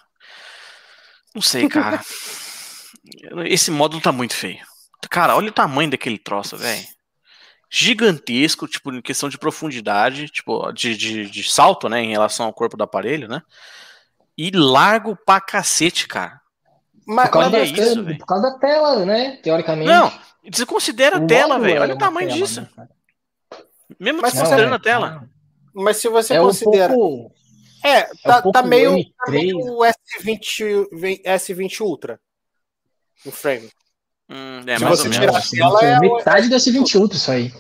Não 1.35 1.43
sei, 1.43 1.67
cara. 1.67 2.01
Esse 3.47 3.71
módulo 3.71 4.03
tá 4.03 4.13
muito 4.13 4.35
feio. 4.35 4.59
Cara, 5.11 5.37
olha 5.37 5.49
o 5.51 5.53
tamanho 5.53 5.91
daquele 5.91 6.19
troço, 6.19 6.57
velho. 6.57 6.87
Gigantesco, 7.71 8.67
tipo, 8.67 8.93
em 8.93 9.03
questão 9.03 9.29
de 9.29 9.37
profundidade, 9.39 10.29
tipo, 10.29 10.73
de, 10.73 10.97
de, 10.97 11.31
de 11.31 11.43
salto, 11.51 11.89
né, 11.89 12.01
em 12.01 12.11
relação 12.11 12.47
ao 12.47 12.53
corpo 12.53 12.77
do 12.77 12.85
aparelho, 12.85 13.29
né? 13.29 13.43
E 14.37 14.51
largo 14.51 15.17
pra 15.17 15.41
cacete, 15.41 16.07
cara. 16.09 16.41
Mas, 17.07 17.27
por 17.27 17.33
causa, 17.35 17.49
olha 17.49 17.59
da, 17.59 17.65
isso, 17.83 18.05
por 18.05 18.27
causa 18.27 18.51
da 18.51 18.59
tela, 18.59 19.05
né? 19.05 19.37
Teoricamente. 19.43 19.87
Não, 19.89 20.13
você 20.51 20.65
considera 20.67 21.17
a 21.19 21.27
tela, 21.27 21.59
velho. 21.59 21.79
é 21.79 21.81
Olha 21.81 21.95
o 21.95 21.99
tamanho 21.99 22.29
tela, 22.29 22.41
disso. 22.41 22.61
né? 22.77 22.89
Mesmo 23.99 24.21
Mas 24.23 24.33
desconsiderando 24.33 24.71
Não, 24.71 24.77
a 24.77 24.81
tela. 24.81 25.29
mas 25.75 25.97
se 25.97 26.09
você 26.09 26.35
É 26.35 26.41
um 26.41 26.45
considera. 26.47 26.93
pouco. 26.93 27.35
É, 27.83 28.03
tá, 28.23 28.39
um 28.39 28.43
pouco 28.43 28.53
tá 28.53 28.63
meio, 28.63 28.93
M3. 28.93 29.13
tá 29.25 29.31
meio 29.33 29.57
o 29.59 29.81
S20, 29.85 30.89
vem- 30.93 31.23
S20 31.23 31.81
Ultra. 31.81 32.21
O 33.25 33.31
frame. 33.31 33.71
Hum, 34.29 34.61
é, 34.67 34.77
Se 34.77 34.85
mais 34.85 34.99
você 34.99 35.09
ou 35.09 35.13
tirar 35.13 35.21
menos. 35.27 35.37
a 35.37 35.39
assim, 35.39 35.57
tela, 35.57 35.85
é 35.85 35.99
metade 35.99 36.49
desse 36.49 36.71
20 36.71 36.99
Ultra, 36.99 37.17
isso 37.17 37.31
aí. 37.31 37.53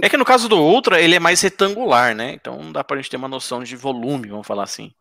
É 0.00 0.08
que 0.08 0.16
no 0.16 0.24
caso 0.24 0.48
do 0.48 0.58
Ultra, 0.58 1.00
ele 1.00 1.16
é 1.16 1.20
mais 1.20 1.40
retangular, 1.40 2.14
né? 2.14 2.32
Então 2.34 2.70
dá 2.70 2.84
pra 2.84 2.96
gente 2.96 3.10
ter 3.10 3.16
uma 3.16 3.28
noção 3.28 3.62
de 3.64 3.74
volume, 3.74 4.28
vamos 4.28 4.46
falar 4.46 4.64
assim. 4.64 4.92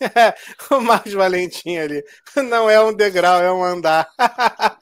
o 0.70 0.80
Marcos 0.80 1.12
Valentim 1.12 1.76
ali. 1.76 2.04
Não 2.36 2.68
é 2.68 2.80
um 2.82 2.92
degrau, 2.92 3.40
é 3.40 3.52
um 3.52 3.64
andar. 3.64 4.08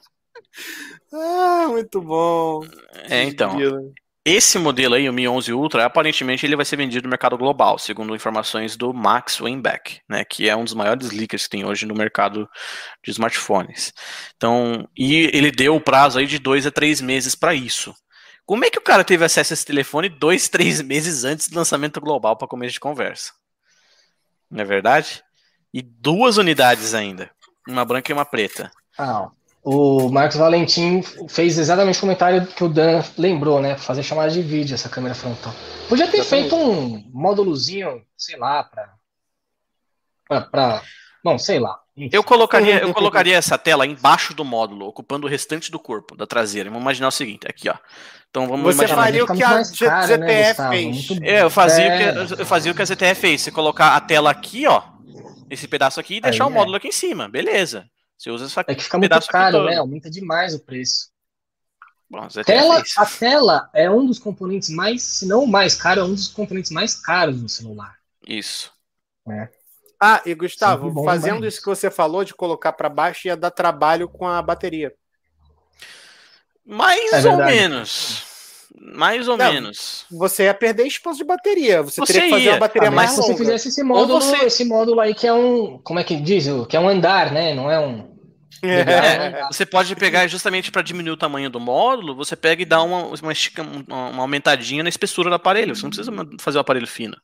ah, 1.13 1.67
muito 1.69 2.01
bom. 2.01 2.65
É, 3.09 3.23
então. 3.23 3.57
Esse 4.23 4.59
modelo 4.59 4.93
aí, 4.93 5.09
o 5.09 5.13
Mi 5.13 5.27
11 5.27 5.51
Ultra, 5.51 5.83
aparentemente 5.83 6.45
ele 6.45 6.55
vai 6.55 6.63
ser 6.63 6.75
vendido 6.75 7.05
no 7.05 7.09
mercado 7.09 7.35
global, 7.35 7.79
segundo 7.79 8.15
informações 8.15 8.77
do 8.77 8.93
Max 8.93 9.41
Weinbeck, 9.41 9.99
né, 10.07 10.23
que 10.23 10.47
é 10.47 10.55
um 10.55 10.63
dos 10.63 10.75
maiores 10.75 11.09
leakers 11.09 11.45
que 11.45 11.49
tem 11.49 11.65
hoje 11.65 11.87
no 11.87 11.95
mercado 11.95 12.47
de 13.03 13.09
smartphones. 13.09 13.91
Então, 14.37 14.87
e 14.95 15.31
ele 15.33 15.49
deu 15.49 15.75
o 15.75 15.81
prazo 15.81 16.19
aí 16.19 16.27
de 16.27 16.37
dois 16.37 16.67
a 16.67 16.71
três 16.71 17.01
meses 17.01 17.33
para 17.33 17.55
isso. 17.55 17.95
Como 18.45 18.63
é 18.63 18.69
que 18.69 18.77
o 18.77 18.83
cara 18.83 19.03
teve 19.03 19.25
acesso 19.25 19.53
a 19.53 19.55
esse 19.55 19.65
telefone 19.65 20.07
dois, 20.07 20.47
três 20.49 20.81
meses 20.81 21.23
antes 21.23 21.49
do 21.49 21.55
lançamento 21.55 21.99
global 21.99 22.37
para 22.37 22.47
começo 22.47 22.73
de 22.73 22.79
conversa? 22.79 23.33
Não 24.51 24.61
é 24.61 24.65
verdade? 24.65 25.23
E 25.73 25.81
duas 25.81 26.37
unidades 26.37 26.93
ainda, 26.93 27.31
uma 27.67 27.85
branca 27.85 28.11
e 28.11 28.13
uma 28.13 28.25
preta. 28.25 28.69
Ah, 28.99 29.31
o 29.63 30.09
Marcos 30.09 30.37
Valentim 30.37 31.01
fez 31.29 31.57
exatamente 31.57 31.97
o 31.97 32.01
comentário 32.01 32.45
que 32.47 32.63
o 32.63 32.69
Dan 32.69 33.03
lembrou, 33.17 33.61
né? 33.61 33.77
Fazer 33.77 34.03
chamada 34.03 34.31
de 34.31 34.41
vídeo 34.41 34.73
essa 34.73 34.89
câmera 34.89 35.13
frontal. 35.15 35.53
Podia 35.87 36.07
ter 36.07 36.17
Exatamente. 36.19 36.49
feito 36.49 36.55
um 36.55 37.03
módulozinho, 37.13 38.01
sei 38.17 38.37
lá, 38.37 38.63
pra. 38.63 38.89
pra, 40.27 40.41
pra 40.41 40.81
bom, 41.23 41.37
sei 41.37 41.59
lá. 41.59 41.77
Eu 42.11 42.23
colocaria, 42.23 42.79
eu 42.79 42.93
colocaria 42.93 43.35
essa 43.37 43.57
tela 43.57 43.85
embaixo 43.85 44.33
do 44.33 44.43
módulo, 44.45 44.87
ocupando 44.87 45.27
o 45.27 45.29
restante 45.29 45.69
do 45.69 45.77
corpo, 45.77 46.15
da 46.15 46.25
traseira. 46.25 46.69
Vamos 46.69 46.81
imaginar 46.83 47.09
o 47.09 47.11
seguinte, 47.11 47.45
aqui, 47.47 47.69
ó. 47.69 47.75
Então 48.29 48.47
vamos 48.47 48.63
Você 48.75 48.85
imaginar. 48.85 49.03
faria 49.03 49.23
o 49.25 49.27
que 49.27 49.43
a 49.43 49.61
ZTF 49.61 50.17
né, 50.17 50.53
fez. 50.53 51.09
Muito 51.09 51.23
É, 51.23 51.41
eu 51.43 51.49
fazia, 51.49 51.83
É. 51.83 52.23
o 52.23 52.27
que, 52.27 52.41
eu 52.41 52.45
fazia 52.45 52.71
o 52.71 52.75
que 52.75 52.81
a 52.81 52.85
ZTF 52.85 53.15
fez. 53.15 53.41
Você 53.41 53.51
colocar 53.51 53.95
a 53.95 53.99
tela 53.99 54.31
aqui, 54.31 54.65
ó. 54.65 54.81
Esse 55.49 55.67
pedaço 55.67 55.99
aqui 55.99 56.15
e 56.15 56.21
deixar 56.21 56.45
Aí 56.45 56.49
o 56.49 56.53
é. 56.53 56.55
módulo 56.55 56.77
aqui 56.77 56.87
em 56.87 56.93
cima. 56.93 57.27
Beleza. 57.27 57.85
Você 58.21 58.29
usa 58.29 58.45
essa 58.45 58.63
É 58.67 58.75
que 58.75 58.83
fica 58.83 58.99
muito 58.99 59.27
caro, 59.29 59.63
né? 59.65 59.77
Aumenta 59.77 60.07
demais 60.07 60.53
o 60.53 60.59
preço. 60.59 61.09
Bom, 62.07 62.19
a 62.19 62.29
ZTF 62.29 62.43
Tela, 62.45 62.83
a 62.97 63.05
tela 63.07 63.69
é 63.73 63.89
um 63.89 64.05
dos 64.05 64.19
componentes 64.19 64.69
mais, 64.69 65.01
se 65.01 65.25
não 65.25 65.45
o 65.45 65.47
mais 65.47 65.73
caro, 65.73 66.01
é 66.01 66.03
um 66.03 66.13
dos 66.13 66.27
componentes 66.27 66.69
mais 66.69 66.93
caros 66.93 67.41
no 67.41 67.49
celular. 67.49 67.95
Isso. 68.27 68.71
Ah, 69.99 70.21
e 70.23 70.35
Gustavo, 70.35 70.91
bom 70.91 71.03
fazendo 71.03 71.33
lembrar 71.35 71.47
isso 71.47 71.61
que 71.61 71.65
você 71.65 71.89
falou 71.89 72.23
de 72.23 72.35
colocar 72.35 72.73
para 72.73 72.89
baixo 72.89 73.27
ia 73.27 73.35
dar 73.35 73.49
trabalho 73.49 74.07
com 74.07 74.27
a 74.27 74.39
bateria. 74.39 74.93
Mais 76.63 77.11
É 77.11 77.17
ou 77.27 77.37
verdade. 77.37 77.51
menos. 77.57 78.23
Mais 78.75 79.27
ou 79.27 79.35
Não, 79.37 79.51
menos. 79.51 80.05
Você 80.11 80.43
ia 80.43 80.53
perder 80.53 80.85
espaço 80.85 81.17
de 81.17 81.23
bateria. 81.23 81.81
Você, 81.81 82.01
Você 82.01 82.13
teria 82.13 82.21
que 82.23 82.29
fazer 82.29 82.43
ia. 82.45 82.51
uma 82.53 82.59
bateria 82.59 82.87
Ah, 82.87 82.91
mais 82.91 83.09
mas 83.09 83.15
se 83.15 83.21
você 83.21 83.31
longa. 83.31 83.43
fizesse 83.43 83.67
esse 83.69 83.83
módulo, 83.83 84.21
você- 84.21 84.45
esse 84.45 84.65
módulo 84.65 84.99
aí 84.99 85.13
que 85.13 85.27
é 85.27 85.33
um, 85.33 85.77
como 85.79 85.99
é 85.99 86.03
que 86.03 86.15
diz? 86.15 86.47
O- 86.47 86.65
Que 86.65 86.77
é 86.77 86.79
um 86.79 86.87
andar, 86.87 87.31
né? 87.31 87.53
Não 87.53 87.69
é 87.69 87.79
um. 87.79 88.10
É. 88.63 89.47
Você 89.51 89.65
pode 89.65 89.95
pegar 89.95 90.27
justamente 90.27 90.71
para 90.71 90.81
diminuir 90.81 91.11
o 91.13 91.17
tamanho 91.17 91.49
do 91.49 91.59
módulo, 91.59 92.15
você 92.15 92.35
pega 92.35 92.61
e 92.61 92.65
dá 92.65 92.81
uma, 92.83 93.05
uma, 93.07 93.31
estica- 93.31 93.63
uma- 93.63 94.09
uma 94.09 94.21
aumentadinha 94.23 94.83
na 94.83 94.89
espessura 94.89 95.29
do 95.29 95.35
aparelho. 95.35 95.75
Você 95.75 95.83
não 95.83 95.89
precisa 95.89 96.11
fazer 96.39 96.57
o 96.57 96.61
aparelho 96.61 96.87
fino. 96.87 97.17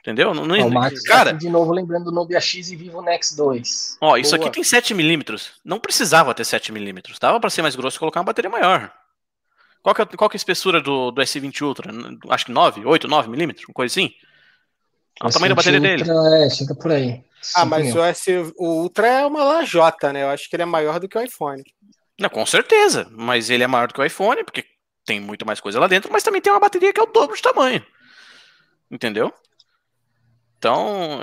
Entendeu? 0.00 0.32
Não, 0.32 0.46
não- 0.46 0.54
É 0.54 0.64
o 0.64 0.70
Max 0.70 1.02
cara, 1.02 1.32
de 1.32 1.50
novo 1.50 1.72
lembrando 1.72 2.04
do 2.06 2.12
Nubia 2.12 2.40
X 2.40 2.70
e 2.70 2.76
Vivo 2.76 3.02
Nex 3.02 3.32
2. 3.36 3.98
ó, 4.00 4.16
isso 4.16 4.34
Boa. 4.36 4.48
aqui 4.48 4.54
tem 4.54 4.62
7mm. 4.62 5.50
Não 5.64 5.78
precisava 5.80 6.32
ter 6.34 6.44
7mm. 6.44 7.18
Dava 7.20 7.38
para 7.40 7.50
ser 7.50 7.62
mais 7.62 7.74
grosso 7.76 7.96
e 7.96 8.00
colocar 8.00 8.20
uma 8.20 8.24
bateria 8.26 8.50
maior. 8.50 8.90
Qual 9.82 9.94
que 9.94 10.02
é, 10.02 10.06
qual 10.06 10.30
que 10.30 10.36
é 10.36 10.38
a 10.38 10.40
espessura 10.40 10.80
do, 10.80 11.10
do 11.10 11.20
S20 11.20 11.60
Ultra? 11.62 11.92
Acho 12.30 12.46
que 12.46 12.52
9, 12.52 12.84
8, 12.86 13.08
9mm, 13.08 13.64
uma 13.68 13.74
coisa 13.74 13.92
assim. 13.92 14.12
Olha 15.20 15.30
o 15.30 15.32
tamanho 15.32 15.50
da 15.50 15.56
bateria 15.56 15.80
dele. 15.80 16.02
Ultra, 16.10 16.46
É, 16.46 16.50
chega 16.50 16.74
por 16.74 16.92
aí. 16.92 17.22
Ah, 17.54 17.64
mas 17.64 17.86
mil. 17.86 17.96
o, 17.96 18.04
S, 18.04 18.30
o 18.56 18.82
Ultra 18.82 19.06
é 19.06 19.26
uma 19.26 19.44
lajota, 19.44 20.12
né? 20.12 20.22
Eu 20.22 20.28
acho 20.28 20.48
que 20.48 20.56
ele 20.56 20.62
é 20.62 20.66
maior 20.66 20.98
do 20.98 21.08
que 21.08 21.16
o 21.16 21.20
iPhone. 21.20 21.62
Não, 22.18 22.28
com 22.28 22.44
certeza. 22.44 23.06
Mas 23.10 23.48
ele 23.48 23.62
é 23.62 23.66
maior 23.66 23.88
do 23.88 23.94
que 23.94 24.00
o 24.00 24.04
iPhone, 24.04 24.44
porque 24.44 24.64
tem 25.04 25.20
muito 25.20 25.46
mais 25.46 25.60
coisa 25.60 25.80
lá 25.80 25.86
dentro, 25.86 26.12
mas 26.12 26.22
também 26.22 26.40
tem 26.40 26.52
uma 26.52 26.60
bateria 26.60 26.92
que 26.92 27.00
é 27.00 27.02
o 27.02 27.06
dobro 27.06 27.34
de 27.34 27.42
tamanho. 27.42 27.84
Entendeu? 28.90 29.32
Então, 30.58 31.22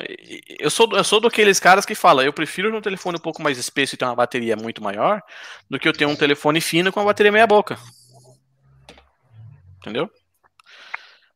eu 0.58 0.70
sou, 0.70 0.90
eu 0.94 1.04
sou 1.04 1.20
daqueles 1.20 1.60
caras 1.60 1.86
que 1.86 1.94
falam, 1.94 2.24
eu 2.24 2.32
prefiro 2.32 2.76
um 2.76 2.82
telefone 2.82 3.18
um 3.18 3.22
pouco 3.22 3.42
mais 3.42 3.58
espesso 3.58 3.94
e 3.94 3.98
ter 3.98 4.06
uma 4.06 4.16
bateria 4.16 4.56
muito 4.56 4.82
maior, 4.82 5.22
do 5.70 5.78
que 5.78 5.88
eu 5.88 5.94
ter 5.94 6.06
um 6.06 6.16
telefone 6.16 6.62
fino 6.62 6.92
com 6.92 7.02
uma 7.02 7.08
bateria 7.08 7.34
meia 7.34 7.46
boca. 7.46 7.78
Entendeu? 9.80 10.10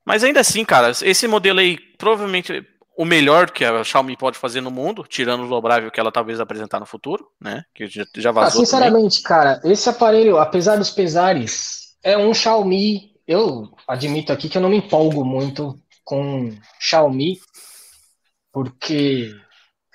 Mas 0.06 0.24
ainda 0.24 0.40
assim, 0.40 0.64
cara, 0.64 0.92
esse 1.02 1.28
modelo 1.28 1.60
aí, 1.60 1.78
provavelmente 1.98 2.66
o 3.00 3.06
melhor 3.06 3.50
que 3.50 3.64
a 3.64 3.82
Xiaomi 3.82 4.18
pode 4.18 4.38
fazer 4.38 4.60
no 4.60 4.70
mundo, 4.70 5.06
tirando 5.08 5.46
o 5.46 5.48
dobrável 5.48 5.90
que 5.90 6.02
ela 6.02 6.12
talvez 6.12 6.38
apresentar 6.38 6.82
no 6.82 6.86
futuro, 6.86 7.32
né? 7.40 7.64
Que 7.74 7.88
já, 7.88 8.04
já 8.18 8.30
Ah, 8.30 8.34
vazou. 8.34 8.52
também. 8.52 8.66
sinceramente, 8.66 9.22
cara, 9.22 9.62
esse 9.64 9.88
aparelho, 9.88 10.38
apesar 10.38 10.76
dos 10.76 10.90
pesares, 10.90 11.96
é 12.04 12.18
um 12.18 12.34
Xiaomi. 12.34 13.16
Eu 13.26 13.74
admito 13.88 14.34
aqui 14.34 14.50
que 14.50 14.58
eu 14.58 14.62
não 14.62 14.68
me 14.68 14.76
empolgo 14.76 15.24
muito 15.24 15.82
com 16.04 16.54
Xiaomi, 16.78 17.40
porque 18.52 19.34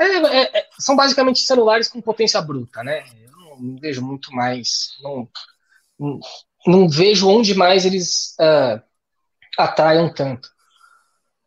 é- 0.01 0.05
é- 0.17 0.59
é- 0.61 0.67
são 0.79 0.97
basicamente 0.97 1.41
celulares 1.41 1.89
com 1.89 2.01
potência 2.01 2.41
bruta, 2.41 2.83
né? 2.83 3.05
Eu 3.23 3.33
não, 3.33 3.61
não 3.61 3.77
vejo 3.81 4.01
muito 4.01 4.33
mais. 4.33 4.95
Não, 5.03 5.29
não, 5.99 6.21
não 6.67 6.89
vejo 6.89 7.29
onde 7.29 7.53
mais 7.55 7.85
eles 7.85 8.35
ah, 8.41 8.83
atraiam 9.59 10.11
tanto. 10.11 10.54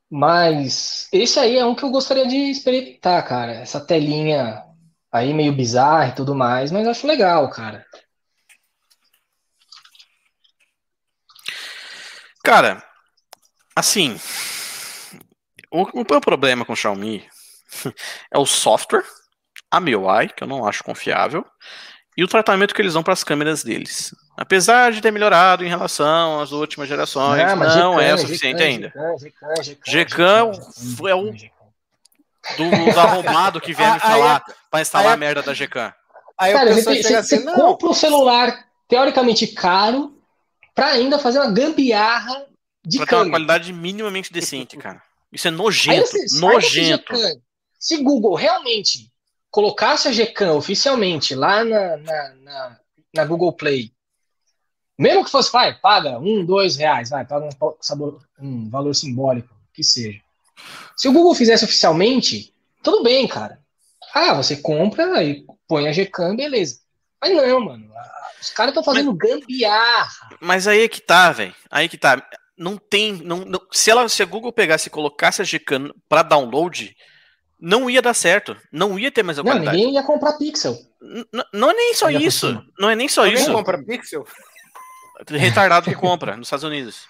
Mas 0.10 1.10
esse 1.12 1.40
aí 1.40 1.58
é 1.58 1.66
um 1.66 1.76
que 1.76 1.84
eu 1.84 1.90
gostaria 1.90 2.26
de 2.28 2.38
experimentar, 2.50 3.26
cara. 3.28 3.54
Essa 3.54 3.80
telinha 3.86 4.64
aí 5.12 5.34
meio 5.34 5.54
bizarra 5.56 6.10
e 6.10 6.16
tudo 6.16 6.34
mais, 6.36 6.72
mas 6.72 6.88
acho 6.88 7.08
legal, 7.08 7.50
cara. 7.50 7.86
Cara, 12.44 12.82
assim, 13.76 14.18
o, 15.70 15.84
o 16.02 16.06
meu 16.10 16.22
problema 16.22 16.64
com 16.64 16.72
o 16.72 16.76
Xiaomi 16.76 17.28
é 18.32 18.38
o 18.38 18.46
software, 18.46 19.04
a 19.70 19.82
MIUI, 19.82 20.30
que 20.30 20.44
eu 20.44 20.48
não 20.48 20.66
acho 20.66 20.84
confiável, 20.84 21.46
e 22.16 22.24
o 22.24 22.28
tratamento 22.28 22.74
que 22.74 22.82
eles 22.82 22.94
dão 22.94 23.04
para 23.04 23.12
as 23.12 23.24
câmeras 23.24 23.64
deles. 23.64 24.16
Apesar 24.40 24.92
de 24.92 25.02
ter 25.02 25.10
melhorado 25.12 25.66
em 25.66 25.68
relação 25.68 26.40
às 26.40 26.52
últimas 26.52 26.88
gerações, 26.88 27.42
Ah, 27.42 27.56
não 27.56 28.00
é 28.00 28.14
o 28.14 28.18
Gcam, 28.18 28.28
suficiente 28.28 28.62
ainda. 28.62 28.94
Gcam, 29.88 30.52
é 31.10 31.16
o- 31.16 31.34
Gcam. 31.34 31.50
Do, 32.56 32.94
do 32.94 33.00
arrombado 33.00 33.60
que 33.60 33.74
vier 33.74 33.92
me 33.96 34.00
falar 34.00 34.44
para 34.70 34.82
instalar 34.82 35.08
aí- 35.08 35.14
a 35.14 35.18
merda 35.18 35.42
da 35.42 35.54
Gcam. 35.54 35.92
Aí 36.40 36.54
Cara, 36.54 36.72
você, 36.74 36.82
você- 37.02 37.16
assim, 37.16 37.38
você 37.40 37.44
não, 37.44 37.56
compra 37.56 37.88
um 37.90 37.94
celular 37.94 38.66
teoricamente 38.88 39.48
caro 39.48 40.16
pra 40.76 40.90
ainda 40.92 41.18
fazer 41.18 41.40
uma 41.40 41.52
gambiarra 41.52 42.46
de 42.86 42.98
Pra 43.00 43.08
ter 43.08 43.16
uma 43.16 43.30
qualidade 43.32 43.74
minimamente 43.74 44.32
decente, 44.32 44.78
cara. 44.78 45.02
Isso 45.34 45.48
é 45.48 45.52
nojento, 45.52 46.08
você- 46.12 46.40
nojento. 46.40 47.12
Gcam, 47.14 47.42
se 47.80 47.98
Google 48.04 48.36
realmente 48.36 49.12
colocasse 49.50 50.08
a 50.08 50.12
Gcam 50.12 50.54
oficialmente 50.54 51.34
lá 51.34 51.64
na, 51.66 51.98
na, 51.98 52.30
na, 52.44 52.78
na 53.16 53.26
Google 53.26 53.52
Play, 53.52 53.92
mesmo 54.98 55.24
que 55.24 55.32
fosse, 55.32 55.52
vai, 55.52 55.74
paga 55.78 56.18
um, 56.20 56.46
dois 56.46 56.76
reais, 56.76 57.10
vai, 57.10 57.26
paga 57.26 57.46
um, 57.46 57.74
sabor- 57.82 58.20
um 58.40 58.70
valor 58.70 58.94
simbólico, 58.96 59.54
que 59.74 59.84
seja. 59.84 60.20
Se 60.96 61.08
o 61.08 61.14
Google 61.14 61.36
fizesse 61.36 61.64
oficialmente, 61.66 62.54
tudo 62.82 63.04
bem, 63.04 63.28
cara. 63.28 63.60
Ah, 64.14 64.34
você 64.34 64.56
compra 64.56 65.24
e 65.24 65.46
põe 65.68 65.88
a 65.88 65.92
Gcam, 65.92 66.36
beleza. 66.36 66.80
Mas 67.22 67.36
não, 67.36 67.60
mano. 67.60 67.88
Os 68.42 68.50
caras 68.52 68.72
estão 68.72 68.84
fazendo 68.84 69.14
gambiarra. 69.14 70.30
Mas 70.42 70.68
aí 70.68 70.82
é 70.84 70.88
que 70.88 71.02
tá, 71.02 71.32
velho. 71.32 71.54
Aí 71.70 71.88
que 71.90 71.98
tá. 71.98 72.24
Não 72.58 72.78
tem. 72.78 73.14
Não, 73.14 73.38
não- 73.40 73.62
se, 73.72 73.90
ela, 73.92 74.08
se 74.10 74.22
a 74.24 74.26
Google 74.26 74.52
pegasse 74.52 74.88
e 74.88 74.92
colocasse 74.92 75.42
a 75.42 75.46
Gcam 75.46 75.92
pra 76.10 76.24
download, 76.24 76.96
não 77.60 77.90
ia 77.90 78.02
dar 78.02 78.14
certo. 78.14 78.56
Não 78.72 78.98
ia 78.98 79.12
ter 79.12 79.24
mais 79.24 79.38
a 79.40 79.44
Não, 79.44 79.52
qualidade. 79.52 79.78
ninguém 79.78 79.94
ia 79.96 80.04
comprar 80.04 80.34
Pixel. 80.38 80.76
N- 81.02 81.26
não 81.54 81.70
é 81.72 81.74
nem 81.74 81.94
só 81.94 82.10
isso. 82.10 82.64
Não 82.80 82.90
é 82.90 82.96
nem 82.96 83.08
só 83.08 83.22
alguém 83.26 83.36
isso. 83.42 83.52
compra 83.52 83.84
Pixel? 83.84 84.26
Retardado 85.30 85.86
que 85.90 85.96
compra 85.96 86.36
nos 86.38 86.48
Estados 86.48 86.64
Unidos. 86.64 87.06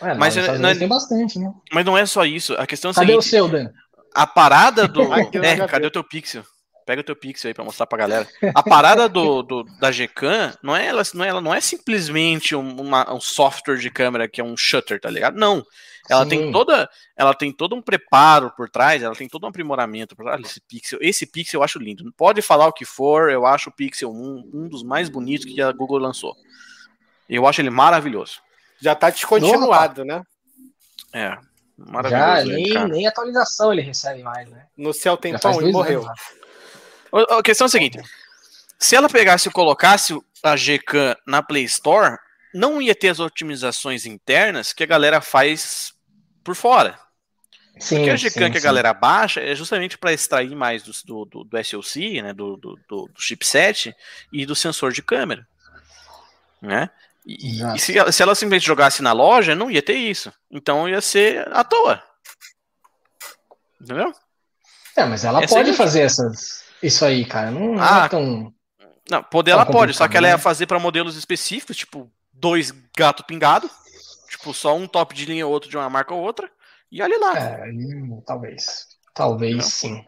É, 0.00 0.14
Mas 0.14 0.36
mas 0.36 0.36
é- 0.36 0.58
não 0.58 0.68
é- 0.68 0.74
tem 0.74 0.86
bastante, 0.88 1.38
né? 1.38 1.52
Mas 1.72 1.84
não 1.84 1.98
é 1.98 2.06
só 2.06 2.24
isso. 2.24 2.54
A 2.54 2.66
questão 2.66 2.90
é 2.90 2.94
Cadê 2.94 3.16
o 3.16 3.20
seguinte: 3.22 3.30
seu, 3.30 3.48
Dan? 3.48 3.68
a 4.14 4.26
parada 4.26 4.86
do. 4.86 5.02
É, 5.42 5.66
cadê 5.66 5.86
o 5.86 5.90
teu 5.90 6.04
pixel? 6.04 6.44
Pega 6.86 7.02
o 7.02 7.04
teu 7.04 7.14
pixel 7.16 7.48
aí 7.50 7.54
pra 7.54 7.64
mostrar 7.64 7.84
pra 7.86 7.98
galera. 7.98 8.26
A 8.54 8.62
parada 8.62 9.08
do, 9.10 9.42
do- 9.42 9.64
da 9.78 9.90
Gcam 9.90 10.54
não 10.62 10.74
é, 10.74 10.86
ela, 10.86 11.02
não 11.12 11.24
é, 11.24 11.28
ela 11.28 11.40
não 11.42 11.52
é 11.54 11.60
simplesmente 11.60 12.54
um, 12.56 12.80
uma- 12.80 13.12
um 13.12 13.20
software 13.20 13.76
de 13.76 13.90
câmera 13.90 14.26
que 14.26 14.40
é 14.40 14.44
um 14.44 14.56
shutter, 14.56 14.98
tá 15.00 15.10
ligado? 15.10 15.36
Não. 15.36 15.62
Ela 16.08 16.24
tem 16.24 16.44
Sim. 16.44 16.52
toda, 16.52 16.88
ela 17.14 17.34
tem 17.34 17.52
todo 17.52 17.76
um 17.76 17.82
preparo 17.82 18.50
por 18.56 18.70
trás, 18.70 19.02
ela 19.02 19.14
tem 19.14 19.28
todo 19.28 19.44
um 19.44 19.48
aprimoramento. 19.48 20.16
por 20.16 20.22
trás. 20.24 20.38
Olha 20.38 20.46
esse 20.46 20.60
pixel, 20.62 20.98
esse 21.02 21.26
pixel 21.26 21.60
eu 21.60 21.64
acho 21.64 21.78
lindo. 21.78 22.10
Pode 22.16 22.40
falar 22.40 22.66
o 22.68 22.72
que 22.72 22.86
for, 22.86 23.30
eu 23.30 23.44
acho 23.44 23.68
o 23.68 23.72
Pixel 23.72 24.10
1 24.10 24.50
um 24.54 24.68
dos 24.68 24.82
mais 24.82 25.10
bonitos 25.10 25.44
que 25.52 25.60
a 25.60 25.70
Google 25.72 25.98
lançou. 25.98 26.34
Eu 27.28 27.46
acho 27.46 27.60
ele 27.60 27.70
maravilhoso. 27.70 28.40
Já 28.80 28.94
tá 28.94 29.10
descontinuado, 29.10 30.04
né? 30.04 30.22
É, 31.12 31.30
Já, 31.30 31.40
maravilhoso. 31.76 32.40
ele, 32.52 32.62
nem, 32.62 32.72
cara. 32.74 32.88
nem 32.88 33.06
atualização 33.06 33.72
ele 33.72 33.82
recebe 33.82 34.22
mais, 34.22 34.48
né? 34.48 34.66
No 34.76 34.92
céu 34.92 35.16
tem 35.16 35.32
Já 35.32 35.38
pão 35.38 35.52
e 35.54 35.60
dois 35.60 35.72
morreu. 35.72 36.06
anos, 36.06 36.20
A 37.32 37.38
a 37.38 37.42
questão 37.42 37.64
é 37.64 37.68
a 37.68 37.70
seguinte: 37.70 38.00
se 38.78 38.94
ela 38.94 39.08
pegasse 39.08 39.48
e 39.48 39.52
colocasse 39.52 40.18
a 40.42 40.54
Gcam 40.56 41.16
na 41.26 41.42
Play 41.42 41.64
Store, 41.64 42.16
não 42.54 42.80
ia 42.80 42.94
ter 42.94 43.08
as 43.08 43.20
otimizações 43.20 44.06
internas 44.06 44.72
que 44.72 44.82
a 44.84 44.86
galera 44.86 45.20
faz 45.20 45.92
por 46.44 46.54
fora. 46.54 46.98
Sim, 47.80 47.96
Porque 47.98 48.10
a 48.10 48.18
sim, 48.18 48.28
Gcam 48.28 48.50
que 48.50 48.56
a 48.58 48.60
sim. 48.60 48.64
galera 48.64 48.92
baixa 48.92 49.40
é 49.40 49.54
justamente 49.54 49.96
para 49.98 50.12
extrair 50.12 50.54
mais 50.56 50.82
do, 50.82 50.92
do, 51.04 51.24
do, 51.24 51.44
do 51.44 51.64
SoC, 51.64 52.22
né, 52.22 52.32
do, 52.32 52.56
do, 52.56 52.76
do- 52.88 53.08
do 53.08 53.20
chipset 53.20 53.94
e 54.32 54.44
do 54.44 54.54
sensor 54.56 54.92
de 54.92 55.00
câmera. 55.02 55.46
Né? 56.60 56.90
E, 57.28 57.60
e 57.74 57.78
se, 57.78 57.98
ela, 57.98 58.10
se 58.10 58.22
ela 58.22 58.34
simplesmente 58.34 58.66
jogasse 58.66 59.02
na 59.02 59.12
loja, 59.12 59.54
não 59.54 59.70
ia 59.70 59.82
ter 59.82 59.92
isso. 59.96 60.32
Então 60.50 60.88
ia 60.88 61.02
ser 61.02 61.46
à 61.54 61.62
toa. 61.62 62.02
Entendeu? 63.78 64.14
É, 64.96 65.04
mas 65.04 65.24
ela 65.24 65.42
Essa 65.44 65.54
pode 65.54 65.74
fazer 65.74 66.00
essas, 66.00 66.64
isso 66.82 67.04
aí, 67.04 67.26
cara. 67.26 67.50
Não, 67.50 67.74
não 67.74 67.82
Ah, 67.82 68.06
é 68.06 68.08
tão. 68.08 68.54
Não, 69.10 69.22
poder 69.22 69.50
ela 69.50 69.66
pode, 69.66 69.92
só 69.92 70.08
que 70.08 70.16
ela 70.16 70.26
ia 70.26 70.36
né? 70.36 70.42
fazer 70.42 70.66
para 70.66 70.78
modelos 70.78 71.16
específicos, 71.16 71.76
tipo 71.76 72.10
dois 72.32 72.72
gato 72.96 73.22
pingado, 73.24 73.70
tipo 74.30 74.54
só 74.54 74.74
um 74.74 74.86
top 74.86 75.14
de 75.14 75.26
linha 75.26 75.46
outro 75.46 75.68
de 75.68 75.76
uma 75.76 75.88
marca 75.90 76.14
ou 76.14 76.22
outra, 76.22 76.50
e 76.90 77.02
olha 77.02 77.18
lá. 77.18 77.38
É, 77.38 77.64
talvez. 78.26 78.86
Talvez 79.14 79.56
Não. 79.56 79.62
sim. 79.62 80.04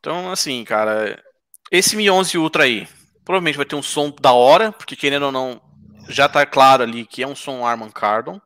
Então, 0.00 0.30
assim, 0.30 0.62
cara, 0.64 1.22
esse 1.70 1.96
Mi 1.96 2.10
11 2.10 2.36
Ultra 2.36 2.64
aí, 2.64 2.86
provavelmente 3.24 3.56
vai 3.56 3.66
ter 3.66 3.76
um 3.76 3.82
som 3.82 4.14
da 4.20 4.32
hora, 4.32 4.72
porque 4.72 4.96
querendo 4.96 5.26
ou 5.26 5.32
não, 5.32 5.60
já 6.08 6.28
tá 6.28 6.44
claro 6.44 6.82
ali 6.82 7.06
que 7.06 7.22
é 7.22 7.26
um 7.26 7.34
som 7.34 7.66
Arman 7.66 7.90
Kardon. 7.90 8.40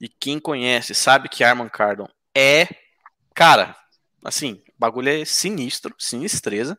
E 0.00 0.08
quem 0.08 0.38
conhece 0.38 0.94
sabe 0.94 1.28
que 1.28 1.44
Arman 1.44 1.68
Kardon 1.68 2.08
é, 2.34 2.68
cara, 3.34 3.76
assim, 4.24 4.62
o 4.68 4.72
bagulho 4.78 5.08
é 5.08 5.24
sinistro, 5.24 5.94
sinistreza. 5.98 6.78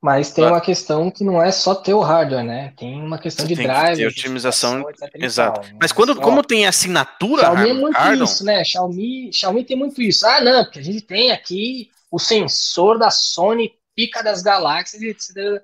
Mas 0.00 0.32
tem 0.32 0.44
uma 0.44 0.60
questão 0.60 1.10
que 1.10 1.24
não 1.24 1.42
é 1.42 1.50
só 1.50 1.74
ter 1.74 1.92
o 1.92 2.00
hardware, 2.00 2.44
né? 2.44 2.72
Tem 2.76 3.02
uma 3.02 3.18
questão 3.18 3.44
de 3.44 3.56
drive, 3.56 3.98
de 3.98 4.06
otimização, 4.06 4.84
exato. 5.14 5.60
Mas, 5.60 5.76
Mas 5.80 5.92
quando, 5.92 6.14
como 6.14 6.44
tem 6.44 6.68
assinatura, 6.68 7.42
Xiaomi 7.42 7.70
é 7.70 7.72
muito 7.72 7.94
Kardon, 7.96 8.24
isso, 8.24 8.44
né? 8.44 8.64
Xiaomi, 8.64 9.32
Xiaomi 9.32 9.64
tem 9.64 9.76
muito 9.76 10.00
isso. 10.00 10.24
Ah, 10.24 10.40
não, 10.40 10.64
porque 10.64 10.78
a 10.78 10.84
gente 10.84 11.00
tem 11.00 11.32
aqui 11.32 11.90
o 12.12 12.18
sensor 12.18 12.96
da 12.96 13.10
Sony 13.10 13.74
pica 13.96 14.22
das 14.22 14.40
galáxias, 14.40 15.02
etc. 15.02 15.60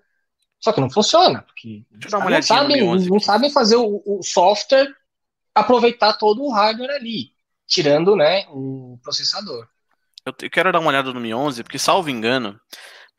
Só 0.64 0.72
que 0.72 0.80
não 0.80 0.88
funciona, 0.88 1.42
porque 1.42 1.84
não 2.10 2.40
sabem, 2.42 3.06
não 3.06 3.20
sabem 3.20 3.50
fazer 3.50 3.76
o, 3.76 4.02
o, 4.06 4.22
software 4.22 4.88
aproveitar 5.54 6.14
todo 6.14 6.42
o 6.42 6.50
hardware 6.50 6.92
ali, 6.92 7.32
tirando 7.66 8.16
né, 8.16 8.46
o 8.48 8.98
processador. 9.02 9.68
Eu 10.24 10.32
quero 10.48 10.72
dar 10.72 10.80
uma 10.80 10.88
olhada 10.88 11.12
no 11.12 11.20
Mi 11.20 11.34
11, 11.34 11.62
porque, 11.62 11.78
salvo 11.78 12.08
engano, 12.08 12.58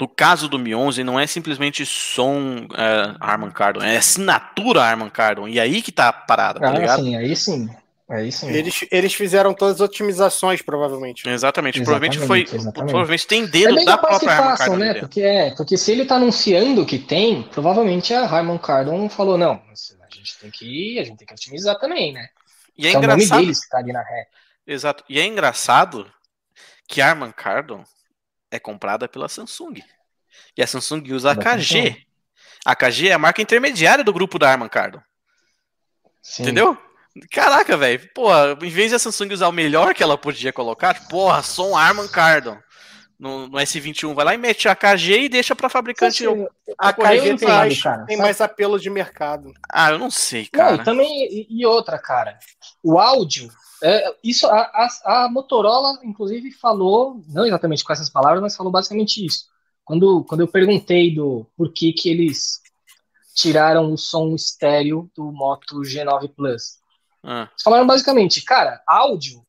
no 0.01 0.07
caso 0.07 0.49
do 0.49 0.57
Mi 0.57 0.73
11, 0.73 1.03
não 1.03 1.19
é 1.19 1.27
simplesmente 1.27 1.85
som 1.85 2.67
é, 2.73 3.15
Harman 3.19 3.51
Kardon, 3.51 3.83
é 3.83 3.95
assinatura 3.95 4.81
Harman 4.81 5.11
Kardon, 5.11 5.47
e 5.47 5.59
aí 5.59 5.83
que 5.83 5.91
tá 5.91 6.07
a 6.07 6.13
parada, 6.13 6.59
tá 6.59 6.67
ah, 6.67 6.71
ligado? 6.71 7.03
Sim, 7.03 7.15
aí 7.15 7.35
sim. 7.35 7.69
É 8.07 8.23
isso 8.23 8.45
Eles, 8.45 8.85
eles 8.91 9.13
fizeram 9.15 9.51
todas 9.51 9.75
as 9.75 9.81
otimizações, 9.81 10.61
provavelmente. 10.61 11.27
Exatamente. 11.27 11.79
Exatamente 11.79 12.17
provavelmente 12.17 12.19
foi. 12.19 12.41
Exatamente. 12.41 12.91
Provavelmente 12.91 13.27
tem 13.27 13.47
dedo 13.47 13.79
é 13.79 13.85
da 13.85 13.97
própria 13.97 14.31
Harman 14.31 14.57
Kardon. 14.57 14.77
Né? 14.77 14.93
Porque, 14.93 15.21
é, 15.21 15.55
porque 15.55 15.75
se 15.75 15.91
ele 15.91 16.03
está 16.03 16.15
anunciando 16.15 16.85
que 16.85 16.99
tem, 16.99 17.43
provavelmente 17.43 18.13
a 18.13 18.21
Harman 18.21 18.59
Kardon 18.59 19.09
falou: 19.09 19.39
não, 19.39 19.53
a 19.53 20.15
gente 20.15 20.37
tem 20.39 20.51
que, 20.51 20.99
a 20.99 21.03
gente 21.03 21.17
tem 21.17 21.27
que 21.27 21.33
otimizar 21.33 21.79
também, 21.79 22.13
né? 22.13 22.29
E 22.77 22.85
é, 22.85 22.91
é 22.91 22.93
engraçado. 22.93 23.17
o 23.17 23.29
nome 23.29 23.41
deles 23.41 23.63
que 23.63 23.69
tá 23.69 23.79
ali 23.79 23.91
na 23.91 24.03
ré. 24.03 24.27
Exato. 24.67 25.03
E 25.09 25.19
é 25.19 25.25
engraçado 25.25 26.11
que 26.87 27.01
a 27.01 27.09
Harman 27.09 27.31
Kardon 27.31 27.83
é 28.51 28.59
comprada 28.59 29.07
pela 29.07 29.27
Samsung. 29.27 29.81
E 30.55 30.61
a 30.61 30.67
Samsung 30.67 31.11
usa 31.11 31.31
a 31.31 31.35
KG. 31.35 32.05
A 32.63 32.75
KG 32.75 33.09
é 33.09 33.13
a 33.13 33.19
marca 33.19 33.41
intermediária 33.41 34.03
do 34.03 34.13
grupo 34.13 34.37
da 34.37 34.51
Harman 34.51 34.69
Kardon. 34.69 35.01
Sim. 36.21 36.43
Entendeu? 36.43 36.77
Caraca, 37.31 37.77
velho. 37.77 38.09
Porra, 38.13 38.57
em 38.61 38.69
vez 38.69 38.89
de 38.89 38.95
a 38.95 38.99
Samsung 38.99 39.33
usar 39.33 39.47
o 39.47 39.53
melhor 39.53 39.93
que 39.93 40.03
ela 40.03 40.17
podia 40.17 40.51
colocar, 40.51 41.07
porra, 41.07 41.41
som 41.41 41.75
Arman 41.75 42.07
Kardon. 42.07 42.57
No, 43.17 43.47
no, 43.47 43.57
S21, 43.57 44.13
vai 44.13 44.25
lá 44.25 44.33
e 44.33 44.37
mete 44.37 44.67
a 44.67 44.75
KG 44.75 45.21
e 45.21 45.29
deixa 45.29 45.55
para 45.55 45.69
fabricante. 45.69 46.21
Eu, 46.21 46.49
a 46.77 46.91
KG 46.91 47.37
tem, 47.37 47.47
mais, 47.47 47.81
cara, 47.81 48.05
tem 48.05 48.17
mais 48.17 48.41
apelo 48.41 48.77
de 48.77 48.89
mercado. 48.89 49.53
Ah, 49.71 49.91
eu 49.91 49.97
não 49.97 50.11
sei, 50.11 50.47
cara. 50.47 50.75
Não, 50.75 50.83
também, 50.83 51.25
e, 51.31 51.47
e 51.49 51.65
outra, 51.65 51.97
cara. 51.97 52.37
O 52.83 52.99
áudio, 52.99 53.49
é, 53.81 54.13
isso 54.21 54.45
a, 54.47 54.59
a, 54.59 54.89
a, 55.05 55.29
Motorola, 55.29 55.97
inclusive, 56.03 56.51
falou, 56.51 57.21
não 57.29 57.45
exatamente 57.45 57.85
com 57.85 57.93
essas 57.93 58.09
palavras, 58.09 58.41
mas 58.41 58.55
falou 58.55 58.71
basicamente 58.71 59.25
isso. 59.25 59.45
Quando, 59.85 60.25
quando 60.25 60.41
eu 60.41 60.47
perguntei 60.47 61.15
do 61.15 61.45
por 61.55 61.71
que, 61.71 61.93
que 61.93 62.09
eles 62.09 62.61
tiraram 63.33 63.93
o 63.93 63.97
som 63.97 64.33
estéreo 64.33 65.09
do 65.15 65.31
Moto 65.31 65.81
G9 65.81 66.31
Plus. 66.35 66.79
Ah. 67.25 67.49
Eles 67.51 67.63
falaram 67.63 67.87
basicamente, 67.87 68.41
cara, 68.41 68.81
áudio 68.87 69.45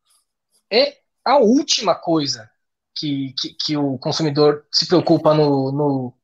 é 0.70 0.96
a 1.24 1.38
última 1.38 1.94
coisa 1.94 2.48
que, 2.96 3.34
que, 3.38 3.54
que 3.54 3.76
o 3.76 3.98
consumidor 3.98 4.64
se 4.72 4.86
preocupa 4.86 5.34
no, 5.34 5.70
no, 5.70 6.14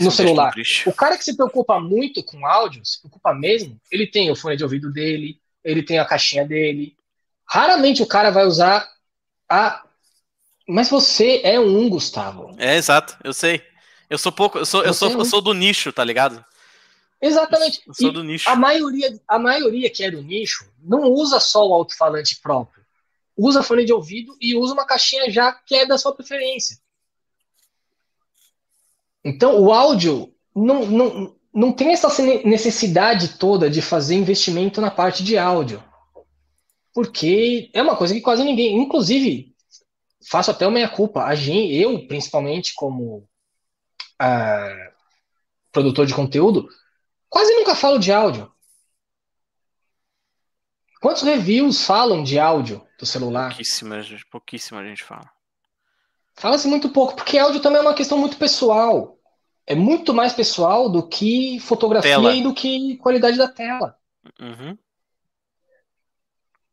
no 0.00 0.10
celular. 0.10 0.54
O 0.86 0.92
cara 0.92 1.16
que 1.16 1.24
se 1.24 1.36
preocupa 1.36 1.80
muito 1.80 2.22
com 2.22 2.46
áudio, 2.46 2.84
se 2.84 3.00
preocupa 3.00 3.34
mesmo, 3.34 3.80
ele 3.90 4.06
tem 4.06 4.30
o 4.30 4.36
fone 4.36 4.56
de 4.56 4.62
ouvido 4.62 4.92
dele, 4.92 5.40
ele 5.64 5.82
tem 5.82 5.98
a 5.98 6.04
caixinha 6.04 6.46
dele. 6.46 6.96
Raramente 7.48 8.02
o 8.02 8.06
cara 8.06 8.30
vai 8.30 8.46
usar 8.46 8.88
a. 9.48 9.82
Mas 10.68 10.88
você 10.88 11.40
é 11.44 11.58
um, 11.60 11.88
Gustavo. 11.88 12.54
É, 12.58 12.76
exato, 12.76 13.16
eu 13.22 13.32
sei. 13.32 13.62
Eu 14.08 14.18
sou 14.18 14.30
pouco, 14.30 14.58
eu 14.58 14.66
sou, 14.66 14.84
eu 14.84 14.94
sou, 14.94 15.10
é 15.10 15.16
um. 15.16 15.18
eu 15.18 15.24
sou 15.24 15.40
do 15.40 15.52
nicho, 15.52 15.92
tá 15.92 16.04
ligado? 16.04 16.44
Exatamente. 17.20 17.82
Eu 17.86 17.94
sou 17.94 18.12
do 18.12 18.22
nicho. 18.22 18.48
A 18.48 18.56
maioria, 18.56 19.18
a 19.26 19.38
maioria 19.38 19.90
que 19.90 20.04
é 20.04 20.10
do 20.10 20.22
nicho 20.22 20.70
não 20.82 21.10
usa 21.10 21.40
só 21.40 21.66
o 21.66 21.72
alto-falante 21.72 22.40
próprio. 22.40 22.84
Usa 23.36 23.62
fone 23.62 23.84
de 23.84 23.92
ouvido 23.92 24.36
e 24.40 24.56
usa 24.56 24.72
uma 24.72 24.86
caixinha 24.86 25.30
já 25.30 25.52
que 25.52 25.74
é 25.74 25.86
da 25.86 25.98
sua 25.98 26.14
preferência. 26.14 26.78
Então, 29.24 29.60
o 29.60 29.72
áudio 29.72 30.32
não, 30.54 30.86
não, 30.86 31.36
não 31.52 31.72
tem 31.72 31.92
essa 31.92 32.08
necessidade 32.44 33.36
toda 33.38 33.68
de 33.68 33.82
fazer 33.82 34.14
investimento 34.14 34.80
na 34.80 34.90
parte 34.90 35.24
de 35.24 35.36
áudio. 35.36 35.82
Porque 36.94 37.70
é 37.74 37.82
uma 37.82 37.96
coisa 37.96 38.14
que 38.14 38.20
quase 38.20 38.44
ninguém. 38.44 38.76
Inclusive, 38.78 39.54
faço 40.30 40.50
até 40.50 40.66
uma 40.66 40.74
meia-culpa. 40.74 41.24
A 41.24 41.34
gente, 41.34 41.74
eu, 41.74 42.06
principalmente, 42.06 42.72
como 42.74 43.28
uh, 44.22 44.92
produtor 45.72 46.06
de 46.06 46.14
conteúdo, 46.14 46.68
Quase 47.28 47.54
nunca 47.54 47.74
falo 47.74 47.98
de 47.98 48.12
áudio. 48.12 48.50
Quantos 51.00 51.22
reviews 51.22 51.84
falam 51.84 52.22
de 52.22 52.38
áudio 52.38 52.86
do 52.98 53.06
celular? 53.06 53.48
Pouquíssima, 53.50 54.02
pouquíssima 54.30 54.84
gente 54.84 55.04
fala. 55.04 55.30
Fala-se 56.34 56.68
muito 56.68 56.88
pouco, 56.88 57.16
porque 57.16 57.38
áudio 57.38 57.60
também 57.60 57.78
é 57.78 57.82
uma 57.82 57.94
questão 57.94 58.18
muito 58.18 58.36
pessoal. 58.36 59.18
É 59.66 59.74
muito 59.74 60.14
mais 60.14 60.32
pessoal 60.32 60.88
do 60.88 61.06
que 61.06 61.58
fotografia 61.60 62.10
tela. 62.10 62.34
e 62.34 62.42
do 62.42 62.54
que 62.54 62.96
qualidade 62.98 63.36
da 63.36 63.48
tela. 63.48 63.96
Uhum. 64.40 64.78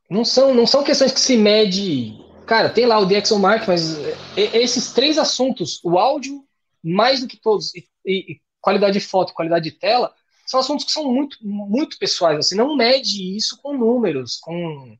Não, 0.10 0.24
são, 0.24 0.54
não 0.54 0.68
são 0.68 0.84
questões 0.84 1.12
que 1.12 1.20
se 1.20 1.36
mede. 1.36 2.14
Cara, 2.45 2.70
tem 2.70 2.86
lá 2.86 2.99
o 2.99 3.06
DxOMark, 3.06 3.68
mas 3.68 3.97
esses 4.36 4.91
três 4.91 5.18
assuntos, 5.18 5.80
o 5.84 5.97
áudio, 5.97 6.45
mais 6.84 7.22
do 7.22 7.28
que 7.28 7.38
todos, 7.38 7.74
e, 7.74 7.88
e 8.06 8.41
qualidade 8.62 8.99
de 8.99 9.06
foto, 9.06 9.34
qualidade 9.34 9.64
de 9.64 9.72
tela, 9.72 10.14
são 10.54 10.60
assuntos 10.60 10.86
que 10.86 10.91
são 10.91 11.12
muito, 11.12 11.38
muito 11.41 11.97
pessoais. 11.97 12.38
Você 12.38 12.54
não 12.54 12.76
mede 12.76 13.36
isso 13.36 13.60
com 13.60 13.76
números, 13.76 14.38
com, 14.38 14.95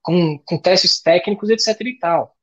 com, 0.00 0.38
com 0.38 0.58
testes 0.58 1.02
técnicos, 1.02 1.50
etc. 1.50 1.80
e 1.80 1.98
tal. 1.98 2.36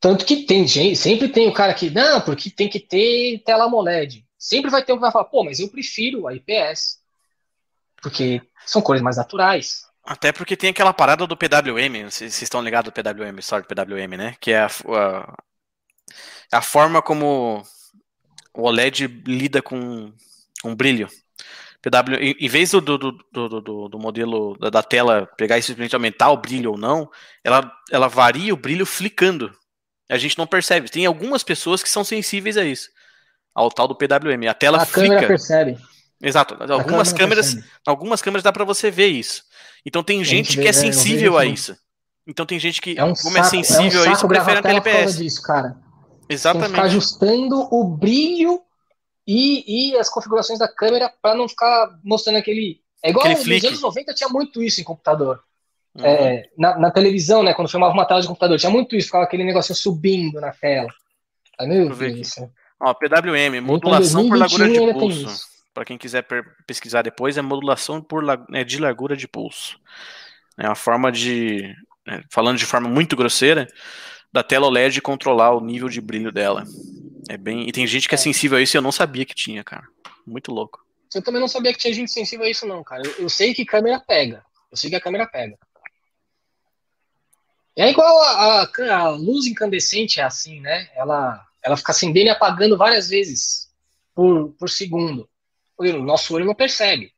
Tanto 0.00 0.24
que 0.24 0.46
tem 0.46 0.66
gente, 0.66 0.96
sempre 0.96 1.28
tem 1.28 1.46
o 1.46 1.52
cara 1.52 1.74
que, 1.74 1.90
não, 1.90 2.22
porque 2.22 2.50
tem 2.50 2.68
que 2.68 2.80
ter 2.80 3.42
tela 3.44 3.64
AMOLED. 3.66 4.26
Sempre 4.38 4.70
vai 4.70 4.82
ter 4.82 4.92
um 4.92 4.96
que 4.96 5.02
vai 5.02 5.12
falar, 5.12 5.26
pô, 5.26 5.44
mas 5.44 5.60
eu 5.60 5.68
prefiro 5.68 6.26
a 6.26 6.34
IPS. 6.34 7.00
Porque 8.00 8.42
são 8.66 8.80
cores 8.80 9.02
mais 9.02 9.18
naturais. 9.18 9.82
Até 10.02 10.32
porque 10.32 10.56
tem 10.56 10.70
aquela 10.70 10.92
parada 10.92 11.26
do 11.26 11.36
PWM, 11.36 12.10
vocês 12.10 12.40
estão 12.40 12.62
ligados 12.62 12.90
do 12.90 12.94
PWM, 12.94 13.38
história 13.38 13.64
do 13.64 13.68
PWM, 13.68 14.16
né? 14.16 14.34
Que 14.40 14.52
é 14.52 14.62
a, 14.62 14.66
a, 14.66 15.36
a 16.50 16.62
forma 16.62 17.00
como 17.00 17.62
o 18.54 18.62
OLED 18.62 19.06
lida 19.26 19.62
com 19.62 20.12
um 20.64 20.74
brilho. 20.74 21.08
PW, 21.82 22.14
em, 22.20 22.48
vez 22.48 22.70
do, 22.70 22.80
do, 22.80 22.96
do, 22.96 23.60
do, 23.60 23.88
do 23.88 23.98
modelo 23.98 24.56
da, 24.58 24.70
da, 24.70 24.82
tela 24.84 25.28
pegar 25.36 25.58
e 25.58 25.62
simplesmente 25.62 25.96
aumentar 25.96 26.30
o 26.30 26.36
brilho 26.36 26.70
ou 26.70 26.78
não, 26.78 27.10
ela, 27.42 27.72
ela 27.90 28.06
varia 28.06 28.54
o 28.54 28.56
brilho 28.56 28.86
flicando. 28.86 29.52
A 30.08 30.16
gente 30.16 30.38
não 30.38 30.46
percebe. 30.46 30.88
Tem 30.88 31.06
algumas 31.06 31.42
pessoas 31.42 31.82
que 31.82 31.88
são 31.88 32.04
sensíveis 32.04 32.56
a 32.56 32.64
isso. 32.64 32.88
Ao 33.52 33.68
tal 33.68 33.88
do 33.88 33.96
PWM. 33.96 34.48
A 34.48 34.54
tela 34.54 34.82
a 34.82 34.86
flica. 34.86 35.08
câmera 35.08 35.26
percebe. 35.26 35.78
Exato. 36.22 36.56
Algumas 36.72 37.12
câmeras, 37.12 37.54
percebe. 37.54 37.72
algumas 37.84 38.22
câmeras 38.22 38.44
dá 38.44 38.52
para 38.52 38.64
você 38.64 38.88
ver 38.88 39.08
isso. 39.08 39.42
Então 39.84 40.04
tem 40.04 40.22
gente, 40.22 40.52
gente 40.52 40.60
que 40.60 40.66
é, 40.66 40.70
é 40.70 40.72
sensível 40.72 41.36
a 41.36 41.44
isso. 41.44 41.76
Então 42.24 42.46
tem 42.46 42.60
gente 42.60 42.80
que, 42.80 42.96
é 42.96 43.02
um 43.02 43.14
como 43.14 43.36
é 43.36 43.42
saco, 43.42 43.56
é 43.56 43.62
sensível 43.62 44.04
é 44.04 44.06
um 44.06 44.10
a 44.10 44.12
isso, 44.12 44.28
prefere 44.28 44.58
a 44.58 44.62
TLPS. 44.62 45.16
Disso, 45.16 45.42
cara. 45.42 45.76
Exatamente. 46.32 46.66
Tem 46.66 46.70
que 46.70 46.76
ficar 46.76 46.86
ajustando 46.86 47.68
o 47.70 47.84
brilho 47.84 48.60
e, 49.26 49.92
e 49.92 49.98
as 49.98 50.08
configurações 50.08 50.58
da 50.58 50.68
câmera 50.68 51.12
para 51.20 51.34
não 51.34 51.48
ficar 51.48 51.98
mostrando 52.02 52.36
aquele. 52.36 52.80
É 53.02 53.10
igual 53.10 53.24
aquele 53.24 53.36
nos 53.36 53.44
flick. 53.44 53.66
anos 53.66 53.80
90 53.80 54.14
tinha 54.14 54.28
muito 54.28 54.62
isso 54.62 54.80
em 54.80 54.84
computador. 54.84 55.42
Uhum. 55.94 56.06
É, 56.06 56.48
na, 56.56 56.78
na, 56.78 56.90
televisão, 56.90 57.42
né? 57.42 57.52
Quando 57.52 57.68
filmava 57.68 57.92
uma 57.92 58.06
tela 58.06 58.20
de 58.20 58.26
computador, 58.26 58.58
tinha 58.58 58.70
muito 58.70 58.96
isso, 58.96 59.08
ficava 59.08 59.24
aquele 59.24 59.44
negocinho 59.44 59.76
subindo 59.76 60.40
na 60.40 60.50
tela. 60.52 60.88
Ai, 61.58 61.66
meu 61.66 61.94
Deus. 61.94 62.34
Ó, 62.80 62.94
PWM, 62.94 63.60
modulação 63.60 64.28
por 64.28 64.38
largura 64.38 64.68
de 64.68 64.92
pulso. 64.94 65.52
Para 65.74 65.84
quem 65.84 65.96
quiser 65.96 66.26
pesquisar 66.66 67.02
depois, 67.02 67.38
é 67.38 67.42
modulação 67.42 68.02
por, 68.02 68.24
é, 68.52 68.64
de 68.64 68.78
largura 68.78 69.16
de 69.16 69.28
pulso. 69.28 69.78
É 70.58 70.66
uma 70.66 70.74
forma 70.74 71.10
de. 71.12 71.74
É, 72.08 72.20
falando 72.30 72.58
de 72.58 72.66
forma 72.66 72.88
muito 72.88 73.14
grosseira, 73.14 73.68
da 74.32 74.42
tela 74.42 74.66
OLED 74.66 75.00
controlar 75.02 75.54
o 75.54 75.60
nível 75.60 75.88
de 75.88 76.00
brilho 76.00 76.32
dela. 76.32 76.64
É 77.28 77.36
bem. 77.36 77.68
E 77.68 77.72
tem 77.72 77.86
gente 77.86 78.08
que 78.08 78.14
é, 78.14 78.16
é 78.16 78.18
sensível 78.18 78.58
a 78.58 78.62
isso 78.62 78.76
e 78.76 78.78
eu 78.78 78.82
não 78.82 78.92
sabia 78.92 79.24
que 79.24 79.34
tinha, 79.34 79.62
cara. 79.62 79.86
Muito 80.26 80.50
louco. 80.50 80.84
Eu 81.14 81.22
também 81.22 81.40
não 81.40 81.48
sabia 81.48 81.72
que 81.72 81.78
tinha 81.78 81.92
gente 81.92 82.10
sensível 82.10 82.46
a 82.46 82.50
isso, 82.50 82.66
não, 82.66 82.82
cara. 82.82 83.02
Eu, 83.04 83.24
eu 83.24 83.28
sei 83.28 83.52
que 83.52 83.64
câmera 83.64 84.00
pega. 84.00 84.44
Eu 84.70 84.76
sei 84.76 84.88
que 84.88 84.96
a 84.96 85.00
câmera 85.00 85.26
pega. 85.26 85.58
É 87.76 87.90
igual 87.90 88.22
a, 88.22 88.62
a, 88.62 88.96
a, 88.96 89.08
luz 89.10 89.46
incandescente, 89.46 90.20
é 90.20 90.24
assim, 90.24 90.60
né? 90.60 90.90
Ela, 90.94 91.46
ela 91.62 91.76
fica 91.76 91.92
acendendo 91.92 92.26
e 92.26 92.30
apagando 92.30 92.76
várias 92.76 93.08
vezes 93.08 93.70
por, 94.14 94.52
por 94.58 94.68
segundo. 94.68 95.28
O 95.76 95.84
nosso 95.98 96.34
olho 96.34 96.44
não 96.44 96.54
percebe. 96.54 97.12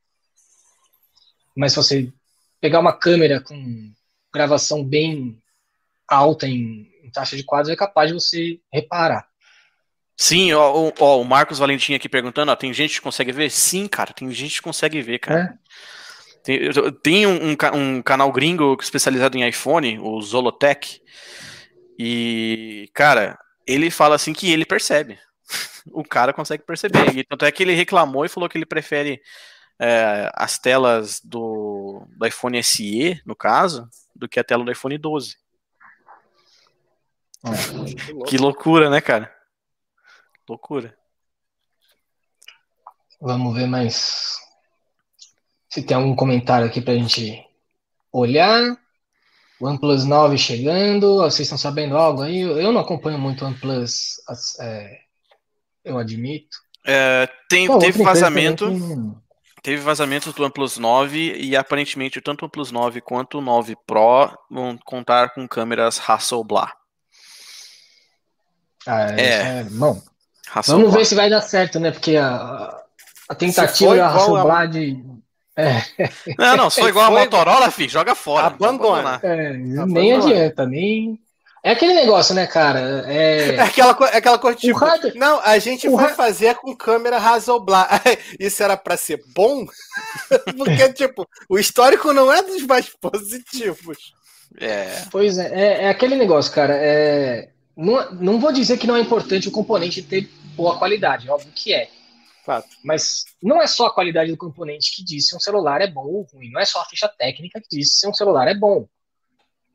Mas 1.57 1.73
se 1.73 1.77
você 1.77 2.12
pegar 2.61 2.81
uma 2.81 2.93
câmera 2.93 3.41
com 3.41 3.93
gravação 4.33 4.85
bem 4.85 5.41
alta 6.09 6.47
em, 6.47 6.91
taxa 7.15 7.37
de 7.37 7.45
quadros, 7.45 7.73
é 7.73 7.77
capaz 7.77 8.09
de 8.09 8.15
você 8.15 8.61
reparar. 8.73 9.27
Sim, 10.17 10.53
ó, 10.53 10.93
ó, 10.99 11.21
o 11.21 11.25
Marcos 11.25 11.59
Valentim 11.59 11.95
aqui 11.95 12.09
perguntando, 12.09 12.53
ó, 12.53 12.57
tem 12.57 12.73
gente 12.73 12.95
que 12.97 13.01
consegue 13.01 13.33
ver? 13.33 13.51
Sim, 13.51 13.89
cara, 13.89 14.12
tem 14.12 14.31
gente 14.31 14.57
que 14.57 14.62
consegue 14.62 15.01
ver, 15.03 15.19
cara. 15.19 15.41
É. 15.41 15.65
Tem, 16.45 16.73
tem 17.03 17.27
um, 17.27 17.51
um, 17.51 17.57
um, 17.75 18.03
canal 18.03 18.31
gringo 18.31 18.77
especializado 18.81 19.37
em 19.37 19.49
iPhone, 19.49 19.99
o 19.99 20.21
Zolotech, 20.21 21.01
e, 21.99 22.89
cara, 22.93 23.39
ele 23.67 23.91
fala 23.91 24.15
assim 24.15 24.33
que 24.33 24.53
ele 24.53 24.65
percebe. 24.65 25.19
o 25.93 26.05
cara 26.05 26.33
consegue 26.33 26.65
perceber. 26.65 27.17
E 27.17 27.25
tanto 27.25 27.45
é 27.45 27.53
que 27.53 27.62
ele 27.62 27.75
reclamou 27.75 28.25
e 28.25 28.29
falou 28.29 28.49
que 28.49 28.59
ele 28.59 28.67
prefere 28.67 29.21
é, 29.81 30.31
as 30.35 30.59
telas 30.59 31.21
do, 31.23 32.07
do 32.17 32.27
iPhone 32.27 32.62
SE, 32.62 33.21
no 33.25 33.35
caso, 33.35 33.89
do 34.15 34.29
que 34.29 34.39
a 34.39 34.45
tela 34.45 34.65
do 34.65 34.73
iPhone 34.73 34.97
12. 34.97 35.37
É. 37.45 38.24
Que 38.26 38.36
loucura, 38.38 38.88
né, 38.88 39.01
cara? 39.01 39.32
Loucura. 40.49 40.97
Vamos 43.20 43.55
ver 43.55 43.66
mais 43.66 44.38
se 45.68 45.82
tem 45.82 45.97
algum 45.97 46.14
comentário 46.14 46.66
aqui 46.66 46.80
pra 46.80 46.95
gente 46.95 47.45
olhar. 48.12 48.76
OnePlus 49.61 50.05
9 50.05 50.36
chegando. 50.36 51.16
Vocês 51.16 51.40
estão 51.40 51.59
sabendo 51.59 51.97
algo 51.97 52.22
aí? 52.22 52.40
Eu 52.40 52.72
não 52.72 52.80
acompanho 52.80 53.18
muito 53.18 53.45
o 53.45 53.49
OnePlus, 53.49 54.16
é, 54.61 54.99
eu 55.84 55.99
admito. 55.99 56.57
É, 56.86 57.28
tem, 57.49 57.66
Pô, 57.66 57.78
teve 57.78 58.03
vazamento. 58.03 58.66
Teve 59.62 59.80
vazamento 59.80 60.30
do 60.30 60.42
OnePlus 60.42 60.76
9 60.76 61.36
e 61.38 61.57
aparentemente 61.57 62.20
tanto 62.20 62.42
o 62.42 62.45
OnePlus 62.45 62.70
9 62.70 63.01
quanto 63.01 63.38
o 63.38 63.40
9 63.40 63.74
Pro 63.86 64.30
vão 64.51 64.78
contar 64.84 65.30
com 65.30 65.49
câmeras 65.49 65.99
Hasselblad. 66.07 66.70
Ah, 68.87 69.07
é, 69.16 69.61
é 69.61 69.64
bom. 69.70 70.01
Vamos 70.66 70.93
ver 70.93 71.05
se 71.05 71.14
vai 71.14 71.28
dar 71.28 71.41
certo, 71.41 71.80
né? 71.80 71.91
Porque 71.91 72.16
a, 72.16 72.76
a 73.28 73.35
tentativa 73.35 73.97
da 73.97 74.09
Hasselblad 74.09 74.72
de. 74.72 75.05
É. 75.57 75.82
Não, 76.37 76.57
não, 76.57 76.70
for 76.70 76.89
igual 76.89 77.07
a 77.07 77.11
Motorola, 77.18 77.70
filho, 77.70 77.91
joga 77.91 78.14
fora. 78.14 78.49
Abandona. 78.49 79.20
É, 79.22 79.53
nem 79.53 80.12
adianta, 80.12 80.66
nem. 80.66 81.18
É 81.62 81.70
aquele 81.70 81.95
negócio, 81.95 82.35
né, 82.35 82.47
cara? 82.47 83.05
É, 83.07 83.55
é 83.57 83.61
aquela, 83.61 83.97
é 84.12 84.18
aquela 84.18 84.39
coisa 84.39 84.59
tipo, 84.59 84.78
rádio... 84.78 85.12
não, 85.14 85.41
a 85.41 85.59
gente 85.59 85.89
o 85.89 85.97
foi 85.97 86.09
fazer 86.11 86.57
com 86.57 86.76
câmera 86.76 87.16
Hasselblad. 87.16 87.89
Isso 88.39 88.62
era 88.62 88.76
para 88.76 88.99
ser 88.99 89.22
bom? 89.35 89.66
Porque, 90.59 90.93
tipo, 90.93 91.26
o 91.49 91.59
histórico 91.59 92.12
não 92.12 92.30
é 92.30 92.43
dos 92.43 92.62
mais 92.66 92.91
positivos. 92.91 93.97
É. 94.61 95.05
Pois 95.11 95.39
é, 95.39 95.49
é, 95.53 95.85
é 95.85 95.89
aquele 95.89 96.16
negócio, 96.16 96.53
cara. 96.53 96.74
É, 96.76 97.49
não, 97.77 98.12
não 98.14 98.41
vou 98.41 98.53
dizer 98.53 98.79
que 98.79 98.87
não 98.87 98.97
é 98.97 99.01
importante 99.01 99.49
o 99.49 99.53
componente 99.53 100.03
ter 100.03 100.29
boa 100.55 100.79
qualidade, 100.79 101.29
óbvio 101.29 101.53
que 101.53 101.75
é. 101.75 101.91
Fato. 102.45 102.68
Mas 102.85 103.25
não 103.43 103.61
é 103.61 103.66
só 103.66 103.87
a 103.87 103.95
qualidade 103.95 104.31
do 104.31 104.37
componente 104.37 104.95
que 104.95 105.03
diz 105.03 105.29
se 105.29 105.37
um 105.37 105.41
celular 105.41 105.81
é 105.81 105.87
bom 105.87 106.05
ou 106.05 106.29
ruim, 106.33 106.51
não 106.51 106.61
é 106.61 106.64
só 106.64 106.81
a 106.81 106.85
ficha 106.85 107.09
técnica 107.09 107.61
que 107.61 107.77
diz 107.77 107.99
se 107.99 108.07
um 108.07 108.12
celular 108.12 108.47
é 108.49 108.55
bom. 108.55 108.87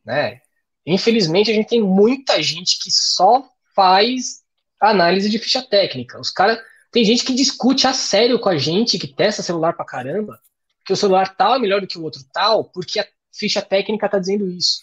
Né? 0.05 0.41
Infelizmente, 0.85 1.51
a 1.51 1.53
gente 1.53 1.67
tem 1.67 1.81
muita 1.81 2.41
gente 2.41 2.79
que 2.81 2.91
só 2.91 3.47
faz 3.75 4.43
análise 4.79 5.29
de 5.29 5.39
ficha 5.39 5.61
técnica. 5.61 6.19
Os 6.19 6.29
caras. 6.29 6.59
Tem 6.91 7.05
gente 7.05 7.23
que 7.23 7.35
discute 7.35 7.85
a 7.85 7.93
sério 7.93 8.39
com 8.39 8.49
a 8.49 8.57
gente, 8.57 8.97
que 8.97 9.05
testa 9.05 9.43
celular 9.43 9.73
pra 9.73 9.85
caramba, 9.85 10.39
que 10.83 10.91
o 10.91 10.95
celular 10.95 11.35
tal 11.35 11.53
é 11.53 11.59
melhor 11.59 11.79
do 11.79 11.85
que 11.85 11.99
o 11.99 12.03
outro 12.03 12.23
tal, 12.33 12.63
porque 12.63 12.99
a 12.99 13.07
ficha 13.31 13.61
técnica 13.61 14.09
tá 14.09 14.17
dizendo 14.17 14.47
isso. 14.47 14.79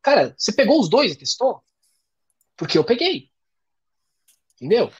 Cara, 0.00 0.32
você 0.38 0.52
pegou 0.52 0.80
os 0.80 0.88
dois 0.88 1.12
e 1.12 1.16
testou? 1.16 1.60
Porque 2.60 2.76
eu 2.76 2.84
peguei. 2.84 3.30
Entendeu? 4.56 4.92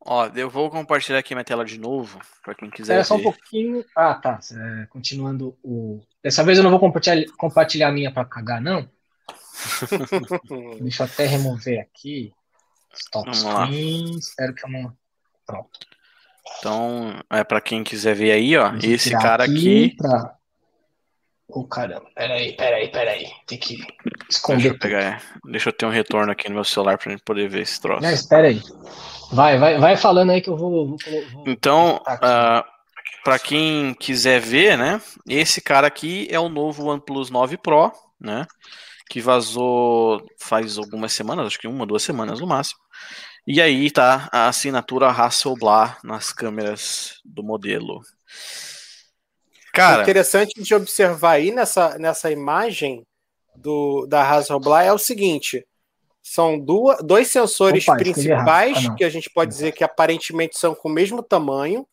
Ó, 0.00 0.26
eu 0.34 0.48
vou 0.48 0.70
compartilhar 0.70 1.18
aqui 1.18 1.34
minha 1.34 1.44
tela 1.44 1.62
de 1.62 1.78
novo, 1.78 2.18
para 2.42 2.54
quem 2.54 2.70
quiser. 2.70 3.00
É 3.00 3.04
só 3.04 3.16
um 3.16 3.22
pouquinho. 3.22 3.84
Ah, 3.94 4.14
tá. 4.14 4.40
É, 4.50 4.86
continuando 4.86 5.54
o. 5.62 6.00
Dessa 6.22 6.42
vez 6.42 6.56
eu 6.56 6.64
não 6.64 6.70
vou 6.70 6.80
compartilhar, 6.80 7.22
compartilhar 7.36 7.88
a 7.88 7.92
minha 7.92 8.10
para 8.10 8.24
cagar, 8.24 8.62
não. 8.62 8.88
Deixa 10.80 11.02
eu 11.02 11.06
até 11.06 11.26
remover 11.26 11.80
aqui. 11.82 12.32
Stop 12.94 13.30
screen. 13.36 14.16
Espero 14.18 14.54
que 14.54 14.64
eu 14.64 14.70
não. 14.70 14.96
Pronto. 15.46 15.80
Então, 16.58 17.22
é 17.30 17.44
para 17.44 17.60
quem 17.60 17.84
quiser 17.84 18.14
ver 18.14 18.32
aí, 18.32 18.56
ó. 18.56 18.74
Esse 18.82 19.10
cara 19.10 19.44
aqui. 19.44 19.84
aqui 19.84 19.96
pra... 19.96 20.38
Oh, 21.48 21.64
caramba. 21.64 22.06
Peraí, 22.14 22.56
peraí, 22.56 22.88
peraí. 22.90 23.26
Tem 23.46 23.58
que 23.58 23.78
esconder. 24.30 24.62
Deixa 24.62 24.74
eu, 24.74 24.78
pegar, 24.78 25.02
é. 25.02 25.20
Deixa 25.50 25.68
eu 25.68 25.72
ter 25.72 25.86
um 25.86 25.90
retorno 25.90 26.32
aqui 26.32 26.48
no 26.48 26.54
meu 26.54 26.64
celular 26.64 26.96
pra 26.96 27.10
gente 27.10 27.22
poder 27.22 27.48
ver 27.48 27.62
esse 27.62 27.80
troço. 27.80 28.02
Não, 28.02 28.10
espera 28.10 28.48
aí. 28.48 28.60
Vai, 29.30 29.58
vai, 29.58 29.78
vai 29.78 29.96
falando 29.96 30.30
aí 30.30 30.40
que 30.40 30.48
eu 30.48 30.56
vou. 30.56 30.88
vou, 30.88 30.98
vou 31.32 31.44
então, 31.46 31.96
uh, 31.96 32.02
ah, 32.06 32.64
para 33.24 33.38
quem 33.38 33.94
quiser 33.94 34.40
ver, 34.40 34.76
né? 34.76 35.00
Esse 35.28 35.60
cara 35.60 35.86
aqui 35.86 36.26
é 36.30 36.38
o 36.38 36.48
novo 36.48 36.86
OnePlus 36.86 37.30
9 37.30 37.56
Pro, 37.58 37.92
né? 38.20 38.46
Que 39.08 39.20
vazou 39.20 40.26
faz 40.38 40.78
algumas 40.78 41.12
semanas, 41.12 41.46
acho 41.46 41.58
que 41.58 41.68
uma, 41.68 41.86
duas 41.86 42.02
semanas 42.02 42.40
no 42.40 42.46
máximo. 42.46 42.80
E 43.46 43.60
aí 43.60 43.90
tá 43.90 44.28
a 44.32 44.48
assinatura 44.48 45.08
Hasselblad 45.08 45.96
nas 46.04 46.32
câmeras 46.32 47.20
do 47.24 47.42
modelo. 47.42 48.00
Cara, 49.72 50.02
interessante 50.02 50.62
de 50.62 50.74
observar 50.74 51.32
aí 51.32 51.50
nessa, 51.50 51.98
nessa 51.98 52.30
imagem 52.30 53.06
do, 53.56 54.06
da 54.06 54.22
Hasselblad 54.28 54.86
é 54.86 54.92
o 54.92 54.98
seguinte: 54.98 55.66
são 56.22 56.58
duas, 56.58 57.02
dois 57.02 57.28
sensores 57.28 57.88
Opa, 57.88 57.96
principais 57.96 58.86
ah, 58.86 58.94
que 58.94 59.04
a 59.04 59.08
gente 59.08 59.30
pode 59.30 59.50
dizer 59.50 59.72
que 59.72 59.82
aparentemente 59.82 60.58
são 60.58 60.74
com 60.74 60.88
o 60.88 60.92
mesmo 60.92 61.22
tamanho. 61.22 61.86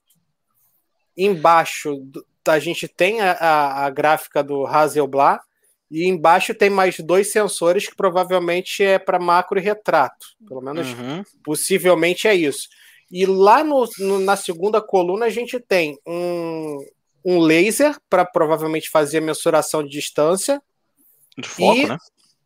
Embaixo 1.16 2.02
a 2.48 2.60
gente 2.60 2.88
tem 2.88 3.22
a, 3.22 3.32
a, 3.34 3.86
a 3.86 3.90
gráfica 3.90 4.44
do 4.44 4.66
Hasselblad 4.66 5.40
e 5.92 6.06
embaixo 6.06 6.54
tem 6.54 6.70
mais 6.70 7.00
dois 7.00 7.32
sensores 7.32 7.88
que 7.88 7.96
provavelmente 7.96 8.84
é 8.84 9.00
para 9.00 9.20
macro 9.20 9.60
e 9.60 9.62
retrato. 9.62 10.28
Pelo 10.48 10.62
menos 10.62 10.88
uhum. 10.94 11.24
possivelmente 11.44 12.28
é 12.28 12.36
isso. 12.36 12.68
E 13.12 13.26
lá 13.26 13.64
no, 13.64 13.88
no, 14.00 14.20
na 14.20 14.36
segunda 14.36 14.82
coluna 14.82 15.26
a 15.26 15.30
gente 15.30 15.60
tem 15.60 15.98
um, 16.06 16.78
um 17.24 17.40
laser 17.40 17.98
para 18.10 18.26
provavelmente 18.26 18.90
fazer 18.90 19.20
a 19.20 19.22
mensuração 19.22 19.84
de 19.84 19.90
distância. 19.90 20.62
De 21.38 21.48
foco, 21.48 21.78
e, 21.78 21.88
né? 21.88 21.98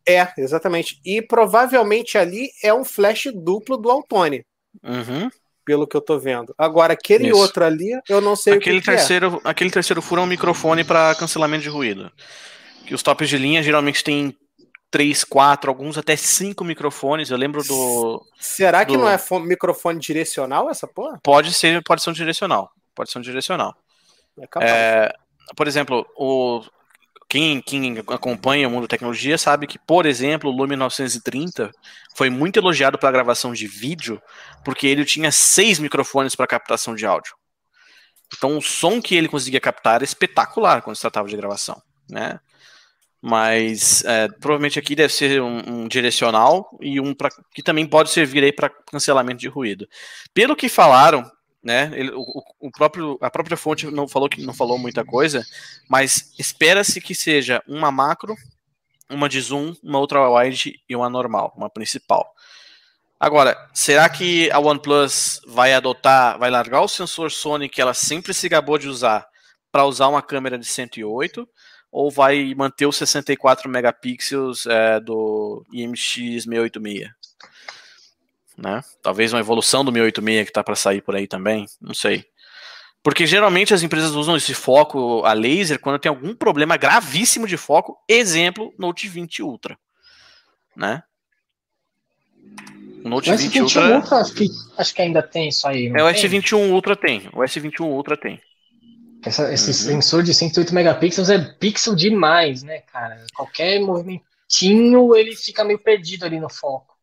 É, 0.06 0.28
exatamente. 0.38 1.00
E 1.04 1.22
provavelmente 1.22 2.18
ali 2.18 2.50
é 2.62 2.72
um 2.72 2.84
flash 2.84 3.28
duplo 3.34 3.76
do 3.76 3.90
Altone. 3.90 4.44
Uhum. 4.82 5.30
Pelo 5.64 5.86
que 5.86 5.96
eu 5.96 6.00
tô 6.00 6.18
vendo. 6.18 6.54
Agora, 6.58 6.92
aquele 6.92 7.28
Isso. 7.28 7.38
outro 7.38 7.64
ali, 7.64 7.98
eu 8.08 8.20
não 8.20 8.36
sei 8.36 8.54
aquele 8.54 8.78
o 8.78 8.82
que, 8.82 8.86
terceiro, 8.86 9.40
que 9.40 9.46
é. 9.48 9.50
Aquele 9.50 9.70
terceiro 9.70 10.02
furo 10.02 10.20
é 10.20 10.24
um 10.24 10.26
microfone 10.26 10.84
para 10.84 11.14
cancelamento 11.14 11.62
de 11.62 11.70
ruído. 11.70 12.12
Que 12.86 12.94
os 12.94 13.02
tops 13.02 13.30
de 13.30 13.38
linha 13.38 13.62
geralmente 13.62 14.04
tem 14.04 14.36
três, 14.90 15.24
quatro, 15.24 15.70
alguns 15.70 15.96
até 15.96 16.16
cinco 16.16 16.62
microfones. 16.64 17.30
Eu 17.30 17.38
lembro 17.38 17.64
do. 17.64 18.22
Será 18.38 18.84
que 18.84 18.92
do... 18.92 18.98
não 18.98 19.08
é 19.08 19.18
microfone 19.40 19.98
direcional 19.98 20.68
essa 20.68 20.86
porra? 20.86 21.18
Pode 21.22 21.54
ser, 21.54 21.82
pode 21.82 22.02
ser 22.02 22.10
um 22.10 22.12
direcional. 22.12 22.70
Pode 22.94 23.10
ser 23.10 23.18
um 23.18 23.22
direcional. 23.22 23.74
É 24.38 24.46
é, 24.60 25.12
por 25.56 25.68
exemplo, 25.68 26.06
o, 26.16 26.62
quem, 27.28 27.60
quem, 27.60 27.98
acompanha 28.08 28.68
o 28.68 28.70
mundo 28.70 28.82
da 28.82 28.88
tecnologia 28.88 29.36
sabe 29.36 29.66
que, 29.66 29.78
por 29.78 30.06
exemplo, 30.06 30.50
o 30.50 30.56
Lume 30.56 30.76
930 30.76 31.70
foi 32.16 32.30
muito 32.30 32.58
elogiado 32.58 32.98
para 32.98 33.10
gravação 33.10 33.52
de 33.52 33.66
vídeo, 33.66 34.22
porque 34.64 34.86
ele 34.86 35.04
tinha 35.04 35.32
seis 35.32 35.78
microfones 35.78 36.34
para 36.34 36.46
captação 36.46 36.94
de 36.94 37.06
áudio. 37.06 37.34
Então, 38.36 38.56
o 38.56 38.62
som 38.62 39.00
que 39.00 39.14
ele 39.14 39.28
conseguia 39.28 39.60
captar 39.60 39.96
era 39.96 40.04
espetacular 40.04 40.82
quando 40.82 40.96
se 40.96 41.02
tratava 41.02 41.28
de 41.28 41.36
gravação, 41.36 41.80
né? 42.08 42.38
Mas 43.20 44.04
é, 44.04 44.28
provavelmente 44.28 44.78
aqui 44.78 44.94
deve 44.94 45.12
ser 45.12 45.40
um, 45.40 45.62
um, 45.66 45.88
direcional 45.88 46.68
e 46.80 47.00
um 47.00 47.14
pra, 47.14 47.30
que 47.54 47.62
também 47.62 47.86
pode 47.86 48.10
servir 48.10 48.54
para 48.54 48.68
cancelamento 48.68 49.40
de 49.40 49.48
ruído. 49.48 49.88
Pelo 50.34 50.54
que 50.54 50.68
falaram, 50.68 51.24
né? 51.64 51.90
Ele, 51.94 52.10
o, 52.12 52.42
o, 52.60 52.70
próprio, 52.70 53.18
a 53.20 53.30
própria 53.30 53.56
fonte 53.56 53.86
não 53.86 54.06
falou 54.06 54.28
que 54.28 54.44
não 54.44 54.52
falou 54.52 54.78
muita 54.78 55.04
coisa, 55.04 55.44
mas 55.88 56.32
espera-se 56.38 57.00
que 57.00 57.14
seja 57.14 57.62
uma 57.66 57.90
macro, 57.90 58.36
uma 59.10 59.28
de 59.28 59.40
zoom, 59.40 59.74
uma 59.82 59.98
ultra 59.98 60.28
wide 60.30 60.78
e 60.88 60.94
uma 60.94 61.08
normal, 61.08 61.52
uma 61.56 61.70
principal. 61.70 62.32
Agora, 63.18 63.56
será 63.72 64.08
que 64.08 64.50
a 64.50 64.58
OnePlus 64.58 65.40
vai 65.46 65.72
adotar, 65.72 66.38
vai 66.38 66.50
largar 66.50 66.82
o 66.82 66.88
sensor 66.88 67.30
Sony 67.30 67.68
que 67.68 67.80
ela 67.80 67.94
sempre 67.94 68.34
se 68.34 68.48
gabou 68.48 68.76
de 68.76 68.88
usar 68.88 69.26
para 69.72 69.86
usar 69.86 70.08
uma 70.08 70.20
câmera 70.20 70.58
de 70.58 70.66
108? 70.66 71.48
ou 71.94 72.10
vai 72.10 72.52
manter 72.56 72.86
os 72.86 72.96
64 72.96 73.70
megapixels 73.70 74.66
é, 74.66 74.98
do 74.98 75.64
IMX 75.72 76.00
686? 76.00 77.08
Né? 78.56 78.82
Talvez 79.02 79.32
uma 79.32 79.40
evolução 79.40 79.84
do 79.84 79.90
686 79.90 80.44
que 80.44 80.50
está 80.50 80.62
para 80.62 80.76
sair 80.76 81.02
por 81.02 81.16
aí 81.16 81.26
também, 81.26 81.66
não 81.80 81.94
sei. 81.94 82.24
Porque 83.02 83.26
geralmente 83.26 83.74
as 83.74 83.82
empresas 83.82 84.12
usam 84.12 84.36
esse 84.36 84.54
foco 84.54 85.22
a 85.24 85.32
laser 85.34 85.78
quando 85.78 85.98
tem 85.98 86.08
algum 86.08 86.34
problema 86.34 86.76
gravíssimo 86.76 87.46
de 87.46 87.56
foco, 87.56 87.98
exemplo, 88.08 88.72
Note 88.78 89.08
20 89.08 89.42
Ultra, 89.42 89.78
né? 90.74 91.02
O 93.04 93.08
Note 93.08 93.30
o 93.30 93.36
20 93.36 93.60
Ultra, 93.60 93.96
Ultra 93.96 94.16
acho, 94.18 94.34
que, 94.34 94.48
acho 94.78 94.94
que 94.94 95.02
ainda 95.02 95.22
tem 95.22 95.50
isso 95.50 95.68
aí. 95.68 95.88
é, 95.88 96.02
o 96.02 96.06
S21 96.06 96.70
Ultra 96.72 96.96
tem. 96.96 97.28
O 97.34 97.40
S21 97.40 97.80
Ultra 97.80 98.16
tem. 98.16 98.40
Essa, 99.22 99.52
esse 99.52 99.68
uhum. 99.68 100.00
sensor 100.00 100.22
de 100.22 100.32
108 100.32 100.74
megapixels 100.74 101.28
é 101.28 101.38
pixel 101.38 101.94
demais, 101.94 102.62
né, 102.62 102.80
cara? 102.80 103.22
Qualquer 103.34 103.80
movimentinho 103.80 105.14
ele 105.14 105.36
fica 105.36 105.62
meio 105.62 105.78
perdido 105.78 106.24
ali 106.24 106.40
no 106.40 106.48
foco. 106.48 106.93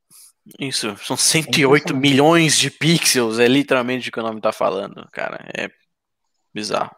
Isso, 0.60 0.96
são 1.04 1.18
108 1.18 1.94
é 1.94 1.96
milhões 1.96 2.58
de 2.58 2.70
pixels, 2.70 3.40
é 3.40 3.48
literalmente 3.48 4.10
o 4.10 4.12
que 4.12 4.20
o 4.20 4.24
nome 4.24 4.42
tá 4.42 4.52
falando, 4.52 5.08
cara. 5.12 5.46
É 5.58 5.70
bizarro. 6.54 6.96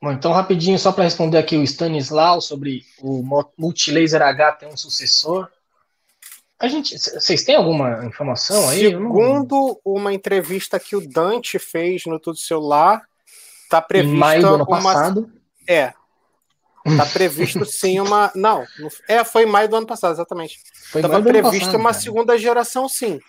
Bom, 0.00 0.12
então 0.12 0.32
rapidinho, 0.32 0.78
só 0.78 0.92
para 0.92 1.04
responder 1.04 1.38
aqui 1.38 1.56
o 1.56 1.62
Stanislau 1.62 2.40
sobre 2.40 2.84
o 3.00 3.22
Multilaser 3.56 4.22
H 4.22 4.52
tem 4.52 4.68
um 4.68 4.76
sucessor. 4.76 5.48
A 6.58 6.68
gente, 6.68 6.96
vocês 6.96 7.44
têm 7.44 7.56
alguma 7.56 8.04
informação 8.04 8.68
aí? 8.68 8.80
Segundo 8.80 9.80
não... 9.84 9.94
uma 9.94 10.12
entrevista 10.12 10.78
que 10.80 10.96
o 10.96 11.06
Dante 11.06 11.58
fez 11.58 12.04
no 12.06 12.18
Tudo 12.18 12.38
Celular, 12.38 13.02
tá 13.68 13.80
previsto 13.82 14.14
em 14.14 14.18
maio 14.18 14.42
do 14.42 14.48
ano 14.48 14.64
uma... 14.64 14.66
passado. 14.66 15.32
É. 15.68 15.92
Tá 16.96 17.06
previsto 17.06 17.64
sim 17.64 17.98
uma. 18.00 18.30
Não, 18.34 18.64
é, 19.08 19.24
foi 19.24 19.42
em 19.42 19.46
maio 19.46 19.68
do 19.68 19.76
ano 19.76 19.86
passado, 19.86 20.12
exatamente. 20.12 20.58
Foi 20.90 21.02
Tava 21.02 21.20
previsto 21.22 21.58
passado, 21.58 21.80
uma 21.80 21.90
cara. 21.90 22.00
segunda 22.00 22.38
geração, 22.38 22.88
sim. 22.88 23.20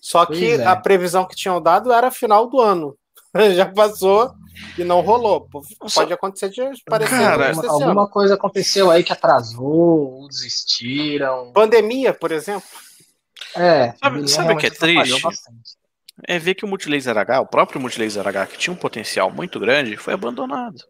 Só 0.00 0.26
que 0.26 0.52
é. 0.52 0.66
a 0.66 0.76
previsão 0.76 1.26
que 1.26 1.36
tinham 1.36 1.62
dado 1.62 1.92
era 1.92 2.10
final 2.10 2.48
do 2.48 2.60
ano. 2.60 2.96
Já 3.54 3.66
passou 3.66 4.32
e 4.78 4.84
não 4.84 5.00
rolou. 5.00 5.48
Pode 5.94 6.12
acontecer 6.12 6.50
de 6.50 6.62
parecer. 6.84 7.10
Cara, 7.10 7.52
alguma 7.68 8.08
coisa 8.08 8.34
aconteceu 8.34 8.90
aí 8.90 9.02
que 9.02 9.12
atrasou, 9.12 10.26
desistiram. 10.28 11.52
Pandemia, 11.52 12.12
por 12.12 12.32
exemplo. 12.32 12.68
É. 13.56 13.94
Sabe, 14.02 14.28
sabe 14.28 14.52
o 14.52 14.56
que 14.56 14.66
é 14.66 14.70
triste? 14.70 15.22
É 16.26 16.38
ver 16.38 16.54
que 16.54 16.64
o 16.64 16.68
Multilaser 16.68 17.16
H, 17.16 17.40
o 17.40 17.46
próprio 17.46 17.80
Multilaser 17.80 18.26
H, 18.26 18.46
que 18.46 18.58
tinha 18.58 18.72
um 18.72 18.76
potencial 18.76 19.30
muito 19.30 19.58
grande, 19.58 19.96
foi 19.96 20.14
abandonado. 20.14 20.84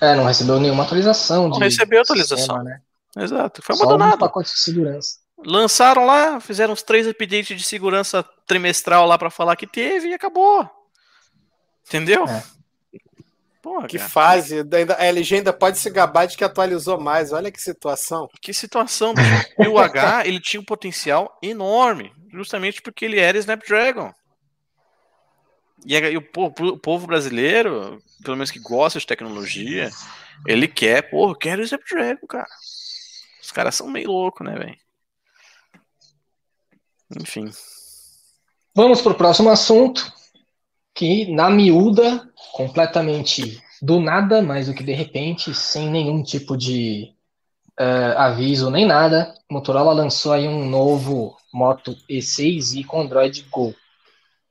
É, 0.00 0.14
não 0.14 0.24
recebeu 0.24 0.60
nenhuma 0.60 0.84
atualização. 0.84 1.48
Não 1.48 1.58
recebeu 1.58 2.02
atualização. 2.02 2.38
Sistema, 2.38 2.62
né? 2.62 2.80
Exato, 3.16 3.62
foi 3.62 3.74
abandonado. 3.74 4.10
Só 4.10 4.16
um 4.16 4.20
pacote 4.20 4.52
de 4.52 4.60
segurança. 4.60 5.16
Lançaram 5.38 6.04
lá, 6.04 6.40
fizeram 6.40 6.72
uns 6.72 6.82
três 6.82 7.06
updates 7.06 7.56
de 7.56 7.62
segurança 7.62 8.24
trimestral 8.46 9.06
lá 9.06 9.18
para 9.18 9.30
falar 9.30 9.56
que 9.56 9.66
teve 9.66 10.08
e 10.08 10.14
acabou. 10.14 10.68
Entendeu? 11.86 12.26
É. 12.26 12.42
Porra, 13.62 13.88
que 13.88 13.98
cara. 13.98 14.10
fase. 14.10 14.60
A 14.96 15.04
LG 15.04 15.36
ainda 15.36 15.52
pode 15.52 15.78
se 15.78 15.90
gabar 15.90 16.26
de 16.26 16.36
que 16.36 16.44
atualizou 16.44 17.00
mais. 17.00 17.32
Olha 17.32 17.50
que 17.50 17.60
situação. 17.60 18.28
Que 18.40 18.54
situação. 18.54 19.12
E 19.58 19.66
o 19.66 19.78
H 19.78 20.26
ele 20.26 20.38
tinha 20.38 20.60
um 20.60 20.64
potencial 20.64 21.36
enorme, 21.42 22.12
justamente 22.32 22.80
porque 22.80 23.04
ele 23.04 23.18
era 23.18 23.38
Snapdragon. 23.38 24.12
E, 25.86 25.94
e 25.94 26.16
o, 26.16 26.22
povo, 26.22 26.52
o, 26.66 26.78
povo, 26.78 27.06
brasileiro, 27.06 28.02
pelo 28.24 28.36
menos 28.36 28.50
que 28.50 28.58
gosta 28.58 28.98
de 28.98 29.06
tecnologia, 29.06 29.88
ele 30.44 30.66
quer, 30.66 31.08
porra, 31.08 31.38
quero 31.38 31.62
Snapdragon, 31.62 32.26
cara. 32.26 32.48
Os 33.40 33.52
caras 33.52 33.76
são 33.76 33.88
meio 33.88 34.08
loucos, 34.08 34.44
né, 34.44 34.58
velho? 34.58 34.76
Enfim. 37.20 37.48
Vamos 38.74 39.00
para 39.00 39.12
o 39.12 39.16
próximo 39.16 39.48
assunto 39.48 40.12
que 40.92 41.32
na 41.32 41.48
miúda, 41.48 42.28
completamente 42.52 43.62
do 43.80 44.00
nada, 44.00 44.42
mais 44.42 44.66
do 44.66 44.74
que 44.74 44.82
de 44.82 44.92
repente, 44.92 45.54
sem 45.54 45.88
nenhum 45.88 46.20
tipo 46.20 46.56
de 46.56 47.14
uh, 47.78 48.18
aviso 48.18 48.70
nem 48.70 48.84
nada, 48.84 49.32
Motorola 49.48 49.92
lançou 49.92 50.32
aí 50.32 50.48
um 50.48 50.68
novo 50.68 51.36
Moto 51.52 51.96
E6i 52.10 52.84
com 52.84 53.02
Android 53.02 53.46
Go 53.50 53.72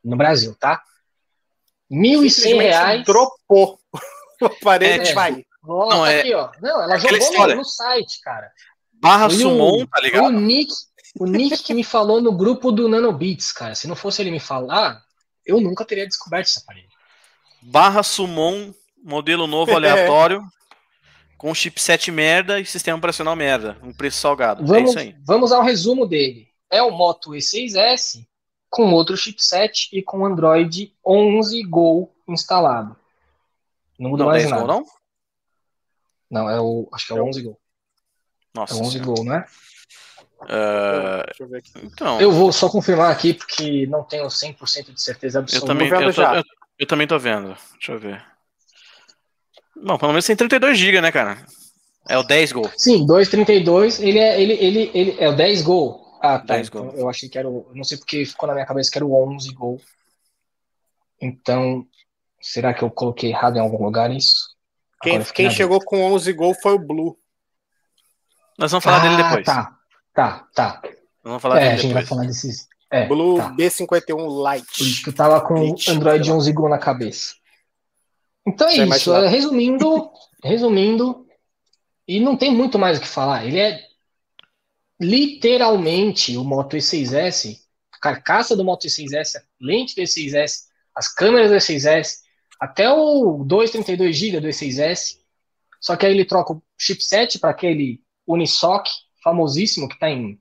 no 0.02 0.16
Brasil, 0.16 0.56
tá? 0.58 0.82
R$ 1.90 1.98
1.100. 1.98 3.04
Dropou 3.06 3.80
o 4.42 4.46
aparelho 4.46 5.04
é, 5.04 5.14
vai. 5.14 5.46
Nossa, 5.64 5.96
não, 5.96 6.06
é, 6.06 6.20
aqui, 6.20 6.34
ó. 6.34 6.52
Não, 6.62 6.84
ela 6.84 6.98
jogou 6.98 7.48
no, 7.48 7.56
no, 7.56 7.66
site, 7.66 8.22
cara. 8.22 8.52
Barra 8.94 9.30
Sumon, 9.30 9.86
tá 9.86 10.00
ligado? 10.00 10.26
O 10.26 10.32
Nick, 10.32 10.72
o 11.20 11.26
Nick 11.26 11.64
que 11.64 11.74
me 11.74 11.84
falou 11.84 12.22
no 12.22 12.32
grupo 12.32 12.72
do 12.72 12.88
Nanobits, 12.88 13.52
cara. 13.52 13.76
Se 13.76 13.88
não 13.88 13.96
fosse 13.96 14.22
ele 14.22 14.32
me 14.32 14.40
falar, 14.40 15.02
eu 15.46 15.60
nunca 15.60 15.86
teria 15.86 16.08
descoberto 16.08 16.48
esse 16.48 16.60
aparelho. 16.60 16.88
Barra 17.62 18.04
Summon, 18.04 18.74
modelo 19.04 19.48
novo 19.48 19.74
aleatório, 19.76 20.44
com 21.38 21.54
chipset 21.54 22.12
merda 22.12 22.60
e 22.60 22.66
sistema 22.66 22.98
operacional 22.98 23.36
merda. 23.36 23.78
Um 23.82 23.94
preço 23.94 24.20
salgado. 24.20 24.64
É 24.64 24.68
vamos, 24.68 24.82
é 24.82 24.90
isso 24.90 25.00
aí. 25.00 25.16
Vamos 25.26 25.52
ao 25.52 25.64
resumo 25.64 26.06
dele. 26.06 26.48
É 26.70 26.82
o 26.82 26.92
Moto 26.92 27.32
E6S 27.32 28.26
com 28.76 28.92
outro 28.92 29.16
chipset 29.16 29.88
e 29.94 30.04
com 30.04 30.26
Android 30.26 30.94
11 31.06 31.64
Go 31.64 32.14
instalado. 32.28 32.94
Não 33.98 34.10
muda 34.10 34.26
não, 34.26 34.32
mais 34.32 34.50
nada. 34.50 34.62
Go, 34.64 34.68
não? 34.68 34.86
Não, 36.30 36.50
é 36.50 36.60
o. 36.60 36.90
Acho 36.92 37.08
que 37.08 37.14
é 37.14 37.16
o 37.16 37.26
11 37.26 37.42
Go. 37.42 37.58
Nossa. 38.54 38.74
É 38.74 38.76
o 38.76 38.82
11 38.82 38.92
senhora. 38.92 39.06
Go, 39.06 39.24
não 39.24 39.36
é? 39.36 39.46
Uh, 40.42 41.84
então, 41.84 42.20
eu 42.20 42.30
vou 42.34 42.52
só 42.52 42.68
confirmar 42.70 43.10
aqui 43.10 43.34
porque 43.34 43.88
não 43.88 44.04
tenho 44.04 44.28
100% 44.28 44.94
de 44.94 45.02
certeza 45.02 45.40
absoluta. 45.40 45.72
Eu 45.72 45.74
também, 45.74 45.88
eu, 45.88 46.14
tô, 46.14 46.22
eu, 46.22 46.44
eu, 46.80 46.86
também 46.86 47.08
tô 47.08 47.18
vendo. 47.18 47.56
Deixa 47.76 47.94
eu 47.94 48.00
ver. 48.00 48.22
Bom, 49.74 49.98
pelo 49.98 50.12
menos 50.12 50.26
tem 50.26 50.36
32 50.36 50.78
GB, 50.78 51.00
né, 51.00 51.14
cara? 51.14 51.46
É 52.10 52.18
o 52.18 52.24
10 52.24 52.52
Go. 52.52 52.70
Sim, 52.76 53.06
232, 53.06 54.02
ele 54.02 54.20
é 54.20 54.42
ele, 54.42 54.54
ele, 54.54 54.92
ele 54.94 55.16
é 55.18 55.30
o 55.30 55.36
10 55.36 55.62
Go. 55.62 56.05
Ah, 56.26 56.40
tá. 56.40 56.56
10 56.56 56.68
então, 56.68 56.92
Eu 56.92 57.10
achei 57.10 57.30
que 57.30 57.38
era 57.38 57.48
o, 57.48 57.72
não 57.74 57.84
sei 57.84 57.98
porque 57.98 58.26
ficou 58.26 58.48
na 58.48 58.54
minha 58.54 58.66
cabeça 58.66 58.90
que 58.90 58.98
era 58.98 59.06
o 59.06 59.14
11 59.14 59.54
Go. 59.54 59.80
Então, 61.22 61.86
será 62.42 62.74
que 62.74 62.84
eu 62.84 62.90
coloquei 62.90 63.30
errado 63.30 63.58
em 63.58 63.60
algum 63.60 63.84
lugar 63.84 64.12
isso? 64.12 64.56
Quem, 65.02 65.24
quem 65.24 65.52
chegou 65.52 65.80
com 65.84 66.04
11 66.14 66.34
Go 66.34 66.54
foi 66.62 66.74
o 66.74 66.80
Blue. 66.80 67.18
Nós 68.58 68.72
vamos 68.72 68.84
falar 68.84 68.98
ah, 68.98 69.02
dele 69.02 69.24
depois. 69.24 69.46
Tá. 69.46 69.78
Tá, 70.14 70.48
tá. 70.54 70.82
Vamos 71.24 71.42
falar 71.42 71.62
é, 71.62 71.74
a 71.74 71.76
gente 71.76 71.94
vai 71.94 72.06
falar 72.06 72.26
desses. 72.26 72.68
É, 72.90 73.06
Blue 73.06 73.38
tá. 73.38 73.52
B51 73.52 74.54
Lite. 74.54 75.04
Que 75.04 75.12
tava 75.12 75.42
com 75.42 75.76
Android 75.90 76.32
11 76.32 76.54
Go 76.54 76.70
na 76.70 76.78
cabeça. 76.78 77.36
Então 78.48 78.68
é 78.68 78.76
isso. 78.76 79.12
Resumindo, 79.28 80.12
resumindo, 80.44 81.26
e 82.08 82.20
não 82.20 82.38
tem 82.38 82.54
muito 82.54 82.78
mais 82.78 82.98
o 82.98 83.02
que 83.02 83.08
falar. 83.08 83.46
Ele 83.46 83.60
é 83.60 83.80
literalmente 85.00 86.38
o 86.38 86.44
Moto 86.44 86.76
E6S, 86.76 87.58
a 87.94 88.00
carcaça 88.00 88.56
do 88.56 88.64
Moto 88.64 88.88
E6S, 88.88 89.38
a 89.38 89.42
lente 89.60 89.96
do 89.96 90.02
E6S, 90.02 90.66
as 90.96 91.08
câmeras 91.14 91.50
do 91.50 91.56
E6S, 91.56 92.20
até 92.60 92.90
o 92.92 93.44
232 93.44 94.16
GB 94.16 94.40
do 94.40 94.48
E6S. 94.48 95.20
Só 95.82 95.96
que 95.96 96.06
aí 96.06 96.14
ele 96.14 96.26
troca 96.26 96.54
o 96.54 96.64
chipset 96.78 97.38
para 97.40 97.52
aquele 97.52 98.02
Unisoc 98.26 98.88
famosíssimo 99.24 99.88
que 99.88 99.96
está 99.96 100.10
em 100.10 100.40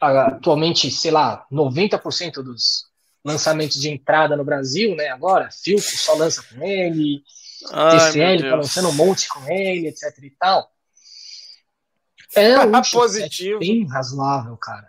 atualmente, 0.00 0.90
sei 0.90 1.10
lá, 1.10 1.46
90% 1.52 2.42
dos 2.42 2.86
lançamentos 3.22 3.78
de 3.78 3.90
entrada 3.90 4.34
no 4.34 4.44
Brasil, 4.44 4.96
né? 4.96 5.08
Agora, 5.08 5.50
Filco 5.50 5.82
só 5.82 6.14
lança 6.14 6.42
com 6.42 6.64
ele, 6.64 7.22
Ai, 7.70 7.98
TCL 7.98 8.42
tá 8.48 8.56
lançando 8.56 8.88
um 8.88 8.94
monte 8.94 9.28
com 9.28 9.46
ele, 9.50 9.88
etc 9.88 10.16
e 10.22 10.30
tal. 10.30 10.70
É 12.36 12.60
um 12.60 12.82
positivo. 12.82 13.58
bem 13.58 13.86
razoável, 13.86 14.56
cara. 14.56 14.88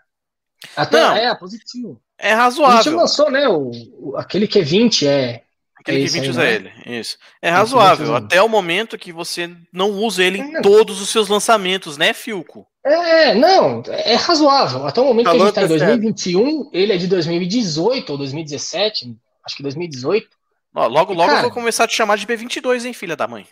Até 0.75 0.99
Não, 0.99 1.15
é 1.15 1.35
positivo. 1.35 1.99
É 2.17 2.33
razoável. 2.33 2.79
A 2.79 2.81
gente 2.83 2.93
lançou, 2.93 3.31
né? 3.31 3.47
O, 3.47 3.71
o 3.97 4.17
aquele 4.17 4.47
Q20 4.47 5.07
é 5.07 5.43
Aquele 5.81 6.03
é 6.03 6.05
que 6.05 6.11
20 6.11 6.29
usa 6.29 6.41
né? 6.41 6.53
ele, 6.53 6.71
isso. 6.85 7.17
É 7.41 7.49
razoável, 7.49 8.15
até 8.15 8.39
o 8.39 8.47
momento 8.47 8.99
que 8.99 9.11
você 9.11 9.49
não 9.73 9.89
usa 9.89 10.23
ele 10.23 10.37
em 10.37 10.61
todos 10.61 11.01
os 11.01 11.09
seus 11.09 11.27
lançamentos, 11.27 11.97
né, 11.97 12.13
Filco? 12.13 12.67
É, 12.85 13.33
não, 13.33 13.81
é 13.87 14.13
razoável. 14.13 14.85
Até 14.85 15.01
o 15.01 15.05
momento 15.05 15.25
Falou 15.25 15.51
que 15.51 15.59
a 15.59 15.63
gente 15.63 15.73
está 15.73 15.93
em 15.93 15.99
2021, 15.99 16.69
ele 16.71 16.93
é 16.93 16.97
de 16.97 17.07
2018 17.07 18.11
ou 18.11 18.17
2017, 18.17 19.17
acho 19.43 19.57
que 19.57 19.63
2018. 19.63 20.29
Ó, 20.73 20.87
logo, 20.87 21.13
logo 21.13 21.27
Cara, 21.27 21.39
eu 21.39 21.43
vou 21.43 21.51
começar 21.51 21.85
a 21.85 21.87
te 21.87 21.95
chamar 21.95 22.17
de 22.17 22.27
P22, 22.27 22.85
hein, 22.85 22.93
filha 22.93 23.15
da 23.15 23.27
mãe? 23.27 23.47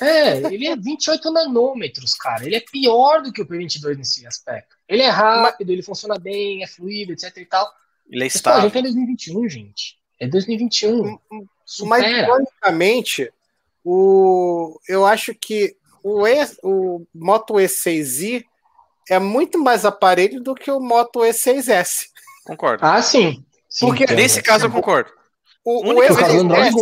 É, 0.00 0.36
ele 0.52 0.66
é 0.66 0.76
28 0.76 1.30
nanômetros, 1.30 2.14
cara. 2.14 2.44
Ele 2.44 2.54
é 2.54 2.60
pior 2.60 3.22
do 3.22 3.32
que 3.32 3.42
o 3.42 3.46
P22 3.46 3.96
nesse 3.96 4.26
aspecto. 4.26 4.76
Ele 4.88 5.02
é 5.02 5.08
rápido, 5.08 5.70
ele 5.70 5.82
funciona 5.82 6.18
bem, 6.18 6.62
é 6.62 6.66
fluido, 6.66 7.12
etc 7.12 7.36
e 7.36 7.44
tal. 7.44 7.70
Ele 8.08 8.24
é 8.24 8.26
estável. 8.26 8.60
a 8.60 8.62
gente 8.62 8.78
é 8.78 8.82
2021, 8.82 9.48
gente. 9.48 9.98
É 10.18 10.26
2021. 10.26 11.18
Supera. 11.64 11.88
Mas, 11.88 12.26
basicamente, 12.26 13.32
o... 13.84 14.78
eu 14.88 15.06
acho 15.06 15.34
que 15.34 15.76
o, 16.02 16.26
e, 16.26 16.46
o 16.62 17.06
Moto 17.14 17.54
E6i 17.54 18.44
é 19.08 19.18
muito 19.18 19.58
mais 19.58 19.84
aparelho 19.84 20.40
do 20.40 20.54
que 20.54 20.70
o 20.70 20.80
Moto 20.80 21.20
E6S. 21.20 22.06
Concordo. 22.44 22.84
Ah, 22.84 23.02
sim. 23.02 23.44
sim 23.68 23.86
Porque 23.86 24.06
nesse 24.06 24.42
caso 24.42 24.66
eu 24.66 24.70
concordo. 24.70 25.10
O, 25.64 25.92
o, 25.92 25.94
E6S, 26.02 26.74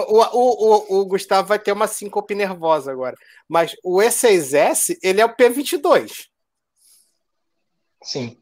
o, 0.00 0.20
o, 0.20 0.96
o, 0.96 1.00
o, 1.00 1.06
Gustavo 1.06 1.48
vai 1.48 1.58
ter 1.58 1.72
uma 1.72 1.86
síncope 1.86 2.34
nervosa 2.34 2.90
agora. 2.90 3.16
Mas 3.48 3.74
o 3.82 3.98
E6S, 3.98 4.96
ele 5.02 5.20
é 5.20 5.24
o 5.24 5.34
P22. 5.34 6.26
Sim. 8.02 8.36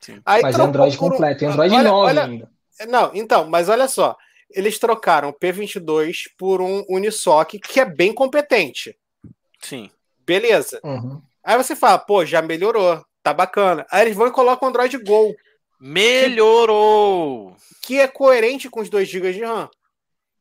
Sim. 0.00 0.20
Aí 0.24 0.42
mas 0.42 0.58
é 0.58 0.62
Android 0.62 0.96
completo, 0.96 1.46
Android 1.46 1.74
olha, 1.74 1.90
9 1.90 2.06
olha, 2.06 2.24
ainda. 2.24 2.50
Não, 2.88 3.10
então, 3.14 3.48
mas 3.48 3.68
olha 3.68 3.86
só. 3.86 4.16
Eles 4.50 4.78
trocaram 4.78 5.28
o 5.28 5.34
P22 5.34 6.24
por 6.38 6.60
um 6.60 6.84
Unisoc 6.88 7.50
que 7.50 7.80
é 7.80 7.84
bem 7.84 8.12
competente. 8.12 8.96
Sim. 9.60 9.90
Beleza. 10.26 10.80
Uhum. 10.82 11.20
Aí 11.44 11.56
você 11.56 11.76
fala, 11.76 11.98
pô, 11.98 12.24
já 12.24 12.42
melhorou, 12.42 13.04
tá 13.22 13.32
bacana. 13.32 13.86
Aí 13.90 14.02
eles 14.02 14.16
vão 14.16 14.26
e 14.26 14.32
colocam 14.32 14.66
o 14.66 14.70
Android 14.70 14.96
Go. 14.98 15.34
Melhorou! 15.80 17.54
Que, 17.80 17.86
que 17.86 17.98
é 18.00 18.08
coerente 18.08 18.68
com 18.68 18.80
os 18.80 18.90
2 18.90 19.08
GB 19.08 19.32
de 19.32 19.44
RAM. 19.44 19.70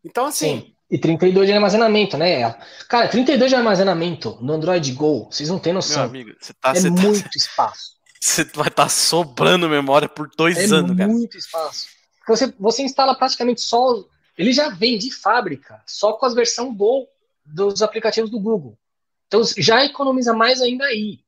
Então, 0.04 0.26
assim. 0.26 0.62
Sim. 0.62 0.76
E 0.91 0.97
32 0.97 1.47
de 1.47 1.54
armazenamento, 1.54 2.18
né? 2.18 2.52
Cara, 2.88 3.08
32 3.08 3.52
de 3.52 3.56
armazenamento 3.56 4.39
no 4.41 4.54
Android 4.54 4.91
Go, 4.93 5.30
vocês 5.32 5.47
não 5.47 5.60
têm 5.60 5.72
noção. 5.72 6.10
Meu 6.10 6.22
amigo, 6.22 6.36
você 6.39 6.52
tá, 6.54 6.72
é 6.72 6.76
você 6.76 6.89
tá- 6.89 7.02
muito 7.02 7.24
tá, 7.24 7.30
espaço. 7.36 8.00
Você 8.22 8.43
vai 8.43 8.68
estar 8.68 8.84
tá 8.84 8.89
sobrando 8.89 9.70
memória 9.70 10.10
por 10.10 10.30
dois 10.36 10.58
é 10.58 10.76
anos, 10.76 10.91
cara. 10.91 11.04
É 11.04 11.08
muito 11.08 11.38
espaço. 11.38 11.88
Você, 12.28 12.54
você 12.60 12.84
instala 12.84 13.16
praticamente 13.16 13.62
só. 13.62 14.04
Ele 14.38 14.52
já 14.52 14.68
vem 14.68 14.97
de 14.97 15.10
fábrica, 15.10 15.82
só 15.88 16.12
com 16.12 16.26
as 16.26 16.34
versões 16.34 16.76
Go 16.76 17.08
dos 17.45 17.82
aplicativos 17.82 18.30
do 18.30 18.38
Google. 18.38 18.78
Então 19.28 19.41
já 19.58 19.86
economiza 19.86 20.34
mais 20.34 20.62
ainda 20.62 20.84
aí. 20.84 21.22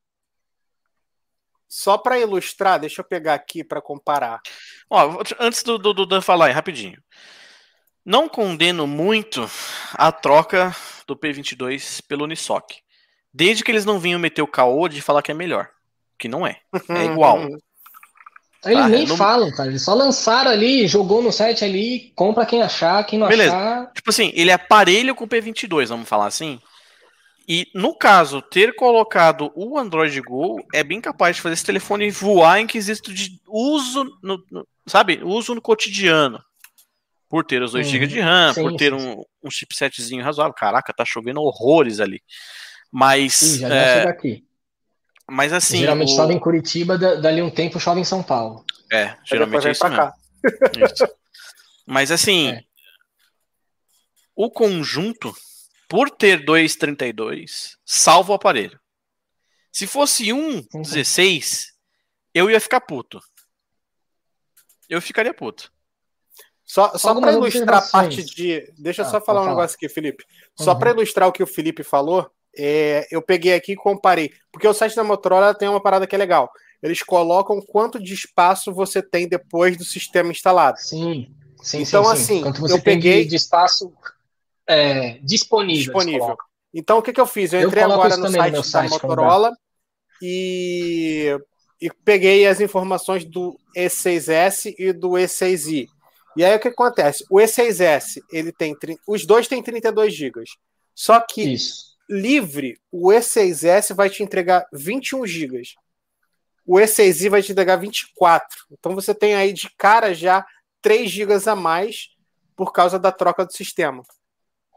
Só 1.66 1.96
para 1.96 2.18
ilustrar, 2.18 2.78
deixa 2.78 3.00
eu 3.00 3.04
pegar 3.04 3.32
aqui 3.32 3.64
para 3.64 3.80
comparar. 3.80 4.42
Ó, 4.90 5.22
antes 5.40 5.62
do, 5.62 5.78
do, 5.78 5.94
do 5.94 6.04
Dan 6.04 6.20
falar 6.20 6.46
aí, 6.46 6.52
rapidinho. 6.52 7.02
Não 8.04 8.28
condeno 8.28 8.86
muito 8.86 9.48
a 9.94 10.10
troca 10.10 10.74
do 11.06 11.16
P22 11.16 12.00
pelo 12.06 12.24
Unisoc. 12.24 12.72
Desde 13.32 13.62
que 13.62 13.70
eles 13.70 13.84
não 13.84 14.00
vinham 14.00 14.18
meter 14.18 14.42
o 14.42 14.46
caô 14.46 14.88
de 14.88 15.00
falar 15.00 15.22
que 15.22 15.30
é 15.30 15.34
melhor. 15.34 15.68
Que 16.18 16.28
não 16.28 16.46
é. 16.46 16.58
É 16.88 17.04
igual. 17.10 17.38
Eles 18.64 18.84
ah, 18.84 18.88
nem 18.88 19.06
não... 19.06 19.16
falam, 19.16 19.50
cara. 19.50 19.68
Eles 19.68 19.82
só 19.82 19.94
lançaram 19.94 20.50
ali, 20.50 20.86
jogou 20.86 21.22
no 21.22 21.32
site 21.32 21.64
ali, 21.64 22.12
compra 22.14 22.46
quem 22.46 22.62
achar, 22.62 23.04
quem 23.04 23.18
não 23.18 23.28
Beleza. 23.28 23.56
achar. 23.56 23.92
Tipo 23.92 24.10
assim, 24.10 24.32
ele 24.34 24.50
é 24.50 24.54
aparelho 24.54 25.14
com 25.14 25.26
P22, 25.26 25.86
vamos 25.86 26.08
falar 26.08 26.26
assim. 26.26 26.60
E 27.48 27.66
no 27.74 27.96
caso, 27.96 28.40
ter 28.40 28.74
colocado 28.76 29.50
o 29.56 29.76
Android 29.76 30.20
Go 30.20 30.64
é 30.72 30.84
bem 30.84 31.00
capaz 31.00 31.36
de 31.36 31.42
fazer 31.42 31.54
esse 31.54 31.64
telefone 31.64 32.10
voar 32.10 32.60
em 32.60 32.66
quesito 32.66 33.12
de 33.12 33.40
uso, 33.48 34.04
no, 34.22 34.44
no, 34.50 34.66
sabe? 34.86 35.20
Uso 35.24 35.54
no 35.54 35.60
cotidiano. 35.60 36.40
Por 37.32 37.46
ter 37.46 37.62
os 37.62 37.72
2 37.72 37.88
GB 37.88 38.06
de 38.08 38.20
RAM, 38.20 38.52
sim, 38.52 38.60
por 38.62 38.76
ter 38.76 38.92
sim, 38.92 39.06
um, 39.06 39.24
um 39.42 39.50
chipsetzinho 39.50 40.22
razoável. 40.22 40.52
Caraca, 40.52 40.92
tá 40.92 41.02
chovendo 41.02 41.40
horrores 41.40 41.98
ali. 41.98 42.22
Mas. 42.92 43.36
Sim, 43.36 43.60
já, 43.60 43.74
é... 43.74 44.06
aqui. 44.06 44.44
Mas 45.30 45.50
assim. 45.50 45.78
Geralmente 45.78 46.12
o... 46.12 46.16
chove 46.16 46.34
em 46.34 46.38
Curitiba, 46.38 46.98
dali 46.98 47.40
um 47.40 47.48
tempo 47.48 47.80
chove 47.80 48.02
em 48.02 48.04
São 48.04 48.22
Paulo. 48.22 48.66
É, 48.92 49.16
geralmente 49.24 49.66
é 49.66 49.70
isso 49.70 49.88
mesmo. 49.88 50.12
Isso. 50.84 51.08
Mas 51.86 52.10
assim. 52.10 52.52
É. 52.68 52.72
O 54.34 54.50
conjunto 54.50 55.32
por 55.88 56.10
ter 56.10 56.42
2,32, 56.42 57.76
salva 57.84 58.32
o 58.32 58.34
aparelho. 58.34 58.80
Se 59.70 59.86
fosse 59.86 60.32
um 60.32 60.62
16, 60.74 61.72
eu 62.34 62.50
ia 62.50 62.58
ficar 62.58 62.80
puto. 62.80 63.20
Eu 64.88 65.02
ficaria 65.02 65.34
puto. 65.34 65.70
Só, 66.72 66.96
só 66.96 67.14
para 67.20 67.32
ilustrar 67.34 67.82
a 67.82 67.86
parte 67.86 68.24
de. 68.24 68.72
Deixa 68.78 69.02
eu 69.02 69.06
ah, 69.06 69.10
só 69.10 69.20
falar 69.20 69.40
um 69.40 69.44
falar. 69.44 69.56
negócio 69.56 69.76
aqui, 69.76 69.90
Felipe. 69.90 70.24
Só 70.58 70.72
uhum. 70.72 70.78
para 70.78 70.90
ilustrar 70.92 71.28
o 71.28 71.32
que 71.32 71.42
o 71.42 71.46
Felipe 71.46 71.82
falou, 71.82 72.30
é, 72.56 73.06
eu 73.10 73.20
peguei 73.20 73.52
aqui 73.52 73.72
e 73.72 73.76
comparei. 73.76 74.32
Porque 74.50 74.66
o 74.66 74.72
site 74.72 74.96
da 74.96 75.04
Motorola 75.04 75.54
tem 75.54 75.68
uma 75.68 75.82
parada 75.82 76.06
que 76.06 76.14
é 76.14 76.18
legal. 76.18 76.50
Eles 76.82 77.02
colocam 77.02 77.60
quanto 77.60 78.02
de 78.02 78.14
espaço 78.14 78.72
você 78.72 79.02
tem 79.02 79.28
depois 79.28 79.76
do 79.76 79.84
sistema 79.84 80.30
instalado. 80.30 80.78
Sim. 80.78 81.34
Sim, 81.62 81.82
então, 81.82 82.04
sim, 82.06 82.10
assim, 82.10 82.42
Quanto 82.42 82.62
você 82.62 82.72
eu 82.72 82.82
peguei 82.82 83.26
de 83.26 83.36
espaço 83.36 83.92
é, 84.66 85.18
disponível. 85.22 85.92
Disponível. 85.92 86.36
Então, 86.72 86.96
o 86.96 87.02
que, 87.02 87.12
que 87.12 87.20
eu 87.20 87.26
fiz? 87.26 87.52
Eu, 87.52 87.60
eu 87.60 87.68
entrei 87.68 87.82
agora 87.82 88.16
no 88.16 88.30
site, 88.30 88.54
no 88.54 88.64
site, 88.64 88.90
da 88.92 88.96
Motorola 88.96 89.52
e, 90.22 91.38
e 91.78 91.90
peguei 92.02 92.46
as 92.46 92.62
informações 92.62 93.26
do 93.26 93.58
E6S 93.76 94.74
e 94.78 94.90
do 94.94 95.10
E6i. 95.10 95.86
E 96.36 96.44
aí 96.44 96.56
o 96.56 96.60
que 96.60 96.68
acontece? 96.68 97.24
O 97.30 97.36
E6S, 97.36 98.22
ele 98.32 98.52
tem 98.52 98.76
os 99.06 99.26
dois 99.26 99.48
têm 99.48 99.62
32 99.62 100.14
GB. 100.14 100.44
Só 100.94 101.20
que 101.20 101.54
Isso. 101.54 101.96
livre, 102.08 102.80
o 102.90 103.08
E6S 103.08 103.94
vai 103.94 104.08
te 104.08 104.22
entregar 104.22 104.66
21 104.72 105.26
GB. 105.26 105.62
O 106.66 106.76
E6i 106.76 107.28
vai 107.28 107.42
te 107.42 107.52
entregar 107.52 107.76
24. 107.76 108.46
Então 108.70 108.94
você 108.94 109.14
tem 109.14 109.34
aí 109.34 109.52
de 109.52 109.68
cara 109.76 110.14
já 110.14 110.46
3 110.80 111.10
GB 111.10 111.34
a 111.46 111.56
mais 111.56 112.10
por 112.56 112.72
causa 112.72 112.98
da 112.98 113.10
troca 113.10 113.44
do 113.44 113.52
sistema. 113.52 114.02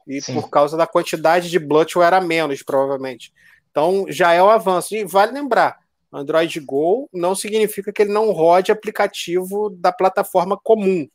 E 0.07 0.21
Sim. 0.21 0.33
por 0.33 0.49
causa 0.49 0.77
da 0.77 0.87
quantidade 0.87 1.49
de 1.49 1.59
bloatware 1.59 2.13
a 2.13 2.21
menos, 2.21 2.63
provavelmente. 2.63 3.33
Então 3.71 4.05
já 4.09 4.33
é 4.33 4.41
um 4.41 4.49
avanço. 4.49 4.95
E 4.95 5.03
vale 5.03 5.31
lembrar, 5.31 5.79
Android 6.11 6.59
Go 6.59 7.09
não 7.13 7.35
significa 7.35 7.91
que 7.91 8.01
ele 8.01 8.13
não 8.13 8.31
rode 8.31 8.71
aplicativo 8.71 9.69
da 9.69 9.91
plataforma 9.91 10.57
comum. 10.57 11.07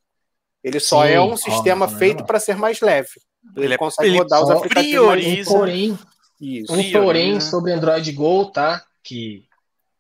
Ele 0.63 0.79
só 0.79 1.07
Sim, 1.07 1.13
é 1.13 1.21
um 1.21 1.37
sistema 1.37 1.89
feito 1.89 2.25
para 2.25 2.39
ser 2.39 2.57
mais 2.57 2.81
leve. 2.81 3.09
Ele, 3.57 3.67
ele 3.67 3.75
é 3.75 3.79
consegue 3.79 4.11
ele 4.11 4.19
rodar 4.19 4.43
os 4.43 4.51
aplicativos 4.51 5.07
mais 5.07 5.27
um 5.27 5.45
porém, 5.45 5.99
Isso. 6.41 6.73
Um 6.73 6.93
porém 6.93 7.41
sobre 7.41 7.73
Android 7.73 8.13
Go, 8.13 8.51
tá? 8.51 8.85
Que 9.03 9.45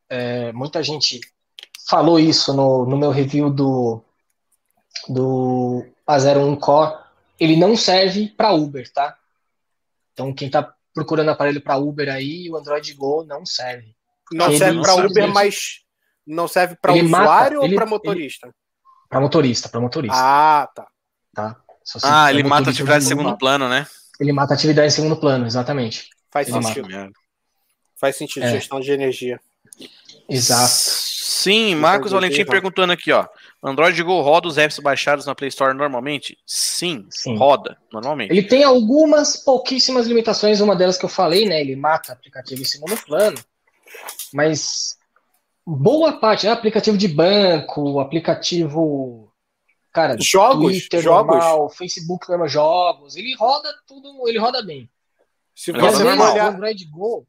é, 0.08 0.52
muita 0.52 0.82
gente 0.82 1.20
falou 1.88 2.20
isso 2.20 2.52
no, 2.52 2.84
no 2.84 2.96
meu 2.96 3.10
review 3.10 3.50
do, 3.50 4.02
do 5.08 5.84
A01 6.06 6.58
Core 6.58 6.98
ele 7.40 7.56
não 7.56 7.74
serve 7.74 8.28
para 8.28 8.52
Uber, 8.52 8.92
tá? 8.92 9.16
Então 10.12 10.32
quem 10.34 10.48
está 10.48 10.74
procurando 10.92 11.30
aparelho 11.30 11.62
para 11.62 11.78
Uber 11.78 12.08
aí, 12.12 12.50
o 12.50 12.56
Android 12.56 12.92
Go 12.94 13.24
não 13.24 13.46
serve. 13.46 13.96
Não 14.30 14.48
ele 14.48 14.58
serve 14.58 14.82
para 14.82 14.94
Uber, 14.94 15.28
mas 15.28 15.80
não 16.26 16.46
serve 16.46 16.76
para 16.76 16.92
usuário 16.92 17.08
mata, 17.08 17.60
ou 17.60 17.74
para 17.74 17.86
motorista? 17.86 18.54
Para 19.10 19.20
motorista, 19.20 19.68
para 19.68 19.80
motorista. 19.80 20.16
Ah, 20.16 20.68
tá. 20.72 20.86
Tá. 21.34 21.56
Ah, 22.04 22.30
ele 22.30 22.44
mata 22.44 22.70
atividade 22.70 23.04
em 23.04 23.08
segundo 23.08 23.36
plano, 23.36 23.68
né? 23.68 23.84
Ele 24.20 24.32
mata 24.32 24.54
atividade 24.54 24.86
em 24.86 24.94
segundo 24.94 25.16
plano, 25.16 25.46
exatamente. 25.46 26.08
Faz 26.30 26.48
ele 26.48 26.62
sentido. 26.62 26.88
Mata. 26.88 27.10
Faz 27.96 28.16
sentido, 28.16 28.44
é. 28.44 28.52
gestão 28.52 28.78
de 28.78 28.92
energia. 28.92 29.40
Exato. 30.28 30.70
Sim, 30.72 31.74
Marcos 31.74 32.12
Valentim 32.12 32.44
perguntando 32.44 32.92
aqui, 32.92 33.10
ó. 33.10 33.26
Android 33.62 34.00
Go 34.02 34.20
roda 34.20 34.46
os 34.46 34.56
apps 34.56 34.78
baixados 34.78 35.26
na 35.26 35.34
Play 35.34 35.48
Store 35.48 35.76
normalmente? 35.76 36.38
Sim, 36.46 37.06
Sim, 37.10 37.36
roda 37.36 37.76
normalmente. 37.92 38.30
Ele 38.30 38.42
tem 38.42 38.62
algumas 38.62 39.36
pouquíssimas 39.36 40.06
limitações, 40.06 40.60
uma 40.60 40.76
delas 40.76 40.96
que 40.96 41.04
eu 41.04 41.08
falei, 41.08 41.46
né? 41.46 41.60
Ele 41.60 41.74
mata 41.74 42.12
aplicativo 42.12 42.62
em 42.62 42.64
segundo 42.64 42.96
plano, 43.04 43.38
mas 44.32 44.99
boa 45.66 46.14
parte, 46.14 46.46
é 46.46 46.50
aplicativo 46.50 46.96
de 46.96 47.08
banco, 47.08 48.00
aplicativo, 48.00 49.32
cara, 49.92 50.16
jogos, 50.20 50.72
Twitter 50.72 51.02
jogos, 51.02 51.36
normal, 51.36 51.70
Facebook 51.70 52.28
normal, 52.28 52.48
jogos, 52.48 53.16
ele 53.16 53.34
roda 53.36 53.72
tudo, 53.86 54.28
ele 54.28 54.38
roda 54.38 54.62
bem. 54.62 54.88
Se 55.54 55.72
você 55.72 56.02
olhar 56.02 56.54
Android 56.54 56.84
Go, 56.86 57.26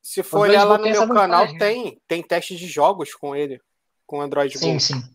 se 0.00 0.22
for 0.22 0.40
olhar 0.40 0.64
lá 0.64 0.78
no 0.78 0.84
meu 0.84 1.08
canal, 1.08 1.46
vantagem. 1.46 1.58
tem 1.58 2.00
tem 2.06 2.22
teste 2.22 2.56
de 2.56 2.66
jogos 2.66 3.14
com 3.14 3.34
ele, 3.34 3.60
com 4.06 4.20
Android 4.20 4.56
sim, 4.58 4.74
Go. 4.74 4.80
Sim, 4.80 4.94
sim. 4.94 5.12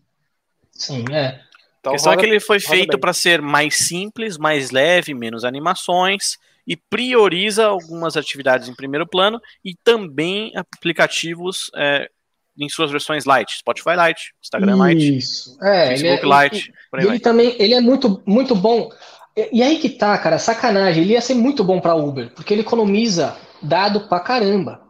Sim, 0.72 1.06
é. 1.12 1.42
Então, 1.80 1.92
a 1.92 1.96
questão 1.96 2.12
roda, 2.12 2.22
é 2.22 2.26
que 2.26 2.32
ele 2.32 2.40
foi 2.40 2.60
feito 2.60 3.00
para 3.00 3.14
ser 3.14 3.42
mais 3.42 3.76
simples, 3.88 4.38
mais 4.38 4.72
leve, 4.72 5.14
menos 5.14 5.44
animações 5.44 6.38
e 6.66 6.76
prioriza 6.76 7.66
algumas 7.66 8.18
atividades 8.18 8.68
em 8.68 8.76
primeiro 8.76 9.08
plano 9.08 9.40
e 9.64 9.74
também 9.76 10.52
aplicativos 10.56 11.72
é, 11.76 12.10
em 12.58 12.70
suas 12.70 12.92
versões 12.92 13.26
light, 13.26 13.58
Spotify 13.58 13.92
Lite, 14.08 14.34
Instagram 14.44 14.88
Lite, 14.88 15.18
Isso. 15.18 15.58
É, 15.62 15.90
Facebook 15.90 16.26
ele 16.26 16.34
é, 16.34 16.44
Lite. 16.44 16.74
Ele, 16.94 17.08
ele 17.08 17.20
também 17.20 17.56
ele 17.60 17.74
é 17.74 17.82
muito, 17.82 18.22
muito 18.26 18.56
bom. 18.56 18.90
E, 19.36 19.60
e, 19.60 19.64
aí 19.64 19.78
que 19.78 19.90
tá, 19.90 20.18
cara, 20.18 20.40
sacanagem. 20.40 21.04
Ele 21.04 21.14
ia 21.14 21.22
ser 21.22 21.36
muito 21.36 21.64
bom 21.64 21.80
para 21.80 21.96
Uber, 21.96 22.34
porque 22.34 22.54
ele 22.54 22.62
economiza 22.62 23.38
dado 23.62 24.08
pra 24.08 24.20
caramba. 24.20 24.82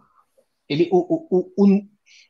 Ele, 0.70 0.88
o, 0.91 1.28
o, 1.30 1.53
o, 1.57 1.82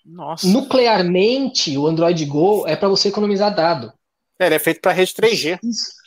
nossa. 0.05 0.47
Nuclearmente, 0.47 1.77
o 1.77 1.85
Android 1.85 2.25
Go 2.25 2.65
é 2.67 2.75
para 2.75 2.89
você 2.89 3.09
economizar 3.09 3.53
dado. 3.53 3.93
É, 4.39 4.45
ele 4.45 4.55
é 4.55 4.59
feito 4.59 4.81
para 4.81 4.93
rede 4.93 5.11
3G. 5.13 5.59
Isso. 5.63 5.97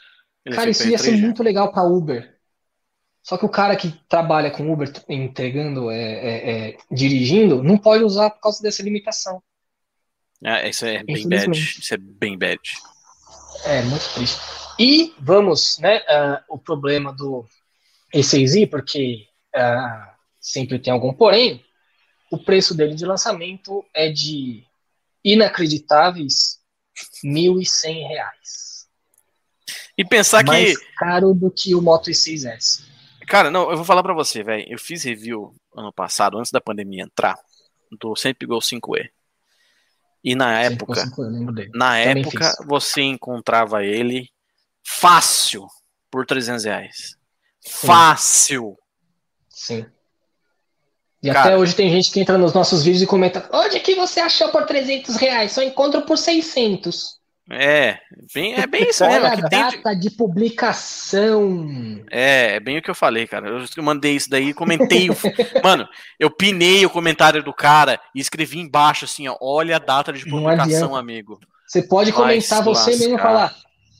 Cara, 0.52 0.70
isso 0.70 0.88
ia 0.88 0.98
ser 0.98 1.16
muito 1.16 1.42
legal 1.42 1.70
para 1.70 1.84
Uber. 1.84 2.39
Só 3.22 3.36
que 3.36 3.44
o 3.44 3.50
cara 3.50 3.76
que 3.76 3.92
trabalha 4.08 4.50
com 4.50 4.72
Uber 4.72 4.90
entregando, 5.08 5.90
é, 5.90 6.02
é, 6.02 6.50
é, 6.50 6.78
dirigindo, 6.90 7.62
não 7.62 7.76
pode 7.76 8.02
usar 8.02 8.30
por 8.30 8.40
causa 8.40 8.62
dessa 8.62 8.82
limitação. 8.82 9.42
É, 10.42 10.68
isso 10.70 10.86
é 10.86 11.02
bem 11.04 11.28
bad. 11.28 11.58
Isso 11.58 11.94
é 11.94 11.96
bem 11.98 12.38
bad. 12.38 12.60
É, 13.64 13.82
muito 13.82 14.08
triste. 14.14 14.40
E 14.78 15.14
vamos, 15.18 15.78
né, 15.78 15.98
uh, 15.98 16.42
o 16.54 16.58
problema 16.58 17.12
do 17.12 17.44
E6i, 18.14 18.68
porque 18.68 19.26
uh, 19.54 20.10
sempre 20.40 20.78
tem 20.78 20.90
algum 20.90 21.12
porém, 21.12 21.62
o 22.30 22.38
preço 22.38 22.74
dele 22.74 22.94
de 22.94 23.04
lançamento 23.04 23.84
é 23.92 24.10
de 24.10 24.64
inacreditáveis 25.22 26.58
R$ 27.22 27.30
1.100. 27.30 28.06
E 29.98 30.04
pensar 30.04 30.42
Mais 30.44 30.78
que. 30.78 30.84
caro 30.94 31.34
do 31.34 31.50
que 31.50 31.74
o 31.74 31.82
Moto 31.82 32.10
E6S. 32.10 32.89
Cara, 33.30 33.48
não, 33.48 33.70
eu 33.70 33.76
vou 33.76 33.84
falar 33.84 34.02
para 34.02 34.12
você, 34.12 34.42
velho. 34.42 34.66
Eu 34.68 34.76
fiz 34.76 35.04
review 35.04 35.54
ano 35.76 35.92
passado, 35.92 36.36
antes 36.36 36.50
da 36.50 36.60
pandemia 36.60 37.04
entrar, 37.04 37.38
do 38.00 38.16
Sempre 38.16 38.44
Gol 38.44 38.58
5E. 38.58 39.08
E 40.24 40.34
na 40.34 40.60
época, 40.60 41.04
na 41.72 41.92
Também 41.92 42.22
época, 42.22 42.50
fiz. 42.50 42.66
você 42.66 43.02
encontrava 43.02 43.84
ele 43.84 44.28
fácil 44.84 45.64
por 46.10 46.26
300 46.26 46.64
reais. 46.64 47.16
Sim. 47.60 47.86
Fácil. 47.86 48.76
Sim. 49.48 49.86
E 51.22 51.28
Cara, 51.28 51.40
até 51.40 51.56
hoje 51.56 51.76
tem 51.76 51.88
gente 51.88 52.10
que 52.10 52.18
entra 52.18 52.36
nos 52.36 52.52
nossos 52.52 52.82
vídeos 52.82 53.02
e 53.02 53.06
comenta: 53.06 53.48
onde 53.52 53.78
que 53.78 53.94
você 53.94 54.18
achou 54.18 54.48
por 54.48 54.66
300 54.66 55.14
reais? 55.14 55.52
Só 55.52 55.62
encontro 55.62 56.02
por 56.02 56.18
600. 56.18 57.19
É, 57.52 57.98
bem, 58.32 58.54
é 58.54 58.64
bem 58.64 58.88
isso 58.88 59.04
mesmo. 59.04 59.24
Olha 59.24 59.32
a 59.32 59.48
data 59.48 59.96
de... 59.96 60.08
de... 60.08 60.10
publicação. 60.10 62.00
É, 62.08 62.54
é 62.54 62.60
bem 62.60 62.78
o 62.78 62.82
que 62.82 62.90
eu 62.90 62.94
falei, 62.94 63.26
cara. 63.26 63.48
Eu 63.48 63.82
mandei 63.82 64.14
isso 64.14 64.30
daí, 64.30 64.54
comentei. 64.54 65.10
o... 65.10 65.16
Mano, 65.62 65.88
eu 66.18 66.30
pinei 66.30 66.86
o 66.86 66.90
comentário 66.90 67.42
do 67.42 67.52
cara 67.52 68.00
e 68.14 68.20
escrevi 68.20 68.60
embaixo 68.60 69.04
assim, 69.04 69.26
ó, 69.26 69.36
olha 69.40 69.76
a 69.76 69.80
data 69.80 70.12
de 70.12 70.24
publicação, 70.30 70.94
amigo. 70.94 71.40
Você 71.66 71.82
pode 71.82 72.12
comentar 72.12 72.62
você 72.62 72.96
mesmo 72.96 73.18
falar. 73.18 73.52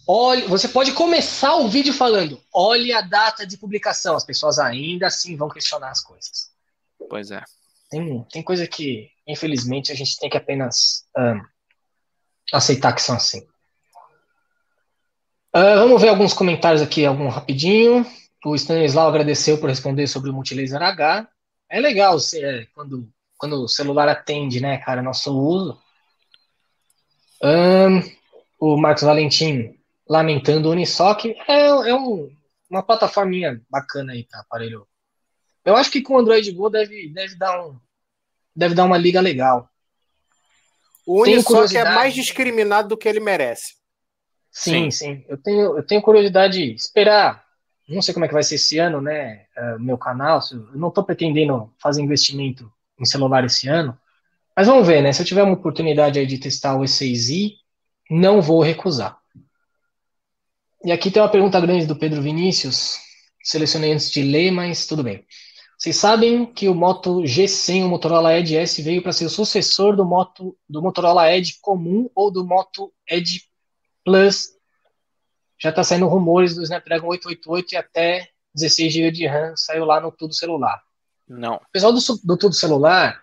Olha, 0.06 0.46
você 0.46 0.68
pode 0.68 0.92
começar 0.92 1.56
o 1.56 1.68
vídeo 1.68 1.92
falando, 1.92 2.40
olha 2.52 2.98
a 2.98 3.00
data 3.00 3.46
de 3.46 3.56
publicação. 3.56 4.16
As 4.16 4.24
pessoas 4.24 4.58
ainda 4.58 5.08
assim 5.08 5.36
vão 5.36 5.48
questionar 5.48 5.90
as 5.90 6.00
coisas. 6.00 6.50
Pois 7.08 7.30
é. 7.32 7.42
Tem, 7.90 8.24
tem 8.30 8.42
coisa 8.42 8.66
que, 8.66 9.08
infelizmente, 9.26 9.90
a 9.90 9.94
gente 9.94 10.16
tem 10.18 10.30
que 10.30 10.36
apenas 10.36 11.04
um, 11.16 11.40
aceitar 12.52 12.92
que 12.92 13.02
são 13.02 13.16
assim. 13.16 13.40
Uh, 15.54 15.76
vamos 15.80 16.00
ver 16.00 16.08
alguns 16.08 16.32
comentários 16.32 16.80
aqui, 16.80 17.04
algum 17.04 17.28
rapidinho. 17.28 18.06
O 18.44 18.54
Stanislau 18.54 19.08
agradeceu 19.08 19.58
por 19.58 19.68
responder 19.68 20.06
sobre 20.06 20.30
o 20.30 20.32
Multilaser 20.32 20.82
H. 20.82 21.28
É 21.68 21.80
legal 21.80 22.16
é, 22.34 22.66
quando, 22.74 23.08
quando 23.36 23.62
o 23.64 23.68
celular 23.68 24.08
atende, 24.08 24.60
né, 24.60 24.78
cara, 24.78 25.02
nosso 25.02 25.36
uso. 25.36 25.78
Um, 27.42 28.02
o 28.58 28.76
Marcos 28.76 29.02
Valentim 29.02 29.78
lamentando 30.08 30.68
o 30.68 30.72
Unisoc. 30.72 31.26
É, 31.26 31.66
é 31.66 31.94
um, 31.94 32.30
uma 32.70 32.82
plataforminha 32.82 33.60
bacana 33.68 34.12
aí 34.12 34.24
para 34.24 34.40
aparelho 34.40 34.86
eu 35.64 35.76
acho 35.76 35.90
que 35.90 36.00
com 36.00 36.14
o 36.14 36.18
Android 36.18 36.50
Go 36.52 36.70
deve, 36.70 37.08
deve, 37.08 37.36
dar, 37.36 37.64
um, 37.64 37.78
deve 38.54 38.74
dar 38.74 38.84
uma 38.84 38.96
liga 38.96 39.20
legal. 39.20 39.68
O 41.06 41.22
Unisoc 41.22 41.74
é 41.74 41.84
mais 41.84 42.14
discriminado 42.14 42.88
do 42.88 42.96
que 42.96 43.08
ele 43.08 43.20
merece. 43.20 43.74
Sim, 44.50 44.90
sim, 44.90 45.16
sim. 45.16 45.24
Eu, 45.28 45.38
tenho, 45.38 45.76
eu 45.76 45.82
tenho 45.82 46.02
curiosidade 46.02 46.58
de 46.58 46.74
esperar. 46.74 47.44
Não 47.88 48.02
sei 48.02 48.14
como 48.14 48.24
é 48.24 48.28
que 48.28 48.34
vai 48.34 48.42
ser 48.42 48.56
esse 48.56 48.78
ano, 48.78 49.00
né? 49.00 49.44
Uh, 49.56 49.80
meu 49.80 49.98
canal. 49.98 50.40
Eu 50.50 50.78
não 50.78 50.88
estou 50.88 51.04
pretendendo 51.04 51.72
fazer 51.80 52.02
investimento 52.02 52.70
em 52.98 53.04
celular 53.04 53.44
esse 53.44 53.68
ano. 53.68 53.96
Mas 54.56 54.66
vamos 54.66 54.86
ver, 54.86 55.02
né? 55.02 55.12
Se 55.12 55.22
eu 55.22 55.26
tiver 55.26 55.42
uma 55.42 55.54
oportunidade 55.54 56.18
aí 56.18 56.26
de 56.26 56.38
testar 56.38 56.76
o 56.76 56.82
E6i, 56.82 57.54
não 58.10 58.42
vou 58.42 58.60
recusar. 58.60 59.18
E 60.84 60.92
aqui 60.92 61.10
tem 61.10 61.22
uma 61.22 61.30
pergunta 61.30 61.60
grande 61.60 61.86
do 61.86 61.96
Pedro 61.96 62.22
Vinícius. 62.22 62.98
Selecionei 63.42 63.92
antes 63.92 64.10
de 64.10 64.22
ler, 64.22 64.50
mas 64.50 64.86
tudo 64.86 65.02
bem. 65.02 65.24
Vocês 65.80 65.96
sabem 65.96 66.44
que 66.44 66.68
o 66.68 66.74
Moto 66.74 67.22
G100, 67.22 67.86
o 67.86 67.88
Motorola 67.88 68.36
Edge 68.36 68.54
S, 68.54 68.82
veio 68.82 69.02
para 69.02 69.12
ser 69.12 69.24
o 69.24 69.30
sucessor 69.30 69.96
do, 69.96 70.04
Moto, 70.04 70.54
do 70.68 70.82
Motorola 70.82 71.32
Edge 71.32 71.56
comum 71.62 72.06
ou 72.14 72.30
do 72.30 72.46
Moto 72.46 72.92
Edge 73.08 73.44
Plus. 74.04 74.50
Já 75.58 75.70
está 75.70 75.82
saindo 75.82 76.06
rumores 76.06 76.54
do 76.54 76.62
Snapdragon 76.62 77.08
888 77.08 77.72
e 77.72 77.76
até 77.78 78.28
16 78.54 78.92
GB 78.92 79.10
de 79.10 79.26
RAM 79.26 79.56
saiu 79.56 79.86
lá 79.86 79.98
no 80.02 80.12
Tudo 80.12 80.34
Celular. 80.34 80.82
Não. 81.26 81.54
O 81.54 81.72
pessoal 81.72 81.94
do, 81.94 82.00
do 82.24 82.36
Tudo 82.36 82.54
Celular 82.54 83.18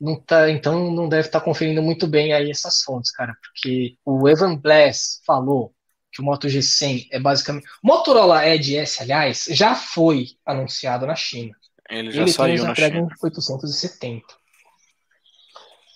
não 0.00 0.16
tá, 0.16 0.50
então 0.50 0.90
não 0.90 1.08
deve 1.08 1.28
estar 1.28 1.38
tá 1.38 1.44
conferindo 1.44 1.80
muito 1.80 2.08
bem 2.08 2.32
aí 2.32 2.50
essas 2.50 2.82
fontes, 2.82 3.12
cara, 3.12 3.36
porque 3.40 3.96
o 4.04 4.28
Evan 4.28 4.56
Bless 4.56 5.22
falou 5.24 5.72
que 6.12 6.20
o 6.20 6.24
Moto 6.24 6.46
G100 6.46 7.08
é 7.10 7.18
basicamente. 7.18 7.66
Motorola 7.82 8.46
Edge 8.46 8.76
S, 8.76 9.02
aliás, 9.02 9.46
já 9.50 9.74
foi 9.74 10.28
anunciado 10.44 11.06
na 11.06 11.16
China. 11.16 11.56
Ele 11.88 12.10
já 12.10 12.22
Ele 12.22 12.32
saiu 12.32 12.64
na 12.64 12.74
China. 12.74 13.08
870. 13.22 14.22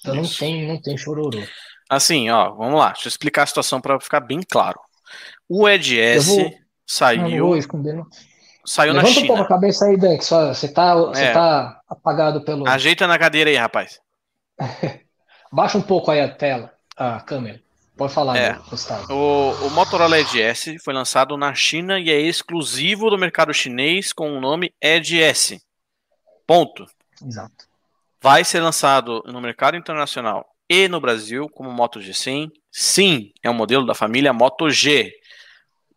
Então 0.00 0.14
Isso. 0.20 0.32
não 0.32 0.38
tem, 0.38 0.68
não 0.68 0.80
tem 0.80 0.96
chororô. 0.96 1.42
Assim, 1.88 2.30
ó, 2.30 2.50
vamos 2.52 2.78
lá, 2.78 2.92
deixa 2.92 3.06
eu 3.06 3.10
explicar 3.10 3.42
a 3.42 3.46
situação 3.46 3.80
para 3.80 4.00
ficar 4.00 4.20
bem 4.20 4.40
claro. 4.42 4.80
O 5.48 5.68
Edge 5.68 6.00
S 6.00 6.26
vou... 6.26 6.52
saiu. 6.86 7.22
Não, 7.22 7.56
não 7.58 8.06
saiu 8.64 8.92
Levanta 8.92 9.08
na 9.08 9.14
China. 9.14 9.24
um 9.24 9.26
pouco 9.28 9.42
a 9.42 9.48
cabeça 9.48 9.84
aí, 9.84 10.22
só, 10.22 10.52
você, 10.52 10.68
tá, 10.68 10.94
você 10.94 11.24
é. 11.24 11.32
tá 11.32 11.80
apagado 11.88 12.42
pelo. 12.42 12.68
Ajeita 12.68 13.06
na 13.06 13.18
cadeira 13.18 13.50
aí, 13.50 13.56
rapaz. 13.56 14.00
Baixa 15.52 15.78
um 15.78 15.82
pouco 15.82 16.10
aí 16.10 16.20
a 16.20 16.28
tela, 16.28 16.72
a 16.96 17.20
câmera. 17.20 17.60
Pode 17.96 18.12
falar, 18.12 18.36
é, 18.36 18.58
Gustavo. 18.68 19.12
O, 19.12 19.66
o 19.66 19.70
Motorola 19.70 20.18
Edge 20.18 20.40
S 20.40 20.78
foi 20.80 20.92
lançado 20.92 21.36
na 21.36 21.54
China 21.54 21.98
e 21.98 22.10
é 22.10 22.20
exclusivo 22.20 23.08
do 23.08 23.16
mercado 23.16 23.54
chinês 23.54 24.12
com 24.12 24.36
o 24.36 24.40
nome 24.40 24.74
Edge 24.80 25.18
S. 25.18 25.62
Ponto. 26.46 26.84
Exato. 27.24 27.66
Vai 28.20 28.44
ser 28.44 28.60
lançado 28.60 29.22
no 29.26 29.40
mercado 29.40 29.76
internacional 29.78 30.46
e 30.68 30.88
no 30.88 31.00
Brasil 31.00 31.48
como 31.48 31.72
Moto 31.72 31.98
G100. 31.98 32.50
Sim, 32.70 33.32
é 33.42 33.48
um 33.48 33.54
modelo 33.54 33.86
da 33.86 33.94
família 33.94 34.32
Moto 34.32 34.68
G. 34.68 35.12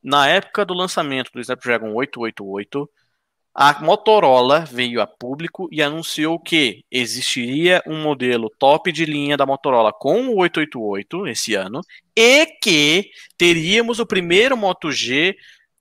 Na 0.01 0.27
época 0.27 0.63
do 0.63 0.73
lançamento 0.73 1.31
do 1.33 1.41
Snapdragon 1.41 1.93
888, 1.93 2.89
a 3.61 3.77
Motorola 3.81 4.61
veio 4.61 5.01
a 5.01 5.05
público 5.05 5.67
e 5.69 5.83
anunciou 5.83 6.39
que 6.39 6.85
existiria 6.89 7.83
um 7.85 8.01
modelo 8.01 8.49
top 8.57 8.89
de 8.89 9.03
linha 9.03 9.35
da 9.35 9.45
Motorola 9.45 9.91
com 9.91 10.29
o 10.29 10.37
888 10.37 11.27
esse 11.27 11.55
ano 11.55 11.81
e 12.15 12.45
que 12.63 13.09
teríamos 13.37 13.99
o 13.99 14.05
primeiro 14.05 14.55
Moto 14.55 14.89
G 14.93 15.35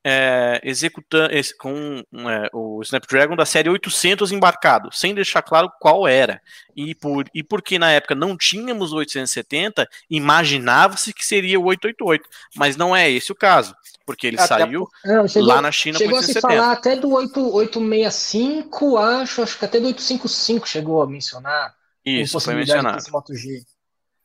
é, 0.05 0.61
executando 0.62 1.32
com 1.59 2.03
é, 2.30 2.49
o 2.53 2.80
Snapdragon 2.82 3.36
da 3.36 3.44
série 3.44 3.68
800 3.68 4.32
embarcado, 4.32 4.90
sem 4.93 5.14
deixar 5.14 5.43
claro 5.43 5.70
qual 5.81 6.06
era. 6.06 6.40
E, 6.77 6.94
por, 6.94 7.24
e 7.35 7.43
porque 7.43 7.78
na 7.78 7.90
época 7.90 8.14
não 8.14 8.36
tínhamos 8.36 8.93
o 8.93 8.97
870, 8.97 9.89
imaginava-se 10.09 11.12
que 11.12 11.24
seria 11.24 11.59
o 11.59 11.64
888, 11.64 12.28
mas 12.56 12.77
não 12.77 12.94
é 12.94 13.10
esse 13.10 13.32
o 13.32 13.35
caso, 13.35 13.74
porque 14.06 14.27
ele 14.27 14.39
até 14.39 14.47
saiu 14.47 14.89
por... 15.02 15.28
chegou, 15.28 15.48
lá 15.48 15.60
na 15.60 15.72
China 15.72 15.98
chegou 15.98 16.18
a 16.18 16.22
se 16.22 16.40
falar 16.40 16.72
até 16.72 16.94
do 16.94 17.10
8865, 17.12 18.97
acho, 18.97 19.43
acho 19.43 19.59
que 19.59 19.64
até 19.64 19.81
do 19.81 19.86
855 19.86 20.68
chegou 20.68 21.02
a 21.02 21.06
mencionar. 21.06 21.74
Isso, 22.05 22.40
foi 22.40 22.55
mencionado. 22.55 23.05
Moto 23.10 23.35
G 23.35 23.62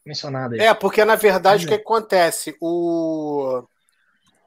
mencionado 0.05 0.53
aí. 0.53 0.59
É, 0.59 0.73
porque 0.73 1.03
na 1.03 1.15
verdade 1.15 1.65
o 1.65 1.67
que 1.67 1.73
acontece? 1.73 2.55
O 2.61 3.63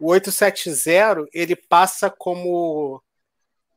o 0.01 0.11
870 0.11 1.27
ele 1.33 1.57
passa 1.57 2.11
como 2.11 3.03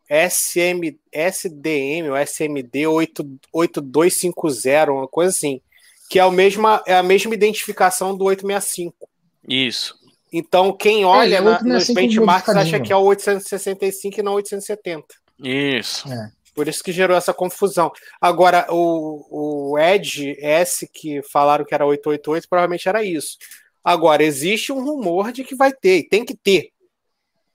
SM, 0.09 0.97
SDM 1.11 2.09
ou 2.09 2.17
SMD 2.17 2.87
8, 2.87 3.39
8250, 3.53 4.91
uma 4.91 5.07
coisa 5.07 5.29
assim, 5.29 5.61
que 6.09 6.17
é, 6.17 6.25
o 6.25 6.31
mesma, 6.31 6.83
é 6.87 6.95
a 6.95 7.03
mesma 7.03 7.33
identificação 7.33 8.17
do 8.17 8.25
865. 8.25 9.07
Isso. 9.47 9.95
Então, 10.33 10.73
quem 10.73 11.05
olha 11.05 11.37
é, 11.37 11.41
na, 11.41 11.61
nos 11.61 11.89
benchmarks 11.89 12.55
acha 12.55 12.79
que 12.79 12.91
é 12.91 12.95
o 12.95 13.03
865 13.03 14.19
e 14.19 14.23
não 14.23 14.33
870. 14.33 15.05
Isso. 15.43 16.11
É. 16.11 16.31
Por 16.53 16.67
isso 16.67 16.83
que 16.83 16.91
gerou 16.91 17.15
essa 17.15 17.33
confusão. 17.33 17.91
Agora, 18.19 18.67
o, 18.69 19.71
o 19.71 19.79
Edge 19.79 20.35
S, 20.39 20.87
que 20.91 21.21
falaram 21.31 21.63
que 21.63 21.73
era 21.73 21.85
888, 21.85 22.49
provavelmente 22.49 22.89
era 22.89 23.03
isso. 23.03 23.37
Agora, 23.83 24.23
existe 24.23 24.71
um 24.71 24.83
rumor 24.83 25.31
de 25.31 25.43
que 25.43 25.55
vai 25.55 25.71
ter, 25.71 25.99
e 25.99 26.07
tem 26.07 26.25
que 26.25 26.35
ter, 26.35 26.69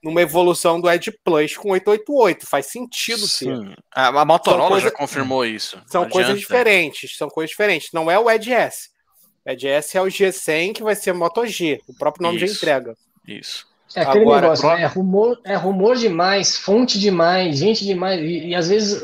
numa 0.04 0.20
evolução 0.20 0.80
do 0.80 0.90
Edge 0.90 1.10
Plus 1.24 1.56
com 1.56 1.70
888. 1.70 2.46
Faz 2.46 2.66
sentido 2.66 3.26
Sim. 3.26 3.70
ter. 3.70 3.78
A, 3.90 4.24
Motorola 4.24 4.70
coisa, 4.70 4.88
já 4.88 4.90
confirmou 4.90 5.46
isso. 5.46 5.80
São 5.86 6.08
coisas 6.08 6.38
diferentes, 6.38 7.16
são 7.16 7.28
coisas 7.28 7.50
diferentes. 7.50 7.88
Não 7.92 8.10
é 8.10 8.18
o 8.18 8.30
Edge 8.30 8.52
S. 8.52 8.90
O 9.46 9.50
Edge 9.50 9.66
S 9.66 9.96
é 9.96 10.02
o 10.02 10.06
G100 10.06 10.74
que 10.74 10.82
vai 10.82 10.94
ser 10.94 11.14
Moto 11.14 11.46
G. 11.46 11.80
O 11.88 11.94
próprio 11.94 12.24
nome 12.24 12.36
isso. 12.36 12.46
já 12.46 12.52
entrega. 12.54 12.94
Isso. 13.26 13.66
É 13.96 14.02
aquele 14.02 14.24
Agora, 14.24 14.42
negócio, 14.42 14.68
né? 14.68 14.82
é, 14.82 14.86
rumor, 14.86 15.40
é 15.44 15.54
rumor 15.54 15.96
demais, 15.96 16.58
fonte 16.58 16.98
demais, 16.98 17.58
gente 17.58 17.84
demais, 17.84 18.20
e, 18.20 18.48
e 18.48 18.54
às 18.54 18.68
vezes 18.68 19.00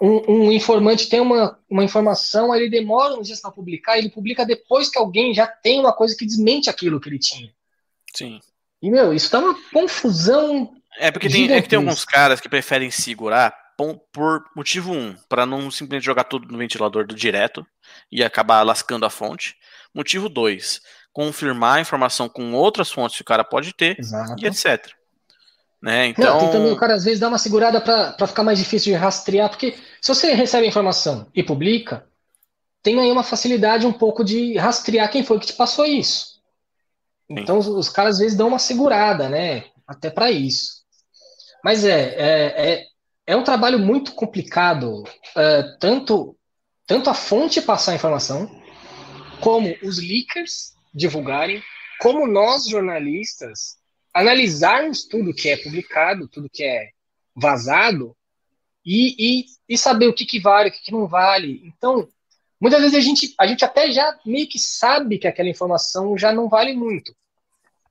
um, 0.00 0.32
um, 0.32 0.52
informante 0.52 1.08
tem 1.08 1.20
uma, 1.20 1.58
uma 1.68 1.84
informação, 1.84 2.52
aí 2.52 2.62
ele 2.62 2.70
demora 2.70 3.14
uns 3.14 3.26
dias 3.26 3.40
para 3.40 3.50
publicar, 3.50 3.98
ele 3.98 4.10
publica 4.10 4.46
depois 4.46 4.88
que 4.88 4.98
alguém 4.98 5.34
já 5.34 5.46
tem 5.46 5.80
uma 5.80 5.92
coisa 5.92 6.16
que 6.16 6.26
desmente 6.26 6.70
aquilo 6.70 7.00
que 7.00 7.08
ele 7.08 7.18
tinha. 7.18 7.52
Sim. 8.14 8.40
E, 8.80 8.90
meu, 8.90 9.12
isso 9.12 9.30
tá 9.30 9.38
uma 9.38 9.56
confusão. 9.72 10.72
É 10.98 11.10
porque 11.10 11.28
tem, 11.28 11.50
é 11.52 11.60
que 11.60 11.68
tem 11.68 11.78
alguns 11.78 12.04
caras 12.04 12.40
que 12.40 12.48
preferem 12.48 12.90
segurar 12.90 13.54
por 14.12 14.44
motivo 14.56 14.92
um, 14.92 15.14
para 15.28 15.46
não 15.46 15.70
simplesmente 15.70 16.04
jogar 16.04 16.24
tudo 16.24 16.48
no 16.50 16.58
ventilador 16.58 17.06
do 17.06 17.14
direto 17.14 17.64
e 18.10 18.24
acabar 18.24 18.62
lascando 18.62 19.06
a 19.06 19.10
fonte. 19.10 19.56
Motivo 19.94 20.28
dois, 20.28 20.80
confirmar 21.12 21.78
a 21.78 21.80
informação 21.80 22.28
com 22.28 22.52
outras 22.54 22.90
fontes 22.90 23.16
que 23.16 23.22
o 23.22 23.26
cara 23.26 23.44
pode 23.44 23.72
ter 23.72 23.98
Exato. 23.98 24.34
e 24.42 24.46
etc. 24.46 24.92
Né? 25.80 26.06
Então... 26.08 26.24
Não, 26.24 26.40
tem 26.40 26.50
também 26.50 26.72
o 26.72 26.76
cara 26.76 26.94
às 26.94 27.04
vezes 27.04 27.20
dá 27.20 27.28
uma 27.28 27.38
segurada 27.38 27.80
para 27.80 28.26
ficar 28.26 28.42
mais 28.42 28.58
difícil 28.58 28.92
de 28.92 28.98
rastrear, 28.98 29.48
porque 29.48 29.76
se 30.00 30.08
você 30.14 30.32
recebe 30.32 30.66
a 30.66 30.68
informação 30.68 31.30
e 31.34 31.42
publica, 31.42 32.06
tem 32.82 32.98
aí 33.00 33.10
uma 33.10 33.24
facilidade 33.24 33.86
um 33.86 33.92
pouco 33.92 34.24
de 34.24 34.56
rastrear 34.56 35.10
quem 35.10 35.24
foi 35.24 35.38
que 35.38 35.46
te 35.46 35.52
passou 35.52 35.84
isso. 35.84 36.38
Então 37.28 37.58
os, 37.58 37.66
os, 37.66 37.88
caras 37.88 38.14
às 38.14 38.20
vezes 38.20 38.36
dão 38.36 38.48
uma 38.48 38.58
segurada, 38.58 39.28
né? 39.28 39.66
Até 39.86 40.10
para 40.10 40.30
isso. 40.30 40.82
Mas 41.62 41.84
é, 41.84 42.14
é, 42.14 42.72
é, 42.72 42.86
é, 43.26 43.36
um 43.36 43.44
trabalho 43.44 43.78
muito 43.78 44.12
complicado, 44.14 45.02
é, 45.36 45.62
tanto, 45.78 46.36
tanto 46.86 47.10
a 47.10 47.14
fonte 47.14 47.60
passar 47.60 47.92
a 47.92 47.94
informação, 47.96 48.48
como 49.40 49.74
os 49.82 49.98
leakers 49.98 50.74
divulgarem, 50.94 51.62
como 52.00 52.26
nós 52.26 52.66
jornalistas 52.66 53.76
analisarmos 54.14 55.04
tudo 55.06 55.34
que 55.34 55.48
é 55.48 55.56
publicado, 55.56 56.28
tudo 56.28 56.48
que 56.50 56.64
é 56.64 56.88
vazado 57.36 58.16
e, 58.90 59.14
e, 59.18 59.44
e 59.68 59.76
saber 59.76 60.08
o 60.08 60.14
que, 60.14 60.24
que 60.24 60.40
vale, 60.40 60.70
o 60.70 60.72
que, 60.72 60.80
que 60.80 60.92
não 60.92 61.06
vale. 61.06 61.60
Então, 61.62 62.08
muitas 62.58 62.80
vezes 62.80 62.96
a 62.96 63.00
gente, 63.00 63.34
a 63.38 63.46
gente 63.46 63.62
até 63.62 63.92
já 63.92 64.18
meio 64.24 64.48
que 64.48 64.58
sabe 64.58 65.18
que 65.18 65.28
aquela 65.28 65.50
informação 65.50 66.16
já 66.16 66.32
não 66.32 66.48
vale 66.48 66.74
muito. 66.74 67.14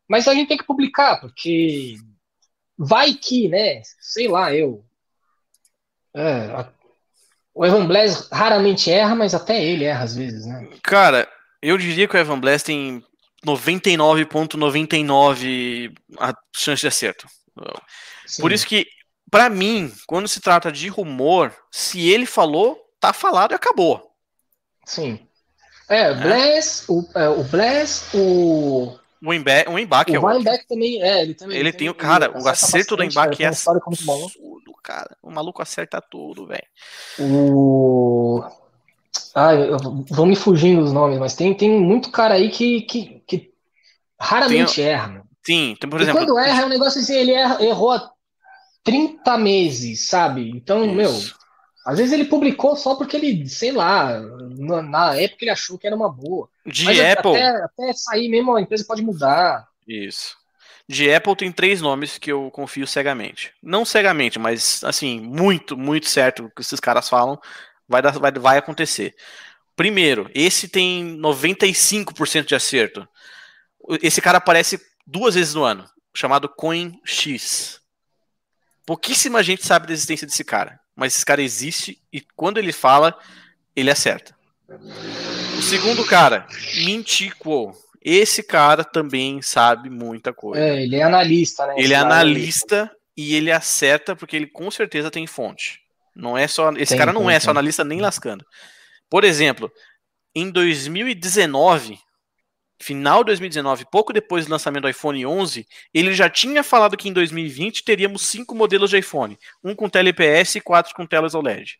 Mas 0.10 0.28
a 0.28 0.34
gente 0.34 0.48
tem 0.48 0.58
que 0.58 0.66
publicar, 0.66 1.22
porque 1.22 1.98
vai 2.76 3.14
que, 3.14 3.48
né? 3.48 3.84
Sei 4.00 4.28
lá, 4.28 4.52
eu. 4.56 4.84
É, 6.16 6.66
o 7.54 7.64
Evan 7.64 7.86
Blass 7.86 8.28
raramente 8.32 8.90
erra, 8.90 9.14
mas 9.14 9.36
até 9.36 9.64
ele 9.64 9.84
erra 9.84 10.04
às 10.04 10.16
vezes, 10.16 10.48
né? 10.48 10.68
Cara, 10.82 11.30
eu 11.62 11.78
diria 11.78 12.08
que 12.08 12.16
o 12.16 12.20
Evan 12.20 12.40
Blass 12.40 12.64
tem 12.64 13.04
99,99 13.46 15.96
a 16.18 16.34
chance 16.56 16.82
de 16.82 16.88
acerto. 16.88 17.28
Sim. 18.26 18.42
Por 18.42 18.52
isso 18.52 18.66
que, 18.66 18.88
para 19.30 19.50
mim, 19.50 19.92
quando 20.06 20.28
se 20.28 20.40
trata 20.40 20.72
de 20.72 20.88
rumor, 20.88 21.54
se 21.72 22.08
ele 22.10 22.26
falou, 22.26 22.78
tá 23.00 23.14
falado 23.14 23.52
e 23.52 23.56
acabou. 23.56 24.12
Sim. 24.86 25.20
É, 25.90 26.12
o 26.12 26.16
Bless, 26.16 26.86
o, 26.90 27.06
é, 27.16 27.30
o 27.30 27.44
Bless, 27.44 28.16
o. 28.16 28.98
O 29.24 29.34
Emback, 29.34 29.68
o 29.68 29.80
Emback 29.80 30.14
é 30.14 30.20
o 30.20 30.32
Emback 30.32 30.68
também, 30.68 31.02
é, 31.02 31.24
ele 31.24 31.34
também. 31.34 31.58
Ele 31.58 31.74
tem 31.74 31.90
o 31.90 31.96
cara, 31.96 32.32
o 32.40 32.48
acerto 32.48 32.96
do 32.96 33.04
Emback 33.04 33.44
é 33.44 33.48
absurdo, 33.48 34.74
cara. 34.84 35.18
O 35.24 35.32
maluco 35.32 35.62
acerta 35.62 36.00
tudo, 36.00 36.46
velho. 36.46 36.68
O 37.20 38.44
ah, 39.34 39.52
vão 40.10 40.26
me 40.26 40.36
fugindo 40.36 40.82
os 40.82 40.92
nomes, 40.92 41.20
mas 41.20 41.36
tem, 41.36 41.54
tem 41.54 41.70
muito 41.70 42.12
cara 42.12 42.36
aí 42.36 42.50
que, 42.50 42.82
que, 42.82 43.22
que 43.28 43.52
raramente 44.20 44.76
tem, 44.76 44.86
erra. 44.86 45.24
Sim, 45.46 45.78
tem, 45.80 45.90
por 45.90 46.02
exemplo. 46.02 46.22
E 46.22 46.26
quando 46.26 46.40
erra, 46.40 46.62
é 46.62 46.66
um 46.66 46.70
negócio 46.70 47.00
assim, 47.00 47.16
ele 47.16 47.34
erra, 47.34 47.64
errou 47.64 47.92
30 48.88 49.38
meses, 49.38 50.08
sabe? 50.08 50.50
Então, 50.50 50.86
Isso. 50.86 50.96
meu, 50.96 51.12
às 51.86 51.98
vezes 51.98 52.14
ele 52.14 52.24
publicou 52.24 52.74
só 52.78 52.96
porque 52.96 53.18
ele, 53.18 53.46
sei 53.50 53.74
lá, 53.74 54.18
na, 54.22 55.14
época 55.18 55.44
ele 55.44 55.52
achou 55.52 55.78
que 55.78 55.86
era 55.86 55.96
uma 55.96 56.10
boa. 56.10 56.48
De 56.66 56.86
Mas 56.86 56.98
Apple. 56.98 57.32
Até, 57.32 57.64
até 57.66 57.94
sair 57.94 58.30
mesmo, 58.30 58.56
a 58.56 58.62
empresa 58.62 58.86
pode 58.88 59.02
mudar. 59.02 59.68
Isso. 59.86 60.38
De 60.88 61.14
Apple 61.14 61.36
tem 61.36 61.52
três 61.52 61.82
nomes 61.82 62.18
que 62.18 62.32
eu 62.32 62.50
confio 62.50 62.88
cegamente. 62.88 63.52
Não 63.62 63.84
cegamente, 63.84 64.40
mas 64.40 64.82
assim, 64.86 65.20
muito, 65.20 65.76
muito 65.76 66.08
certo 66.08 66.46
o 66.46 66.50
que 66.50 66.62
esses 66.62 66.80
caras 66.80 67.10
falam 67.10 67.38
vai, 67.90 68.02
dar, 68.02 68.18
vai, 68.18 68.32
vai 68.32 68.58
acontecer. 68.58 69.14
Primeiro, 69.76 70.32
esse 70.34 70.70
tem 70.70 71.20
95% 71.20 72.46
de 72.46 72.56
acerto. 72.56 73.06
Esse 74.02 74.22
cara 74.22 74.38
aparece 74.38 74.80
duas 75.06 75.36
vezes 75.36 75.54
no 75.54 75.64
ano, 75.64 75.84
chamado 76.14 76.48
Coin 76.48 76.98
X. 77.04 77.82
Pouquíssima 78.88 79.44
gente 79.44 79.66
sabe 79.66 79.86
da 79.86 79.92
existência 79.92 80.26
desse 80.26 80.46
cara, 80.46 80.80
mas 80.96 81.14
esse 81.14 81.26
cara 81.26 81.42
existe 81.42 82.02
e 82.12 82.22
quando 82.38 82.58
ele 82.58 82.72
fala, 82.72 83.14
ele 83.76 83.92
acerta. 83.92 84.34
O 85.58 85.62
segundo 85.62 86.06
cara, 86.06 86.48
Mintiquo. 86.86 87.74
Esse 88.02 88.42
cara 88.42 88.86
também 88.86 89.42
sabe 89.42 89.90
muita 89.90 90.32
coisa. 90.32 90.64
É, 90.64 90.84
ele 90.84 90.96
é 90.96 91.04
analista, 91.04 91.68
né? 91.68 91.74
Ele 91.78 91.94
é 91.94 91.98
analista 91.98 92.90
e 93.18 93.36
ele 93.36 93.52
acerta 93.52 94.16
porque 94.16 94.38
ele 94.38 94.48
com 94.48 94.72
certeza 94.72 95.12
tem 95.12 95.28
fonte. 95.28 95.82
Não 96.16 96.38
é 96.38 96.48
só. 96.48 96.72
Esse 96.72 96.92
tem, 96.92 96.98
cara 96.98 97.12
não 97.12 97.26
tem, 97.26 97.36
é 97.36 97.40
só 97.42 97.52
analista 97.52 97.84
nem 97.84 98.00
lascando. 98.00 98.46
Por 99.10 99.26
exemplo, 99.26 99.70
em 100.34 100.50
2019, 100.50 102.00
final 102.80 103.24
de 103.24 103.28
2019, 103.28 103.86
pouco 103.92 104.14
depois 104.14 104.46
do 104.46 104.52
lançamento 104.52 104.84
do 104.84 104.90
iPhone 104.90 105.26
11, 105.26 105.68
ele 105.94 106.14
já 106.14 106.30
tinha 106.30 106.64
falado 106.64 106.96
que 106.96 107.10
em 107.10 107.14
2020 107.14 107.84
teríamos 107.84 108.24
cinco 108.24 108.54
modelos 108.54 108.90
de 108.90 108.98
iPhone, 108.98 109.38
um 109.64 109.76
com 109.76 109.90
tela 109.90 110.10
IPS 110.10 110.56
e 110.56 110.62
quatro 110.62 110.94
com 110.94 111.06
telas 111.06 111.34
OLED. 111.34 111.80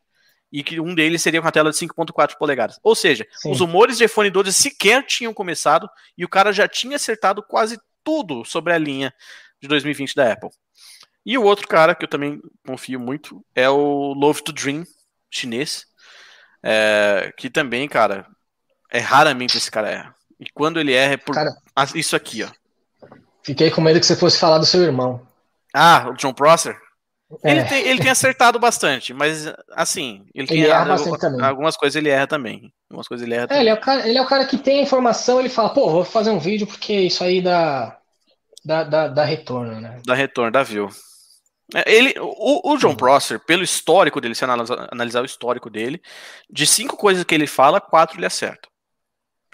E 0.52 0.64
que 0.64 0.80
um 0.80 0.96
deles 0.96 1.22
seria 1.22 1.42
com 1.42 1.48
a 1.48 1.52
tela 1.52 1.72
de 1.72 1.78
5.4 1.78 2.38
polegadas. 2.38 2.80
Ou 2.82 2.96
seja, 2.96 3.28
Sim. 3.34 3.52
os 3.52 3.60
rumores 3.60 3.98
de 3.98 4.06
iPhone 4.06 4.30
12 4.30 4.54
sequer 4.54 5.06
tinham 5.06 5.34
começado 5.34 5.90
e 6.18 6.24
o 6.24 6.30
cara 6.30 6.54
já 6.54 6.68
tinha 6.70 6.96
acertado 6.96 7.44
quase 7.44 7.78
tudo 8.02 8.46
sobre 8.46 8.72
a 8.72 8.78
linha 8.78 9.14
de 9.62 9.68
2020 9.68 10.16
da 10.16 10.32
Apple. 10.32 10.50
E 11.26 11.38
o 11.38 11.44
outro 11.44 11.68
cara 11.68 11.94
que 11.94 12.06
eu 12.06 12.08
também 12.08 12.42
confio 12.66 12.98
muito 12.98 13.46
é 13.54 13.70
o 13.70 14.14
Love 14.14 14.42
to 14.42 14.54
Dream, 14.54 14.86
chinês. 15.30 15.86
É, 16.64 17.34
que 17.38 17.50
também, 17.50 17.86
cara, 17.88 18.26
é 18.90 19.00
raramente 19.00 19.58
esse 19.58 19.70
cara 19.70 19.90
erra. 19.90 20.17
E 20.40 20.50
quando 20.54 20.80
ele 20.80 20.94
erra 20.94 21.14
é 21.14 21.18
por 21.18 21.34
cara, 21.34 21.56
isso 21.96 22.16
aqui, 22.16 22.44
ó. 22.44 22.50
Fiquei 23.44 23.72
com 23.72 23.82
medo 23.82 24.00
que 24.00 24.06
você 24.06 24.16
fosse 24.16 24.38
falar 24.38 24.58
do 24.58 24.66
seu 24.66 24.84
irmão. 24.84 25.26
Ah, 25.74 26.10
o 26.10 26.14
John 26.14 26.34
Prosser? 26.34 26.78
É. 27.44 27.52
Ele, 27.52 27.64
tem, 27.66 27.88
ele 27.88 28.02
tem 28.02 28.10
acertado 28.10 28.58
bastante, 28.58 29.14
mas 29.14 29.54
assim, 29.72 30.26
ele, 30.34 30.46
ele 30.46 30.48
tem 30.48 30.64
erra 30.64 30.86
bastante 30.86 31.20
também. 31.20 31.46
algumas 31.46 31.76
coisas 31.76 31.96
ele 31.96 32.10
erra 32.10 32.26
também. 32.26 32.74
Algumas 32.90 33.08
coisas 33.08 33.26
ele 33.26 33.36
erra 33.36 33.48
é, 33.50 33.60
Ele, 33.60 33.70
é 33.70 33.74
o 33.74 33.80
cara, 33.80 34.08
ele 34.08 34.18
é 34.18 34.22
o 34.22 34.28
cara 34.28 34.46
que 34.46 34.58
tem 34.58 34.80
a 34.80 34.84
informação, 34.84 35.40
ele 35.40 35.50
fala, 35.50 35.74
pô, 35.74 35.90
vou 35.90 36.06
fazer 36.06 36.30
um 36.30 36.40
vídeo 36.40 36.66
porque 36.66 36.94
isso 36.94 37.24
aí 37.24 37.42
dá, 37.42 37.98
dá, 38.64 38.84
dá, 38.84 39.08
dá 39.10 39.26
retorno, 39.26 39.80
né? 39.82 40.00
Dá 40.06 40.14
retorno, 40.14 40.52
dá 40.52 40.64
view. 40.64 40.90
É, 41.76 41.92
ele, 41.94 42.14
o, 42.18 42.74
o 42.74 42.78
John 42.78 42.90
uhum. 42.90 42.96
Prosser, 42.96 43.40
pelo 43.42 43.62
histórico 43.62 44.22
dele, 44.22 44.34
se 44.34 44.46
analisar, 44.46 44.88
analisar 44.90 45.22
o 45.22 45.26
histórico 45.26 45.70
dele, 45.70 46.02
de 46.50 46.66
cinco 46.66 46.96
coisas 46.96 47.26
que 47.26 47.36
ele 47.36 47.46
fala, 47.46 47.82
quatro 47.82 48.18
ele 48.18 48.26
acerta. 48.26 48.70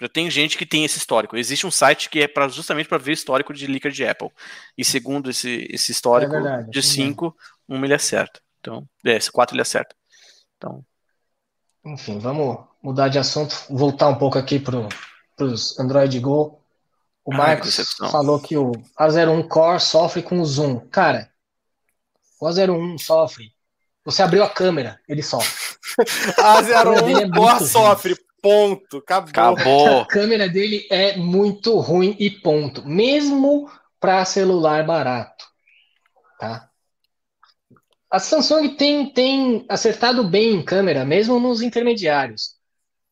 Já 0.00 0.08
tem 0.08 0.30
gente 0.30 0.58
que 0.58 0.66
tem 0.66 0.84
esse 0.84 0.98
histórico. 0.98 1.36
Existe 1.36 1.66
um 1.66 1.70
site 1.70 2.10
que 2.10 2.20
é 2.20 2.28
pra, 2.28 2.48
justamente 2.48 2.88
para 2.88 2.98
ver 2.98 3.12
histórico 3.12 3.54
de 3.54 3.66
leaker 3.66 3.92
de 3.92 4.06
Apple. 4.06 4.30
E 4.76 4.84
segundo 4.84 5.30
esse, 5.30 5.66
esse 5.70 5.92
histórico, 5.92 6.34
é 6.34 6.40
verdade, 6.40 6.70
de 6.70 6.82
cinco, 6.82 7.36
um 7.68 7.84
ele 7.84 7.94
acerta. 7.94 8.40
Então, 8.60 8.88
é, 9.04 9.16
esse 9.16 9.30
quatro 9.30 9.54
ele 9.54 9.62
acerta. 9.62 9.94
Então. 10.56 10.84
Enfim, 11.84 12.18
vamos 12.18 12.64
mudar 12.82 13.08
de 13.08 13.18
assunto, 13.18 13.54
voltar 13.70 14.08
um 14.08 14.16
pouco 14.16 14.38
aqui 14.38 14.58
para 14.58 14.88
os 15.40 15.78
Android 15.78 16.18
Go. 16.18 16.60
O 17.24 17.32
Marcos 17.32 17.78
falou 18.10 18.40
que 18.40 18.56
o 18.56 18.72
A01 18.98 19.48
Core 19.48 19.80
sofre 19.80 20.22
com 20.22 20.40
o 20.40 20.44
zoom. 20.44 20.80
Cara, 20.88 21.30
o 22.40 22.46
A01 22.46 22.98
sofre. 22.98 23.52
Você 24.04 24.22
abriu 24.22 24.44
a 24.44 24.50
câmera, 24.50 25.00
ele 25.08 25.22
sofre. 25.22 25.50
A 26.38 26.60
01 26.60 27.18
é 27.18 27.30
Core 27.30 27.66
sofre, 27.66 28.16
ponto. 28.44 28.98
Acabou. 28.98 29.30
Acabou. 29.30 30.00
A 30.02 30.06
câmera 30.06 30.48
dele 30.48 30.86
é 30.90 31.16
muito 31.16 31.78
ruim 31.78 32.14
e 32.18 32.30
ponto. 32.30 32.86
Mesmo 32.86 33.70
para 33.98 34.24
celular 34.26 34.84
barato. 34.84 35.46
Tá? 36.38 36.68
A 38.10 38.18
Samsung 38.18 38.76
tem, 38.76 39.10
tem 39.10 39.64
acertado 39.68 40.22
bem 40.22 40.56
em 40.56 40.64
câmera, 40.64 41.04
mesmo 41.04 41.40
nos 41.40 41.62
intermediários. 41.62 42.54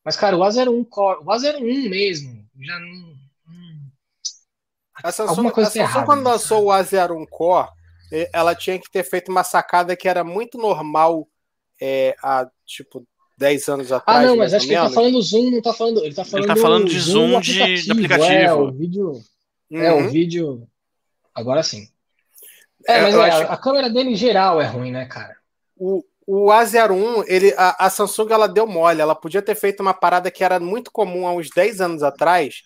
Mas, 0.05 0.17
cara, 0.17 0.37
o 0.37 0.41
A01 0.41 0.87
Core, 0.89 1.21
o 1.21 1.25
A01 1.25 1.89
mesmo, 1.89 2.47
já 2.61 2.79
não. 2.79 3.13
A 5.03 5.11
Samsung, 5.11 5.31
Alguma 5.31 5.51
coisa 5.51 5.71
a 5.71 5.73
Samsung 5.73 5.89
errada, 5.89 6.07
quando 6.07 6.23
lançou 6.25 6.67
o 6.67 6.69
A01 6.69 7.27
Core, 7.31 7.69
ela 8.33 8.55
tinha 8.55 8.79
que 8.79 8.91
ter 8.91 9.03
feito 9.03 9.31
uma 9.31 9.43
sacada 9.43 9.97
que 9.97 10.07
era 10.09 10.23
muito 10.23 10.59
normal 10.59 11.27
é, 11.81 12.15
há, 12.23 12.47
tipo, 12.65 13.05
10 13.43 13.69
anos 13.69 13.91
ah, 13.91 13.97
atrás. 13.97 14.19
Ah, 14.21 14.23
não, 14.29 14.37
mas 14.37 14.55
acho 14.55 14.67
que 14.69 14.73
ele 14.73 14.81
tá 14.81 14.91
falando 14.91 15.21
zoom, 15.21 15.51
não 15.51 15.61
tá 15.61 15.73
falando. 15.73 16.05
Ele 16.05 16.15
tá 16.15 16.25
falando, 16.25 16.45
ele 16.45 16.55
tá 16.55 16.61
falando 16.61 16.89
de 16.89 17.01
zoom, 17.01 17.31
zoom 17.31 17.41
de, 17.41 17.91
aplicativo. 17.91 18.33
É, 18.33 18.55
o 18.55 18.71
vídeo. 18.71 19.23
Uhum. 19.69 19.83
É, 19.83 19.93
o 19.93 19.97
uhum. 19.97 20.09
vídeo. 20.09 20.69
Agora 21.35 21.65
sim. 21.65 21.89
É, 22.87 22.99
é 22.99 23.03
mas 23.03 23.15
é, 23.15 23.19
acho... 23.19 23.53
a 23.53 23.57
câmera 23.57 23.91
dele 23.91 24.11
em 24.11 24.15
geral 24.15 24.61
é 24.61 24.67
ruim, 24.67 24.93
né, 24.93 25.07
cara? 25.07 25.37
O, 25.77 26.05
o 26.25 26.47
A01, 26.51 27.25
ele, 27.27 27.53
a, 27.57 27.87
a, 27.87 27.91
Samsung 27.91 28.31
ela 28.31 28.47
deu 28.47 28.65
mole. 28.65 29.01
Ela 29.01 29.15
podia 29.15 29.43
ter 29.43 29.57
feito 29.57 29.81
uma 29.81 29.93
parada 29.93 30.31
que 30.31 30.45
era 30.45 30.61
muito 30.61 30.93
comum 30.93 31.27
há 31.27 31.35
uns 31.35 31.51
10 31.51 31.81
anos 31.81 32.03
atrás, 32.05 32.63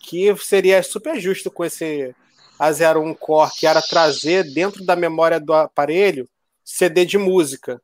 que 0.00 0.34
seria 0.38 0.82
super 0.82 1.20
justo 1.20 1.50
com 1.50 1.66
esse 1.66 2.14
A01 2.58 3.14
Core, 3.18 3.50
que 3.58 3.66
era 3.66 3.82
trazer 3.82 4.44
dentro 4.54 4.82
da 4.86 4.96
memória 4.96 5.38
do 5.38 5.52
aparelho 5.52 6.26
CD 6.64 7.04
de 7.04 7.18
música. 7.18 7.78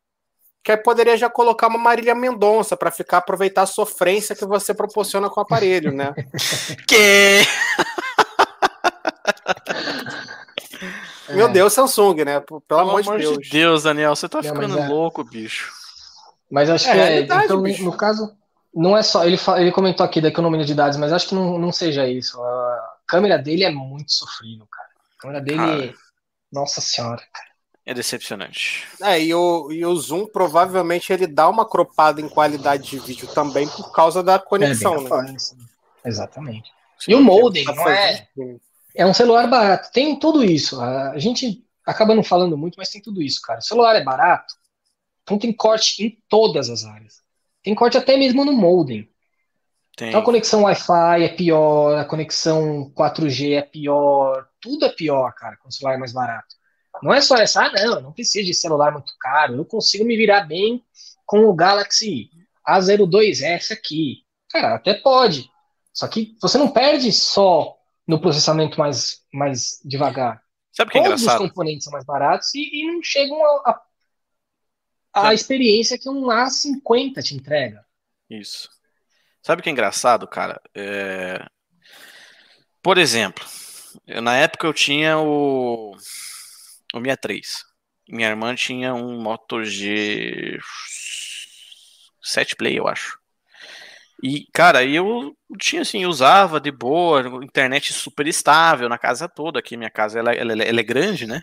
Que 0.65 0.73
aí 0.73 0.79
poderia 0.79 1.17
já 1.17 1.29
colocar 1.29 1.69
uma 1.69 1.79
Marília 1.79 2.15
Mendonça 2.15 2.75
para 2.75 2.91
ficar 2.91 3.19
aproveitar 3.19 3.63
a 3.63 3.67
sofrência 3.67 4.35
que 4.35 4.47
você 4.47 4.73
proporciona 4.73 5.29
com 5.29 5.39
o 5.39 5.43
aparelho, 5.43 5.93
né? 5.93 6.15
que 6.89 7.43
Meu 11.35 11.49
Deus, 11.49 11.73
Samsung, 11.73 12.25
né? 12.25 12.41
Pelo, 12.41 12.61
Pelo 12.61 12.81
amor, 12.81 13.01
amor 13.01 13.19
de 13.19 13.25
Deus. 13.25 13.39
de 13.39 13.51
Deus, 13.51 13.83
Daniel, 13.83 14.17
você 14.17 14.29
tá 14.29 14.41
não, 14.41 14.55
ficando 14.55 14.79
é... 14.79 14.89
louco, 14.89 15.25
bicho. 15.25 15.73
Mas 16.51 16.71
acho 16.71 16.89
é, 16.89 16.93
que 16.93 16.99
é, 16.99 17.11
verdade, 17.21 17.45
então, 17.45 17.63
bicho. 17.63 17.85
no 17.85 17.97
caso, 17.97 18.35
não 18.75 18.97
é 18.97 19.03
só. 19.03 19.27
Ele, 19.27 19.39
ele 19.59 19.73
comentou 19.73 20.05
aqui 20.05 20.21
da 20.21 20.29
economia 20.29 20.65
de 20.65 20.75
dados, 20.75 20.97
mas 20.97 21.13
acho 21.13 21.29
que 21.29 21.35
não, 21.35 21.59
não 21.59 21.73
seja 21.73 22.09
isso. 22.09 22.43
A 22.43 22.95
câmera 23.07 23.39
dele 23.39 23.65
é 23.65 23.71
muito 23.71 24.13
sofrível, 24.13 24.67
cara. 24.71 24.89
A 25.19 25.21
câmera 25.21 25.41
dele. 25.41 25.59
Cara. 25.59 25.95
Nossa 26.53 26.81
senhora, 26.81 27.23
cara. 27.33 27.54
É 27.87 27.93
decepcionante. 27.93 28.87
É, 29.03 29.21
e 29.21 29.35
o, 29.35 29.71
e 29.71 29.85
o 29.85 29.95
Zoom 29.95 30.27
provavelmente 30.27 31.13
ele 31.13 31.27
dá 31.27 31.49
uma 31.49 31.69
cropada 31.69 32.21
em 32.21 32.29
qualidade 32.29 32.89
de 32.89 32.99
vídeo 32.99 33.29
também 33.29 33.69
por 33.69 33.93
causa 33.93 34.23
da 34.23 34.39
conexão, 34.39 35.07
é, 35.07 35.23
né? 35.23 35.37
Exatamente. 36.05 36.73
E 37.07 37.15
o 37.15 37.23
modem, 37.23 37.65
não 37.65 37.89
é? 37.89 38.27
É 38.95 39.05
um 39.05 39.13
celular 39.13 39.47
barato. 39.49 39.91
Tem 39.93 40.19
tudo 40.19 40.43
isso. 40.43 40.81
A 40.81 41.19
gente 41.19 41.63
acaba 41.85 42.15
não 42.15 42.23
falando 42.23 42.57
muito, 42.57 42.77
mas 42.77 42.89
tem 42.89 43.03
tudo 43.03 43.21
isso, 43.21 43.43
cara. 43.43 43.59
O 43.59 43.63
celular 43.63 43.95
é 43.97 44.03
barato, 44.03 44.55
então 45.23 45.39
tem 45.39 45.53
corte 45.53 46.03
em 46.03 46.19
todas 46.29 46.71
as 46.71 46.85
áreas. 46.85 47.23
Tem 47.63 47.75
corte 47.75 47.99
até 47.99 48.17
mesmo 48.17 48.45
no 48.45 48.53
modem. 48.53 49.11
Tem. 49.97 50.09
Então 50.09 50.21
a 50.21 50.25
conexão 50.25 50.63
Wi-Fi 50.63 51.23
é 51.23 51.29
pior, 51.29 51.99
a 51.99 52.05
conexão 52.05 52.91
4G 52.97 53.59
é 53.59 53.63
pior, 53.63 54.49
tudo 54.61 54.87
é 54.87 54.89
pior, 54.89 55.33
cara, 55.35 55.57
com 55.57 55.69
o 55.69 55.73
celular 55.73 55.99
mais 55.99 56.13
barato. 56.13 56.55
Não 57.05 57.13
é 57.13 57.21
só 57.21 57.37
essa, 57.37 57.67
ah, 57.67 57.71
não, 57.71 57.97
eu 57.97 58.01
não 58.01 58.13
preciso 58.13 58.47
de 58.47 58.55
celular 58.55 58.91
muito 58.91 59.13
caro, 59.21 59.57
eu 59.57 59.65
consigo 59.67 60.07
me 60.07 60.17
virar 60.17 60.41
bem 60.41 60.83
com 61.27 61.45
o 61.45 61.55
Galaxy 61.55 62.31
A02S 62.67 63.73
aqui. 63.73 64.25
Cara, 64.49 64.77
até 64.77 64.95
pode. 64.95 65.51
Só 65.93 66.09
que 66.09 66.35
você 66.41 66.57
não 66.57 66.71
perde 66.71 67.13
só 67.13 67.77
no 68.09 68.19
processamento 68.19 68.79
mais, 68.79 69.23
mais 69.31 69.81
devagar. 69.85 70.43
Sabe 70.73 70.89
o 70.89 70.93
que 70.93 70.99
é 70.99 71.03
Todos 71.03 71.21
engraçado? 71.21 71.43
os 71.45 71.49
componentes 71.51 71.85
são 71.85 71.93
mais 71.93 72.07
baratos 72.07 72.55
e, 72.55 72.71
e 72.73 72.87
não 72.91 73.03
chegam 73.03 73.37
a, 73.45 73.83
a, 75.13 75.29
a 75.29 75.35
experiência 75.35 75.99
que 75.99 76.09
um 76.09 76.29
A50 76.29 77.23
te 77.23 77.35
entrega. 77.35 77.85
Isso. 78.31 78.71
Sabe 79.43 79.61
o 79.61 79.63
que 79.63 79.69
é 79.69 79.73
engraçado, 79.73 80.27
cara? 80.27 80.59
É... 80.75 81.45
Por 82.83 82.97
exemplo, 82.97 83.45
na 84.23 84.37
época 84.37 84.67
eu 84.67 84.73
tinha 84.73 85.19
o, 85.19 85.95
o 86.99 87.03
63. 87.03 87.65
Minha 88.09 88.29
irmã 88.29 88.55
tinha 88.55 88.95
um 88.95 89.21
Moto 89.21 89.65
G 89.65 90.59
7 92.23 92.57
Play, 92.57 92.79
eu 92.79 92.87
acho. 92.87 93.19
E, 94.23 94.47
cara, 94.53 94.85
eu 94.85 95.37
tinha 95.59 95.83
assim, 95.83 96.07
usava 96.07 96.61
de 96.61 96.71
boa, 96.71 97.21
internet 97.45 97.93
super 97.93 98.27
estável 98.27 98.89
na 98.89 98.99
casa 98.99 99.29
toda. 99.29 99.59
Aqui 99.59 99.77
minha 99.77 99.91
casa 99.91 100.19
ela, 100.19 100.33
ela, 100.33 100.53
ela 100.53 100.81
é 100.81 100.83
grande, 100.83 101.27
né? 101.27 101.43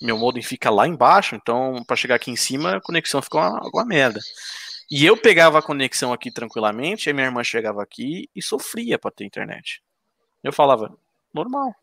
Meu 0.00 0.16
modem 0.16 0.42
fica 0.42 0.70
lá 0.70 0.86
embaixo, 0.86 1.34
então 1.34 1.82
para 1.86 1.96
chegar 1.96 2.14
aqui 2.14 2.30
em 2.30 2.36
cima 2.36 2.76
a 2.76 2.80
conexão 2.80 3.20
ficou 3.20 3.40
uma, 3.40 3.60
uma 3.72 3.84
merda. 3.84 4.20
E 4.90 5.04
eu 5.04 5.16
pegava 5.16 5.58
a 5.58 5.62
conexão 5.62 6.12
aqui 6.12 6.30
tranquilamente, 6.30 7.08
aí 7.08 7.12
minha 7.12 7.26
irmã 7.26 7.44
chegava 7.44 7.82
aqui 7.82 8.30
e 8.34 8.40
sofria 8.40 8.98
para 8.98 9.10
ter 9.10 9.24
internet. 9.24 9.82
Eu 10.42 10.52
falava, 10.52 10.96
normal. 11.34 11.74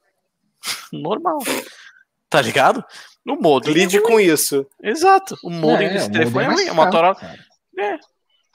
normal. 0.91 1.39
Tá 2.35 2.41
ligado? 2.41 2.83
No 3.25 3.39
modem. 3.39 3.73
Lide 3.73 4.01
com 4.01 4.19
isso. 4.19 4.65
Exato. 4.81 5.37
O 5.43 5.49
modem 5.49 5.87
é, 5.87 5.93
desse 5.93 6.11
telefone 6.11 6.45
é 6.45 6.49
ruim. 6.49 6.67
A 6.69 6.73
Motorola. 6.73 7.17
É, 7.77 7.97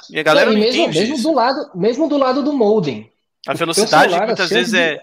e 0.08 0.18
a 0.18 0.22
galera 0.22 0.50
não, 0.50 0.56
e 0.56 0.60
mesmo, 0.60 0.88
mesmo 0.88 1.22
do 1.22 1.32
lado, 1.32 1.70
mesmo 1.74 2.08
do 2.08 2.16
lado 2.16 2.42
do 2.42 2.52
modem. 2.52 3.10
A 3.46 3.54
velocidade 3.54 4.18
muitas 4.18 4.50
vezes 4.50 4.72
de... 4.72 4.78
é 4.78 5.00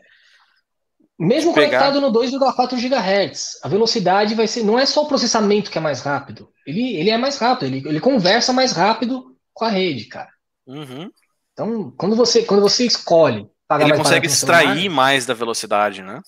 mesmo 1.20 1.54
conectado 1.54 2.00
no 2.00 2.12
2,4 2.12 2.76
GHz, 2.76 3.60
a 3.64 3.68
velocidade 3.68 4.36
vai 4.36 4.48
ser. 4.48 4.64
Não 4.64 4.78
é 4.78 4.86
só 4.86 5.04
o 5.04 5.08
processamento 5.08 5.72
que 5.72 5.78
é 5.78 5.82
mais 5.82 6.02
rápido. 6.02 6.50
Ele, 6.66 6.96
ele 6.96 7.10
é 7.10 7.18
mais 7.18 7.38
rápido, 7.38 7.66
ele, 7.66 7.88
ele 7.88 8.00
conversa 8.00 8.54
mais 8.54 8.72
rápido 8.72 9.36
com 9.54 9.66
a 9.66 9.70
rede, 9.70 10.06
cara. 10.06 10.30
Uhum. 10.68 11.10
Então, 11.54 11.92
quando 11.98 12.16
você, 12.16 12.44
quando 12.44 12.62
você 12.62 12.86
escolhe 12.86 13.50
pagar 13.68 13.86
ele 13.86 13.94
mais 13.94 14.04
consegue 14.04 14.28
extrair 14.28 14.68
celular, 14.68 14.96
mais 14.96 15.26
da 15.26 15.34
velocidade, 15.34 16.04
né? 16.04 16.22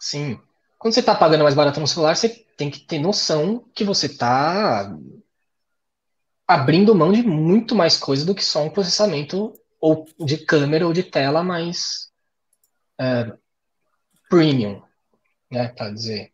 Sim. 0.00 0.40
Quando 0.82 0.94
você 0.94 1.00
está 1.00 1.14
pagando 1.14 1.44
mais 1.44 1.54
barato 1.54 1.78
no 1.78 1.86
celular, 1.86 2.16
você 2.16 2.28
tem 2.56 2.68
que 2.68 2.80
ter 2.80 2.98
noção 2.98 3.64
que 3.72 3.84
você 3.84 4.06
está 4.06 4.92
abrindo 6.44 6.92
mão 6.92 7.12
de 7.12 7.22
muito 7.22 7.72
mais 7.72 7.96
coisa 7.96 8.26
do 8.26 8.34
que 8.34 8.44
só 8.44 8.64
um 8.64 8.68
processamento 8.68 9.52
ou 9.80 10.04
de 10.18 10.38
câmera 10.38 10.84
ou 10.84 10.92
de 10.92 11.04
tela 11.04 11.44
mais 11.44 12.10
é, 13.00 13.32
premium, 14.28 14.82
né, 15.48 15.68
para 15.68 15.92
dizer. 15.92 16.32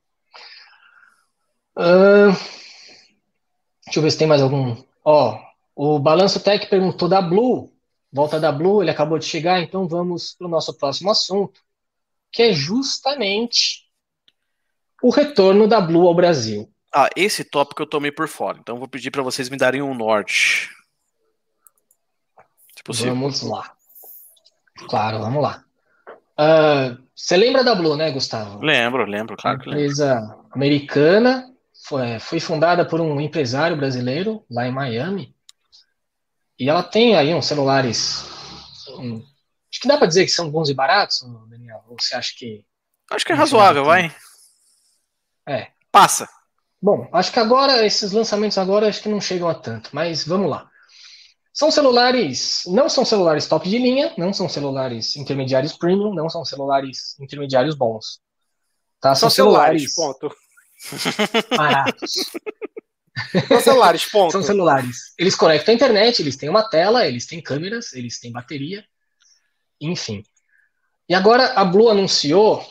Uh, 1.76 2.32
deixa 3.84 3.98
eu 3.98 4.02
ver 4.02 4.10
se 4.12 4.16
tem 4.16 4.26
mais 4.26 4.40
algum. 4.40 4.82
Ó, 5.04 5.38
o 5.76 5.98
Balanço 5.98 6.40
Tech 6.40 6.66
perguntou 6.70 7.06
da 7.06 7.20
Blue, 7.20 7.70
volta 8.10 8.40
da 8.40 8.50
Blue, 8.50 8.82
ele 8.82 8.90
acabou 8.90 9.18
de 9.18 9.26
chegar, 9.26 9.60
então 9.60 9.86
vamos 9.86 10.32
para 10.32 10.46
o 10.46 10.50
nosso 10.50 10.72
próximo 10.72 11.10
assunto, 11.10 11.60
que 12.32 12.44
é 12.44 12.52
justamente 12.54 13.87
o 15.02 15.10
retorno 15.10 15.66
da 15.68 15.80
Blue 15.80 16.06
ao 16.06 16.14
Brasil. 16.14 16.70
Ah, 16.94 17.08
esse 17.14 17.44
tópico 17.44 17.82
eu 17.82 17.86
tomei 17.86 18.10
por 18.10 18.28
fora, 18.28 18.58
então 18.58 18.78
vou 18.78 18.88
pedir 18.88 19.10
para 19.10 19.22
vocês 19.22 19.48
me 19.48 19.56
darem 19.56 19.82
um 19.82 19.94
norte. 19.94 20.70
Se 22.76 22.82
possível. 22.82 23.14
Vamos 23.14 23.42
lá. 23.42 23.72
Claro, 24.88 25.18
vamos 25.18 25.42
lá. 25.42 25.64
Uh, 26.38 27.02
você 27.14 27.36
lembra 27.36 27.64
da 27.64 27.74
Blue, 27.74 27.96
né, 27.96 28.10
Gustavo? 28.10 28.60
Lembro, 28.60 29.04
lembro, 29.04 29.36
claro 29.36 29.58
que 29.58 29.68
lembro. 29.68 29.82
Empresa 29.82 30.36
americana, 30.52 31.52
foi, 31.84 32.18
foi 32.20 32.40
fundada 32.40 32.84
por 32.84 33.00
um 33.00 33.20
empresário 33.20 33.76
brasileiro 33.76 34.44
lá 34.50 34.66
em 34.66 34.72
Miami. 34.72 35.34
E 36.58 36.68
ela 36.68 36.82
tem 36.82 37.16
aí 37.16 37.34
uns 37.34 37.46
celulares. 37.46 38.24
Um, 38.90 39.16
acho 39.70 39.80
que 39.80 39.88
dá 39.88 39.96
para 39.96 40.06
dizer 40.06 40.24
que 40.24 40.30
são 40.30 40.50
bons 40.50 40.68
e 40.68 40.74
baratos, 40.74 41.24
Daniel? 41.48 41.84
Ou 41.88 41.96
você 42.00 42.14
acha 42.14 42.32
que. 42.36 42.64
Acho 43.10 43.24
que 43.24 43.32
é 43.32 43.34
razoável, 43.34 43.84
vai. 43.84 44.14
É. 45.48 45.68
Passa. 45.90 46.28
Bom, 46.80 47.08
acho 47.12 47.32
que 47.32 47.40
agora, 47.40 47.84
esses 47.84 48.12
lançamentos 48.12 48.58
agora, 48.58 48.88
acho 48.88 49.02
que 49.02 49.08
não 49.08 49.20
chegam 49.20 49.48
a 49.48 49.54
tanto, 49.54 49.90
mas 49.92 50.24
vamos 50.24 50.48
lá. 50.48 50.68
São 51.52 51.72
celulares, 51.72 52.62
não 52.66 52.88
são 52.88 53.04
celulares 53.04 53.48
top 53.48 53.68
de 53.68 53.78
linha, 53.78 54.14
não 54.16 54.32
são 54.32 54.48
celulares 54.48 55.16
intermediários 55.16 55.72
premium, 55.72 56.14
não 56.14 56.28
são 56.28 56.44
celulares 56.44 57.18
intermediários 57.18 57.74
bons. 57.74 58.20
Tá? 59.00 59.14
São, 59.14 59.28
são 59.28 59.44
celulares, 59.44 59.92
celulares, 59.92 60.20
ponto. 60.20 60.36
baratos. 61.56 62.12
São 63.48 63.60
celulares, 63.60 64.04
ponto. 64.04 64.30
São 64.30 64.42
celulares. 64.44 65.12
Eles 65.18 65.34
conectam 65.34 65.72
a 65.72 65.74
internet, 65.74 66.22
eles 66.22 66.36
têm 66.36 66.48
uma 66.48 66.62
tela, 66.62 67.04
eles 67.04 67.26
têm 67.26 67.42
câmeras, 67.42 67.92
eles 67.92 68.20
têm 68.20 68.30
bateria, 68.30 68.84
enfim. 69.80 70.22
E 71.08 71.14
agora 71.16 71.52
a 71.54 71.64
Blue 71.64 71.88
anunciou 71.88 72.64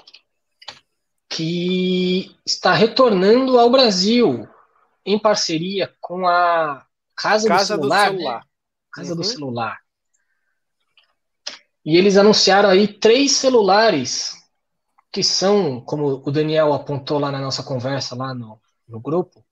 que 1.38 2.36
está 2.44 2.74
retornando 2.74 3.60
ao 3.60 3.70
Brasil 3.70 4.50
em 5.06 5.20
parceria 5.20 5.94
com 6.02 6.28
a 6.28 6.84
Casa, 7.16 7.48
Casa 7.48 7.78
do 7.78 7.84
Celular. 7.84 8.10
Do 8.10 8.18
celular. 8.18 8.40
Né? 8.40 8.46
Casa 8.92 9.12
uhum. 9.12 9.18
do 9.18 9.24
Celular. 9.24 9.80
E 11.86 11.96
eles 11.96 12.18
anunciaram 12.18 12.70
aí 12.70 12.88
três 12.88 13.34
celulares 13.34 14.34
que 15.12 15.24
são, 15.24 15.80
como 15.80 16.24
o 16.26 16.32
Daniel 16.32 16.74
apontou 16.74 17.20
lá 17.20 17.32
na 17.32 17.40
nossa 17.40 17.62
conversa, 17.62 18.16
lá 18.16 18.34
no, 18.34 18.60
no 18.88 19.00
grupo. 19.00 19.46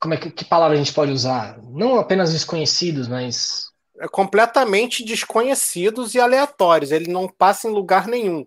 Como 0.00 0.14
é 0.14 0.16
que, 0.16 0.32
que 0.32 0.44
palavra 0.44 0.74
a 0.74 0.78
gente 0.78 0.92
pode 0.92 1.12
usar? 1.12 1.62
Não 1.62 1.96
apenas 1.96 2.32
desconhecidos, 2.32 3.06
mas 3.06 3.70
é 4.00 4.08
completamente 4.08 5.04
desconhecidos 5.04 6.12
e 6.16 6.18
aleatórios. 6.18 6.90
Ele 6.90 7.08
não 7.08 7.28
passa 7.28 7.68
em 7.68 7.72
lugar 7.72 8.08
nenhum. 8.08 8.44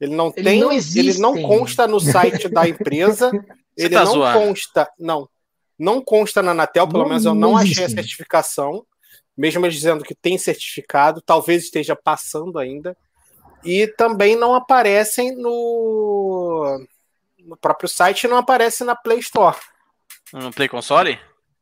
Ele 0.00 0.14
não 0.14 0.32
ele 0.34 0.44
tem, 0.44 0.60
não 0.60 0.72
ele 0.72 1.18
não 1.18 1.42
consta 1.42 1.86
no 1.86 2.00
site 2.00 2.48
da 2.48 2.66
empresa, 2.68 3.30
ele 3.76 3.94
tá 3.94 4.04
não 4.04 4.12
zoando. 4.12 4.38
consta, 4.38 4.90
não, 4.98 5.28
não 5.78 6.02
consta 6.02 6.42
na 6.42 6.52
Anatel, 6.52 6.88
pelo 6.88 7.02
não, 7.02 7.08
menos 7.08 7.24
eu 7.24 7.34
não, 7.34 7.50
não 7.50 7.56
achei 7.56 7.84
a 7.84 7.88
certificação, 7.88 8.84
mesmo 9.36 9.64
eles 9.64 9.76
dizendo 9.76 10.04
que 10.04 10.14
tem 10.14 10.38
certificado, 10.38 11.20
talvez 11.20 11.64
esteja 11.64 11.94
passando 11.94 12.58
ainda. 12.58 12.96
E 13.62 13.86
também 13.86 14.36
não 14.36 14.54
aparecem 14.54 15.36
no, 15.36 16.82
no 17.38 17.56
próprio 17.56 17.88
site, 17.88 18.26
não 18.26 18.38
aparece 18.38 18.84
na 18.84 18.96
Play 18.96 19.18
Store. 19.18 19.56
No 20.32 20.50
Play 20.50 20.68
Console? 20.68 21.18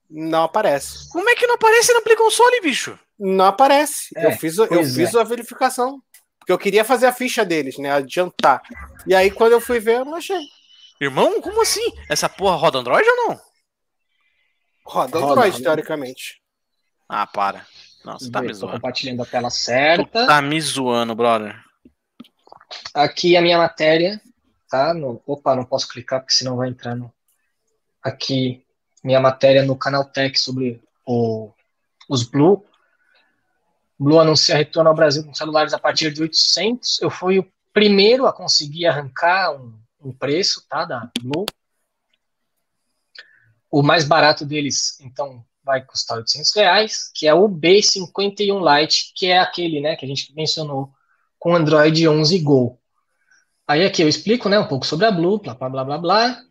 Não 0.08 0.44
aparece. 0.44 1.08
Como 1.10 1.28
é 1.28 1.34
que 1.34 1.46
não 1.46 1.56
aparece 1.56 1.92
no 1.92 2.02
Play 2.02 2.16
Console, 2.16 2.60
bicho? 2.60 2.98
Não 3.18 3.46
aparece. 3.46 4.08
É, 4.16 4.26
eu 4.26 4.32
fiz, 4.32 4.56
eu 4.58 4.68
pois 4.68 4.94
fiz 4.94 5.14
é. 5.14 5.20
a 5.20 5.24
verificação. 5.24 6.00
Porque 6.48 6.52
eu 6.54 6.58
queria 6.58 6.82
fazer 6.82 7.04
a 7.04 7.12
ficha 7.12 7.44
deles, 7.44 7.76
né? 7.76 7.92
Adiantar. 7.92 8.62
E 9.06 9.14
aí, 9.14 9.30
quando 9.30 9.52
eu 9.52 9.60
fui 9.60 9.78
ver, 9.78 9.96
eu 9.96 10.04
não 10.06 10.14
achei. 10.14 10.40
Irmão, 10.98 11.42
como 11.42 11.60
assim? 11.60 11.92
Essa 12.08 12.26
porra 12.26 12.56
roda 12.56 12.78
Android 12.78 13.06
ou 13.06 13.16
não? 13.28 13.40
Roda 14.82 15.18
Android, 15.18 15.52
roda. 15.52 15.62
teoricamente. 15.62 16.40
Ah, 17.06 17.26
para. 17.26 17.66
Você 18.02 18.30
tá 18.30 18.40
me 18.40 18.46
Estou 18.46 18.60
zoando. 18.60 18.80
compartilhando 18.80 19.22
a 19.22 19.26
tela 19.26 19.50
certa. 19.50 20.26
Tá 20.26 20.40
me 20.40 20.58
zoando, 20.58 21.14
brother. 21.14 21.54
Aqui 22.94 23.36
a 23.36 23.42
minha 23.42 23.58
matéria, 23.58 24.18
tá? 24.70 24.94
No, 24.94 25.22
opa, 25.26 25.54
não 25.54 25.66
posso 25.66 25.86
clicar 25.86 26.20
porque 26.20 26.32
senão 26.32 26.56
vai 26.56 26.70
entrar 26.70 26.94
no. 26.94 27.12
Aqui, 28.02 28.64
minha 29.04 29.20
matéria 29.20 29.62
no 29.62 29.76
canal 29.76 30.02
Tech 30.02 30.40
sobre 30.40 30.82
o, 31.04 31.52
os 32.08 32.22
Blue. 32.22 32.64
Blue 33.98 34.20
anuncia 34.20 34.56
retorno 34.56 34.90
ao 34.90 34.96
Brasil 34.96 35.24
com 35.24 35.34
celulares 35.34 35.74
a 35.74 35.78
partir 35.78 36.12
de 36.12 36.22
800. 36.22 37.02
Eu 37.02 37.10
fui 37.10 37.38
o 37.38 37.52
primeiro 37.72 38.26
a 38.26 38.32
conseguir 38.32 38.86
arrancar 38.86 39.52
um, 39.52 39.74
um 40.00 40.12
preço, 40.12 40.64
tá? 40.68 40.84
Da 40.84 41.10
Blue. 41.20 41.46
O 43.70 43.82
mais 43.82 44.04
barato 44.04 44.46
deles, 44.46 44.98
então, 45.00 45.44
vai 45.68 45.84
custar 45.84 46.16
800 46.16 46.56
reais, 46.56 47.10
que 47.14 47.26
é 47.26 47.34
o 47.34 47.46
B51 47.46 48.80
Lite, 48.80 49.12
que 49.14 49.26
é 49.26 49.38
aquele, 49.38 49.82
né, 49.82 49.96
que 49.96 50.06
a 50.06 50.08
gente 50.08 50.34
mencionou 50.34 50.90
com 51.38 51.54
Android 51.54 52.08
11 52.08 52.38
Go. 52.38 52.80
Aí 53.66 53.84
aqui 53.84 54.02
eu 54.02 54.08
explico, 54.08 54.48
né, 54.48 54.58
um 54.58 54.66
pouco 54.66 54.86
sobre 54.86 55.04
a 55.04 55.10
Blue, 55.10 55.38
blá 55.38 55.54
blá 55.54 55.68
blá 55.68 55.84
blá 55.84 55.98
blá. 55.98 56.42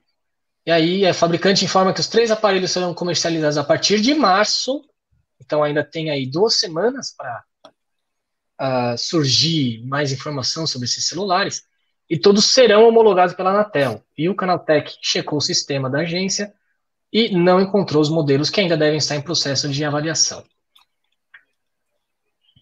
E 0.68 0.72
aí 0.72 1.04
a 1.04 1.16
fabricante 1.16 1.66
informa 1.66 1.94
que 1.94 2.00
os 2.00 2.08
três 2.08 2.30
aparelhos 2.30 2.70
serão 2.70 2.94
comercializados 2.94 3.58
a 3.58 3.64
partir 3.64 4.00
de 4.00 4.14
março. 4.14 4.88
Então 5.48 5.64
ainda 5.64 5.82
tem 5.82 6.12
aí 6.12 6.26
duas 6.26 6.60
semanas 6.60 7.16
para 7.18 7.44
uh, 8.60 8.98
surgir 8.98 9.82
mais 9.86 10.12
informação 10.12 10.68
sobre 10.68 10.86
esses 10.86 11.08
celulares. 11.08 11.64
E 12.10 12.20
todos 12.20 12.54
serão 12.54 12.86
homologados 12.86 13.34
pela 13.34 13.52
Anatel. 13.52 14.04
E 14.18 14.28
o 14.28 14.36
Canaltech 14.36 14.98
checou 15.02 15.38
o 15.38 15.42
sistema 15.42 15.90
da 15.90 16.00
agência 16.00 16.54
e 17.12 17.34
não 17.34 17.62
encontrou 17.62 18.02
os 18.02 18.10
modelos 18.10 18.50
que 18.50 18.60
ainda 18.60 18.76
devem 18.76 18.98
estar 18.98 19.16
em 19.16 19.22
processo 19.22 19.70
de 19.70 19.86
avaliação. 19.86 20.44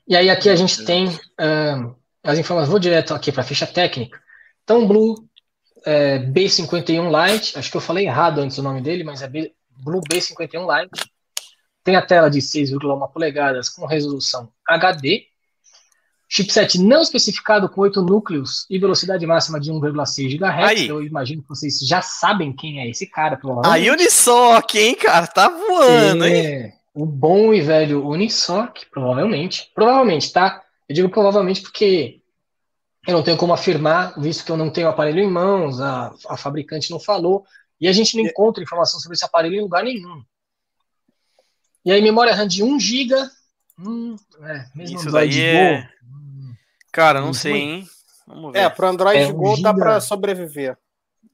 E 0.07 0.15
aí 0.15 0.29
aqui 0.29 0.47
a 0.47 0.55
gente 0.55 0.85
tem 0.85 1.07
uh, 1.07 1.95
as 2.23 2.37
informações, 2.37 2.69
vou 2.69 2.79
direto 2.79 3.15
aqui 3.15 3.31
para 3.31 3.41
a 3.41 3.45
ficha 3.45 3.65
técnica. 3.65 4.21
Então, 4.63 4.87
Blue 4.87 5.27
é, 5.83 6.19
B51 6.19 7.09
Lite, 7.09 7.57
acho 7.57 7.71
que 7.71 7.77
eu 7.77 7.81
falei 7.81 8.05
errado 8.05 8.41
antes 8.41 8.57
o 8.59 8.63
nome 8.63 8.81
dele, 8.81 9.03
mas 9.03 9.23
é 9.23 9.27
B, 9.27 9.53
Blue 9.71 10.01
B51 10.01 10.81
Lite. 10.83 11.14
Tem 11.85 11.95
a 11.95 12.01
tela 12.01 12.29
de 12.29 12.39
6,1 12.39 13.11
polegadas 13.13 13.69
com 13.69 13.85
resolução 13.85 14.51
HD. 14.67 15.27
Chipset 16.27 16.81
não 16.81 17.03
especificado 17.03 17.69
com 17.69 17.81
8 17.81 18.01
núcleos 18.01 18.65
e 18.71 18.79
velocidade 18.79 19.23
máxima 19.27 19.59
de 19.59 19.71
1,6 19.71 20.39
GHz. 20.39 20.67
Aí. 20.67 20.87
Eu 20.87 21.03
imagino 21.03 21.43
que 21.43 21.47
vocês 21.47 21.77
já 21.81 22.01
sabem 22.01 22.51
quem 22.51 22.79
é 22.79 22.89
esse 22.89 23.05
cara, 23.05 23.35
A 23.35 23.37
provavelmente. 23.37 23.91
Unisoc, 23.91 24.75
hein, 24.75 24.95
cara? 24.95 25.27
Tá 25.27 25.47
voando, 25.47 26.25
hein? 26.25 26.45
É, 26.47 26.73
o 26.91 27.05
bom 27.05 27.53
e 27.53 27.61
velho 27.61 28.03
Unisoc, 28.03 28.79
provavelmente. 28.89 29.69
Provavelmente, 29.75 30.33
tá? 30.33 30.63
Eu 30.89 30.95
digo 30.95 31.09
provavelmente 31.09 31.61
porque 31.61 32.19
eu 33.07 33.13
não 33.13 33.21
tenho 33.21 33.37
como 33.37 33.53
afirmar, 33.53 34.19
visto 34.19 34.43
que 34.43 34.51
eu 34.51 34.57
não 34.57 34.71
tenho 34.71 34.87
o 34.87 34.89
aparelho 34.89 35.19
em 35.19 35.29
mãos, 35.29 35.79
a, 35.79 36.11
a 36.29 36.35
fabricante 36.35 36.89
não 36.89 36.99
falou, 36.99 37.45
e 37.79 37.87
a 37.87 37.91
gente 37.91 38.17
não 38.17 38.23
encontra 38.23 38.63
informação 38.63 38.99
sobre 38.99 39.15
esse 39.15 39.23
aparelho 39.23 39.57
em 39.57 39.61
lugar 39.61 39.83
nenhum. 39.83 40.23
E 41.85 41.91
aí, 41.91 42.01
memória 42.01 42.33
RAM 42.33 42.47
de 42.47 42.63
1 42.63 42.79
GB. 42.79 43.15
Hum, 43.79 44.15
é, 44.41 44.65
mesmo 44.73 44.97
Isso 44.97 45.07
Android 45.09 45.37
daí 45.37 45.51
Go. 45.53 45.57
é- 45.59 45.89
hum, 46.03 46.53
Cara, 46.91 47.19
não 47.19 47.27
Muito 47.27 47.37
sei, 47.39 47.51
bom. 47.51 47.57
hein? 47.57 47.87
Vamos 48.27 48.53
ver. 48.53 48.59
É, 48.59 48.69
pro 48.69 48.87
Android 48.87 49.19
É, 49.19 49.27
um 49.27 49.33
Go 49.33 49.49
dá 49.51 49.55
giga. 49.55 49.73
pra 49.75 50.01
sobreviver. 50.01 50.77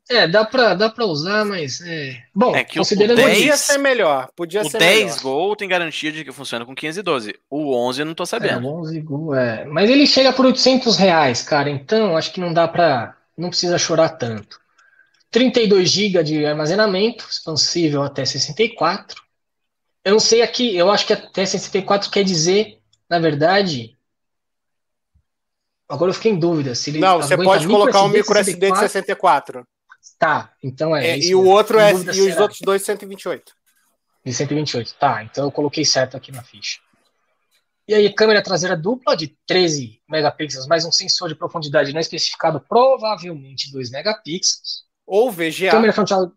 É, 0.09 0.27
dá 0.27 0.43
pra, 0.43 0.73
dá 0.73 0.89
pra 0.89 1.05
usar, 1.05 1.45
mas. 1.45 1.79
É... 1.81 2.21
Bom, 2.35 2.53
É 2.55 2.63
que 2.65 2.77
o- 2.79 2.81
considerando 2.81 3.19
o 3.19 3.21
isso- 3.21 3.27
10 3.29 3.37
Podia 3.39 3.57
ser 3.57 3.77
melhor. 3.77 4.29
Podia 4.35 4.61
o 4.61 4.69
ser 4.69 4.77
10 4.79 4.99
melhor. 5.05 5.21
Gol 5.21 5.55
tem 5.55 5.69
garantia 5.69 6.11
de 6.11 6.25
que 6.25 6.31
funciona 6.33 6.65
com 6.65 6.75
512. 6.75 7.33
O 7.49 7.73
11 7.73 8.01
eu 8.01 8.05
não 8.05 8.13
tô 8.15 8.23
É, 8.23 8.25
sabendo. 8.25 8.67
o 8.67 8.81
11 8.81 8.99
Go, 8.99 9.33
é. 9.35 9.63
Mas 9.65 9.89
ele 9.89 10.05
chega 10.07 10.33
por 10.33 10.45
800 10.45 10.97
reais, 10.97 11.43
cara. 11.43 11.69
Então, 11.69 12.17
acho 12.17 12.33
que 12.33 12.41
não 12.41 12.51
dá 12.51 12.67
pra. 12.67 13.15
Não 13.37 13.49
precisa 13.49 13.77
chorar 13.77 14.09
tanto. 14.09 14.59
32 15.29 15.89
GB 15.89 16.23
de 16.23 16.45
armazenamento, 16.45 17.25
expansível 17.29 18.01
até 18.03 18.25
64. 18.25 19.21
Eu 20.03 20.13
não 20.13 20.19
sei 20.19 20.41
aqui, 20.41 20.75
eu 20.75 20.89
acho 20.91 21.05
que 21.05 21.13
até 21.13 21.45
64 21.45 22.09
quer 22.09 22.23
dizer, 22.23 22.79
na 23.09 23.19
verdade. 23.19 23.97
Agora 25.87 26.09
eu 26.09 26.15
fiquei 26.15 26.31
em 26.31 26.39
dúvida. 26.39 26.73
Se 26.73 26.89
ele 26.89 26.99
Não, 26.99 27.21
você 27.21 27.35
pode 27.37 27.67
colocar 27.67 28.03
um 28.03 28.07
micro 28.07 28.37
SD 28.37 28.71
de 28.71 28.77
64. 28.79 29.59
64. 29.59 29.67
Tá, 30.17 30.51
então 30.63 30.95
é. 30.95 31.09
É, 31.09 31.17
isso 31.17 31.31
e 31.31 31.35
o 31.35 31.45
outro 31.45 31.79
é. 31.79 31.93
E 31.93 32.13
se 32.13 32.21
os 32.21 32.37
outros 32.37 32.59
dois 32.61 32.81
128. 32.81 33.53
De 34.25 34.33
128. 34.33 34.95
Tá, 34.95 35.23
então 35.23 35.45
eu 35.45 35.51
coloquei 35.51 35.83
certo 35.83 36.15
aqui 36.15 36.31
na 36.31 36.43
ficha. 36.43 36.79
E 37.87 37.93
aí, 37.93 38.13
câmera 38.13 38.41
traseira 38.41 38.77
dupla 38.77 39.17
de 39.17 39.35
13 39.45 40.01
megapixels, 40.07 40.67
mais 40.67 40.85
um 40.85 40.91
sensor 40.91 41.27
de 41.27 41.35
profundidade 41.35 41.91
não 41.91 41.99
especificado, 41.99 42.61
provavelmente 42.61 43.71
2 43.71 43.89
megapixels. 43.91 44.85
Ou 45.05 45.31
VGA. 45.31 45.71
Câmera 45.71 45.91
frontal. 45.91 46.31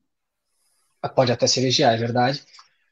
Ah, 1.00 1.08
Pode 1.08 1.30
até 1.30 1.46
ser 1.46 1.60
VGA, 1.68 1.92
é 1.92 1.96
verdade. 1.96 2.42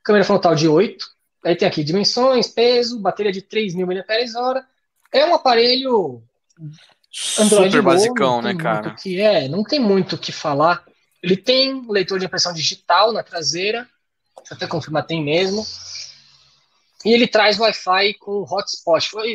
Câmera 0.03 0.25
frontal 0.25 0.55
de 0.55 0.69
8. 0.69 1.07
Aí 1.45 1.57
tem 1.57 1.67
aqui 1.67 1.83
dimensões, 1.83 2.47
peso, 2.47 3.01
bateria 3.01 3.33
de 3.33 3.43
3.000 3.43 3.87
mAh. 3.87 4.67
É 5.13 5.27
um 5.27 5.35
aparelho 5.35 6.23
Android 7.39 7.71
Super 7.71 7.83
basicão, 7.83 8.41
né, 8.41 8.55
cara? 8.55 8.95
que 8.95 9.21
é, 9.21 9.49
não 9.49 9.63
tem 9.63 9.79
muito 9.79 10.17
o 10.17 10.19
que 10.19 10.33
falar. 10.33 10.85
Ele 11.23 11.37
tem 11.37 11.85
leitor 11.89 12.19
de 12.19 12.27
impressão 12.27 12.53
digital 12.53 13.13
na 13.13 13.23
traseira, 13.23 13.89
deixa 14.39 14.55
eu 14.55 14.57
até 14.57 14.67
confirmar, 14.67 15.07
tem 15.07 15.23
mesmo. 15.23 15.65
E 17.05 17.13
ele 17.13 17.27
traz 17.27 17.59
Wi-Fi 17.59 18.15
com 18.15 18.43
hotspot. 18.43 19.09
Foi- 19.09 19.35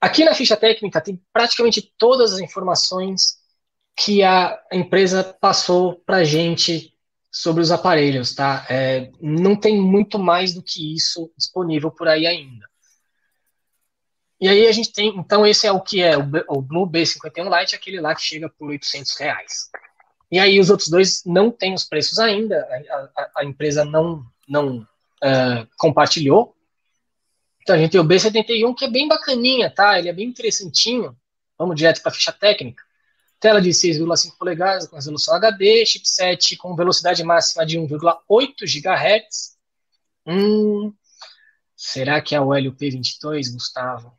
Aqui 0.00 0.24
na 0.24 0.34
ficha 0.34 0.56
técnica 0.56 1.00
tem 1.00 1.20
praticamente 1.32 1.92
todas 1.98 2.32
as 2.32 2.40
informações 2.40 3.38
que 3.96 4.22
a 4.22 4.58
empresa 4.72 5.22
passou 5.22 5.96
para 6.06 6.24
gente 6.24 6.89
sobre 7.30 7.62
os 7.62 7.70
aparelhos, 7.70 8.34
tá? 8.34 8.66
É, 8.68 9.10
não 9.20 9.54
tem 9.56 9.80
muito 9.80 10.18
mais 10.18 10.52
do 10.54 10.62
que 10.62 10.94
isso 10.94 11.32
disponível 11.36 11.90
por 11.90 12.08
aí 12.08 12.26
ainda. 12.26 12.68
E 14.40 14.48
aí 14.48 14.66
a 14.66 14.72
gente 14.72 14.92
tem, 14.92 15.08
então 15.18 15.46
esse 15.46 15.66
é 15.66 15.72
o 15.72 15.80
que 15.80 16.00
é 16.02 16.16
o, 16.16 16.22
o 16.48 16.62
Blue 16.62 16.86
B51 16.86 17.60
Lite, 17.60 17.74
aquele 17.74 18.00
lá 18.00 18.14
que 18.14 18.22
chega 18.22 18.48
por 18.48 18.70
800 18.70 19.16
reais. 19.18 19.70
E 20.30 20.38
aí 20.38 20.58
os 20.58 20.70
outros 20.70 20.88
dois 20.88 21.22
não 21.26 21.50
têm 21.50 21.74
os 21.74 21.84
preços 21.84 22.18
ainda, 22.18 22.56
a, 22.90 23.22
a- 23.22 23.30
a 23.38 23.44
empresa 23.44 23.84
não, 23.84 24.24
não 24.48 24.86
ah, 25.22 25.66
compartilhou. 25.78 26.56
Então 27.62 27.76
a 27.76 27.78
gente 27.78 27.92
tem 27.92 28.00
o 28.00 28.04
B71 28.04 28.74
que 28.74 28.84
é 28.84 28.90
bem 28.90 29.06
bacaninha, 29.08 29.70
tá? 29.70 29.98
Ele 29.98 30.08
é 30.08 30.12
bem 30.12 30.28
interessantinho. 30.28 31.16
Vamos 31.58 31.76
direto 31.76 32.00
para 32.02 32.10
a 32.10 32.14
ficha 32.14 32.32
técnica. 32.32 32.82
Tela 33.40 33.60
de 33.60 33.70
6,5 33.70 34.36
polegadas 34.38 34.86
com 34.86 34.96
resolução 34.96 35.34
HD, 35.34 35.84
chipset 35.86 36.56
com 36.58 36.76
velocidade 36.76 37.24
máxima 37.24 37.64
de 37.64 37.78
1,8 37.78 38.66
GHz. 38.66 39.56
Hum, 40.26 40.92
será 41.74 42.20
que 42.20 42.34
é 42.34 42.40
o 42.40 42.48
LP22, 42.48 43.50
Gustavo? 43.52 44.12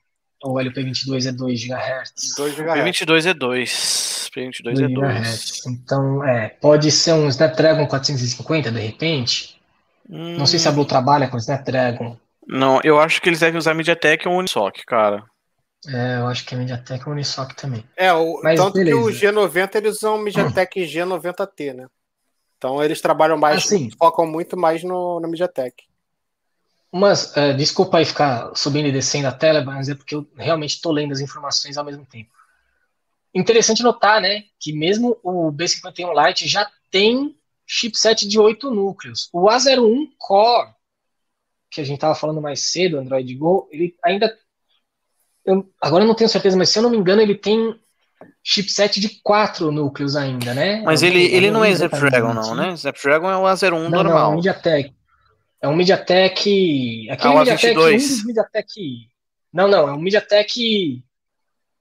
Ou 0.44 0.54
o 0.54 0.56
LP22 0.56 1.28
é 1.28 1.32
2 1.32 1.64
GHz? 1.64 2.36
2 2.36 2.56
GHz. 2.56 2.66
P22 2.66 3.26
é 3.28 3.34
2. 3.36 4.30
P22 4.36 4.84
é 4.84 4.88
2. 4.88 4.90
GHz. 4.90 5.66
Então, 5.68 6.24
é, 6.26 6.50
pode 6.50 6.90
ser 6.90 7.14
um 7.14 7.28
Snapdragon 7.28 7.86
450 7.86 8.72
de 8.72 8.80
repente. 8.80 9.62
Não 10.10 10.48
sei 10.48 10.58
se 10.58 10.68
a 10.68 10.72
Blue 10.72 10.84
trabalha 10.84 11.28
com 11.28 11.38
Snapdragon. 11.38 12.18
Não, 12.48 12.82
eu 12.84 13.00
acho 13.00 13.22
que 13.22 13.30
eles 13.30 13.40
devem 13.40 13.58
usar 13.58 13.76
MediaTek 13.76 14.28
ou 14.28 14.36
Unisoc, 14.36 14.84
cara. 14.86 15.24
É, 15.88 16.18
eu 16.18 16.28
acho 16.28 16.46
que 16.46 16.54
é 16.54 16.58
MediaTek 16.58 17.08
ou 17.08 17.14
Unisoc 17.14 17.54
também. 17.54 17.84
É, 17.98 18.14
o, 18.14 18.40
Mas 18.44 18.60
tanto 18.60 18.74
beleza. 18.76 18.98
que 18.98 19.04
o 19.04 19.34
G90 19.34 19.76
eles 19.76 19.98
usam 19.98 20.18
MediaTek 20.22 20.82
G90T, 20.86 21.74
né? 21.74 21.88
Então 22.58 22.84
eles 22.84 23.02
trabalham 23.02 23.38
mais, 23.38 23.66
Assim. 23.66 23.90
focam 23.98 24.28
muito 24.28 24.56
mais 24.56 24.84
no, 24.84 25.20
no 25.20 25.28
MediaTek. 25.28 25.86
Mas, 26.92 27.36
é, 27.36 27.54
desculpa 27.54 27.98
aí 27.98 28.06
ficar 28.06 28.54
subindo 28.54 28.88
e 28.88 28.92
descendo 28.92 29.28
a 29.28 29.32
tela, 29.32 29.64
mas 29.64 29.88
é 29.90 29.96
porque 29.96 30.14
eu 30.14 30.28
realmente 30.36 30.72
estou 30.76 30.92
lendo 30.92 31.14
as 31.14 31.22
informações 31.22 31.78
ao 31.78 31.86
mesmo 31.86 32.06
tempo. 32.06 32.30
Interessante 33.34 33.82
notar, 33.82 34.22
né, 34.22 34.44
que 34.60 34.74
mesmo 34.74 35.18
o 35.24 35.52
B51 35.52 36.28
Lite 36.28 36.48
já 36.48 36.70
tem 36.92 37.36
chipset 37.66 38.28
de 38.28 38.38
8 38.38 38.70
núcleos. 38.70 39.30
O 39.32 39.46
A01 39.48 40.10
Core, 40.18 40.74
que 41.70 41.80
a 41.80 41.84
gente 41.86 41.96
estava 41.96 42.14
falando 42.14 42.42
mais 42.42 42.72
cedo, 42.72 42.98
Android 43.00 43.34
Go, 43.36 43.70
ele 43.72 43.96
ainda 44.04 44.38
eu, 45.46 45.66
agora 45.82 46.04
eu 46.04 46.08
não 46.08 46.16
tenho 46.16 46.30
certeza, 46.30 46.56
mas 46.58 46.70
se 46.70 46.78
eu 46.80 46.84
não 46.84 46.90
me 46.90 46.98
engano, 46.98 47.22
ele 47.22 47.36
tem 47.36 47.76
chipset 48.44 49.00
de 49.00 49.22
quatro 49.24 49.72
núcleos 49.72 50.16
ainda, 50.16 50.54
né? 50.54 50.82
Mas 50.86 51.02
ele, 51.04 51.24
ele 51.24 51.52
não 51.52 51.64
é 51.64 51.72
Snapdragon, 51.72 52.34
não, 52.34 52.56
né? 52.56 52.74
Snapdragon 52.74 53.30
é 53.30 53.38
o 53.38 53.44
A01 53.44 53.90
normal. 53.90 54.04
Não, 54.04 54.18
é 54.20 54.28
um 54.28 54.36
MediaTek. 54.36 54.94
É 55.62 55.68
um 55.68 55.76
MediaTek. 55.76 57.08
Aquele 57.12 57.34
Ah, 57.34 57.38
MediaTek, 57.40 57.78
um 57.78 57.82
A22. 57.82 57.92
dos 57.98 58.26
MediaTek. 58.26 58.72
Não, 59.54 59.68
não, 59.68 59.90
é 59.90 59.94
um 59.94 60.00
MediaTek. 60.00 61.04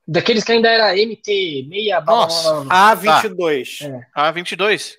Daqueles 0.08 0.42
que 0.42 0.52
ainda 0.52 0.68
era 0.68 0.92
MT, 0.94 1.66
meia 1.68 2.00
blá, 2.00 2.14
blá, 2.14 2.22
Nossa. 2.24 2.64
blá, 2.64 2.96
blá. 2.96 3.22
A22. 3.22 3.86
É. 4.16 4.32
A22? 4.32 4.94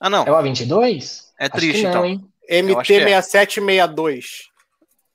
Ah, 0.00 0.10
não. 0.10 0.24
É 0.26 0.30
o 0.32 0.34
A22? 0.34 1.20
É 1.38 1.44
Acho 1.44 1.52
triste, 1.52 1.76
que 1.76 1.82
não, 1.84 1.90
então. 1.90 2.04
hein? 2.06 2.24
Eu 2.48 2.78
acho 2.78 2.86
que 2.88 2.94
é. 2.94 3.04
MT6762. 3.20 4.24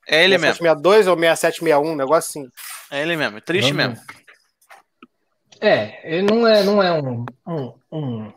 É 0.08 0.22
ele 0.24 0.38
mesmo. 0.38 0.56
6762 0.56 1.06
ou 1.06 1.16
6761, 1.18 1.92
um 1.92 1.96
negócio 1.96 2.28
assim. 2.28 2.50
É 2.90 3.02
ele 3.02 3.16
mesmo. 3.16 3.38
É 3.38 3.40
triste 3.40 3.72
Vamos 3.72 3.98
mesmo. 3.98 4.06
É, 5.60 6.16
ele 6.16 6.26
não 6.26 6.46
é, 6.46 6.62
não 6.62 6.82
é 6.82 6.92
um, 6.92 7.24
um, 7.46 7.72
um 7.90 8.32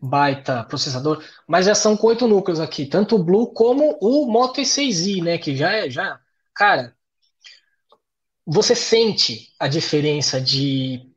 baita 0.00 0.64
processador, 0.64 1.22
mas 1.46 1.66
já 1.66 1.74
são 1.74 1.96
com 1.96 2.08
oito 2.08 2.26
núcleos 2.26 2.60
aqui, 2.60 2.84
tanto 2.84 3.16
o 3.16 3.22
Blue 3.22 3.52
como 3.52 3.96
o 4.00 4.26
Moto 4.26 4.60
E6i, 4.60 5.22
né? 5.22 5.38
Que 5.38 5.56
já 5.56 5.72
é, 5.72 5.88
já, 5.88 6.18
cara, 6.54 6.94
você 8.46 8.74
sente 8.74 9.52
a 9.58 9.68
diferença 9.68 10.40
de, 10.40 11.08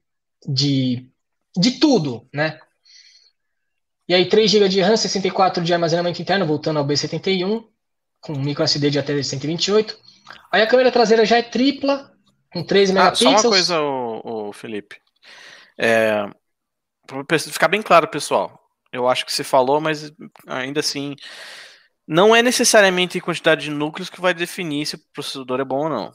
de, 0.48 1.10
de 1.58 1.72
tudo, 1.80 2.28
né? 2.34 2.60
E 4.08 4.14
aí, 4.14 4.30
3 4.30 4.50
GB 4.50 4.70
de 4.70 4.80
RAM, 4.80 4.96
64 4.96 5.62
de 5.62 5.74
armazenamento 5.74 6.22
interno, 6.22 6.46
voltando 6.46 6.78
ao 6.80 6.88
B71, 6.88 7.66
com 8.28 8.34
micro 8.38 8.64
SD 8.64 8.90
de 8.92 9.00
até 9.00 9.22
128. 9.24 9.98
Aí 10.52 10.62
a 10.62 10.68
câmera 10.68 10.92
traseira 10.92 11.26
já 11.26 11.38
é 11.38 11.42
tripla, 11.42 12.12
com 12.52 12.62
13 12.64 12.92
Ah, 12.92 12.96
megapixels. 12.96 13.34
só 13.42 13.48
uma 13.48 13.50
coisa, 13.52 13.82
o, 13.82 14.52
Felipe. 14.54 14.98
É, 15.78 16.26
pe- 17.28 17.40
ficar 17.40 17.68
bem 17.70 17.82
claro, 17.82 18.08
pessoal. 18.10 18.60
Eu 18.92 19.08
acho 19.08 19.26
que 19.26 19.34
você 19.34 19.44
falou, 19.44 19.80
mas 19.82 20.12
ainda 20.48 20.80
assim, 20.82 21.16
não 22.08 22.36
é 22.36 22.42
necessariamente 22.42 23.18
a 23.18 23.22
quantidade 23.22 23.66
de 23.66 23.72
núcleos 23.72 24.10
que 24.10 24.22
vai 24.22 24.34
definir 24.34 24.86
se 24.86 24.96
o 24.96 25.00
processador 25.14 25.60
é 25.60 25.66
bom 25.66 25.84
ou 25.84 25.90
não. 25.90 26.12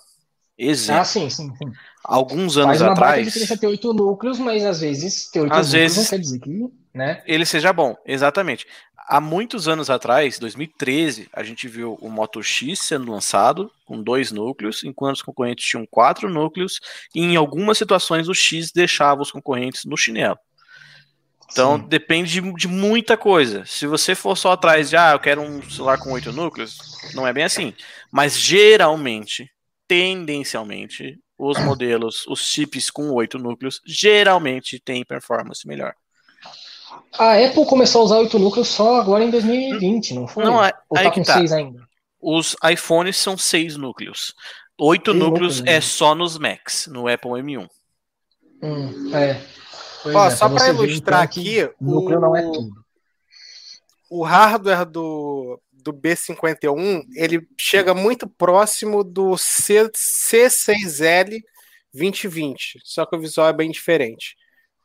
Exemplo, 0.58 1.00
Ah, 1.00 1.04
sim, 1.04 1.28
sim, 1.30 1.54
sim. 1.56 1.72
alguns 2.04 2.56
anos 2.56 2.78
Faz 2.78 2.82
uma 2.82 2.88
baita 2.94 3.04
atrás, 3.06 3.26
diferença 3.26 3.56
ter 3.58 3.66
oito 3.66 3.92
núcleos, 3.92 4.38
mas 4.38 4.64
às 4.64 4.80
vezes 4.80 5.30
ter 5.30 5.40
oito 5.40 5.48
núcleos 5.50 5.72
vezes- 5.72 5.96
não 5.98 6.04
quer 6.10 6.18
dizer 6.18 6.38
que, 6.40 6.68
né? 6.92 7.22
ele 7.26 7.46
seja 7.46 7.72
bom. 7.72 7.96
Exatamente. 8.06 8.66
Há 9.08 9.20
muitos 9.20 9.66
anos 9.66 9.90
atrás, 9.90 10.38
2013, 10.38 11.28
a 11.32 11.42
gente 11.42 11.66
viu 11.66 11.98
o 12.00 12.08
Moto 12.08 12.42
X 12.42 12.78
sendo 12.80 13.10
lançado 13.10 13.70
com 13.84 14.02
dois 14.02 14.30
núcleos, 14.30 14.84
enquanto 14.84 15.16
os 15.16 15.22
concorrentes 15.22 15.66
tinham 15.66 15.84
quatro 15.84 16.30
núcleos, 16.30 16.80
e 17.14 17.20
em 17.20 17.36
algumas 17.36 17.76
situações 17.78 18.28
o 18.28 18.34
X 18.34 18.70
deixava 18.70 19.20
os 19.20 19.32
concorrentes 19.32 19.84
no 19.84 19.96
chinelo. 19.96 20.38
Então 21.50 21.76
Sim. 21.76 21.86
depende 21.88 22.40
de, 22.40 22.52
de 22.54 22.68
muita 22.68 23.16
coisa. 23.16 23.64
Se 23.66 23.86
você 23.86 24.14
for 24.14 24.36
só 24.36 24.52
atrás 24.52 24.88
de, 24.88 24.96
ah, 24.96 25.12
eu 25.12 25.18
quero 25.18 25.42
um 25.42 25.62
celular 25.68 25.98
com 25.98 26.12
oito 26.12 26.32
núcleos, 26.32 26.78
não 27.14 27.26
é 27.26 27.32
bem 27.32 27.44
assim. 27.44 27.74
Mas 28.10 28.38
geralmente, 28.38 29.50
tendencialmente, 29.86 31.18
os 31.36 31.58
modelos, 31.58 32.24
os 32.28 32.40
chips 32.40 32.90
com 32.90 33.10
oito 33.10 33.38
núcleos, 33.38 33.80
geralmente 33.84 34.80
têm 34.80 35.04
performance 35.04 35.66
melhor. 35.66 35.92
A 37.18 37.34
Apple 37.44 37.66
começou 37.66 38.02
a 38.02 38.04
usar 38.04 38.18
oito 38.18 38.38
núcleos 38.38 38.68
só 38.68 39.00
agora 39.00 39.22
em 39.24 39.30
2020, 39.30 40.14
não 40.14 40.26
foi? 40.26 40.44
Não, 40.44 40.64
é- 40.64 40.72
Ou 40.88 40.98
aí 40.98 41.04
tá 41.04 41.10
que 41.10 41.20
com 41.20 41.26
tá. 41.26 41.34
seis 41.34 41.52
ainda? 41.52 41.86
Os 42.20 42.56
iPhones 42.70 43.16
são 43.16 43.36
seis 43.36 43.76
núcleos. 43.76 44.34
Oito 44.78 45.12
núcleos 45.12 45.58
núcleos, 45.58 45.60
né? 45.60 45.72
é 45.74 45.80
só 45.80 46.14
nos 46.14 46.38
Macs, 46.38 46.86
no 46.86 47.06
Apple 47.08 47.30
M1. 47.32 47.68
Hum, 48.62 49.14
é. 49.14 49.40
Ó, 50.04 50.26
é, 50.26 50.30
só 50.30 50.48
ver, 50.48 50.74
ilustrar 50.74 51.24
então, 51.24 51.42
aqui, 51.42 51.70
núcleo 51.80 52.20
não 52.20 52.34
é 52.36 52.46
o- 52.46 52.52
tudo. 52.52 52.84
o 54.10 54.22
hardware 54.24 54.84
do, 54.84 55.60
do 55.72 55.92
B51 55.92 57.02
ele 57.14 57.46
chega 57.58 57.92
muito 57.94 58.26
próximo 58.28 59.04
do 59.04 59.36
C, 59.36 59.88
C6L 59.94 61.38
2020, 61.92 62.80
só 62.84 63.04
que 63.06 63.14
o 63.16 63.20
visual 63.20 63.48
é 63.48 63.52
bem 63.52 63.70
diferente, 63.70 64.34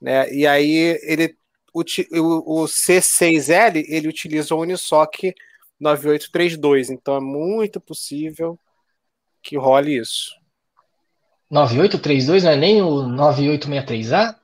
né? 0.02 0.32
E 0.34 0.46
aí 0.46 1.00
ele 1.04 1.36
o, 1.80 2.64
o 2.64 2.66
C6L 2.66 3.84
ele 3.88 4.08
utiliza 4.08 4.56
o 4.56 4.62
Unisoc 4.62 5.34
9832, 5.80 6.90
então 6.90 7.16
é 7.16 7.20
muito 7.20 7.80
possível 7.80 8.60
que 9.42 9.58
role 9.58 9.98
isso. 9.98 10.32
9832 11.50 12.44
não 12.44 12.52
é 12.52 12.56
nem 12.56 12.82
o 12.82 13.04
9863A? 13.04 14.36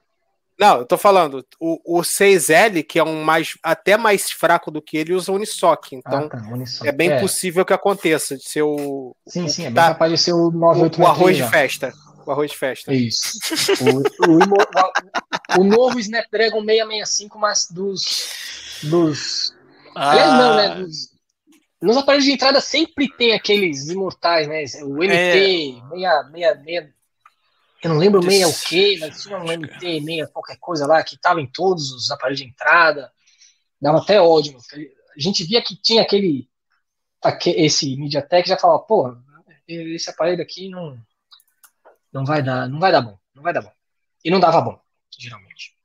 Não, 0.60 0.77
eu 0.77 0.85
tô 0.85 0.97
falando, 0.97 1.43
o, 1.60 1.99
o 1.99 2.01
6L, 2.01 2.84
que 2.84 2.99
é 2.99 3.03
um 3.03 3.23
mais 3.23 3.57
até 3.64 3.97
mais 3.97 4.31
fraco 4.31 4.69
do 4.69 4.81
que 4.81 4.95
ele, 4.95 5.14
usa 5.14 5.31
o 5.31 5.35
Unisoc, 5.35 5.91
então 5.91 6.26
ah, 6.26 6.30
tá, 6.30 6.38
Unisoc. 6.51 6.88
É 6.88 6.91
bem 6.91 7.19
possível 7.19 7.65
que 7.65 7.73
aconteça 7.73 8.38
de 8.38 8.47
ser 8.47 8.61
o, 8.61 9.15
Sim, 9.27 9.47
sim, 9.47 9.64
é 9.64 9.65
bem 9.65 9.76
tá- 9.76 9.89
capaz 9.89 10.11
de 10.11 10.18
ser 10.18 10.34
o 10.34 10.47
o, 10.47 10.51
9863A. 10.51 10.99
o 10.99 11.07
arroz 11.07 11.38
de 11.38 11.49
festa. 11.49 11.93
O 12.26 12.32
arroz 12.32 12.52
de 12.52 12.58
festa. 12.58 12.94
Isso. 12.94 13.38
O, 13.82 14.32
o, 14.32 14.40
o- 14.40 15.62
o 15.62 15.64
novo 15.64 16.00
Snapdragon 16.00 16.62
665, 16.64 17.38
mas 17.40 17.68
dos. 17.70 18.30
dos 18.84 19.54
aliás, 19.95 20.34
não, 20.34 20.56
né? 20.56 20.76
Dos, 20.76 21.14
nos 21.82 21.98
aparelhos 21.98 22.26
de 22.26 22.32
entrada 22.32 22.62
sempre 22.62 23.10
tem 23.18 23.34
aqueles 23.34 23.90
imortais, 23.90 24.48
né? 24.48 24.64
O 24.84 25.04
MT, 25.04 25.82
meia, 25.91 26.24
meia, 26.32 26.56
meia, 26.56 26.94
eu 27.84 27.90
não 27.90 27.98
lembro 27.98 28.22
meia 28.24 28.48
o 28.48 28.54
quê, 28.68 28.98
mas 29.02 29.22
tinha 29.22 29.38
um 29.38 29.52
MT, 29.52 30.00
meia 30.02 30.28
qualquer 30.28 30.58
coisa 30.60 30.88
lá 30.88 31.04
que 31.04 31.18
tava 31.20 31.41
em 31.41 31.48
todos 31.52 31.91
os 31.91 32.10
aparelhos 32.10 32.40
de 32.40 32.48
entrada. 32.48 33.12
Dava 33.82 33.98
até 34.00 34.22
ódio. 34.22 34.58
A 34.74 35.20
gente 35.20 35.44
via 35.44 35.62
que 35.62 35.76
tinha 35.76 36.02
aquele, 36.02 36.48
aque- 37.22 37.50
esse 37.52 37.95
MediaTek 37.98 38.48
já 38.48 38.58
falava, 38.58 38.80
pô, 38.80 39.14
esse 39.68 40.10
aparelho 40.10 40.41
aqui 40.41 40.70
não, 40.70 40.98
não 42.14 42.23
vai 42.23 42.44
dar, 42.44 42.69
não 42.69 42.80
vai 42.80 42.91
dar 42.91 43.02
bom, 43.02 43.18
não 43.34 43.44
vai 43.44 43.52
dar 43.52 43.61
bom. 43.61 43.72
E 44.23 44.30
não 44.30 44.40
dava 44.40 44.61
bom, 44.61 44.80
geralmente. 45.18 45.76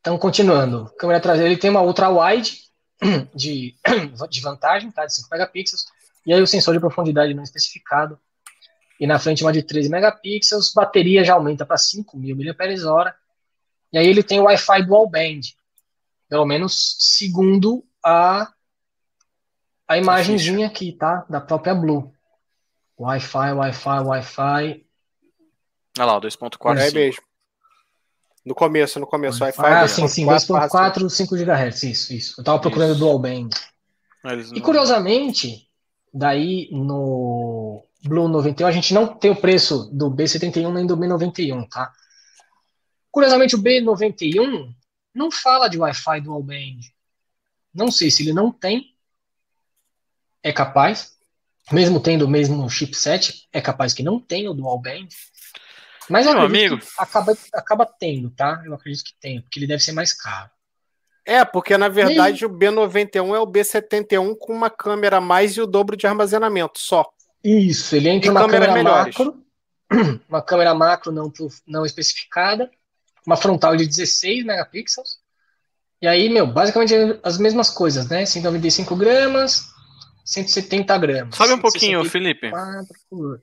Então, 0.00 0.16
continuando, 0.16 0.92
câmera 0.98 1.20
traseira 1.20 1.50
ele 1.50 1.60
tem 1.60 1.70
uma 1.70 1.82
ultra 1.82 2.08
wide 2.08 2.58
de, 3.34 3.74
de 4.30 4.40
vantagem, 4.40 4.90
tá, 4.90 5.04
de 5.04 5.14
5 5.14 5.28
megapixels, 5.30 5.84
e 6.24 6.32
aí 6.32 6.40
o 6.40 6.46
sensor 6.46 6.74
de 6.74 6.80
profundidade 6.80 7.34
não 7.34 7.42
especificado. 7.42 8.18
E 8.98 9.06
na 9.06 9.18
frente 9.18 9.42
uma 9.42 9.52
de 9.52 9.62
13 9.62 9.88
megapixels, 9.88 10.72
bateria 10.72 11.24
já 11.24 11.34
aumenta 11.34 11.66
para 11.66 11.76
5.000 11.76 12.36
mAh. 12.36 13.14
E 13.92 13.98
aí 13.98 14.06
ele 14.06 14.22
tem 14.22 14.38
o 14.40 14.44
Wi-Fi 14.44 14.86
dual 14.86 15.08
band, 15.08 15.40
pelo 16.28 16.46
menos 16.46 16.96
segundo 17.00 17.84
a 18.04 18.52
a 19.86 19.98
imagenzinha 19.98 20.68
aqui, 20.68 20.92
tá, 20.92 21.26
da 21.28 21.40
própria 21.40 21.74
Blue. 21.74 22.10
Wi-Fi, 22.98 23.52
Wi-Fi, 23.52 24.00
Wi-Fi. 24.00 24.86
Olha 25.98 26.06
lá, 26.06 26.16
o 26.16 26.20
2.4. 26.20 26.78
É 26.78 26.90
mesmo. 26.90 27.22
No 28.44 28.54
começo, 28.54 28.98
no 28.98 29.06
começo, 29.06 29.42
Wi-Fi. 29.42 29.62
Ah, 29.64 29.86
sim, 29.86 30.08
sim, 30.08 30.26
2.4, 30.26 30.68
2.4, 31.04 31.08
5 31.10 31.36
GHz, 31.36 31.82
isso, 31.84 32.12
isso. 32.12 32.40
Eu 32.40 32.44
tava 32.44 32.58
procurando 32.58 32.90
Isso. 32.92 32.98
dual 33.00 33.18
band. 33.18 33.50
Eles 34.24 34.50
E 34.50 34.54
não- 34.54 34.62
curiosamente, 34.62 35.68
daí 36.12 36.68
no 36.72 37.84
Blue 38.04 38.26
91 38.26 38.66
a 38.66 38.72
gente 38.72 38.92
não 38.92 39.06
tem 39.06 39.30
o 39.30 39.36
preço 39.36 39.88
do 39.92 40.10
B71 40.10 40.72
nem 40.72 40.84
do 40.86 40.96
B91, 40.96 41.68
tá? 41.68 41.92
Curiosamente, 43.12 43.54
o 43.54 43.62
B91 43.62 44.74
não 45.14 45.30
fala 45.30 45.68
de 45.68 45.78
Wi-Fi 45.78 46.20
dual 46.22 46.42
band. 46.42 46.80
Não 47.72 47.92
sei 47.92 48.10
se 48.10 48.22
ele 48.24 48.32
não 48.32 48.50
tem. 48.50 48.92
É 50.42 50.52
capaz. 50.52 51.12
Mesmo 51.70 52.00
tendo 52.00 52.24
o 52.24 52.28
mesmo 52.28 52.68
chipset, 52.68 53.46
é 53.52 53.60
capaz 53.60 53.94
que 53.94 54.02
não 54.02 54.18
tenha 54.18 54.50
o 54.50 54.54
dual 54.54 54.80
band. 54.80 55.06
Mas 56.08 56.26
eu 56.26 56.32
Meu 56.34 56.42
amigo. 56.42 56.78
que 56.78 56.86
acaba, 56.98 57.36
acaba 57.54 57.86
tendo, 57.86 58.30
tá? 58.30 58.62
Eu 58.64 58.74
acredito 58.74 59.04
que 59.04 59.14
tem, 59.20 59.40
porque 59.40 59.58
ele 59.58 59.66
deve 59.66 59.82
ser 59.82 59.92
mais 59.92 60.12
caro. 60.12 60.50
É, 61.24 61.44
porque 61.44 61.78
na 61.78 61.88
verdade 61.88 62.44
o 62.44 62.50
B91 62.50 63.34
é 63.36 63.38
o 63.38 63.46
B71 63.46 64.36
com 64.38 64.52
uma 64.52 64.68
câmera 64.68 65.18
a 65.18 65.20
mais 65.20 65.52
e 65.56 65.60
o 65.60 65.66
dobro 65.66 65.96
de 65.96 66.06
armazenamento 66.06 66.80
só. 66.80 67.08
Isso, 67.44 67.94
ele 67.94 68.08
entra 68.08 68.26
E 68.26 68.30
uma 68.30 68.40
câmera 68.40 68.72
melhores. 68.72 69.16
macro, 69.16 69.44
uma 70.28 70.42
câmera 70.42 70.74
macro 70.74 71.12
não, 71.12 71.32
não 71.66 71.86
especificada, 71.86 72.68
uma 73.24 73.36
frontal 73.36 73.76
de 73.76 73.86
16 73.86 74.44
megapixels, 74.44 75.18
e 76.00 76.08
aí, 76.08 76.28
meu, 76.28 76.44
basicamente 76.48 76.92
as 77.22 77.38
mesmas 77.38 77.70
coisas, 77.70 78.08
né? 78.08 78.26
195 78.26 78.96
gramas, 78.96 79.68
170 80.24 80.98
gramas. 80.98 81.36
Sobe 81.36 81.52
um 81.52 81.60
pouquinho, 81.60 82.02
164 82.04 82.10
Felipe. 82.10 82.50
por- 83.08 83.40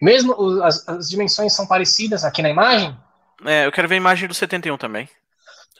Mesmo 0.00 0.32
o- 0.34 0.62
as, 0.62 0.86
as 0.88 1.08
dimensões 1.08 1.52
são 1.54 1.66
parecidas 1.66 2.24
aqui 2.24 2.42
na 2.42 2.50
imagem? 2.50 2.96
É, 3.44 3.66
eu 3.66 3.72
quero 3.72 3.88
ver 3.88 3.94
a 3.94 3.98
imagem 3.98 4.28
do 4.28 4.34
71 4.34 4.76
também. 4.78 5.08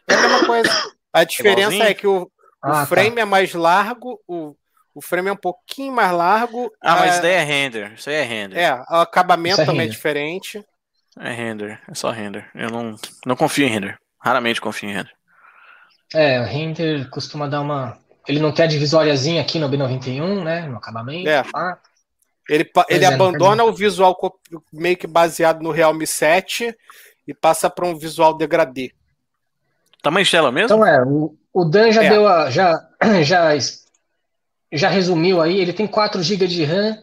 É 0.08 0.14
a 0.14 0.20
mesma 0.20 0.46
coisa. 0.46 0.70
A 1.12 1.24
diferença 1.24 1.60
Igualzinho? 1.60 1.82
é 1.84 1.94
que 1.94 2.06
o, 2.06 2.30
o 2.64 2.72
Ah, 2.72 2.86
tá. 2.86 2.86
frame 2.86 3.20
é 3.20 3.24
mais 3.24 3.52
largo, 3.54 4.20
o, 4.26 4.54
o 4.94 5.00
frame 5.02 5.28
é 5.28 5.32
um 5.32 5.36
pouquinho 5.36 5.92
mais 5.92 6.12
largo. 6.12 6.70
Ah, 6.80 6.96
mas 6.96 7.16
é... 7.16 7.20
daí 7.22 7.32
é 7.32 7.42
render. 7.44 7.92
Isso 7.94 8.08
aí 8.10 8.16
é 8.16 8.22
render. 8.22 8.58
É, 8.58 8.74
o 8.74 8.96
acabamento 9.00 9.60
é 9.60 9.64
também 9.64 9.82
render. 9.82 9.92
é 9.92 9.96
diferente. 9.96 10.64
É 11.18 11.32
render, 11.32 11.80
é 11.88 11.94
só 11.94 12.10
render. 12.10 12.48
Eu 12.54 12.70
não, 12.70 12.94
não 13.24 13.36
confio 13.36 13.66
em 13.66 13.70
render. 13.70 13.98
Raramente 14.20 14.60
confio 14.60 14.88
em 14.90 14.92
render. 14.92 15.12
É, 16.14 16.40
o 16.40 16.44
render 16.44 17.08
costuma 17.10 17.48
dar 17.48 17.60
uma. 17.60 17.98
Ele 18.28 18.40
não 18.40 18.52
tem 18.52 18.64
a 18.64 18.68
divisóriazinha 18.68 19.40
aqui 19.40 19.58
no 19.58 19.68
B91, 19.68 20.42
né? 20.44 20.66
No 20.68 20.76
acabamento. 20.76 21.28
É. 21.28 21.42
Ele, 22.48 22.70
ele 22.88 23.04
é, 23.04 23.08
abandona 23.08 23.64
o 23.64 23.72
visual 23.72 24.16
meio 24.72 24.96
que 24.96 25.06
baseado 25.06 25.62
no 25.62 25.72
Realme 25.72 26.06
7 26.06 26.74
e 27.26 27.34
passa 27.34 27.68
para 27.68 27.86
um 27.86 27.96
visual 27.96 28.34
degradê. 28.34 28.92
Tamanho 30.00 30.24
de 30.24 30.30
tela 30.30 30.52
mesmo? 30.52 30.66
Então 30.66 30.86
é, 30.86 31.02
o, 31.02 31.36
o 31.52 31.64
Dan 31.64 31.90
já 31.90 32.04
é. 32.04 32.08
deu 32.08 32.28
a. 32.28 32.50
Já, 32.50 32.88
já, 33.24 33.50
já 34.72 34.88
resumiu 34.88 35.40
aí, 35.40 35.60
ele 35.60 35.72
tem 35.72 35.86
4 35.86 36.22
GB 36.22 36.46
de 36.46 36.64
RAM 36.64 36.96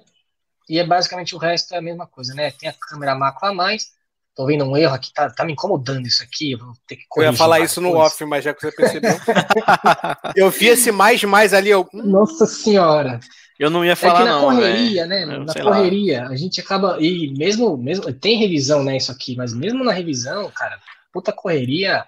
e 0.69 0.79
é 0.79 0.85
basicamente 0.85 1.35
o 1.35 1.37
resto 1.37 1.73
é 1.73 1.77
a 1.77 1.81
mesma 1.81 2.07
coisa, 2.07 2.33
né? 2.33 2.51
Tem 2.51 2.69
a 2.69 2.73
câmera 2.73 3.15
macro 3.15 3.47
a 3.47 3.53
mais. 3.53 3.91
Tô 4.35 4.47
vendo 4.47 4.65
um 4.65 4.75
erro 4.75 4.95
aqui, 4.95 5.13
tá, 5.13 5.29
tá 5.29 5.45
me 5.45 5.53
incomodando 5.53 6.07
isso 6.07 6.23
aqui. 6.23 6.53
Eu 6.53 6.59
vou 6.59 6.73
ter 6.87 6.95
que 6.95 7.05
corrigir. 7.07 7.29
Eu 7.29 7.33
ia 7.33 7.37
falar 7.37 7.59
isso 7.59 7.79
no 7.79 7.95
off, 7.95 8.25
mas 8.25 8.43
já 8.43 8.53
que 8.53 8.61
você 8.61 8.71
percebeu. 8.71 9.11
eu 10.35 10.49
vi 10.49 10.67
esse 10.69 10.91
mais 10.91 11.23
mais 11.23 11.53
ali. 11.53 11.69
Eu... 11.69 11.87
Hum. 11.93 12.01
Nossa 12.03 12.47
senhora. 12.47 13.19
Eu 13.63 13.69
não 13.69 13.85
ia 13.85 13.95
falar, 13.95 14.15
é 14.15 14.17
que 14.17 14.23
na 14.25 14.31
não. 14.33 14.41
correria, 14.41 15.05
né? 15.05 15.25
Na 15.25 15.53
correria, 15.53 16.23
lá. 16.23 16.29
a 16.31 16.35
gente 16.35 16.59
acaba. 16.59 16.97
E 16.99 17.33
mesmo, 17.33 17.77
mesmo. 17.77 18.13
Tem 18.13 18.37
revisão, 18.37 18.83
né? 18.83 18.97
Isso 18.97 19.09
aqui, 19.09 19.37
mas 19.37 19.53
mesmo 19.53 19.85
na 19.85 19.93
revisão, 19.93 20.51
cara, 20.51 20.77
puta 21.13 21.31
correria, 21.31 22.05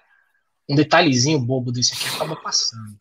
um 0.68 0.76
detalhezinho 0.76 1.38
bobo 1.38 1.72
desse 1.72 1.94
aqui 1.94 2.14
acaba 2.14 2.36
passando. 2.36 2.94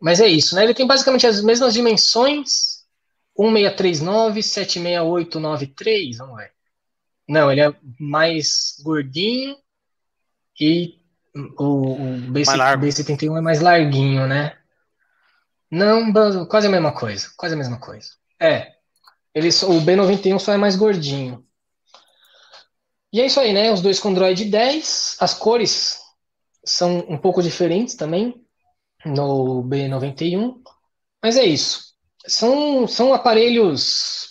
Mas 0.00 0.20
é 0.20 0.26
isso, 0.26 0.56
né? 0.56 0.64
Ele 0.64 0.74
tem 0.74 0.84
basicamente 0.84 1.28
as 1.28 1.40
mesmas 1.40 1.74
dimensões. 1.74 2.74
1639, 3.38 4.42
76893, 4.42 6.18
vamos 6.18 6.38
ver. 6.38 6.50
Não, 7.28 7.52
ele 7.52 7.60
é 7.60 7.72
mais 8.00 8.80
gordinho 8.82 9.56
e 10.58 10.98
o, 11.56 11.92
o 11.92 12.32
B71 12.32 13.38
é 13.38 13.40
mais 13.40 13.60
larguinho, 13.60 14.26
né? 14.26 14.56
Não, 15.70 16.12
quase 16.46 16.66
a 16.66 16.70
mesma 16.70 16.92
coisa. 16.92 17.30
Quase 17.36 17.54
a 17.54 17.58
mesma 17.58 17.78
coisa. 17.78 18.08
É. 18.40 18.72
Ele, 19.34 19.48
o 19.48 19.80
B91 19.80 20.38
só 20.38 20.52
é 20.52 20.56
mais 20.56 20.76
gordinho. 20.76 21.44
E 23.12 23.20
é 23.20 23.26
isso 23.26 23.40
aí, 23.40 23.52
né? 23.52 23.72
Os 23.72 23.80
dois 23.80 23.98
com 23.98 24.08
Android 24.08 24.44
10. 24.44 25.16
As 25.20 25.34
cores 25.34 26.00
são 26.64 26.98
um 27.08 27.18
pouco 27.18 27.42
diferentes 27.42 27.94
também 27.94 28.44
no 29.04 29.62
B91. 29.64 30.60
Mas 31.22 31.36
é 31.36 31.44
isso. 31.44 31.94
São, 32.26 32.86
são 32.86 33.14
aparelhos. 33.14 34.30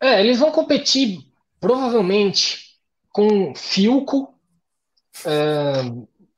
É, 0.00 0.20
eles 0.20 0.38
vão 0.38 0.50
competir 0.50 1.20
provavelmente 1.60 2.78
com 3.10 3.54
Filco. 3.54 4.38
É, 5.24 5.82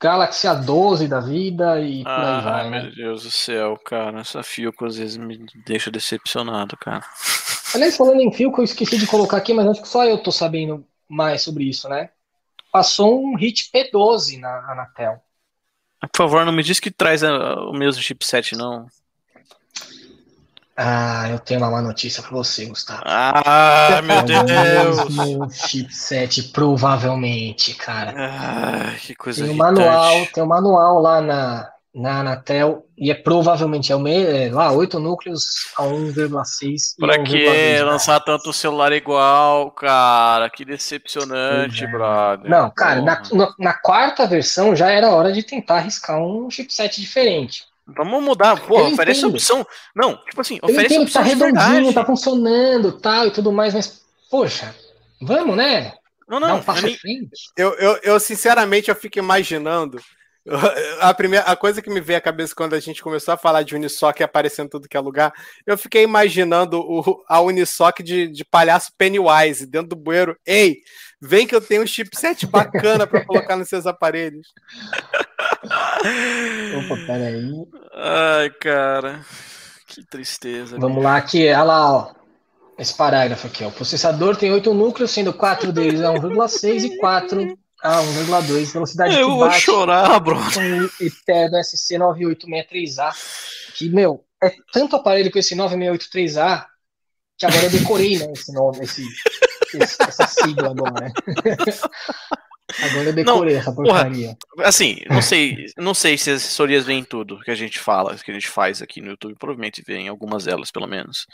Galaxy 0.00 0.46
A12 0.46 1.08
da 1.08 1.20
vida 1.20 1.80
e 1.80 2.04
por 2.04 2.10
ah, 2.10 2.38
aí 2.38 2.44
vai. 2.44 2.70
Meu 2.70 2.82
né? 2.84 2.92
Deus 2.94 3.24
do 3.24 3.30
céu, 3.30 3.76
cara. 3.84 4.20
Essa 4.20 4.42
Filco 4.42 4.86
às 4.86 4.96
vezes 4.96 5.16
me 5.16 5.44
deixa 5.66 5.90
decepcionado, 5.90 6.76
cara. 6.76 7.04
Aliás, 7.74 7.96
falando 7.96 8.20
em 8.20 8.32
Filco, 8.32 8.60
eu 8.60 8.64
esqueci 8.64 8.96
de 8.96 9.06
colocar 9.06 9.36
aqui, 9.36 9.52
mas 9.52 9.66
acho 9.66 9.82
que 9.82 9.88
só 9.88 10.04
eu 10.04 10.22
tô 10.22 10.30
sabendo 10.30 10.86
mais 11.08 11.42
sobre 11.42 11.64
isso, 11.64 11.88
né? 11.88 12.10
Passou 12.72 13.22
um 13.22 13.36
hit 13.36 13.70
P12 13.72 14.38
na 14.38 14.72
Anatel. 14.72 15.22
Por 16.00 16.16
favor, 16.16 16.44
não 16.44 16.52
me 16.52 16.62
diz 16.62 16.78
que 16.78 16.90
traz 16.90 17.22
o 17.22 17.72
mesmo 17.72 18.02
chipset, 18.02 18.54
não. 18.56 18.86
Ah, 20.80 21.28
eu 21.28 21.40
tenho 21.40 21.58
uma 21.58 21.72
má 21.72 21.82
notícia 21.82 22.22
para 22.22 22.30
você, 22.30 22.64
Gustavo. 22.66 23.02
Ah, 23.04 24.00
meu 24.04 24.22
Deus! 24.22 25.16
Meu 25.16 25.50
chipset, 25.50 26.40
provavelmente, 26.52 27.74
cara. 27.74 28.14
Ah, 28.16 28.94
que 28.96 29.12
coisa 29.12 29.42
Tem 29.42 29.52
um 29.52 29.56
manual, 29.56 30.24
tem 30.32 30.40
um 30.40 30.46
manual 30.46 31.00
lá 31.00 31.20
na, 31.20 31.68
na 31.92 32.20
Anatel 32.20 32.86
e 32.96 33.10
é 33.10 33.14
provavelmente 33.14 33.90
é 33.90 33.96
o 33.96 33.98
meio, 33.98 34.30
é, 34.30 34.48
lá 34.52 34.70
8 34.70 35.00
núcleos 35.00 35.46
a 35.76 35.82
1,6 35.82 36.94
Pra 36.96 37.24
que 37.24 37.82
lançar 37.82 38.20
tanto 38.20 38.52
celular 38.52 38.92
igual, 38.92 39.72
cara? 39.72 40.48
Que 40.48 40.64
decepcionante, 40.64 41.82
é. 41.82 41.86
brother. 41.88 42.48
Não, 42.48 42.70
cara, 42.70 43.02
na, 43.02 43.20
na, 43.32 43.54
na 43.58 43.74
quarta 43.74 44.28
versão 44.28 44.76
já 44.76 44.92
era 44.92 45.10
hora 45.10 45.32
de 45.32 45.42
tentar 45.42 45.78
arriscar 45.78 46.20
um 46.20 46.48
chipset 46.48 47.00
diferente. 47.00 47.67
Vamos 47.96 48.22
mudar, 48.22 48.60
pô, 48.66 48.80
eu 48.80 48.86
oferece 48.92 49.20
entendo. 49.20 49.34
opção. 49.34 49.66
Não, 49.94 50.16
tipo 50.24 50.40
assim, 50.40 50.58
oferece 50.62 50.94
eu 50.94 51.02
opção. 51.02 51.22
Tá 51.22 51.28
redondinho, 51.28 51.92
tá 51.92 52.04
funcionando, 52.04 52.92
tal 52.92 53.26
e 53.26 53.30
tudo 53.30 53.50
mais, 53.50 53.72
mas, 53.72 54.02
poxa, 54.30 54.74
vamos, 55.20 55.56
né? 55.56 55.94
Não, 56.28 56.38
não. 56.38 56.58
Um 56.58 56.62
eu, 57.56 57.72
eu, 57.74 57.98
eu, 58.02 58.20
sinceramente, 58.20 58.90
eu 58.90 58.94
fico 58.94 59.18
imaginando. 59.18 59.98
A, 61.00 61.12
primeira, 61.12 61.44
a 61.44 61.54
coisa 61.54 61.82
que 61.82 61.90
me 61.90 62.00
veio 62.00 62.18
à 62.18 62.22
cabeça 62.22 62.54
quando 62.54 62.72
a 62.72 62.80
gente 62.80 63.02
começou 63.02 63.34
a 63.34 63.36
falar 63.36 63.62
de 63.62 63.74
Unisoc 63.74 64.22
aparecendo 64.22 64.70
tudo 64.70 64.88
que 64.88 64.96
é 64.96 65.00
lugar, 65.00 65.30
eu 65.66 65.76
fiquei 65.76 66.02
imaginando 66.02 66.80
o, 66.80 67.22
a 67.28 67.38
Unisoc 67.42 68.00
de, 68.02 68.28
de 68.28 68.46
palhaço 68.46 68.90
Pennywise 68.96 69.66
dentro 69.66 69.90
do 69.90 69.96
bueiro. 69.96 70.38
Ei, 70.46 70.78
vem 71.20 71.46
que 71.46 71.54
eu 71.54 71.60
tenho 71.60 71.82
um 71.82 71.86
chipset 71.86 72.46
bacana 72.48 73.06
para 73.06 73.24
colocar 73.24 73.56
nos 73.56 73.68
seus 73.68 73.86
aparelhos. 73.86 74.52
Opa, 76.78 76.96
peraí. 77.06 77.52
Ai, 77.94 78.50
cara. 78.50 79.20
Que 79.86 80.04
tristeza. 80.04 80.78
Vamos 80.78 81.02
lá 81.02 81.16
aqui, 81.16 81.46
olha 81.46 81.62
lá, 81.62 81.92
ó. 81.92 82.12
Esse 82.78 82.94
parágrafo 82.94 83.46
aqui, 83.46 83.64
ó. 83.64 83.68
O 83.68 83.72
processador 83.72 84.36
tem 84.36 84.52
oito 84.52 84.72
núcleos, 84.72 85.10
sendo 85.10 85.32
quatro 85.32 85.72
deles 85.72 86.00
a 86.00 86.12
1,6 86.12 86.84
e 86.84 86.98
4 86.98 87.58
a 87.82 88.02
1,2. 88.02 88.72
Velocidade 88.72 89.18
Eu 89.18 89.36
vou 89.36 89.50
chorar, 89.50 90.20
bro. 90.20 90.38
Com 90.52 91.04
eterno 91.04 91.58
SC98663A. 91.58 93.12
Que, 93.74 93.88
meu, 93.88 94.24
é 94.42 94.54
tanto 94.72 94.94
aparelho 94.94 95.30
com 95.30 95.38
esse 95.38 95.56
963A 95.56 96.66
que 97.38 97.46
agora 97.46 97.64
eu 97.66 97.70
decorei, 97.70 98.18
né, 98.18 98.32
esse 98.32 98.52
nome, 98.52 98.80
esse, 98.82 99.06
esse 99.76 99.96
essa 100.02 100.26
sigla 100.26 100.70
agora. 100.70 101.12
Agora 102.82 103.04
eu 103.08 103.12
decorei 103.14 103.54
não, 103.54 103.60
essa 103.60 103.72
porcaria. 103.72 104.36
Porra, 104.54 104.68
assim, 104.68 104.98
não 105.08 105.22
sei, 105.22 105.66
não 105.76 105.94
sei 105.94 106.18
se 106.18 106.30
as 106.30 106.42
assessorias 106.42 106.84
veem 106.84 107.02
tudo 107.02 107.40
que 107.40 107.50
a 107.50 107.54
gente 107.54 107.78
fala, 107.78 108.14
que 108.16 108.30
a 108.30 108.34
gente 108.34 108.48
faz 108.48 108.82
aqui 108.82 109.00
no 109.00 109.08
YouTube, 109.08 109.34
provavelmente 109.38 109.82
veem 109.86 110.06
algumas 110.06 110.44
delas, 110.44 110.70
pelo 110.70 110.86
menos. 110.86 111.26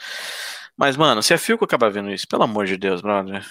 Mas, 0.76 0.96
mano, 0.96 1.22
se 1.22 1.34
a 1.34 1.38
Filco 1.38 1.64
acabar 1.64 1.90
vendo 1.90 2.10
isso, 2.10 2.28
pelo 2.28 2.44
amor 2.44 2.66
de 2.66 2.76
Deus, 2.76 3.00
brother. 3.00 3.44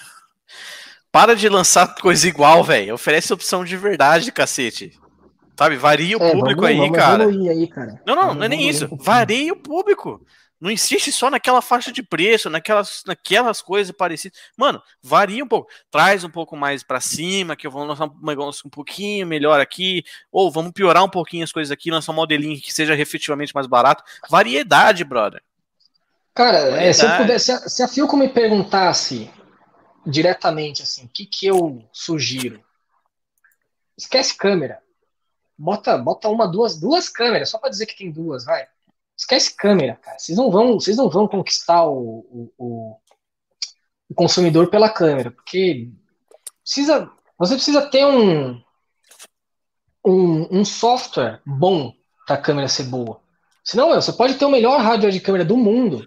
Para 1.12 1.36
de 1.36 1.48
lançar 1.48 1.94
coisa 2.00 2.26
igual, 2.26 2.64
velho. 2.64 2.94
Oferece 2.94 3.32
opção 3.32 3.64
de 3.64 3.76
verdade, 3.76 4.32
cacete. 4.32 4.98
Sabe, 5.56 5.76
varia 5.76 6.18
o 6.18 6.22
é, 6.22 6.32
público 6.32 6.62
vamos, 6.62 6.70
aí, 6.70 6.76
vamos 6.76 6.96
cara. 6.96 7.26
aí, 7.26 7.68
cara. 7.68 8.02
Não, 8.06 8.16
não, 8.16 8.22
vamos, 8.22 8.36
não 8.38 8.44
é 8.44 8.48
nem 8.48 8.68
isso. 8.68 8.88
Varia 8.96 9.52
o 9.52 9.56
público. 9.56 10.20
Não 10.64 10.70
insiste 10.70 11.12
só 11.12 11.28
naquela 11.28 11.60
faixa 11.60 11.92
de 11.92 12.02
preço, 12.02 12.48
naquelas, 12.48 13.02
naquelas 13.06 13.60
coisas 13.60 13.94
parecidas. 13.94 14.38
Mano, 14.56 14.82
varia 15.02 15.44
um 15.44 15.46
pouco. 15.46 15.70
Traz 15.90 16.24
um 16.24 16.30
pouco 16.30 16.56
mais 16.56 16.82
para 16.82 17.02
cima, 17.02 17.54
que 17.54 17.66
eu 17.66 17.70
vou 17.70 17.84
lançar 17.84 18.06
um 18.06 18.26
negócio 18.26 18.62
um 18.66 18.70
pouquinho 18.70 19.26
melhor 19.26 19.60
aqui. 19.60 20.02
Ou 20.32 20.50
vamos 20.50 20.72
piorar 20.72 21.04
um 21.04 21.08
pouquinho 21.10 21.44
as 21.44 21.52
coisas 21.52 21.70
aqui, 21.70 21.90
lançar 21.90 22.12
um 22.12 22.14
modelinho 22.14 22.58
que 22.58 22.72
seja 22.72 22.96
efetivamente 22.96 23.54
mais 23.54 23.66
barato. 23.66 24.02
Variedade, 24.30 25.04
brother. 25.04 25.42
Cara, 26.32 26.70
Variedade. 26.70 26.86
É, 26.86 26.92
se, 26.94 27.04
eu 27.04 27.16
pudesse, 27.18 27.68
se 27.68 27.82
a 27.82 27.88
Filco 27.88 28.16
me 28.16 28.30
perguntasse 28.30 29.30
diretamente 30.06 30.82
assim, 30.82 31.04
o 31.04 31.08
que, 31.08 31.26
que 31.26 31.44
eu 31.44 31.84
sugiro? 31.92 32.64
Esquece 33.98 34.34
câmera. 34.34 34.78
Bota, 35.58 35.98
bota 35.98 36.30
uma, 36.30 36.48
duas, 36.48 36.80
duas 36.80 37.10
câmeras, 37.10 37.50
só 37.50 37.58
para 37.58 37.68
dizer 37.68 37.84
que 37.84 37.98
tem 37.98 38.10
duas, 38.10 38.46
vai. 38.46 38.66
Esquece 39.16 39.54
câmera, 39.56 39.96
cara. 39.96 40.18
Vocês 40.18 40.36
não 40.36 40.50
vão, 40.50 40.74
vocês 40.74 40.96
não 40.96 41.08
vão 41.08 41.28
conquistar 41.28 41.86
o, 41.86 42.50
o, 42.58 42.96
o 44.08 44.14
consumidor 44.14 44.68
pela 44.68 44.90
câmera, 44.90 45.30
porque 45.30 45.90
precisa, 46.62 47.10
você 47.38 47.54
precisa 47.54 47.88
ter 47.90 48.04
um, 48.04 48.60
um, 50.04 50.60
um 50.60 50.64
software 50.64 51.40
bom 51.46 51.92
para 52.26 52.36
a 52.36 52.40
câmera 52.40 52.68
ser 52.68 52.84
boa. 52.84 53.20
Senão, 53.62 53.94
você 53.94 54.12
pode 54.12 54.34
ter 54.34 54.44
o 54.44 54.50
melhor 54.50 54.80
hardware 54.80 55.12
de 55.12 55.20
câmera 55.20 55.44
do 55.44 55.56
mundo, 55.56 56.06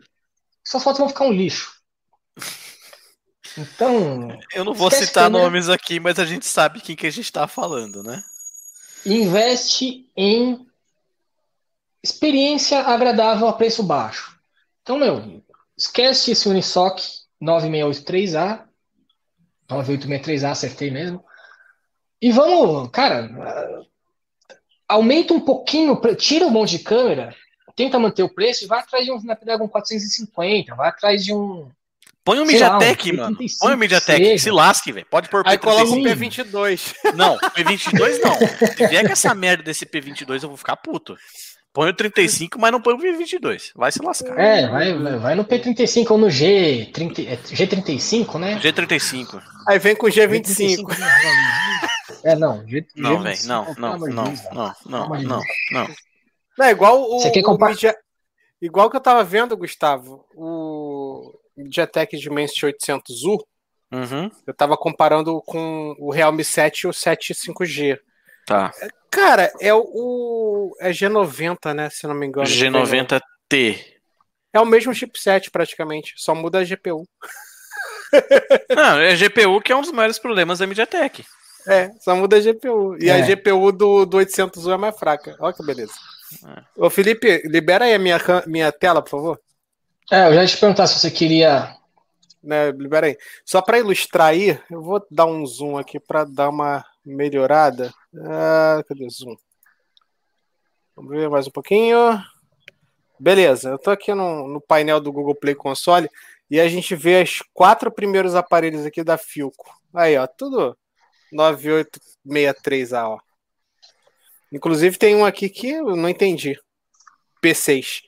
suas 0.64 0.84
fotos 0.84 1.00
vão 1.00 1.10
ficar 1.10 1.26
um 1.26 1.32
lixo. 1.32 1.78
Então. 3.58 4.38
Eu 4.54 4.64
não 4.64 4.74
vou 4.74 4.92
citar 4.92 5.24
câmera, 5.24 5.46
nomes 5.46 5.70
aqui, 5.70 6.00
mas 6.00 6.20
a 6.20 6.26
gente 6.26 6.46
sabe 6.46 6.82
quem 6.82 6.96
que 6.96 7.08
a 7.08 7.12
gente 7.12 7.26
está 7.26 7.48
falando, 7.48 8.04
né? 8.04 8.22
Investe 9.06 10.12
em 10.16 10.67
experiência 12.04 12.80
agradável 12.80 13.48
a 13.48 13.54
preço 13.54 13.84
baixo. 13.84 14.38
Então, 14.82 14.98
meu, 14.98 15.44
esquece 15.78 16.32
esse 16.32 16.48
Unisoc 16.48 17.00
9683A, 17.42 18.64
9863A, 19.70 20.52
acertei 20.52 20.92
mesmo. 20.92 21.24
E 22.22 22.32
vamos, 22.32 22.90
cara, 22.92 23.30
aumenta 24.88 25.34
um 25.34 25.40
pouquinho, 25.40 26.00
tira 26.18 26.46
um 26.46 26.52
monte 26.52 26.78
de 26.78 26.84
câmera 26.84 27.36
tenta 27.78 28.00
manter 28.00 28.24
o 28.24 28.30
preço 28.30 28.66
e 28.66 28.68
vai 28.68 28.80
atrás 28.80 29.06
de 29.06 29.12
um 29.12 29.18
Snapdragon 29.18 29.70
450, 29.70 30.76
vai 30.76 30.90
atrás 30.90 31.24
de 31.24 31.32
um. 31.32 31.70
Põe 32.26 32.40
um 32.42 32.46
MediaTek, 32.46 33.14
mano. 33.14 33.38
P35 33.38 33.58
Põe 33.60 33.74
o 33.74 33.78
MediaTek, 33.78 34.26
seja. 34.26 34.44
se 34.44 34.52
lasque, 34.52 34.92
velho. 34.92 35.06
Pode 35.10 35.30
pôr 35.30 35.44
Aí 35.46 35.58
coloca 35.58 35.92
um 35.92 36.02
P35. 36.02 36.52
P22. 36.52 36.94
Não, 37.16 37.38
P22 37.38 38.20
não. 38.20 38.68
Se 38.76 38.88
vier 38.88 39.06
com 39.06 39.14
essa 39.14 39.34
merda 39.34 39.64
desse 39.64 39.86
P22, 39.86 40.44
eu 40.44 40.50
vou 40.50 40.58
ficar 40.58 40.76
puto. 40.76 41.16
Põe 41.78 41.92
o 41.92 41.94
35, 41.94 42.58
mas 42.60 42.72
não 42.72 42.82
põe 42.82 42.96
o 42.96 42.98
P22. 42.98 43.72
Vai 43.76 43.92
se 43.92 44.02
lascar. 44.04 44.36
É, 44.40 44.68
vai, 44.68 44.98
vai, 45.20 45.36
no 45.36 45.46
P35 45.46 46.10
ou 46.10 46.18
no 46.18 46.26
G30, 46.26 47.28
é, 47.28 47.38
G35, 47.38 48.40
né? 48.40 48.60
G35. 48.60 49.40
Aí 49.68 49.78
vem 49.78 49.96
com 49.96 50.08
G25. 50.08 50.84
É, 52.24 52.36
não. 52.36 52.68
G, 52.68 52.84
Não, 52.96 53.18
G25, 53.20 53.24
velho. 53.24 53.48
Não, 53.48 53.66
não, 53.78 53.98
não, 54.00 54.08
não, 54.08 54.76
não, 54.86 55.10
não, 55.10 55.42
não. 55.72 55.88
Não, 56.58 56.66
é 56.66 56.72
igual 56.72 57.00
o. 57.00 57.20
Você 57.20 57.30
quer 57.30 57.42
o 57.42 57.44
compar- 57.44 57.70
Media- 57.70 57.96
Igual 58.60 58.90
que 58.90 58.96
eu 58.96 59.02
tava 59.02 59.24
vendo, 59.24 59.56
Gustavo, 59.56 60.26
o 60.36 61.32
MediaTek 61.56 62.18
Dimensity 62.18 62.66
800U, 62.66 63.38
Uhum. 63.92 64.32
eu 64.48 64.54
tava 64.54 64.76
comparando 64.76 65.40
com 65.46 65.96
o 66.00 66.12
Realme 66.12 66.44
7 66.44 66.82
e 66.82 66.88
o 66.88 66.94
7 66.94 67.36
5G. 67.36 68.00
Tá. 68.48 68.72
Cara, 69.12 69.52
é 69.60 69.74
o, 69.74 69.82
o- 69.94 70.76
é 70.80 70.90
G90, 70.92 71.74
né, 71.76 71.90
se 71.92 72.08
não 72.08 72.16
me 72.16 72.26
engano. 72.26 72.48
G90T. 72.48 73.22
É 74.54 74.60
o 74.60 74.66
mesmo 74.66 74.94
chipset 74.96 75.52
praticamente, 75.52 76.14
só 76.18 76.34
muda 76.34 76.60
a 76.60 76.64
GPU. 76.64 77.06
Não, 78.76 79.00
é 79.00 79.14
GPU 79.16 79.62
que 79.62 79.72
é 79.72 79.76
um 79.76 79.82
dos 79.82 79.92
maiores 79.92 80.18
problemas 80.18 80.60
da 80.60 80.66
MediaTek. 80.68 81.26
É, 81.68 81.92
só 82.00 82.16
muda 82.16 82.38
a 82.38 82.40
GPU. 82.40 82.96
E 83.00 83.12
a 83.12 83.18
É. 83.18 83.22
GPU 83.22 83.72
do, 83.74 84.06
do 84.06 84.18
800U 84.18 84.74
é 84.74 84.78
mais 84.78 84.98
fraca. 84.98 85.36
Olha 85.40 85.54
que 85.54 85.66
beleza. 85.66 85.92
É. 86.48 86.62
Ô 86.78 86.90
Felipe, 86.90 87.42
libera 87.46 87.86
aí 87.86 87.94
a 87.94 88.00
minha, 88.00 88.18
minha 88.48 88.72
tela, 88.72 89.02
por 89.02 89.10
favor. 89.10 89.42
É, 90.10 90.28
eu 90.30 90.34
já 90.34 90.42
ia 90.42 90.48
te 90.48 90.58
perguntar 90.58 90.88
se 90.88 90.98
você 91.00 91.12
queria. 91.12 91.76
né, 92.42 92.72
libera 92.72 93.08
aí. 93.08 93.18
Só 93.46 93.62
para 93.62 93.80
ilustrar 93.80 94.28
aí, 94.28 94.58
eu 94.72 94.82
vou 94.82 95.06
dar 95.12 95.26
um 95.26 95.46
zoom 95.46 95.78
aqui 95.78 96.00
para 96.00 96.24
dar 96.24 96.48
uma 96.50 96.86
melhorada. 97.06 97.94
Ah, 98.16 98.84
cadê 98.88 99.06
o 99.06 99.10
zoom? 99.10 99.36
Vamos 100.96 101.12
ver 101.12 101.30
mais 101.30 101.48
um 101.48 101.52
pouquinho. 101.52 101.98
Beleza, 103.20 103.70
eu 103.72 103.80
tô 103.80 103.92
aqui 103.92 104.14
no, 104.14 104.48
no 104.48 104.62
painel 104.62 105.00
do 105.00 105.12
Google 105.12 105.36
Play 105.36 105.56
Console 105.56 106.10
e 106.50 106.60
a 106.60 106.68
gente 106.68 106.96
vê 106.96 107.22
os 107.22 107.42
quatro 107.54 107.92
primeiros 107.92 108.36
aparelhos 108.36 108.86
aqui 108.86 109.04
da 109.04 109.18
Filco. 109.18 109.66
Aí, 109.94 110.18
ó, 110.18 110.26
tudo 110.28 110.78
9863A, 111.34 113.10
ó. 113.10 113.20
Inclusive 114.52 114.98
tem 114.98 115.16
um 115.16 115.26
aqui 115.26 115.50
que 115.50 115.70
eu 115.72 115.96
não 115.96 116.08
entendi. 116.08 116.58
P6. 117.44 118.04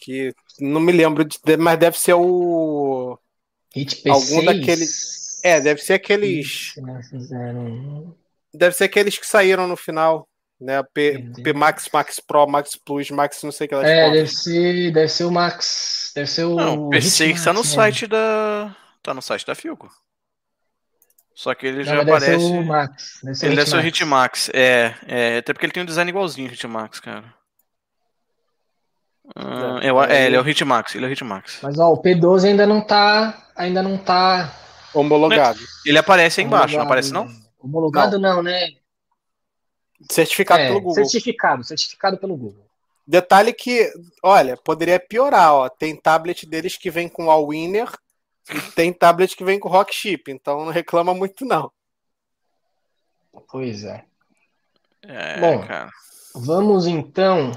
Que 0.00 0.34
não 0.58 0.80
me 0.80 0.92
lembro, 0.92 1.24
de, 1.24 1.38
mas 1.56 1.78
deve 1.78 1.98
ser 1.98 2.14
o. 2.14 3.18
Hit 3.74 4.02
P6? 4.02 4.10
Algum 4.10 4.44
daqueles- 4.44 5.27
É, 5.42 5.60
deve 5.60 5.80
ser 5.80 5.94
aqueles. 5.94 6.74
Fizeram... 7.10 8.14
Deve 8.52 8.74
ser 8.74 8.84
aqueles 8.84 9.16
que 9.18 9.26
saíram 9.26 9.66
no 9.68 9.76
final. 9.76 10.28
Né? 10.60 10.82
P. 10.92 11.30
P 11.44 11.52
Max, 11.52 11.88
Max 11.92 12.18
Pro, 12.18 12.44
Max 12.48 12.74
Plus, 12.74 13.10
Max 13.10 13.42
não 13.44 13.52
sei 13.52 13.66
o 13.66 13.68
que 13.68 13.74
lá. 13.76 13.86
É, 13.88 14.10
deve 14.10 14.26
ser, 14.26 14.92
deve 14.92 15.08
ser 15.08 15.24
o 15.24 15.30
Max. 15.30 16.10
Deve 16.14 16.28
ser 16.28 16.44
o. 16.44 16.56
Não, 16.56 16.86
o 16.86 16.90
PC 16.90 17.26
Hitmax, 17.26 17.38
está 17.40 17.52
no 17.52 17.60
né? 17.60 17.64
site 17.66 18.06
da. 18.08 18.76
Tá 19.00 19.14
no 19.14 19.22
site 19.22 19.46
da 19.46 19.54
Filco. 19.54 19.88
Só 21.32 21.54
que 21.54 21.64
ele 21.68 21.78
Não, 21.78 21.84
já 21.84 21.94
mas 21.96 22.06
deve 22.06 22.20
ser 22.20 22.32
aparece. 22.34 22.52
o 22.52 22.64
Max. 22.64 23.20
Deve 23.22 23.34
ser 23.36 23.46
Ele 23.46 23.52
o 23.52 23.56
deve 23.56 23.70
ser 23.70 23.76
o 23.76 23.80
Hitmax. 23.86 24.50
É, 24.52 24.94
é, 25.06 25.36
até 25.38 25.52
porque 25.52 25.66
ele 25.66 25.72
tem 25.72 25.82
um 25.84 25.86
design 25.86 26.10
igualzinho 26.10 26.48
ao 26.48 26.54
Hitmax, 26.54 26.98
cara. 26.98 27.32
Ah, 29.36 29.78
É, 29.82 29.90
eu- 29.90 30.02
é, 30.02 30.26
ele 30.26 30.36
é 30.36 30.40
o 30.40 30.48
Hitmax, 30.48 30.94
ele 30.94 31.04
é 31.04 31.08
o 31.08 31.12
Hitmax. 31.12 31.60
Mas 31.62 31.78
ó, 31.78 31.92
o 31.92 32.02
P12 32.02 32.46
ainda 32.48 32.66
não 32.66 32.80
tá. 32.80 33.46
Ainda 33.54 33.82
não 33.82 33.96
tá. 33.96 34.52
Homologado. 34.94 35.60
Ele 35.84 35.98
aparece 35.98 36.40
aí 36.40 36.46
embaixo, 36.46 36.76
não 36.76 36.84
aparece 36.84 37.12
não? 37.12 37.28
Homologado 37.58 38.18
não, 38.18 38.42
né? 38.42 38.72
Certificado 40.10 40.62
É, 40.62 40.68
pelo 40.68 40.80
Google. 40.80 41.04
certificado, 41.04 41.64
certificado 41.64 42.18
pelo 42.18 42.36
Google. 42.36 42.66
Detalhe 43.06 43.52
que, 43.52 43.90
olha, 44.22 44.56
poderia 44.56 45.00
piorar, 45.00 45.52
ó. 45.54 45.68
Tem 45.68 45.96
tablet 45.96 46.46
deles 46.46 46.76
que 46.76 46.90
vem 46.90 47.08
com 47.08 47.30
All 47.30 47.48
Winner 47.48 47.90
e 48.50 48.60
tem 48.72 48.92
tablet 48.92 49.34
que 49.34 49.44
vem 49.44 49.58
com 49.58 49.68
Rock 49.68 49.94
Chip, 49.94 50.30
então 50.30 50.64
não 50.64 50.72
reclama 50.72 51.14
muito, 51.14 51.44
não. 51.44 51.72
Pois 53.50 53.84
é. 53.84 54.04
É, 55.02 55.40
Bom. 55.40 55.66
cara. 55.66 55.90
Vamos 56.34 56.86
então. 56.86 57.52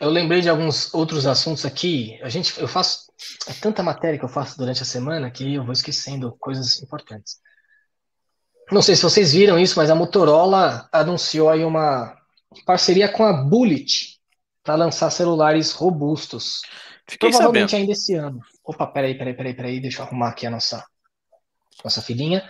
Eu 0.00 0.08
lembrei 0.08 0.40
de 0.40 0.48
alguns 0.48 0.92
outros 0.94 1.26
assuntos 1.26 1.66
aqui. 1.66 2.18
A 2.22 2.28
gente, 2.30 2.58
eu 2.58 2.66
faço 2.66 3.10
é 3.46 3.52
tanta 3.52 3.82
matéria 3.82 4.18
que 4.18 4.24
eu 4.24 4.28
faço 4.28 4.56
durante 4.56 4.82
a 4.82 4.86
semana 4.86 5.30
que 5.30 5.54
eu 5.54 5.64
vou 5.64 5.72
esquecendo 5.72 6.34
coisas 6.38 6.82
importantes. 6.82 7.38
Não 8.72 8.80
sei 8.80 8.96
se 8.96 9.02
vocês 9.02 9.32
viram 9.32 9.58
isso, 9.58 9.76
mas 9.76 9.90
a 9.90 9.94
Motorola 9.94 10.88
anunciou 10.92 11.50
aí 11.50 11.64
uma 11.64 12.16
parceria 12.64 13.08
com 13.08 13.24
a 13.24 13.32
Bullet 13.32 14.18
para 14.62 14.76
lançar 14.76 15.10
celulares 15.10 15.72
robustos. 15.72 16.62
Fiquei 17.06 17.30
Provavelmente 17.30 17.70
sabendo. 17.70 17.82
ainda 17.82 17.92
esse 17.92 18.14
ano. 18.14 18.40
Opa, 18.64 18.86
peraí, 18.86 19.18
peraí, 19.18 19.34
peraí, 19.34 19.54
peraí, 19.54 19.80
deixa 19.80 20.00
eu 20.00 20.06
arrumar 20.06 20.28
aqui 20.28 20.46
a 20.46 20.50
nossa, 20.50 20.84
nossa 21.84 22.00
filhinha. 22.00 22.48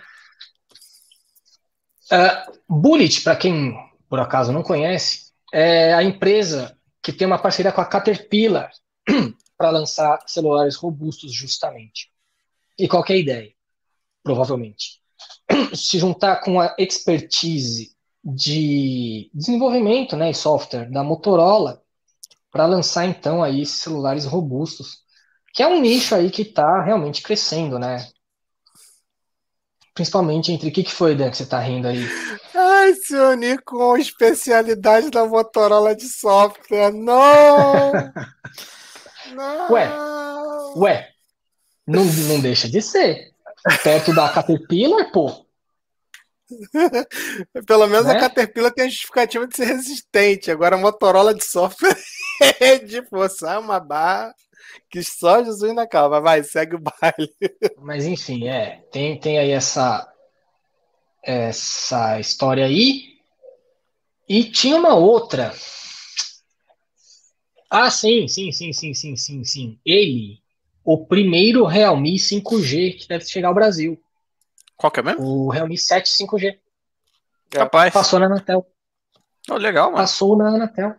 Ah, 2.11 2.45
Bullet, 2.69 3.21
para 3.21 3.35
quem 3.35 3.73
por 4.07 4.19
acaso 4.19 4.51
não 4.51 4.61
conhece, 4.61 5.31
é 5.51 5.93
a 5.93 6.03
empresa 6.03 6.77
que 7.01 7.11
tem 7.11 7.27
uma 7.27 7.39
parceria 7.39 7.71
com 7.71 7.81
a 7.81 7.85
Caterpillar 7.85 8.71
para 9.57 9.69
lançar 9.69 10.19
celulares 10.27 10.75
robustos 10.75 11.33
justamente. 11.33 12.11
E 12.77 12.87
qual 12.87 13.03
é 13.07 13.13
a 13.13 13.17
ideia? 13.17 13.53
Provavelmente. 14.23 15.01
Se 15.73 15.99
juntar 15.99 16.37
com 16.37 16.59
a 16.59 16.75
expertise 16.77 17.95
de 18.23 19.29
desenvolvimento 19.33 20.15
né, 20.15 20.29
e 20.29 20.33
software 20.33 20.89
da 20.91 21.03
Motorola 21.03 21.81
para 22.51 22.65
lançar 22.65 23.05
então 23.05 23.41
aí 23.41 23.65
celulares 23.65 24.25
robustos, 24.25 24.99
que 25.53 25.63
é 25.63 25.67
um 25.67 25.79
nicho 25.79 26.13
aí 26.13 26.29
que 26.29 26.43
está 26.43 26.83
realmente 26.83 27.21
crescendo, 27.21 27.79
né? 27.79 28.07
Principalmente 30.01 30.51
entre 30.51 30.69
o 30.69 30.71
que, 30.71 30.83
que 30.83 30.91
foi, 30.91 31.13
Dan, 31.13 31.29
que 31.29 31.37
você 31.37 31.43
está 31.43 31.59
rindo 31.59 31.87
aí? 31.87 32.03
Ai, 32.55 32.95
se 32.95 33.15
unir 33.15 33.61
com 33.63 33.95
especialidade 33.95 35.11
da 35.11 35.27
Motorola 35.27 35.95
de 35.95 36.09
software. 36.09 36.91
Não! 36.91 37.91
Não! 39.35 39.69
Ué. 39.71 39.87
Ué, 40.75 41.09
não, 41.85 42.03
não 42.03 42.39
deixa 42.39 42.67
de 42.67 42.81
ser. 42.81 43.31
Perto 43.83 44.11
da 44.11 44.27
Caterpillar, 44.27 45.11
pô. 45.11 45.45
Pelo 47.67 47.85
menos 47.85 48.07
Né? 48.07 48.13
a 48.17 48.19
Caterpillar 48.21 48.73
tem 48.73 48.85
a 48.85 48.89
justificativa 48.89 49.47
de 49.47 49.55
ser 49.55 49.65
resistente. 49.65 50.49
Agora 50.49 50.77
a 50.77 50.79
Motorola 50.79 51.31
de 51.31 51.45
software 51.45 51.95
é 52.59 52.79
de 52.79 53.03
forçar 53.03 53.59
uma 53.59 53.79
barra 53.79 54.33
que 54.89 55.03
só 55.03 55.43
Jesus 55.43 55.73
na 55.73 55.87
calma. 55.87 56.21
Vai, 56.21 56.43
segue 56.43 56.75
o 56.75 56.79
baile. 56.79 57.33
Mas 57.79 58.05
enfim, 58.05 58.47
é, 58.47 58.83
tem, 58.91 59.19
tem 59.19 59.37
aí 59.37 59.51
essa 59.51 60.07
essa 61.23 62.19
história 62.19 62.65
aí. 62.65 63.19
E 64.27 64.43
tinha 64.43 64.77
uma 64.77 64.95
outra. 64.95 65.53
Ah, 67.69 67.89
sim, 67.89 68.27
sim, 68.27 68.51
sim, 68.51 68.73
sim, 68.73 68.93
sim, 68.93 69.15
sim, 69.15 69.43
sim. 69.43 69.79
Ele, 69.85 70.41
o 70.83 71.05
primeiro 71.05 71.65
Realme 71.65 72.15
5G 72.15 72.97
que 72.97 73.07
deve 73.07 73.25
chegar 73.25 73.49
ao 73.49 73.53
Brasil. 73.53 74.01
Qual 74.75 74.91
que 74.91 74.99
é 74.99 75.03
mesmo? 75.03 75.23
O 75.23 75.49
Realme 75.49 75.77
7 75.77 76.09
5G. 76.09 76.57
Capaz. 77.49 77.93
Passou 77.93 78.19
na 78.19 78.25
Anatel. 78.25 78.65
Oh, 79.49 79.55
legal, 79.55 79.85
mano. 79.85 79.97
Passou 79.97 80.35
na 80.37 80.49
Anatel. 80.49 80.95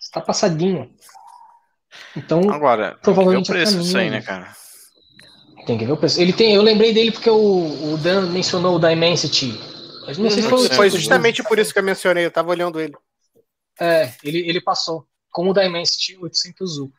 Está 0.00 0.20
passadinho. 0.20 0.94
Então, 2.16 2.50
Agora, 2.50 2.98
Provavelmente 3.02 3.46
tem 3.46 3.54
que 3.54 3.58
ver 3.58 3.62
o 3.62 3.66
preço 3.66 3.82
disso 3.82 3.98
aí, 3.98 4.10
né, 4.10 4.20
cara? 4.22 4.54
Tem 5.66 5.78
que 5.78 5.84
ver 5.84 5.92
o 5.92 5.96
preço. 5.96 6.20
Ele 6.20 6.32
tem, 6.32 6.54
eu 6.54 6.62
lembrei 6.62 6.92
dele 6.92 7.12
porque 7.12 7.30
o, 7.30 7.92
o 7.92 7.98
Dan 7.98 8.30
mencionou 8.30 8.76
o 8.76 8.78
Dimensity. 8.78 9.58
Mas 10.06 10.18
não 10.18 10.28
sei 10.30 10.42
se 10.42 10.48
foi, 10.48 10.58
o 10.58 10.62
Uhum, 10.62 10.68
Foi 10.70 10.90
sim. 10.90 10.98
justamente 10.98 11.42
por 11.42 11.58
isso 11.58 11.72
que 11.72 11.78
eu 11.78 11.84
mencionei. 11.84 12.26
Eu 12.26 12.30
tava 12.30 12.50
olhando 12.50 12.80
ele. 12.80 12.94
É, 13.80 14.12
ele, 14.24 14.38
ele 14.48 14.60
passou 14.60 15.06
com 15.30 15.48
o 15.48 15.54
Dimensity 15.54 16.18
800U. 16.18 16.90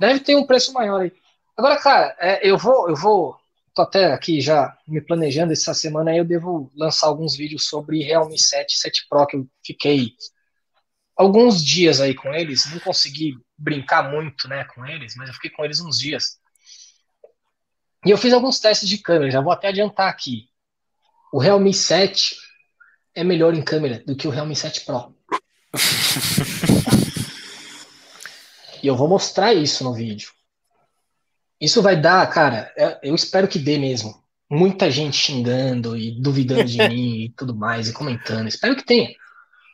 Deve 0.00 0.20
ter 0.20 0.34
um 0.34 0.46
preço 0.46 0.72
maior 0.72 1.02
aí. 1.02 1.12
Agora, 1.56 1.76
cara, 1.78 2.16
é, 2.18 2.48
eu 2.48 2.56
vou, 2.56 2.88
eu 2.88 2.96
vou, 2.96 3.36
tô 3.74 3.82
até 3.82 4.12
aqui 4.12 4.40
já 4.40 4.76
me 4.88 5.00
planejando 5.00 5.52
essa 5.52 5.74
semana 5.74 6.10
aí 6.10 6.18
eu 6.18 6.24
devo 6.24 6.72
lançar 6.74 7.06
alguns 7.06 7.36
vídeos 7.36 7.66
sobre 7.66 8.02
Realme 8.02 8.38
7, 8.38 8.78
7 8.78 9.06
Pro 9.08 9.26
que 9.26 9.36
eu 9.36 9.46
fiquei 9.64 10.12
alguns 11.14 11.64
dias 11.64 12.00
aí 12.00 12.14
com 12.14 12.32
eles, 12.34 12.70
não 12.72 12.80
consegui 12.80 13.36
brincar 13.62 14.10
muito, 14.10 14.48
né, 14.48 14.64
com 14.64 14.84
eles, 14.84 15.14
mas 15.16 15.28
eu 15.28 15.34
fiquei 15.34 15.50
com 15.50 15.64
eles 15.64 15.80
uns 15.80 15.98
dias. 15.98 16.40
E 18.04 18.10
eu 18.10 18.18
fiz 18.18 18.32
alguns 18.32 18.58
testes 18.58 18.88
de 18.88 18.98
câmera, 18.98 19.30
já 19.30 19.40
vou 19.40 19.52
até 19.52 19.68
adiantar 19.68 20.08
aqui. 20.08 20.48
O 21.32 21.38
Realme 21.38 21.72
7 21.72 22.34
é 23.14 23.22
melhor 23.22 23.54
em 23.54 23.62
câmera 23.62 24.02
do 24.04 24.16
que 24.16 24.26
o 24.26 24.30
Realme 24.30 24.56
7 24.56 24.84
Pro. 24.84 25.14
e 28.82 28.86
eu 28.86 28.96
vou 28.96 29.08
mostrar 29.08 29.54
isso 29.54 29.84
no 29.84 29.94
vídeo. 29.94 30.30
Isso 31.60 31.80
vai 31.80 31.98
dar, 31.98 32.28
cara, 32.28 32.74
eu 33.02 33.14
espero 33.14 33.46
que 33.46 33.60
dê 33.60 33.78
mesmo. 33.78 34.20
Muita 34.50 34.90
gente 34.90 35.16
xingando 35.16 35.96
e 35.96 36.20
duvidando 36.20 36.64
de 36.64 36.78
mim 36.88 37.26
e 37.26 37.30
tudo 37.30 37.54
mais, 37.54 37.88
e 37.88 37.92
comentando. 37.92 38.48
Espero 38.48 38.74
que 38.74 38.84
tenha. 38.84 39.14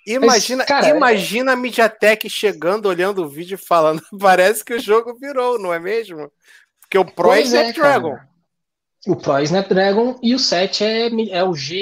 Imagina, 0.09 0.59
Mas, 0.59 0.67
cara, 0.67 0.89
imagina 0.89 1.53
a 1.53 1.57
Mediatek 1.57 2.31
chegando, 2.31 2.89
olhando 2.89 3.23
o 3.23 3.29
vídeo 3.29 3.57
e 3.57 3.59
falando: 3.59 4.03
parece 4.19 4.65
que 4.65 4.73
o 4.73 4.81
jogo 4.81 5.15
virou, 5.21 5.59
não 5.59 5.73
é 5.73 5.79
mesmo? 5.79 6.33
Porque 6.81 6.97
o 6.97 7.05
Pro 7.05 7.33
é 7.33 7.43
Snapdragon. 7.43 8.17
É, 8.17 9.11
o 9.11 9.17
Pro 9.17 9.37
é 9.37 9.43
Snapdragon 9.43 10.19
e 10.23 10.35
o 10.35 10.39
7 10.39 10.83
é, 10.83 11.09
é 11.31 11.45
o 11.45 11.55
G. 11.55 11.77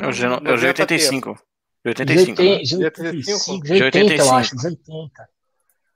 É 0.00 0.06
o, 0.06 0.12
G, 0.12 0.24
é 0.24 0.28
o 0.28 0.56
G85. 0.56 1.36
G85. 1.86 2.34
G80, 2.34 2.62
G85, 2.62 3.62
G80, 3.62 4.18
eu 4.18 4.34
acho. 4.34 4.56
G80. 4.56 5.10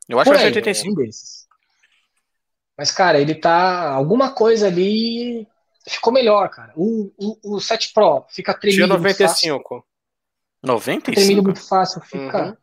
Eu 0.08 0.20
acho 0.20 0.30
que 0.30 0.36
é 0.36 0.50
G85. 0.50 0.84
É 0.84 0.90
um 0.90 0.94
desses. 0.94 1.46
Mas, 2.76 2.90
cara, 2.90 3.18
ele 3.18 3.34
tá. 3.34 3.90
Alguma 3.92 4.34
coisa 4.34 4.66
ali 4.66 5.48
ficou 5.88 6.12
melhor, 6.12 6.50
cara. 6.50 6.72
O, 6.76 7.10
o, 7.16 7.56
o 7.56 7.60
7 7.60 7.92
Pro 7.94 8.26
fica 8.28 8.52
tremido. 8.52 8.76
Tinha 8.76 8.94
95. 10.62 11.10
95? 11.10 11.14
Tremido 11.14 11.42
muito 11.42 11.60
fácil, 11.60 12.00
fica. 12.02 12.46
Uhum. 12.46 12.56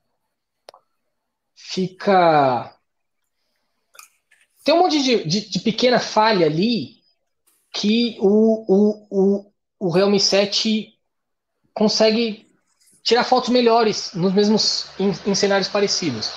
Fica. 1.56 2.78
Tem 4.64 4.74
um 4.74 4.80
monte 4.80 5.02
de, 5.02 5.24
de, 5.24 5.50
de, 5.50 5.60
pequena 5.60 6.00
falha 6.00 6.46
ali 6.46 6.98
que 7.74 8.18
o, 8.20 8.66
o, 8.68 9.08
o, 9.10 9.54
o 9.80 9.90
Realme 9.90 10.20
7 10.20 10.94
consegue 11.74 12.48
tirar 13.02 13.24
fotos 13.24 13.50
melhores 13.50 14.14
nos 14.14 14.34
mesmos 14.34 14.88
em, 15.00 15.12
em, 15.26 15.36
cenários 15.36 15.70
parecidos. 15.70 16.32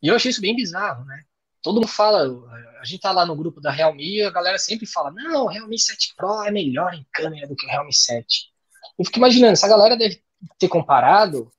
E 0.00 0.08
eu 0.08 0.14
achei 0.14 0.30
isso 0.30 0.40
bem 0.40 0.54
bizarro, 0.54 1.04
né? 1.04 1.24
Todo 1.60 1.76
mundo 1.76 1.88
fala, 1.88 2.22
a 2.80 2.84
gente 2.84 3.00
tá 3.00 3.10
lá 3.10 3.26
no 3.26 3.34
grupo 3.34 3.60
da 3.60 3.70
Realme, 3.70 4.22
a 4.22 4.30
galera 4.30 4.58
sempre 4.58 4.86
fala, 4.86 5.10
não, 5.10 5.44
o 5.44 5.48
Realme 5.48 5.78
7 5.78 6.14
Pro 6.14 6.42
é 6.42 6.50
melhor 6.50 6.94
em 6.94 7.06
câmera 7.12 7.48
do 7.48 7.56
que 7.56 7.66
o 7.66 7.70
Realme 7.70 7.92
7. 7.92 8.53
Eu 8.98 9.04
fico 9.04 9.18
imaginando, 9.18 9.52
essa 9.52 9.68
galera 9.68 9.96
deve 9.96 10.22
ter 10.58 10.68
comparado 10.68 11.50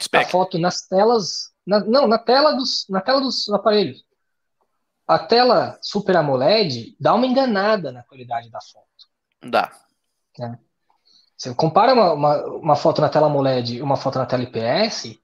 Spec. 0.00 0.26
a 0.26 0.28
foto 0.28 0.58
nas 0.58 0.82
telas. 0.82 1.50
Na, 1.66 1.80
não, 1.80 2.06
na 2.06 2.18
tela 2.18 2.52
dos, 2.52 2.86
na 2.88 3.00
tela 3.00 3.20
dos 3.20 3.48
aparelhos. 3.50 4.04
A 5.06 5.18
tela 5.18 5.78
Super 5.80 6.16
AMOLED 6.16 6.96
dá 6.98 7.14
uma 7.14 7.26
enganada 7.26 7.92
na 7.92 8.02
qualidade 8.02 8.50
da 8.50 8.60
foto. 8.60 8.86
Dá. 9.42 9.72
É. 10.40 10.58
Você 11.36 11.54
compara 11.54 11.94
uma, 11.94 12.12
uma, 12.12 12.46
uma, 12.46 12.76
foto 12.76 13.00
na 13.00 13.08
tela 13.08 13.26
AMOLED 13.26 13.76
e 13.76 13.82
uma 13.82 13.96
foto 13.96 14.18
na 14.18 14.26
tela 14.26 14.42
IPS, 14.42 15.18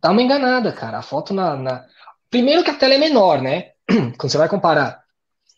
dá 0.00 0.10
uma 0.10 0.22
enganada, 0.22 0.72
cara. 0.72 0.98
A 0.98 1.02
foto 1.02 1.34
na, 1.34 1.56
na. 1.56 1.86
Primeiro 2.30 2.62
que 2.62 2.70
a 2.70 2.76
tela 2.76 2.94
é 2.94 2.98
menor, 2.98 3.42
né? 3.42 3.72
Quando 4.16 4.30
você 4.30 4.38
vai 4.38 4.48
comparar. 4.48 5.02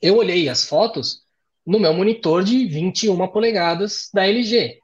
Eu 0.01 0.17
olhei 0.17 0.49
as 0.49 0.65
fotos 0.65 1.23
no 1.67 1.79
meu 1.79 1.95
monitor 1.95 2.43
de 2.43 2.67
21 2.67 3.29
polegadas 3.29 4.11
da 4.13 4.27
LG 4.27 4.83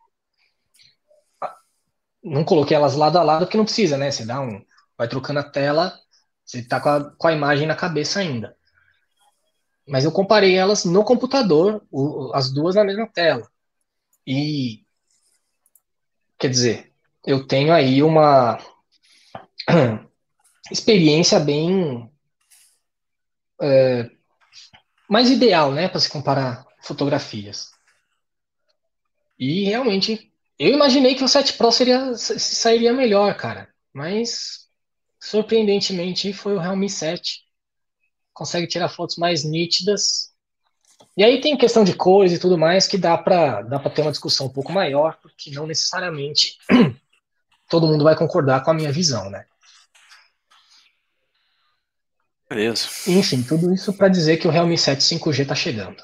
não 2.23 2.45
coloquei 2.45 2.77
elas 2.77 2.95
lado 2.95 3.19
a 3.19 3.23
lado 3.23 3.47
porque 3.47 3.57
não 3.57 3.65
precisa, 3.65 3.97
né? 3.97 4.11
Você 4.11 4.25
dá 4.25 4.41
um. 4.41 4.65
Vai 4.97 5.09
trocando 5.09 5.41
a 5.41 5.45
tela, 5.51 5.99
você 6.45 6.63
tá 6.63 6.81
com 6.81 6.89
a, 6.89 7.11
com 7.17 7.29
a 7.29 7.33
imagem 7.33 7.67
na 7.67 7.75
cabeça 7.75 8.21
ainda. 8.21 8.57
Mas 9.89 10.05
eu 10.05 10.13
comparei 10.13 10.57
elas 10.57 10.85
no 10.85 11.05
computador, 11.05 11.85
o, 11.91 12.33
as 12.35 12.53
duas 12.53 12.75
na 12.75 12.85
mesma 12.85 13.09
tela. 13.09 13.51
E. 14.27 14.85
Quer 16.39 16.49
dizer, 16.49 16.93
eu 17.27 17.47
tenho 17.47 17.73
aí 17.73 18.03
uma 18.03 18.59
experiência 20.71 21.41
bem. 21.41 22.11
É, 23.63 24.11
mais 25.09 25.31
ideal, 25.31 25.73
né? 25.73 25.89
Para 25.89 26.01
se 26.01 26.09
comparar 26.09 26.67
fotografias. 26.83 27.71
E 29.39 29.65
realmente 29.65 30.30
eu 30.61 30.75
imaginei 30.75 31.15
que 31.15 31.25
o 31.25 31.29
7 31.29 31.55
Pro 31.55 31.73
seria, 31.73 32.15
sairia 32.15 32.93
melhor, 32.93 33.35
cara. 33.35 33.67
Mas, 33.95 34.69
surpreendentemente, 35.19 36.35
foi 36.35 36.55
o 36.55 36.59
Realme 36.59 36.91
7. 36.91 37.41
Consegue 38.31 38.67
tirar 38.67 38.91
fotos 38.91 39.17
mais 39.17 39.43
nítidas. 39.43 40.35
E 41.17 41.25
aí 41.25 41.41
tem 41.41 41.57
questão 41.57 41.83
de 41.83 41.95
cores 41.95 42.33
e 42.33 42.39
tudo 42.39 42.59
mais 42.59 42.87
que 42.87 42.99
dá 42.99 43.17
para 43.17 43.63
dá 43.63 43.79
ter 43.89 44.03
uma 44.03 44.11
discussão 44.11 44.49
um 44.49 44.53
pouco 44.53 44.71
maior, 44.71 45.19
porque 45.23 45.51
não 45.51 45.67
necessariamente 45.67 46.59
todo 47.67 47.87
mundo 47.87 48.05
vai 48.05 48.15
concordar 48.15 48.63
com 48.63 48.71
a 48.71 48.75
minha 48.75 48.93
visão, 48.93 49.31
né? 49.31 49.47
Beleza. 52.51 52.87
Enfim, 53.07 53.43
tudo 53.43 53.73
isso 53.73 53.95
para 53.95 54.09
dizer 54.09 54.37
que 54.37 54.47
o 54.47 54.51
Realme 54.51 54.77
7 54.77 55.01
5G 55.03 55.47
tá 55.47 55.55
chegando. 55.55 56.03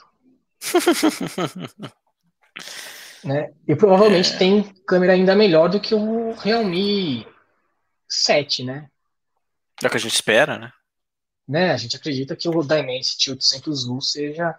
Né? 3.27 3.53
E 3.67 3.75
provavelmente 3.75 4.35
é. 4.35 4.39
tem 4.39 4.63
câmera 4.87 5.15
ainda 5.15 5.35
melhor 5.35 5.69
do 5.69 5.81
que 5.81 5.95
o 5.95 6.33
Realme 6.35 7.27
7, 8.09 8.63
né? 8.63 8.89
É 9.83 9.87
o 9.87 9.91
que 9.91 9.97
a 9.97 10.01
gente 10.01 10.15
espera, 10.15 10.57
né? 10.57 10.73
né? 11.47 11.73
A 11.73 11.77
gente 11.77 11.97
acredita 11.97 12.37
que 12.37 12.49
o 12.49 12.63
Dimensity 12.63 13.33
800U 13.33 14.01
seja 14.01 14.57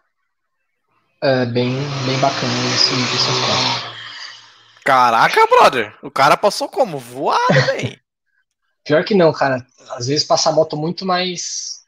uh, 1.24 1.52
bem, 1.52 1.72
bem 2.06 2.20
bacana 2.20 2.54
nesse, 2.64 2.92
nesse 2.94 3.30
aspecto. 3.30 3.98
Caraca, 4.84 5.48
brother! 5.48 5.98
O 6.02 6.12
cara 6.12 6.38
passou 6.38 6.70
como? 6.70 6.98
Voado, 6.98 7.40
velho! 7.68 8.00
Pior 8.84 9.04
que 9.04 9.14
não, 9.14 9.34
cara. 9.34 9.66
Às 9.92 10.08
vezes 10.08 10.26
passa 10.26 10.50
a 10.50 10.54
moto 10.54 10.78
muito 10.78 11.06
mais 11.06 11.86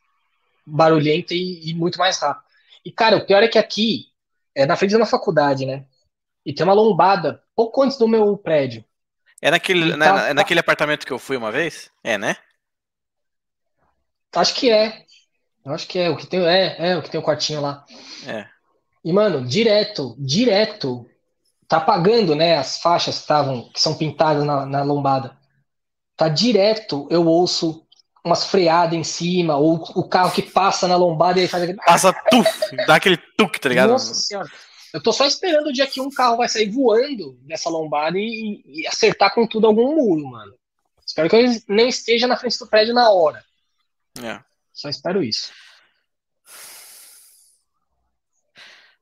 barulhenta 0.65 1.33
e, 1.33 1.69
e, 1.69 1.73
muito 1.73 1.97
mais 1.97 2.19
rápido. 2.19 2.43
E, 2.83 2.91
cara, 2.91 3.17
o 3.17 3.25
pior 3.25 3.41
é 3.41 3.47
que 3.47 3.57
aqui, 3.57 4.07
é 4.53 4.65
na 4.65 4.75
frente 4.75 4.91
de 4.91 4.97
uma 4.97 5.05
faculdade, 5.05 5.65
né? 5.65 5.85
E 6.49 6.53
tem 6.53 6.65
uma 6.65 6.73
lombada 6.73 7.43
pouco 7.55 7.83
antes 7.83 7.95
do 7.95 8.07
meu 8.07 8.35
prédio. 8.35 8.83
É 9.39 9.51
naquele, 9.51 9.95
na, 9.95 10.13
tá, 10.13 10.29
é 10.29 10.33
naquele 10.33 10.59
apartamento 10.59 11.05
que 11.05 11.13
eu 11.13 11.19
fui 11.19 11.37
uma 11.37 11.51
vez? 11.51 11.91
É, 12.03 12.17
né? 12.17 12.35
Acho 14.35 14.55
que 14.55 14.71
é. 14.71 15.05
Eu 15.63 15.71
acho 15.71 15.87
que 15.87 15.99
é. 15.99 16.09
O 16.09 16.17
que 16.17 16.25
tem, 16.25 16.43
é, 16.43 16.89
é 16.89 16.97
o 16.97 17.03
que 17.03 17.09
tem 17.11 17.19
o 17.19 17.23
quartinho 17.23 17.61
lá. 17.61 17.85
É. 18.25 18.47
E, 19.05 19.13
mano, 19.13 19.45
direto, 19.45 20.15
direto, 20.17 21.05
tá 21.67 21.77
apagando, 21.77 22.33
né, 22.33 22.57
as 22.57 22.81
faixas 22.81 23.17
que, 23.17 23.21
estavam, 23.21 23.69
que 23.71 23.79
são 23.79 23.95
pintadas 23.95 24.43
na, 24.43 24.65
na 24.65 24.81
lombada. 24.81 25.37
Tá 26.17 26.27
direto, 26.29 27.07
eu 27.11 27.27
ouço 27.27 27.85
umas 28.25 28.43
freadas 28.45 28.97
em 28.97 29.03
cima, 29.03 29.55
ou 29.55 29.75
o 29.95 30.09
carro 30.09 30.31
que 30.31 30.41
passa 30.41 30.87
na 30.87 30.95
lombada 30.95 31.37
e 31.37 31.43
aí 31.43 31.47
faz 31.47 31.61
aquele. 31.61 31.77
Passa 31.77 32.11
tuf, 32.31 32.75
dá 32.87 32.95
aquele 32.95 33.17
tuk, 33.37 33.59
tá 33.59 33.69
ligado? 33.69 33.91
Nossa 33.91 34.15
senhora. 34.15 34.49
Eu 34.93 35.01
tô 35.01 35.13
só 35.13 35.25
esperando 35.25 35.67
o 35.67 35.73
dia 35.73 35.87
que 35.87 36.01
um 36.01 36.09
carro 36.09 36.37
vai 36.37 36.49
sair 36.49 36.69
voando 36.69 37.33
dessa 37.41 37.69
lombada 37.69 38.17
e, 38.17 38.63
e 38.65 38.87
acertar 38.87 39.33
com 39.33 39.47
tudo 39.47 39.67
algum 39.67 39.95
muro, 39.95 40.27
mano. 40.27 40.55
Espero 41.05 41.29
que 41.29 41.35
eu 41.35 41.43
não 41.67 41.87
esteja 41.87 42.27
na 42.27 42.37
frente 42.37 42.57
do 42.59 42.67
prédio 42.67 42.93
na 42.93 43.11
hora. 43.11 43.43
É. 44.23 44.39
Só 44.73 44.89
espero 44.89 45.23
isso. 45.23 45.51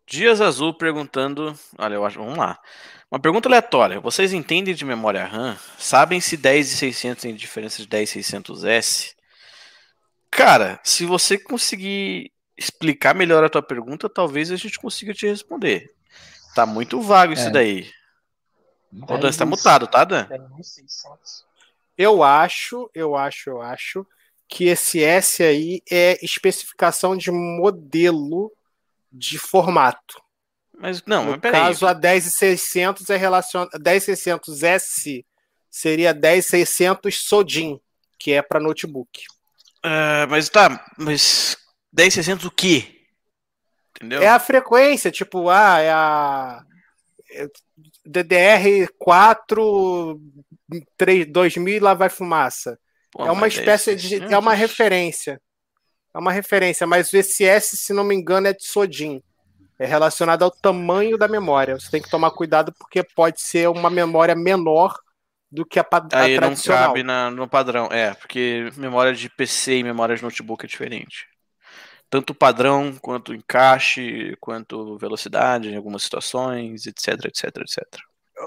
Dias 0.06 0.40
Azul 0.40 0.74
perguntando. 0.74 1.58
Olha, 1.78 1.96
eu 1.96 2.06
acho. 2.06 2.20
Vamos 2.20 2.38
lá. 2.38 2.60
Uma 3.12 3.20
pergunta 3.20 3.50
aleatória. 3.50 4.00
Vocês 4.00 4.34
entendem 4.34 4.74
de 4.74 4.86
memória 4.86 5.26
RAM? 5.26 5.58
Sabem 5.78 6.22
se 6.22 6.38
10 6.38 6.72
e 6.72 6.76
600 6.78 7.22
tem 7.22 7.36
diferença 7.36 7.82
de 7.82 7.88
10 7.88 8.16
e 8.16 8.20
600S? 8.20 9.16
Cara, 10.32 10.80
se 10.84 11.06
você 11.06 11.38
conseguir 11.38 12.32
explicar 12.58 13.14
melhor 13.14 13.44
a 13.44 13.50
tua 13.50 13.62
pergunta, 13.62 14.10
talvez 14.10 14.52
a 14.52 14.56
gente 14.56 14.80
consiga 14.80 15.14
te 15.14 15.28
responder. 15.28 15.94
Tá 16.56 16.66
muito 16.66 17.00
vago 17.02 17.34
isso 17.34 17.48
é. 17.48 17.52
daí. 17.52 17.92
O 18.92 19.18
Dan 19.18 19.30
está 19.30 19.46
mutado, 19.46 19.86
tá, 19.86 20.04
Dan? 20.04 20.28
Eu 21.98 22.24
acho, 22.24 22.90
eu 22.94 23.16
acho, 23.16 23.50
eu 23.50 23.62
acho 23.62 24.08
que 24.48 24.66
esse 24.66 25.04
S 25.04 25.44
aí 25.44 25.82
é 25.90 26.18
especificação 26.24 27.18
de 27.18 27.30
modelo 27.32 28.52
de 29.12 29.38
formato. 29.38 30.22
Mas 30.80 31.04
não, 31.06 31.26
no 31.26 31.32
mas 31.32 31.40
peraí. 31.42 31.62
caso 31.62 31.88
a 31.88 31.94
10600 31.94 33.10
é 33.10 33.18
relacionado 33.18 33.72
10600S 33.72 35.26
seria 35.70 36.14
10600 36.14 37.20
Sodin, 37.20 37.80
que 38.18 38.32
é 38.32 38.42
para 38.42 38.60
notebook. 38.60 39.24
Uh, 39.86 40.30
mas 40.30 40.50
tá, 40.50 40.86
mas 40.98 41.58
10,600 41.92 42.46
o 42.46 42.52
quê? 42.52 43.02
Entendeu? 43.96 44.22
É 44.22 44.28
a 44.28 44.40
frequência, 44.40 45.12
tipo, 45.12 45.50
ah, 45.50 45.80
é 45.80 45.92
a 45.92 46.64
DDR4 48.08 50.20
2000 51.30 51.82
lá 51.84 51.94
vai 51.94 52.10
fumaça. 52.10 52.78
Pô, 53.12 53.26
é 53.26 53.32
uma 53.32 53.48
espécie 53.48 53.96
de. 53.96 54.22
É 54.24 54.38
uma 54.38 54.54
referência. 54.54 55.42
É 56.14 56.18
uma 56.20 56.32
referência, 56.32 56.88
mas 56.88 57.12
o 57.14 57.18
SS, 57.18 57.78
se 57.78 57.94
não 57.94 58.04
me 58.04 58.16
engano, 58.16 58.48
é 58.48 58.54
de 58.54 58.66
Sodin. 58.66 59.22
É 59.80 59.86
relacionado 59.86 60.44
ao 60.44 60.50
tamanho 60.50 61.18
da 61.18 61.28
memória. 61.28 61.80
Você 61.80 61.92
tem 61.92 62.02
que 62.02 62.10
tomar 62.10 62.32
cuidado 62.32 62.74
porque 62.80 63.04
pode 63.04 63.40
ser 63.42 63.70
uma 63.70 63.90
memória 63.92 64.34
menor 64.36 64.98
do 65.52 65.64
que 65.64 65.80
a, 65.80 65.86
a 65.92 66.22
Aí 66.22 66.34
não 66.34 66.40
tradicional. 66.48 66.88
cabe 66.88 67.04
na- 67.04 67.30
no 67.30 67.48
padrão. 67.48 67.88
É, 67.92 68.14
porque 68.16 68.72
memória 68.76 69.14
de 69.14 69.30
PC 69.30 69.78
e 69.78 69.84
memória 69.84 70.16
de 70.16 70.24
notebook 70.24 70.66
é 70.66 70.68
diferente. 70.68 71.28
Tanto 72.10 72.32
o 72.32 72.36
padrão, 72.36 72.96
quanto 73.02 73.32
o 73.32 73.36
encaixe, 73.36 74.36
quanto 74.40 74.98
velocidade 74.98 75.70
em 75.70 75.76
algumas 75.76 76.04
situações, 76.04 76.86
etc, 76.86 77.26
etc, 77.26 77.44
etc. 77.58 77.84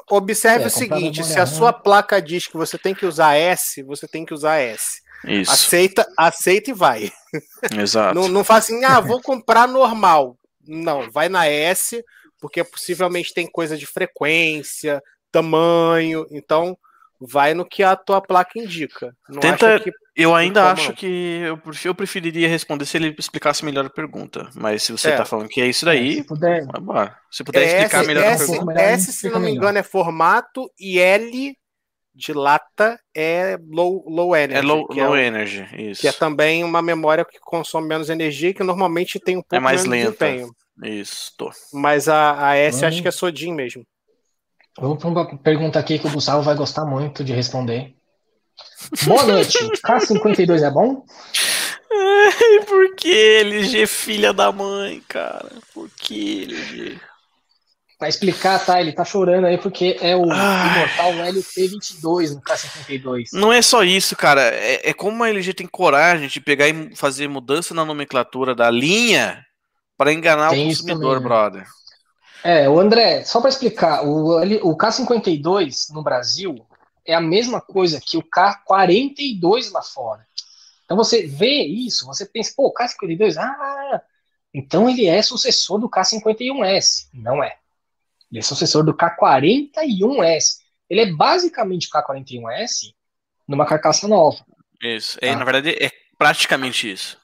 Observe 0.09 0.65
É, 0.65 0.67
o 0.67 0.71
seguinte: 0.71 1.23
se 1.25 1.39
a 1.39 1.47
sua 1.47 1.73
placa 1.73 2.23
diz 2.23 2.47
que 2.47 2.57
você 2.57 2.79
tem 2.79 2.95
que 2.95 3.05
usar 3.05 3.35
S, 3.35 3.83
você 3.83 4.07
tem 4.09 4.25
que 4.25 4.33
usar 4.33 4.59
S. 4.59 5.03
Isso, 5.27 5.51
Aceita, 5.53 6.07
aceita 6.17 6.71
e 6.71 6.75
vai. 6.75 7.13
exato. 7.77 8.15
Não, 8.15 8.29
não 8.29 8.43
faz 8.45 8.65
assim, 8.65 8.85
ah, 8.85 9.01
vou 9.01 9.21
comprar 9.21 9.69
normal. 9.69 10.37
Não, 10.67 11.11
vai 11.11 11.29
na 11.29 11.47
S, 11.47 12.03
porque 12.41 12.65
possivelmente 12.65 13.35
tem 13.35 13.47
coisa 13.47 13.77
de 13.77 13.87
frequência, 13.87 15.03
tamanho. 15.31 16.27
Então, 16.31 16.79
vai 17.21 17.55
no 17.55 17.65
que 17.65 17.83
a 17.83 17.95
tua 17.97 18.21
placa 18.21 18.59
indica. 18.59 19.15
Não 19.29 19.41
Tenta- 19.41 19.75
acha 19.77 19.85
que 19.85 19.93
Eu 20.17 20.35
ainda 20.35 20.61
Como 20.61 20.73
acho 20.73 20.89
não? 20.89 20.95
que 20.97 21.07
eu, 21.45 21.57
pref- 21.59 21.85
eu 21.87 21.95
preferiria 21.95 22.49
responder 22.49 22.85
se 22.85 22.97
ele 22.97 23.15
explicasse 23.19 23.65
melhor 23.65 23.87
a 23.87 23.91
pergunta. 23.91 24.51
Mas 24.55 24.83
se 24.83 24.93
você 24.93 25.11
É. 25.11 25.17
tá 25.17 25.25
falando 25.25 25.49
que 25.49 25.61
é 25.61 25.67
isso 25.67 25.85
daí, 25.85 26.17
Se 26.17 26.25
puder. 26.25 26.67
Se 27.31 27.45
puder 27.45 27.63
é 27.63 27.67
explicar 27.85 27.99
S, 28.01 28.07
melhor 28.07 28.25
a 28.25 28.27
S, 28.27 28.39
pergunta. 28.47 28.67
pergunta. 28.75 28.83
S, 28.83 29.13
se 29.13 29.31
não 29.31 29.41
me 29.41 29.51
engano, 29.51 29.79
é 29.79 29.83
formato 29.83 30.71
e 30.79 30.99
L 30.99 31.57
de 32.15 32.33
lata 32.33 33.01
é 33.15 33.57
low, 33.71 34.05
low 34.09 34.35
energy. 34.37 34.59
É 34.59 34.63
low, 34.63 34.87
low 34.91 35.17
é, 35.17 35.27
energy, 35.27 35.65
isso. 35.79 36.01
que 36.03 36.09
é 36.09 36.13
também 36.13 36.65
uma 36.65 36.83
memória 36.83 37.25
que 37.25 37.39
consome 37.41 37.87
menos 37.89 38.11
energia 38.11 38.51
e 38.51 38.55
que 38.55 38.65
normalmente 38.65 39.19
tem 39.21 39.37
um 39.37 39.43
pouco 39.43 39.57
É 39.57 39.61
mais 39.61 39.87
menos 39.87 40.11
lenta. 40.11 40.27
desempenho. 40.27 40.55
Isso, 40.83 41.33
tô. 41.39 41.51
Mas 41.73 42.09
a, 42.09 42.49
a 42.49 42.57
S 42.57 42.85
Hum. 42.85 42.89
acho 42.89 43.03
que 43.03 43.09
é 43.09 43.11
Sodin 43.11 43.55
mesmo. 43.55 43.87
Vamos 44.81 44.99
para 44.99 45.09
uma 45.09 45.39
pergunta 45.39 45.79
aqui 45.79 45.99
que 45.99 46.07
o 46.07 46.11
Gustavo 46.11 46.43
vai 46.43 46.55
gostar 46.55 46.85
muito 46.85 47.23
de 47.23 47.33
responder. 47.33 47.95
Boa 49.05 49.25
noite. 49.25 49.59
K52 49.85 50.63
é 50.63 50.71
bom? 50.71 51.05
Ai, 51.93 52.65
por 52.67 52.95
que 52.97 53.41
LG 53.41 53.87
filha 53.87 54.33
da 54.33 54.51
mãe, 54.51 55.03
cara? 55.07 55.51
Por 55.75 55.89
que 55.91 56.45
LG? 56.45 56.99
Vai 57.99 58.09
explicar, 58.09 58.59
tá? 58.65 58.81
Ele 58.81 58.93
tá 58.93 59.05
chorando 59.05 59.47
aí 59.47 59.59
porque 59.59 59.99
é 60.01 60.17
o 60.17 60.25
Ai. 60.31 60.77
imortal 60.77 61.13
LT22 61.35 62.35
no 62.35 62.41
K52. 62.41 63.25
Não 63.35 63.53
é 63.53 63.61
só 63.61 63.85
isso, 63.85 64.17
cara. 64.17 64.41
É, 64.41 64.89
é 64.89 64.95
como 64.95 65.23
a 65.23 65.29
LG 65.29 65.53
tem 65.53 65.67
coragem 65.67 66.27
de 66.27 66.41
pegar 66.41 66.67
e 66.69 66.97
fazer 66.97 67.29
mudança 67.29 67.75
na 67.75 67.85
nomenclatura 67.85 68.55
da 68.55 68.71
linha 68.71 69.45
para 69.99 70.15
enganar 70.15 70.49
Tem 70.49 70.65
o 70.65 70.69
consumidor, 70.69 71.17
também, 71.17 71.23
né? 71.23 71.29
brother. 71.29 71.67
É, 72.43 72.69
o 72.69 72.79
André, 72.81 73.25
só 73.25 73.41
para 73.41 73.51
explicar, 73.51 74.05
o, 74.05 74.39
o 74.69 74.77
K52 74.77 75.93
no 75.93 76.03
Brasil 76.03 76.67
é 77.05 77.15
a 77.15 77.21
mesma 77.21 77.61
coisa 77.61 78.01
que 78.01 78.17
o 78.17 78.23
K42 78.23 79.71
lá 79.71 79.83
fora. 79.83 80.27
Então 80.85 80.97
você 80.97 81.27
vê 81.27 81.63
isso, 81.63 82.07
você 82.07 82.27
pensa, 82.27 82.53
pô, 82.57 82.69
o 82.69 82.75
K52, 82.75 83.37
ah, 83.37 84.03
então 84.53 84.89
ele 84.89 85.07
é 85.07 85.23
sucessor 85.23 85.79
do 85.79 85.89
K51S. 85.89 87.09
Não 87.13 87.43
é. 87.43 87.57
Ele 88.31 88.41
é 88.41 88.43
sucessor 88.43 88.85
do 88.85 88.95
K41S. 88.95 90.59
Ele 90.89 91.01
é 91.03 91.13
basicamente 91.13 91.89
o 91.89 91.91
K41S 91.91 92.93
numa 93.47 93.67
carcaça 93.67 94.09
nova. 94.09 94.45
Isso. 94.83 95.19
É, 95.21 95.33
Tá. 95.33 95.39
Na 95.39 95.45
verdade, 95.45 95.71
é 95.81 95.91
praticamente 96.19 96.91
isso. 96.91 97.20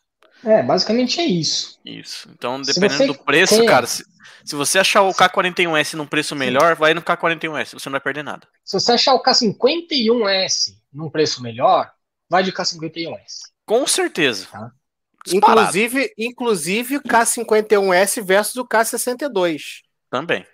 É, 0.46 0.62
basicamente 0.62 1.20
é 1.20 1.24
isso. 1.24 1.78
Isso. 1.84 2.28
Então, 2.32 2.62
dependendo 2.62 3.12
do 3.12 3.18
preço, 3.18 3.60
quer- 3.60 3.66
cara, 3.66 3.86
se, 3.86 4.04
se 4.44 4.54
você 4.54 4.78
achar 4.78 5.02
o 5.02 5.12
K41S 5.12 5.94
num 5.94 6.06
preço 6.06 6.36
melhor, 6.36 6.76
vai 6.76 6.94
no 6.94 7.02
K41S, 7.02 7.72
você 7.74 7.88
não 7.88 7.92
vai 7.92 8.00
perder 8.00 8.22
nada. 8.22 8.46
Se 8.64 8.78
você 8.78 8.92
achar 8.92 9.14
o 9.14 9.22
K51S 9.22 10.76
num 10.92 11.10
preço 11.10 11.42
melhor, 11.42 11.90
vai 12.30 12.44
de 12.44 12.52
K51S. 12.52 13.40
Com 13.64 13.86
certeza. 13.86 14.46
Tá. 14.50 14.70
Disparado. 15.24 15.60
Inclusive, 15.60 16.12
inclusive 16.16 16.96
o 16.98 17.02
K51S 17.02 18.22
versus 18.22 18.56
o 18.56 18.64
K62. 18.64 19.82
Também. 20.08 20.46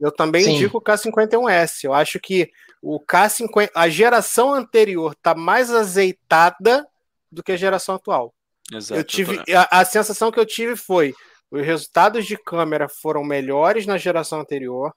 Eu 0.00 0.10
também 0.10 0.42
Sim. 0.42 0.56
indico 0.56 0.78
o 0.78 0.82
K51S. 0.82 1.84
Eu 1.84 1.94
acho 1.94 2.18
que 2.18 2.50
o 2.82 2.98
K50, 3.00 3.70
a 3.74 3.88
geração 3.88 4.52
anterior 4.52 5.12
está 5.12 5.34
mais 5.34 5.72
azeitada 5.72 6.84
do 7.30 7.42
que 7.42 7.52
a 7.52 7.56
geração 7.56 7.94
atual. 7.94 8.34
Exato. 8.72 8.98
eu 9.00 9.04
tive 9.04 9.42
a, 9.54 9.80
a 9.80 9.84
sensação 9.84 10.30
que 10.32 10.40
eu 10.40 10.46
tive 10.46 10.74
foi 10.76 11.14
os 11.50 11.64
resultados 11.64 12.26
de 12.26 12.36
câmera 12.36 12.88
foram 12.88 13.22
melhores 13.22 13.86
na 13.86 13.96
geração 13.96 14.40
anterior. 14.40 14.92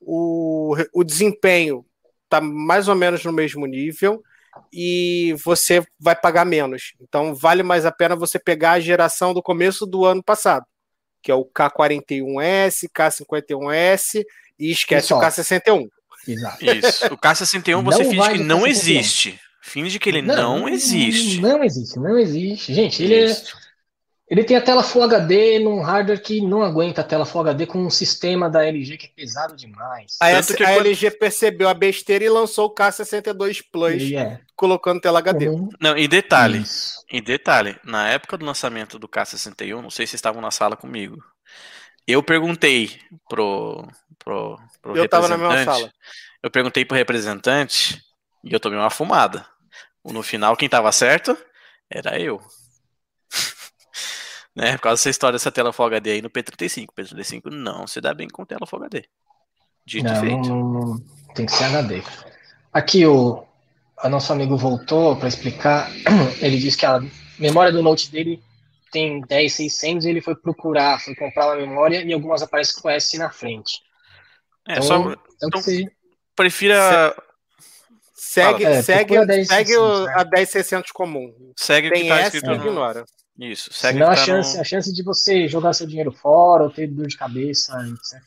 O, 0.00 0.76
o 0.94 1.02
desempenho 1.02 1.84
está 2.24 2.40
mais 2.40 2.86
ou 2.86 2.94
menos 2.94 3.24
no 3.24 3.32
mesmo 3.32 3.66
nível 3.66 4.22
e 4.72 5.34
você 5.44 5.84
vai 5.98 6.14
pagar 6.14 6.44
menos. 6.44 6.94
Então 7.00 7.34
vale 7.34 7.62
mais 7.62 7.84
a 7.84 7.90
pena 7.92 8.14
você 8.14 8.38
pegar 8.38 8.72
a 8.72 8.80
geração 8.80 9.34
do 9.34 9.42
começo 9.42 9.84
do 9.86 10.04
ano 10.04 10.22
passado, 10.22 10.64
que 11.22 11.32
é 11.32 11.34
o 11.34 11.44
K41S, 11.44 12.88
K51S 12.96 14.24
e 14.58 14.70
esquece 14.70 15.08
Pessoal. 15.08 15.20
o 15.20 15.24
K61. 15.24 15.88
Exato. 16.28 16.64
Isso. 16.64 17.06
O 17.06 17.18
K61 17.18 17.82
você 17.84 18.04
Não 18.04 18.10
finge 18.10 18.32
que 18.32 18.38
não 18.38 18.60
K61. 18.62 18.68
existe. 18.68 19.40
Finge 19.68 19.98
que 19.98 20.08
ele 20.08 20.22
não, 20.22 20.68
existe. 20.68 21.40
Não 21.40 21.62
existe, 21.62 21.98
não 21.98 22.18
existe. 22.18 22.72
Gente, 22.74 23.02
ele, 23.02 23.30
é- 23.30 23.36
ele 24.30 24.44
tem 24.44 24.56
a 24.56 24.60
tela 24.62 24.82
Full 24.82 25.02
HD 25.02 25.58
num 25.58 25.80
hardware 25.80 26.22
que 26.22 26.40
não 26.40 26.62
aguenta 26.62 27.00
a 27.00 27.04
tela 27.04 27.24
Full 27.26 27.40
HD 27.42 27.66
com 27.66 27.78
um 27.78 27.90
sistema 27.90 28.48
da 28.48 28.64
LG 28.66 28.96
que 28.96 29.06
é 29.06 29.10
pesado 29.14 29.54
demais. 29.56 30.16
A, 30.20 30.30
Tanto 30.30 30.54
que 30.54 30.62
a 30.64 30.68
quando- 30.74 30.86
LG 30.86 31.10
percebeu 31.12 31.68
a 31.68 31.74
besteira 31.74 32.24
e 32.24 32.28
lançou 32.28 32.66
o 32.66 32.74
K62 32.74 33.62
Plus, 33.70 34.12
é. 34.12 34.40
colocando 34.56 35.00
tela 35.00 35.18
HD. 35.18 35.46
comum. 35.46 35.68
Não, 35.80 35.96
e 35.96 36.06
detalhe, 36.08 36.58
Isso. 36.58 37.02
e 37.10 37.20
detalhe, 37.20 37.76
na 37.84 38.08
época 38.08 38.36
do 38.38 38.44
lançamento 38.46 38.98
do 38.98 39.08
K61, 39.08 39.80
não 39.82 39.90
sei 39.90 40.06
se 40.06 40.10
vocês 40.10 40.14
estavam 40.18 40.40
na 40.42 40.50
sala 40.50 40.76
comigo. 40.76 41.22
Eu 42.06 42.22
perguntei 42.22 42.90
pro, 43.28 43.86
pro, 44.18 44.58
pro 44.80 44.96
Eu 44.96 45.06
tava 45.08 45.28
na 45.28 45.36
mesma 45.36 45.52
representante- 45.54 45.80
sala. 45.80 45.92
Eu 46.42 46.50
perguntei 46.50 46.84
pro 46.84 46.96
representante 46.96 48.00
e 48.44 48.52
eu 48.52 48.60
tomei 48.60 48.78
uma 48.78 48.88
fumada. 48.90 49.44
No 50.12 50.22
final, 50.22 50.56
quem 50.56 50.68
tava 50.68 50.90
certo 50.92 51.36
era 51.90 52.18
eu. 52.20 52.40
né? 54.54 54.72
Por 54.72 54.82
causa 54.82 55.00
dessa 55.00 55.10
história 55.10 55.34
dessa 55.34 55.52
tela 55.52 55.72
Full 55.72 55.86
HD 55.86 56.10
aí 56.12 56.22
no 56.22 56.30
P35. 56.30 56.86
O 56.88 56.92
P35 56.92 57.50
não 57.50 57.86
se 57.86 58.00
dá 58.00 58.12
bem 58.14 58.28
com 58.28 58.44
tela 58.44 58.66
Full 58.66 58.78
HD. 58.84 59.04
Dito 59.86 60.06
e 60.06 60.10
Não, 60.12 60.20
feito. 60.20 60.48
não, 60.48 60.64
não- 60.72 60.98
tem 61.34 61.46
que 61.46 61.52
ser 61.52 61.64
HD. 61.64 62.02
Aqui 62.72 63.06
o 63.06 63.44
a 63.98 64.08
nosso 64.08 64.32
amigo 64.32 64.56
voltou 64.56 65.16
para 65.16 65.28
explicar. 65.28 65.90
Ele 66.40 66.58
disse 66.58 66.76
que 66.76 66.86
a 66.86 67.00
memória 67.38 67.72
do 67.72 67.82
Note 67.82 68.10
dele 68.10 68.42
tem 68.92 69.20
10600 69.22 70.06
e 70.06 70.08
ele 70.10 70.22
foi 70.22 70.34
procurar, 70.34 70.98
foi 71.00 71.14
comprar 71.14 71.46
uma 71.48 71.56
memória 71.56 72.02
e 72.02 72.12
algumas 72.12 72.40
aparecem 72.42 72.80
com 72.80 72.88
S 72.88 73.18
na 73.18 73.28
frente. 73.30 73.82
É, 74.66 74.72
Então, 74.74 74.82
só 74.82 74.96
então 74.96 75.16
então- 75.44 75.60
você- 75.60 75.84
prefira. 76.34 77.14
Segue. 78.20 78.64
É, 78.64 78.82
segue, 78.82 79.14
procura 79.14 79.26
10 79.26 79.46
segue 79.48 79.76
o- 79.76 79.86
600, 79.86 80.06
né? 80.06 80.14
a 80.16 80.24
10600 80.24 80.92
comum. 80.92 81.32
Segue 81.56 81.88
o 81.88 81.92
que 81.92 81.98
Tem 82.00 82.08
tá 82.08 82.18
S, 82.18 82.36
escrito 82.36 82.46
no. 82.58 82.66
ignora. 82.66 83.04
Isso, 83.38 83.72
segue 83.72 83.98
senão 84.00 84.10
a 84.10 84.16
tá 84.16 84.24
chance, 84.24 84.56
no. 84.56 84.60
a 84.60 84.64
chance 84.64 84.92
de 84.92 85.00
você 85.04 85.46
jogar 85.46 85.72
seu 85.72 85.86
dinheiro 85.86 86.10
fora 86.10 86.64
ou 86.64 86.70
ter 86.70 86.88
dor 86.88 87.06
de 87.06 87.16
cabeça, 87.16 87.72
etc. 87.86 88.20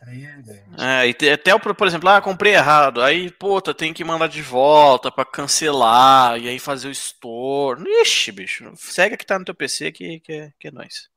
é. 0.78 1.04
É, 1.04 1.16
e 1.22 1.30
até, 1.30 1.54
o, 1.54 1.60
por 1.60 1.86
exemplo, 1.86 2.08
ah, 2.08 2.22
comprei 2.22 2.54
errado. 2.54 3.02
Aí, 3.02 3.30
puta, 3.30 3.74
tem 3.74 3.94
que 3.94 4.06
mandar 4.06 4.28
de 4.28 4.42
volta 4.42 5.12
pra 5.12 5.26
cancelar. 5.26 6.40
E 6.40 6.48
aí 6.48 6.58
fazer 6.58 6.88
o 6.88 6.92
store. 6.92 7.84
Ixi, 8.02 8.32
bicho. 8.32 8.72
Segue 8.78 9.18
que 9.18 9.26
tá 9.26 9.38
no 9.38 9.44
teu 9.44 9.54
PC 9.54 9.92
que, 9.92 10.22
que, 10.22 10.32
é, 10.32 10.54
que 10.58 10.70
é 10.70 10.72
nóis. 10.72 11.10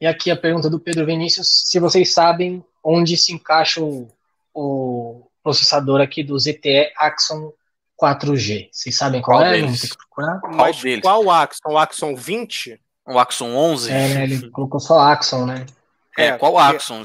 E 0.00 0.06
aqui 0.06 0.30
a 0.30 0.36
pergunta 0.36 0.70
do 0.70 0.80
Pedro 0.80 1.04
Vinícius, 1.04 1.62
se 1.66 1.78
vocês 1.78 2.14
sabem 2.14 2.64
onde 2.82 3.18
se 3.18 3.32
encaixa 3.34 3.82
o, 3.82 4.08
o 4.54 5.26
processador 5.50 6.00
aqui 6.00 6.24
do 6.24 6.36
ZTE 6.38 6.92
Axon 6.98 7.52
4G. 8.02 8.68
Vocês 8.72 8.96
sabem 8.96 9.22
qual, 9.22 9.38
Qual 9.38 9.46
é? 9.46 9.52
deles? 9.60 9.82
Que 9.82 9.96
procurar. 9.96 10.40
Mas 10.54 10.80
deles? 10.82 11.02
qual 11.02 11.30
Axon? 11.30 11.70
O 11.70 11.78
Axon 11.78 12.16
20? 12.16 12.80
O 13.06 13.18
Axon 13.18 13.54
11? 13.54 13.90
É, 13.92 14.08
né, 14.14 14.24
ele 14.24 14.50
colocou 14.50 14.80
só 14.80 14.98
Axon, 14.98 15.46
né? 15.46 15.64
É, 16.18 16.26
É, 16.28 16.38
qual 16.38 16.52
porque- 16.54 16.76
Axon? 16.76 17.02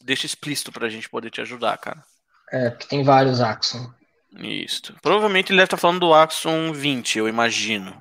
Deixa 0.00 0.24
explícito 0.26 0.72
pra 0.72 0.88
gente 0.88 1.08
poder 1.10 1.30
te 1.30 1.40
ajudar, 1.42 1.76
cara. 1.76 2.02
É, 2.50 2.70
porque 2.70 2.86
tem 2.86 3.02
vários 3.04 3.40
Axon. 3.42 3.90
Isso. 4.38 4.94
Provavelmente 5.02 5.50
ele 5.52 5.58
deve 5.58 5.66
estar 5.66 5.76
falando 5.76 6.00
do 6.00 6.14
Axon 6.14 6.72
20, 6.72 7.18
eu 7.18 7.28
imagino. 7.28 7.94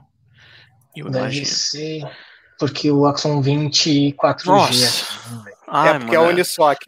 Eu 0.95 1.10
Deve 1.10 1.26
imagino. 1.26 1.45
ser 1.47 2.02
porque 2.57 2.89
o 2.89 3.06
Axon 3.06 3.41
20 3.41 4.14
4G. 4.14 4.45
Nossa. 4.47 4.88
aqui, 5.06 5.30
vamos 5.30 5.43
ver. 5.43 5.53
Ai, 5.68 5.89
é 5.89 5.99
porque 5.99 6.15
é 6.15 6.18
mano, 6.18 6.30
o 6.30 6.34
Unisoc. 6.34 6.80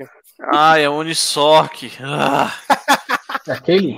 Ah, 0.41 0.77
é 0.79 0.87
Unisoc. 0.89 1.71
Ah. 2.01 2.53
Aquele? 3.49 3.95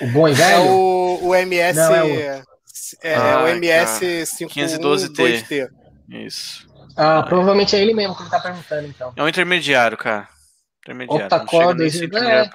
O 0.00 0.06
bom 0.08 0.28
e 0.28 0.32
É 0.32 0.34
velho? 0.34 0.70
o, 0.70 1.28
o 1.28 1.34
MS. 1.34 1.78
Não, 1.78 1.94
é 1.94 2.02
o- 2.04 2.08
é, 2.08 2.42
é 3.02 3.36
o 3.38 3.48
MS 3.48 4.00
512T. 4.46 4.48
512T. 4.48 5.68
Isso. 6.08 6.68
Ah, 6.96 7.22
provavelmente 7.22 7.74
é 7.74 7.80
ele 7.80 7.94
mesmo 7.94 8.14
que 8.14 8.22
ele 8.22 8.30
tá 8.30 8.40
perguntando, 8.40 8.86
então. 8.86 9.12
É 9.16 9.22
um 9.22 9.28
intermediário, 9.28 9.96
cara. 9.96 10.28
Intermediário. 10.82 11.24
Octa-core, 11.24 11.78
não 11.78 11.90
chega 11.90 12.20
nem 12.20 12.30
é. 12.30 12.50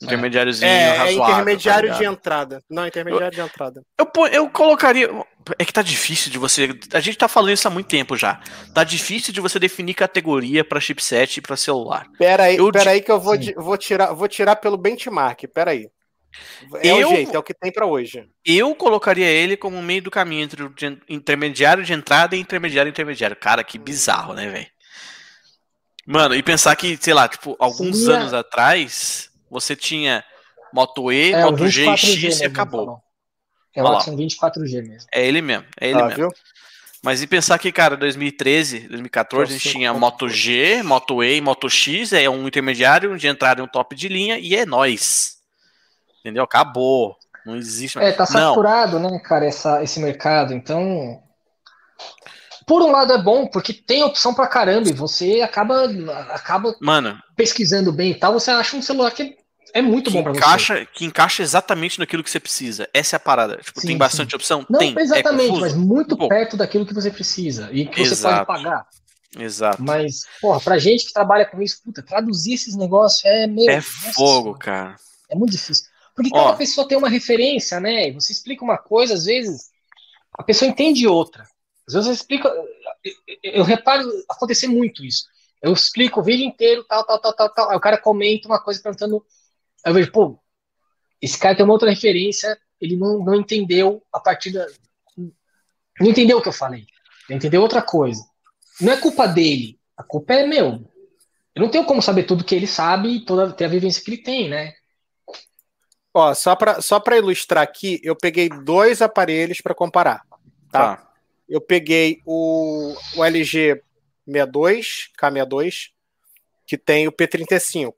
Ele. 0.00 0.06
Intermediáriozinho 0.10 0.68
É, 0.70 0.82
é 0.82 0.96
razoável. 0.96 1.34
intermediário 1.34 1.88
tá 1.90 1.98
de 1.98 2.04
entrada. 2.04 2.62
Não, 2.70 2.86
intermediário 2.86 3.30
de 3.34 3.40
entrada. 3.40 3.82
Eu, 3.98 4.26
eu 4.32 4.48
colocaria. 4.50 5.08
É 5.58 5.64
que 5.64 5.72
tá 5.72 5.82
difícil 5.82 6.30
de 6.30 6.38
você. 6.38 6.70
A 6.92 7.00
gente 7.00 7.18
tá 7.18 7.28
falando 7.28 7.52
isso 7.52 7.66
há 7.68 7.70
muito 7.70 7.86
tempo 7.88 8.16
já. 8.16 8.40
Tá 8.74 8.82
difícil 8.84 9.32
de 9.32 9.40
você 9.40 9.58
definir 9.58 9.94
categoria 9.94 10.64
pra 10.64 10.80
chipset 10.80 11.38
e 11.38 11.40
pra 11.42 11.56
celular. 11.56 12.06
Pera 12.18 12.44
aí, 12.44 12.56
Eu 12.56 12.70
pera 12.72 12.90
aí 12.92 13.00
que 13.02 13.10
eu 13.12 13.20
vou, 13.20 13.36
Sim. 13.42 13.52
vou, 13.56 13.76
tirar, 13.76 14.12
vou 14.12 14.28
tirar 14.28 14.56
pelo 14.56 14.76
benchmark. 14.76 15.44
Pera 15.52 15.72
aí. 15.72 15.88
É 16.76 16.88
Eu- 16.92 17.08
o 17.08 17.14
jeito, 17.14 17.34
é 17.34 17.38
o 17.38 17.42
que 17.42 17.52
tem 17.52 17.72
pra 17.72 17.84
hoje. 17.86 18.24
Eu 18.46 18.74
colocaria 18.74 19.26
ele 19.26 19.56
como 19.56 19.82
meio 19.82 20.00
do 20.00 20.10
caminho 20.12 20.44
entre 20.44 20.62
o 20.62 20.68
de- 20.68 20.98
intermediário 21.08 21.82
de 21.84 21.92
entrada 21.92 22.36
e 22.36 22.40
intermediário 22.40 22.88
intermediário. 22.88 23.34
Cara, 23.36 23.64
que 23.64 23.78
bizarro, 23.78 24.32
né, 24.34 24.48
velho? 24.48 24.66
Mano, 26.06 26.34
e 26.34 26.42
pensar 26.42 26.74
que, 26.76 26.96
sei 27.00 27.14
lá, 27.14 27.28
tipo, 27.28 27.56
alguns 27.58 27.98
Seria- 27.98 28.16
anos 28.20 28.32
atrás, 28.34 29.29
você 29.50 29.74
tinha 29.74 30.24
Moto 30.72 31.10
E, 31.12 31.32
É, 31.32 31.44
Moto 31.44 31.66
G 31.68 31.82
e 31.82 31.86
24G 31.86 31.96
X 31.98 32.22
e 32.22 32.26
mesmo, 32.26 32.46
acabou. 32.46 33.02
É 33.74 33.82
o. 33.82 33.88
Action 33.88 34.16
24G 34.16 34.82
mesmo. 34.82 35.08
É 35.12 35.26
ele 35.26 35.42
mesmo, 35.42 35.66
é 35.80 35.88
ele 35.88 36.00
Ah, 36.00 36.06
mesmo. 36.06 36.16
viu? 36.16 36.32
Mas 37.02 37.22
e 37.22 37.26
pensar 37.26 37.58
que, 37.58 37.72
cara, 37.72 37.96
2013, 37.96 38.80
2014, 38.80 39.54
a 39.54 39.56
gente 39.56 39.70
tinha 39.70 39.92
Moto. 39.94 40.28
G, 40.28 40.82
Moto 40.82 41.24
E 41.24 41.36
e 41.36 41.40
Moto 41.40 41.68
X, 41.68 42.12
é 42.12 42.28
um 42.28 42.46
intermediário, 42.46 43.10
um 43.12 43.16
de 43.16 43.26
entrada 43.26 43.60
e 43.60 43.64
um 43.64 43.68
top 43.68 43.96
de 43.96 44.06
linha, 44.06 44.38
e 44.38 44.54
é 44.54 44.66
nós. 44.66 45.38
Entendeu? 46.20 46.44
Acabou. 46.44 47.16
Não 47.46 47.56
existe 47.56 47.96
mais. 47.96 48.10
É, 48.10 48.12
tá 48.12 48.24
Não, 48.24 48.50
saturado, 48.50 48.98
né, 48.98 49.18
cara, 49.20 49.46
essa, 49.46 49.82
esse 49.82 49.98
mercado. 49.98 50.52
Então, 50.52 51.22
por 52.70 52.82
um 52.82 52.92
lado 52.92 53.12
é 53.12 53.20
bom, 53.20 53.48
porque 53.48 53.72
tem 53.72 54.04
opção 54.04 54.32
pra 54.32 54.46
caramba 54.46 54.88
e 54.88 54.92
você 54.92 55.40
acaba, 55.40 55.90
acaba 56.32 56.72
mano, 56.80 57.20
pesquisando 57.34 57.90
bem 57.90 58.12
e 58.12 58.14
tal, 58.14 58.32
você 58.32 58.52
acha 58.52 58.76
um 58.76 58.82
celular 58.82 59.10
que 59.10 59.34
é 59.74 59.82
muito 59.82 60.08
bom 60.08 60.22
pra 60.22 60.30
você. 60.30 60.38
encaixa, 60.38 60.86
que 60.86 61.04
encaixa 61.04 61.42
exatamente 61.42 61.98
naquilo 61.98 62.22
que 62.22 62.30
você 62.30 62.38
precisa. 62.38 62.88
Essa 62.94 63.16
é 63.16 63.18
a 63.18 63.20
parada. 63.20 63.56
Tipo, 63.56 63.80
Sim, 63.80 63.88
tem 63.88 63.98
bastante 63.98 64.36
opção? 64.36 64.64
Não 64.70 64.78
tem. 64.78 64.94
exatamente, 64.96 65.46
é 65.46 65.48
confuso? 65.48 65.60
mas 65.62 65.74
muito 65.74 66.14
Um 66.14 66.28
perto 66.28 66.56
daquilo 66.56 66.86
que 66.86 66.94
você 66.94 67.10
precisa 67.10 67.68
e 67.72 67.86
que 67.86 68.04
você 68.04 68.12
Exato. 68.12 68.46
pode 68.46 68.62
pagar. 68.62 68.86
Exato. 69.36 69.82
Mas, 69.82 70.20
porra, 70.40 70.60
pra 70.60 70.78
gente 70.78 71.06
que 71.06 71.12
trabalha 71.12 71.46
com 71.46 71.60
isso, 71.60 71.80
puta, 71.84 72.04
traduzir 72.04 72.52
esses 72.54 72.76
negócios 72.76 73.24
é 73.24 73.48
meio. 73.48 73.68
É 73.68 73.76
nossa 73.76 74.12
fogo, 74.14 74.42
senhora, 74.42 74.58
cara. 74.60 74.96
É 75.28 75.34
muito 75.34 75.50
difícil. 75.50 75.86
Porque 76.14 76.30
Ó. 76.32 76.44
cada 76.44 76.56
pessoa 76.56 76.86
tem 76.86 76.96
uma 76.96 77.08
referência, 77.08 77.80
né? 77.80 78.10
E 78.10 78.12
você 78.12 78.32
explica 78.32 78.62
uma 78.62 78.78
coisa, 78.78 79.14
às 79.14 79.24
vezes, 79.24 79.70
a 80.38 80.44
pessoa 80.44 80.70
entende 80.70 81.08
outra. 81.08 81.44
Às 81.94 82.04
vezes 82.06 82.06
você 82.18 82.22
explica. 82.22 82.48
Eu, 82.48 82.64
eu- 83.04 83.52
eu 83.54 83.62
reparo 83.64 84.02
acontecer 84.28 84.66
muito 84.68 85.04
isso. 85.04 85.24
Eu 85.62 85.72
explico 85.72 86.20
o 86.20 86.22
vídeo 86.22 86.44
inteiro, 86.46 86.84
tal, 86.84 87.04
tal, 87.04 87.20
tal, 87.20 87.32
tal, 87.34 87.48
tal. 87.52 87.70
Aí 87.70 87.76
o 87.76 87.80
cara 87.80 87.98
comenta 87.98 88.48
uma 88.48 88.62
coisa 88.62 88.80
perguntando. 88.82 89.24
Aí 89.84 89.90
eu 89.90 89.94
vejo, 89.94 90.10
pô, 90.12 90.38
esse 91.20 91.38
cara 91.38 91.54
tem 91.54 91.64
uma 91.64 91.74
outra 91.74 91.90
referência, 91.90 92.58
ele 92.80 92.96
não, 92.96 93.18
não 93.24 93.34
entendeu 93.34 94.02
a 94.12 94.18
partir 94.20 94.52
da. 94.52 94.66
Não 96.00 96.08
entendeu 96.10 96.38
o 96.38 96.42
que 96.42 96.48
eu 96.48 96.52
falei. 96.52 96.86
Ele 97.28 97.36
entendeu 97.36 97.60
outra 97.60 97.82
coisa. 97.82 98.22
Não 98.80 98.92
é 98.92 98.96
culpa 98.96 99.26
dele. 99.26 99.78
A 99.96 100.02
culpa 100.02 100.32
é 100.32 100.46
meu. 100.46 100.82
Eu 101.54 101.62
não 101.62 101.70
tenho 101.70 101.84
como 101.84 102.00
saber 102.00 102.22
tudo 102.22 102.44
que 102.44 102.54
ele 102.54 102.66
sabe 102.66 103.16
e 103.16 103.24
toda 103.24 103.52
ter 103.52 103.66
a 103.66 103.68
vivência 103.68 104.02
que 104.02 104.10
ele 104.10 104.22
tem, 104.22 104.48
né? 104.48 104.72
Ó, 106.14 106.32
só 106.34 106.56
pra, 106.56 106.80
só 106.80 106.98
pra 106.98 107.18
ilustrar 107.18 107.62
aqui, 107.62 108.00
eu 108.02 108.16
peguei 108.16 108.48
dois 108.48 109.02
aparelhos 109.02 109.60
pra 109.60 109.74
comparar. 109.74 110.22
Tá? 110.72 110.96
Tá. 110.96 111.09
Eu 111.50 111.60
peguei 111.60 112.22
o, 112.24 112.94
o 113.16 113.24
LG 113.24 113.82
62, 114.24 115.10
K62, 115.20 115.88
que 116.64 116.78
tem 116.78 117.08
o 117.08 117.12
P35. 117.12 117.92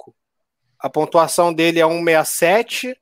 A 0.78 0.88
pontuação 0.88 1.52
dele 1.52 1.78
é 1.78 1.86
167 1.86 2.98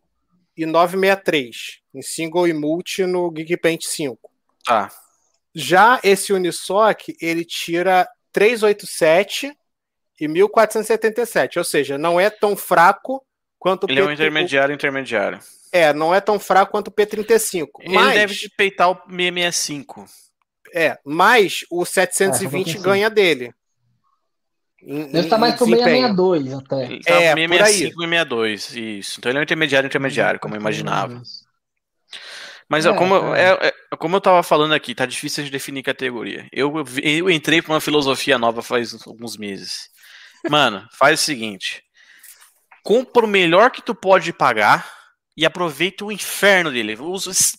e 0.57 0.67
963, 0.67 1.81
em 1.95 2.03
single 2.03 2.49
e 2.49 2.53
multi 2.53 3.07
no 3.07 3.31
Geekbench 3.31 3.87
5. 3.87 4.19
Tá. 4.65 4.91
Já 5.55 6.01
esse 6.03 6.33
Unisoc, 6.33 7.09
ele 7.21 7.45
tira 7.45 8.09
387 8.33 9.57
e 10.21 10.29
1477, 10.29 11.59
ou 11.59 11.65
seja, 11.65 11.97
não 11.97 12.21
é 12.21 12.29
tão 12.29 12.57
fraco 12.57 13.25
quanto 13.59 13.85
o 13.85 13.91
Ele 13.91 14.01
é 14.01 14.03
um 14.03 14.09
P- 14.09 14.15
intermediário, 14.15 14.75
intermediário. 14.75 15.41
É, 15.73 15.93
não 15.93 16.13
é 16.13 16.21
tão 16.21 16.39
fraco 16.39 16.73
quanto 16.73 16.89
o 16.89 16.93
P35. 16.93 17.69
Ele 17.79 17.95
mas, 17.95 18.15
deve 18.15 18.35
de 18.35 18.51
peitar 18.51 18.91
o 18.91 18.95
665. 19.09 20.05
É, 20.75 20.99
mas 21.05 21.65
o 21.71 21.83
É, 21.83 21.87
720 21.87 22.77
eu 22.77 22.83
ganha 22.83 23.11
dele. 23.11 23.53
Em- 24.83 25.15
estar 25.19 25.37
em 25.37 25.41
mais 25.41 25.55
pro 25.57 25.67
desempenho. 25.67 26.09
662 26.17 26.55
até. 26.55 26.85
Ele 26.87 27.03
tá 27.03 27.11
É, 27.13 27.35
665 27.35 28.03
e 28.03 28.07
62. 28.09 28.77
Isso. 28.77 29.19
Então 29.19 29.31
ele 29.31 29.39
é 29.39 29.41
um 29.41 29.45
intermediário, 29.45 29.87
intermediário, 29.87 30.41
como 30.41 30.55
eu 30.55 30.61
imaginava. 30.61 31.23
Mas 32.69 32.87
É, 32.87 32.93
como, 32.95 33.21
cara. 33.21 33.39
é, 33.41 33.69
é- 33.69 33.97
como 33.97 34.17
eu 34.17 34.21
tava 34.21 34.43
falando 34.43 34.73
aqui, 34.73 34.95
tá 34.95 35.05
difícil 35.05 35.45
de 35.45 35.51
definir 35.51 35.83
categoria. 35.83 36.49
Eu, 36.53 36.85
vi- 36.85 37.19
eu 37.19 37.29
entrei 37.31 37.61
pra 37.61 37.75
uma 37.75 37.81
filosofia 37.81 38.39
nova 38.39 38.63
faz 38.63 38.97
alguns 39.07 39.37
meses. 39.37 39.89
Mano, 40.49 40.87
faz 40.99 41.21
o 41.21 41.23
seguinte: 41.23 41.83
compra 42.85 43.25
o 43.25 43.29
melhor 43.29 43.71
que 43.71 43.83
tu 43.83 43.95
pode 43.95 44.33
pagar 44.33 44.91
e 45.37 45.45
aproveita 45.45 46.05
o 46.05 46.13
inferno 46.13 46.71
dele. 46.71 46.97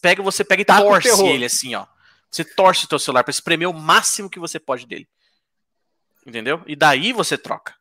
Pega, 0.02 0.24
você 0.24 0.44
pega 0.44 0.62
e 0.62 0.64
o 0.64 0.66
torce 0.66 1.10
ele 1.28 1.46
assim, 1.46 1.76
ó. 1.76 1.86
Você 2.32 2.46
torce 2.46 2.86
o 2.86 2.88
teu 2.88 2.98
celular 2.98 3.24
pra 3.24 3.32
espremer 3.32 3.70
o 3.70 3.74
máximo 3.74 4.30
que 4.30 4.40
você 4.40 4.58
pode 4.60 4.88
dele. 4.88 5.08
Entendeu? 6.26 6.62
E 6.66 6.76
daí 6.76 7.12
você 7.12 7.38
troca. 7.38 7.76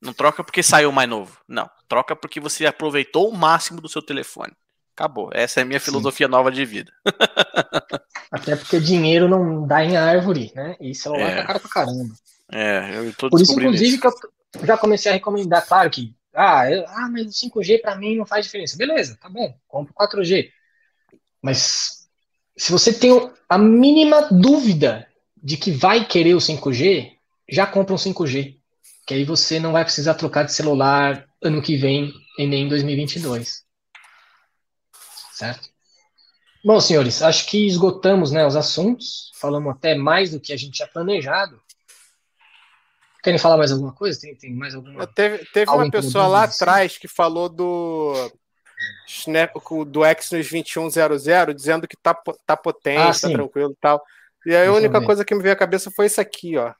Não 0.00 0.12
troca 0.12 0.44
porque 0.44 0.62
saiu 0.62 0.92
mais 0.92 1.08
novo. 1.08 1.38
Não. 1.48 1.68
Troca 1.88 2.14
porque 2.14 2.38
você 2.38 2.66
aproveitou 2.66 3.28
o 3.30 3.36
máximo 3.36 3.80
do 3.80 3.88
seu 3.88 4.02
telefone. 4.02 4.52
Acabou. 4.94 5.30
Essa 5.32 5.60
é 5.60 5.62
a 5.62 5.66
minha 5.66 5.80
Sim. 5.80 5.86
filosofia 5.86 6.28
nova 6.28 6.52
de 6.52 6.64
vida. 6.64 6.92
Até 8.30 8.56
porque 8.56 8.78
dinheiro 8.80 9.28
não 9.28 9.66
dá 9.66 9.84
em 9.84 9.96
árvore, 9.96 10.52
né? 10.54 10.76
E 10.80 10.94
celular 10.94 11.30
É. 11.30 11.36
tá 11.36 11.46
caro 11.46 11.60
pra 11.60 11.70
caramba. 11.70 12.14
É, 12.52 12.98
eu 12.98 13.12
tô 13.14 13.28
Por 13.28 13.40
isso, 13.40 13.52
inclusive, 13.52 13.96
isso. 13.96 14.00
que 14.00 14.06
eu 14.58 14.66
já 14.66 14.78
comecei 14.78 15.10
a 15.10 15.14
recomendar, 15.14 15.66
claro 15.66 15.90
que. 15.90 16.14
Ah, 16.34 16.70
eu- 16.70 16.86
ah, 16.88 17.08
mas 17.10 17.26
o 17.26 17.32
5G 17.32 17.78
pra 17.78 17.96
mim 17.96 18.16
não 18.16 18.26
faz 18.26 18.44
diferença. 18.44 18.76
Beleza, 18.76 19.16
tá 19.20 19.28
bom, 19.28 19.58
compra 19.66 19.90
o 19.92 19.94
4G. 19.94 20.50
Mas 21.42 22.05
se 22.56 22.72
você 22.72 22.92
tem 22.92 23.30
a 23.48 23.58
mínima 23.58 24.28
dúvida 24.30 25.06
de 25.36 25.56
que 25.56 25.70
vai 25.70 26.06
querer 26.06 26.34
o 26.34 26.38
5G, 26.38 27.12
já 27.48 27.66
compra 27.66 27.94
um 27.94 27.98
5G. 27.98 28.56
Que 29.06 29.14
aí 29.14 29.24
você 29.24 29.60
não 29.60 29.72
vai 29.72 29.84
precisar 29.84 30.14
trocar 30.14 30.42
de 30.42 30.52
celular 30.52 31.28
ano 31.42 31.62
que 31.62 31.76
vem 31.76 32.12
e 32.38 32.46
nem 32.46 32.64
em 32.64 32.68
2022. 32.68 33.62
Certo? 35.32 35.68
Bom, 36.64 36.80
senhores, 36.80 37.22
acho 37.22 37.46
que 37.46 37.66
esgotamos 37.66 38.32
né, 38.32 38.44
os 38.44 38.56
assuntos. 38.56 39.30
Falamos 39.36 39.72
até 39.72 39.94
mais 39.94 40.32
do 40.32 40.40
que 40.40 40.52
a 40.52 40.56
gente 40.56 40.72
tinha 40.72 40.88
planejado. 40.88 41.60
Querem 43.22 43.38
falar 43.38 43.56
mais 43.56 43.70
alguma 43.70 43.92
coisa? 43.92 44.20
Tem, 44.20 44.34
tem 44.34 44.54
mais 44.54 44.74
alguma? 44.74 45.06
Teve, 45.06 45.44
teve 45.52 45.70
uma 45.70 45.90
pessoa 45.90 46.26
lá 46.26 46.44
isso? 46.44 46.54
atrás 46.54 46.98
que 46.98 47.06
falou 47.06 47.48
do 47.48 48.32
Snap, 49.06 49.52
do 49.86 50.04
Exynos 50.04 50.48
2100, 50.50 51.54
dizendo 51.54 51.86
que 51.88 51.96
tá, 51.96 52.14
tá 52.46 52.56
potente, 52.56 52.98
Ah, 53.00 53.12
tá 53.28 53.28
tranquilo 53.30 53.72
e 53.72 53.76
tal. 53.80 54.02
E 54.44 54.54
aí 54.54 54.66
a 54.66 54.72
única 54.72 55.00
coisa 55.02 55.24
que 55.24 55.34
me 55.34 55.42
veio 55.42 55.54
à 55.54 55.58
cabeça 55.58 55.90
foi 55.90 56.06
isso 56.06 56.20
aqui, 56.20 56.56
ó. 56.56 56.72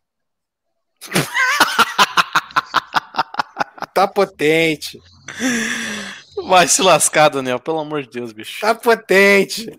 tá 3.94 4.06
potente, 4.06 5.00
Vai 6.48 6.68
se 6.68 6.82
lascar, 6.82 7.30
Daniel. 7.30 7.58
Pelo 7.58 7.80
amor 7.80 8.02
de 8.02 8.10
Deus, 8.10 8.30
bicho. 8.32 8.60
tá 8.60 8.74
potente. 8.74 9.72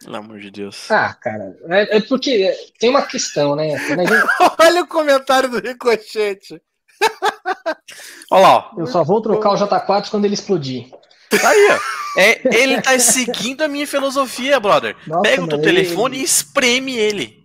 Pelo 0.00 0.16
amor 0.16 0.38
de 0.40 0.50
Deus. 0.50 0.88
Ah, 0.90 1.12
cara, 1.14 1.56
é, 1.68 1.96
é 1.96 2.00
porque 2.00 2.52
tem 2.78 2.88
uma 2.88 3.02
questão, 3.02 3.54
né? 3.56 3.76
Gente- 3.78 4.08
Olha 4.60 4.82
o 4.82 4.86
comentário 4.86 5.48
do 5.50 5.58
Ricochete. 5.58 6.62
Olha 8.30 8.42
lá, 8.42 8.70
ó. 8.74 8.80
eu 8.80 8.86
só 8.86 9.02
vou 9.04 9.20
trocar 9.20 9.50
o 9.52 9.54
J4 9.56 10.10
quando 10.10 10.24
ele 10.24 10.34
explodir. 10.34 10.90
Tá 11.30 11.48
aí, 11.48 11.68
ó. 11.70 12.20
É, 12.20 12.56
ele 12.56 12.80
tá 12.82 12.98
seguindo 12.98 13.62
a 13.62 13.68
minha 13.68 13.86
filosofia, 13.86 14.60
brother. 14.60 14.96
Nossa, 15.06 15.22
Pega 15.22 15.42
o 15.44 15.48
teu 15.48 15.60
telefone 15.62 16.16
ele- 16.16 16.22
e 16.22 16.24
espreme 16.26 16.96
ele. 16.96 17.42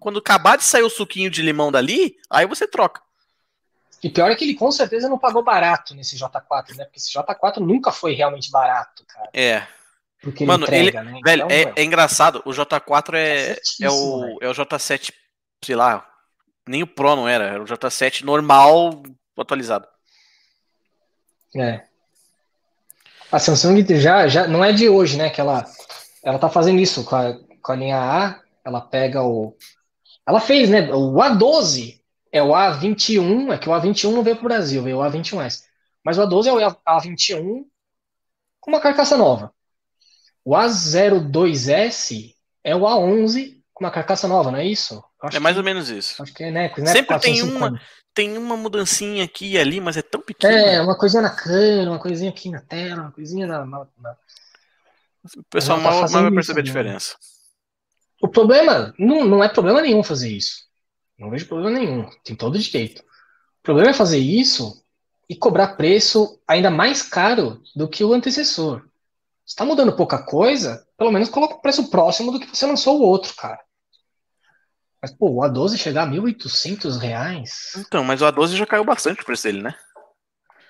Quando 0.00 0.18
acabar 0.18 0.56
de 0.56 0.64
sair 0.64 0.82
o 0.82 0.90
suquinho 0.90 1.30
de 1.30 1.40
limão 1.40 1.70
dali, 1.70 2.16
aí 2.28 2.46
você 2.46 2.66
troca. 2.66 3.00
E 4.02 4.08
pior 4.10 4.30
é 4.30 4.34
que 4.34 4.44
ele 4.44 4.54
com 4.54 4.70
certeza 4.72 5.08
não 5.08 5.18
pagou 5.18 5.42
barato 5.42 5.94
nesse 5.94 6.16
J4, 6.16 6.76
né? 6.76 6.84
Porque 6.84 6.98
esse 6.98 7.12
J4 7.12 7.58
nunca 7.58 7.92
foi 7.92 8.12
realmente 8.14 8.50
barato, 8.50 9.04
cara. 9.06 9.28
É. 9.32 9.66
Porque 10.20 10.42
ele 10.42 10.48
Mano, 10.50 10.64
entrega, 10.64 11.02
né? 11.04 11.20
Velho, 11.24 11.44
Então, 11.46 11.56
é, 11.56 11.72
é 11.80 11.84
engraçado. 11.84 12.42
O 12.44 12.50
J4 12.50 13.14
é, 13.14 13.20
é, 13.50 13.54
certíssimo, 13.54 13.90
o, 13.92 14.20
velho. 14.20 14.38
é 14.40 14.48
o 14.48 14.52
J7, 14.52 15.12
sei 15.64 15.76
lá. 15.76 16.04
Nem 16.68 16.82
o 16.82 16.86
Pro 16.88 17.14
não 17.14 17.28
era. 17.28 17.44
Era 17.44 17.62
o 17.62 17.66
J7 17.66 18.24
normal 18.24 19.00
atualizado. 19.42 19.86
É. 21.56 21.82
A 23.30 23.38
Samsung 23.38 23.84
já, 23.98 24.26
já 24.28 24.46
não 24.46 24.64
é 24.64 24.72
de 24.72 24.88
hoje, 24.88 25.16
né? 25.16 25.30
Que 25.30 25.40
ela, 25.40 25.64
ela 26.22 26.38
tá 26.38 26.48
fazendo 26.48 26.80
isso 26.80 27.04
com 27.04 27.16
a, 27.16 27.34
com 27.62 27.72
a 27.72 27.76
linha 27.76 27.98
A. 27.98 28.40
Ela 28.64 28.80
pega 28.80 29.22
o. 29.22 29.56
Ela 30.26 30.40
fez, 30.40 30.68
né? 30.68 30.90
O 30.92 31.14
A12 31.14 32.00
é 32.32 32.42
o 32.42 32.48
A21. 32.48 33.52
É 33.52 33.58
que 33.58 33.68
o 33.68 33.72
A21 33.72 34.12
não 34.12 34.22
veio 34.22 34.36
pro 34.36 34.48
Brasil, 34.48 34.82
veio 34.82 34.98
o 34.98 35.02
A21S. 35.02 35.62
Mas 36.04 36.18
o 36.18 36.22
A12 36.22 36.46
é 36.46 36.52
o 36.52 36.76
A21 36.86 37.64
com 38.60 38.70
uma 38.70 38.80
carcaça 38.80 39.16
nova. 39.16 39.52
O 40.44 40.52
A02S 40.52 42.34
é 42.64 42.74
o 42.74 42.80
A11 42.80 43.58
com 43.74 43.84
uma 43.84 43.90
carcaça 43.90 44.26
nova, 44.26 44.50
não 44.50 44.58
é 44.58 44.66
isso? 44.66 45.02
É 45.32 45.38
mais 45.38 45.54
que, 45.54 45.58
ou 45.58 45.64
menos 45.64 45.90
isso. 45.90 46.22
Acho 46.22 46.32
que 46.32 46.44
é, 46.44 46.50
né? 46.50 46.72
né 46.78 46.86
Sempre 46.86 47.18
tem 47.20 47.42
uma, 47.42 47.78
tem 48.18 48.36
uma 48.36 48.56
mudancinha 48.56 49.22
aqui 49.22 49.52
e 49.52 49.58
ali, 49.58 49.80
mas 49.80 49.96
é 49.96 50.02
tão 50.02 50.20
pequena. 50.20 50.52
É, 50.52 50.80
uma 50.80 50.98
coisinha 50.98 51.22
na 51.22 51.30
câmera, 51.30 51.88
uma 51.88 52.00
coisinha 52.00 52.30
aqui 52.30 52.50
na 52.50 52.60
tela, 52.60 53.02
uma 53.02 53.12
coisinha 53.12 53.46
na. 53.46 53.64
na, 53.64 53.86
na... 53.96 54.16
O 55.36 55.44
pessoal 55.44 55.78
tá 55.78 55.84
mal, 55.84 56.00
mal 56.00 56.22
vai 56.22 56.30
perceber 56.32 56.40
isso, 56.42 56.58
a 56.58 56.62
diferença. 56.62 57.16
O 58.20 58.26
problema, 58.26 58.92
não, 58.98 59.24
não 59.24 59.44
é 59.44 59.48
problema 59.48 59.80
nenhum 59.80 60.02
fazer 60.02 60.30
isso. 60.30 60.64
Não 61.16 61.30
vejo 61.30 61.46
problema 61.46 61.78
nenhum. 61.78 62.10
Tem 62.24 62.34
todo 62.34 62.58
direito. 62.58 63.02
O 63.02 63.62
problema 63.62 63.90
é 63.90 63.94
fazer 63.94 64.18
isso 64.18 64.82
e 65.28 65.36
cobrar 65.36 65.76
preço 65.76 66.40
ainda 66.48 66.72
mais 66.72 67.02
caro 67.02 67.62
do 67.76 67.88
que 67.88 68.02
o 68.02 68.12
antecessor. 68.12 68.80
Se 69.46 69.52
está 69.52 69.64
mudando 69.64 69.94
pouca 69.94 70.18
coisa, 70.24 70.84
pelo 70.96 71.12
menos 71.12 71.28
coloca 71.28 71.54
o 71.54 71.62
preço 71.62 71.88
próximo 71.88 72.32
do 72.32 72.40
que 72.40 72.48
você 72.48 72.66
lançou 72.66 72.98
o 72.98 73.02
outro, 73.04 73.32
cara. 73.36 73.60
Mas, 75.00 75.12
pô, 75.12 75.30
o 75.30 75.40
A12 75.40 75.76
chegar 75.76 76.02
a 76.02 76.10
1.800 76.10 76.98
reais. 76.98 77.72
Então, 77.76 78.02
mas 78.02 78.20
o 78.20 78.26
A12 78.26 78.56
já 78.56 78.66
caiu 78.66 78.84
bastante 78.84 79.22
o 79.22 79.24
preço 79.24 79.44
dele, 79.44 79.62
né? 79.62 79.74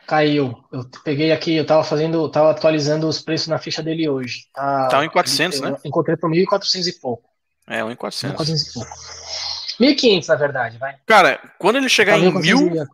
Caiu. 0.06 0.54
Eu 0.72 0.88
peguei 1.04 1.32
aqui, 1.32 1.54
eu 1.54 1.66
tava 1.66 1.82
fazendo, 1.84 2.28
tava 2.30 2.50
atualizando 2.50 3.08
os 3.08 3.20
preços 3.20 3.48
na 3.48 3.58
ficha 3.58 3.82
dele 3.82 4.08
hoje. 4.08 4.44
Tá, 4.54 4.88
tá 4.88 5.00
1.400, 5.02 5.60
né? 5.60 5.76
Encontrei 5.84 6.16
por 6.16 6.30
1.400 6.30 6.86
e 6.86 6.92
pouco. 6.92 7.28
É, 7.66 7.80
1.400. 7.80 8.34
1.400 8.34 8.70
e 8.70 8.72
pouco. 8.74 8.90
1.500, 9.80 10.28
na 10.28 10.34
verdade, 10.34 10.78
vai. 10.78 10.96
Cara, 11.06 11.40
quando 11.58 11.76
ele 11.76 11.88
chegar 11.88 12.18
tá 12.18 12.24
em 12.24 12.32
1.000... 12.32 12.86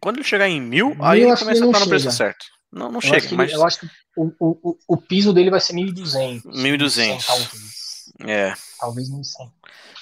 Quando 0.00 0.16
ele 0.16 0.24
chegar 0.24 0.48
em 0.48 0.60
1.000, 0.60 0.96
aí 1.00 1.22
ele 1.22 1.36
começa 1.36 1.64
a 1.64 1.66
estar 1.66 1.80
no 1.80 1.88
preço 1.88 2.10
certo. 2.10 2.46
Não, 2.72 2.88
não 2.88 2.98
eu 2.98 3.00
chega, 3.00 3.34
mas... 3.34 3.52
eu 3.52 3.64
acho 3.64 3.80
que 3.80 3.86
o, 4.16 4.32
o, 4.38 4.78
o, 4.88 4.96
piso 4.96 5.32
dele 5.32 5.50
vai 5.50 5.60
ser 5.60 5.74
1.200. 5.74 6.42
1.200. 6.44 7.75
É. 8.20 8.54
Talvez 8.80 9.10
1.100. 9.10 9.50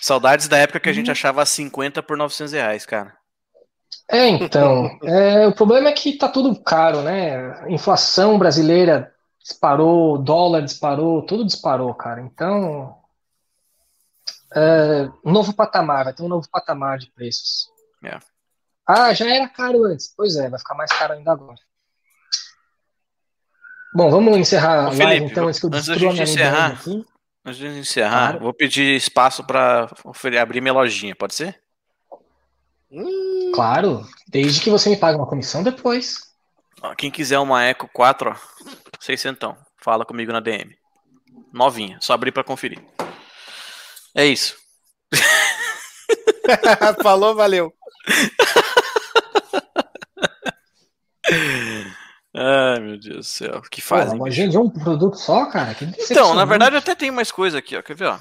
Saudades 0.00 0.48
da 0.48 0.58
época 0.58 0.80
que 0.80 0.88
a 0.88 0.92
gente 0.92 1.06
uhum. 1.06 1.12
achava 1.12 1.44
50 1.44 2.02
por 2.02 2.16
900 2.16 2.52
reais, 2.52 2.86
cara. 2.86 3.16
É, 4.10 4.28
então. 4.28 4.98
é, 5.02 5.46
o 5.46 5.54
problema 5.54 5.88
é 5.88 5.92
que 5.92 6.12
tá 6.18 6.28
tudo 6.28 6.54
caro, 6.62 7.02
né? 7.02 7.70
Inflação 7.70 8.38
brasileira 8.38 9.12
disparou, 9.40 10.18
dólar 10.18 10.62
disparou, 10.62 11.22
tudo 11.22 11.44
disparou, 11.44 11.94
cara. 11.94 12.20
Então. 12.20 12.96
É, 14.56 15.08
novo 15.24 15.52
patamar, 15.52 16.04
vai 16.04 16.12
ter 16.12 16.22
um 16.22 16.28
novo 16.28 16.48
patamar 16.48 16.98
de 16.98 17.10
preços. 17.10 17.66
É. 18.04 18.18
Ah, 18.86 19.12
já 19.12 19.28
era 19.28 19.48
caro 19.48 19.84
antes. 19.84 20.12
Pois 20.16 20.36
é, 20.36 20.48
vai 20.48 20.58
ficar 20.58 20.74
mais 20.74 20.92
caro 20.92 21.14
ainda 21.14 21.32
agora. 21.32 21.58
Bom, 23.94 24.10
vamos 24.10 24.36
encerrar 24.36 24.86
Ô, 24.86 24.88
a 24.88 24.92
live 24.92 25.26
então, 25.26 25.46
antes 25.46 25.60
que 25.60 25.66
eu 25.66 25.70
destrua 25.70 26.10
a 26.10 26.12
minha 26.12 26.24
encerrar, 26.24 26.72
aqui. 26.72 27.06
Antes 27.44 27.58
de 27.58 27.66
encerrar, 27.66 28.30
claro. 28.30 28.40
vou 28.40 28.54
pedir 28.54 28.96
espaço 28.96 29.44
para 29.44 29.90
abrir 30.40 30.62
minha 30.62 30.72
lojinha, 30.72 31.14
pode 31.14 31.34
ser? 31.34 31.60
Hum. 32.90 33.52
Claro, 33.54 34.06
desde 34.28 34.62
que 34.62 34.70
você 34.70 34.88
me 34.88 34.96
pague 34.96 35.18
uma 35.18 35.26
comissão 35.26 35.62
depois. 35.62 36.32
Quem 36.96 37.10
quiser 37.10 37.38
uma 37.38 37.62
Eco 37.64 37.86
4, 37.92 38.30
ó, 38.30 38.36
600, 38.98 39.54
fala 39.76 40.06
comigo 40.06 40.32
na 40.32 40.40
DM. 40.40 40.74
Novinha, 41.52 41.98
só 42.00 42.14
abrir 42.14 42.32
para 42.32 42.44
conferir. 42.44 42.82
É 44.14 44.24
isso. 44.24 44.56
Falou, 47.02 47.34
valeu. 47.34 47.74
Ai, 52.36 52.80
meu 52.80 52.98
Deus 52.98 53.16
do 53.16 53.22
céu. 53.22 53.62
que 53.70 53.80
fazem? 53.80 54.18
Pô, 54.18 54.28
de 54.28 54.58
um 54.58 54.68
produto 54.68 55.16
só, 55.16 55.46
cara? 55.46 55.76
então, 56.10 56.34
na 56.34 56.44
verdade, 56.44 56.74
até 56.76 56.94
tem 56.94 57.10
mais 57.10 57.30
coisa 57.30 57.58
aqui, 57.58 57.76
ó. 57.76 57.82
Quer 57.82 57.94
ver, 57.94 58.06
ó? 58.06 58.18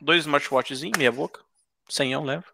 Dois 0.00 0.20
smartwatches, 0.20 0.80
meia 0.96 1.12
boca. 1.12 1.40
Senhão, 1.86 2.24
leva. 2.24 2.44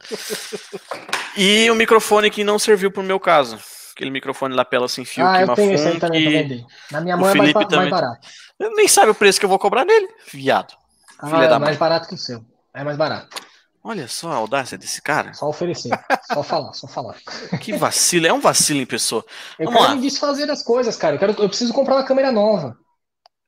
e 1.36 1.70
o 1.70 1.72
um 1.72 1.76
microfone 1.76 2.30
que 2.30 2.44
não 2.44 2.58
serviu 2.58 2.90
pro 2.90 3.02
meu 3.02 3.18
caso. 3.18 3.58
Aquele 3.94 4.10
microfone 4.10 4.54
lapela 4.54 4.86
sem 4.86 5.06
fio. 5.06 5.26
Ah, 5.26 5.40
eu 5.40 5.54
tenho 5.54 5.72
esse 5.72 5.88
aí 5.88 5.98
também, 5.98 6.66
Na 6.90 7.00
minha 7.00 7.16
mão 7.16 7.30
é 7.30 7.34
mais, 7.34 7.52
também... 7.52 7.76
mais 7.76 7.90
barato. 7.90 8.28
Eu 8.58 8.74
nem 8.74 8.86
sabe 8.86 9.10
o 9.10 9.14
preço 9.14 9.40
que 9.40 9.46
eu 9.46 9.50
vou 9.50 9.58
cobrar 9.58 9.86
nele, 9.86 10.06
viado. 10.30 10.74
Ah, 11.18 11.28
é 11.28 11.48
mais 11.48 11.60
mãe. 11.60 11.76
barato 11.76 12.08
que 12.08 12.14
o 12.14 12.18
seu. 12.18 12.44
É 12.74 12.84
mais 12.84 12.98
barato. 12.98 13.45
Olha 13.88 14.08
só 14.08 14.32
a 14.32 14.34
audácia 14.34 14.76
desse 14.76 15.00
cara. 15.00 15.32
Só 15.32 15.48
oferecer. 15.48 15.90
só 16.26 16.42
falar, 16.42 16.72
só 16.72 16.88
falar. 16.88 17.14
Que 17.62 17.72
vacilo, 17.72 18.26
é 18.26 18.32
um 18.32 18.40
vacilo 18.40 18.80
em 18.80 18.84
pessoa. 18.86 19.24
Eu 19.56 19.66
Vamos 19.66 19.80
quero 19.80 19.90
lá. 19.90 19.94
me 19.94 20.02
desfazer 20.02 20.44
das 20.44 20.60
coisas, 20.64 20.96
cara. 20.96 21.14
Eu, 21.14 21.20
quero, 21.20 21.32
eu 21.40 21.48
preciso 21.48 21.72
comprar 21.72 21.94
uma 21.94 22.04
câmera 22.04 22.32
nova. 22.32 22.76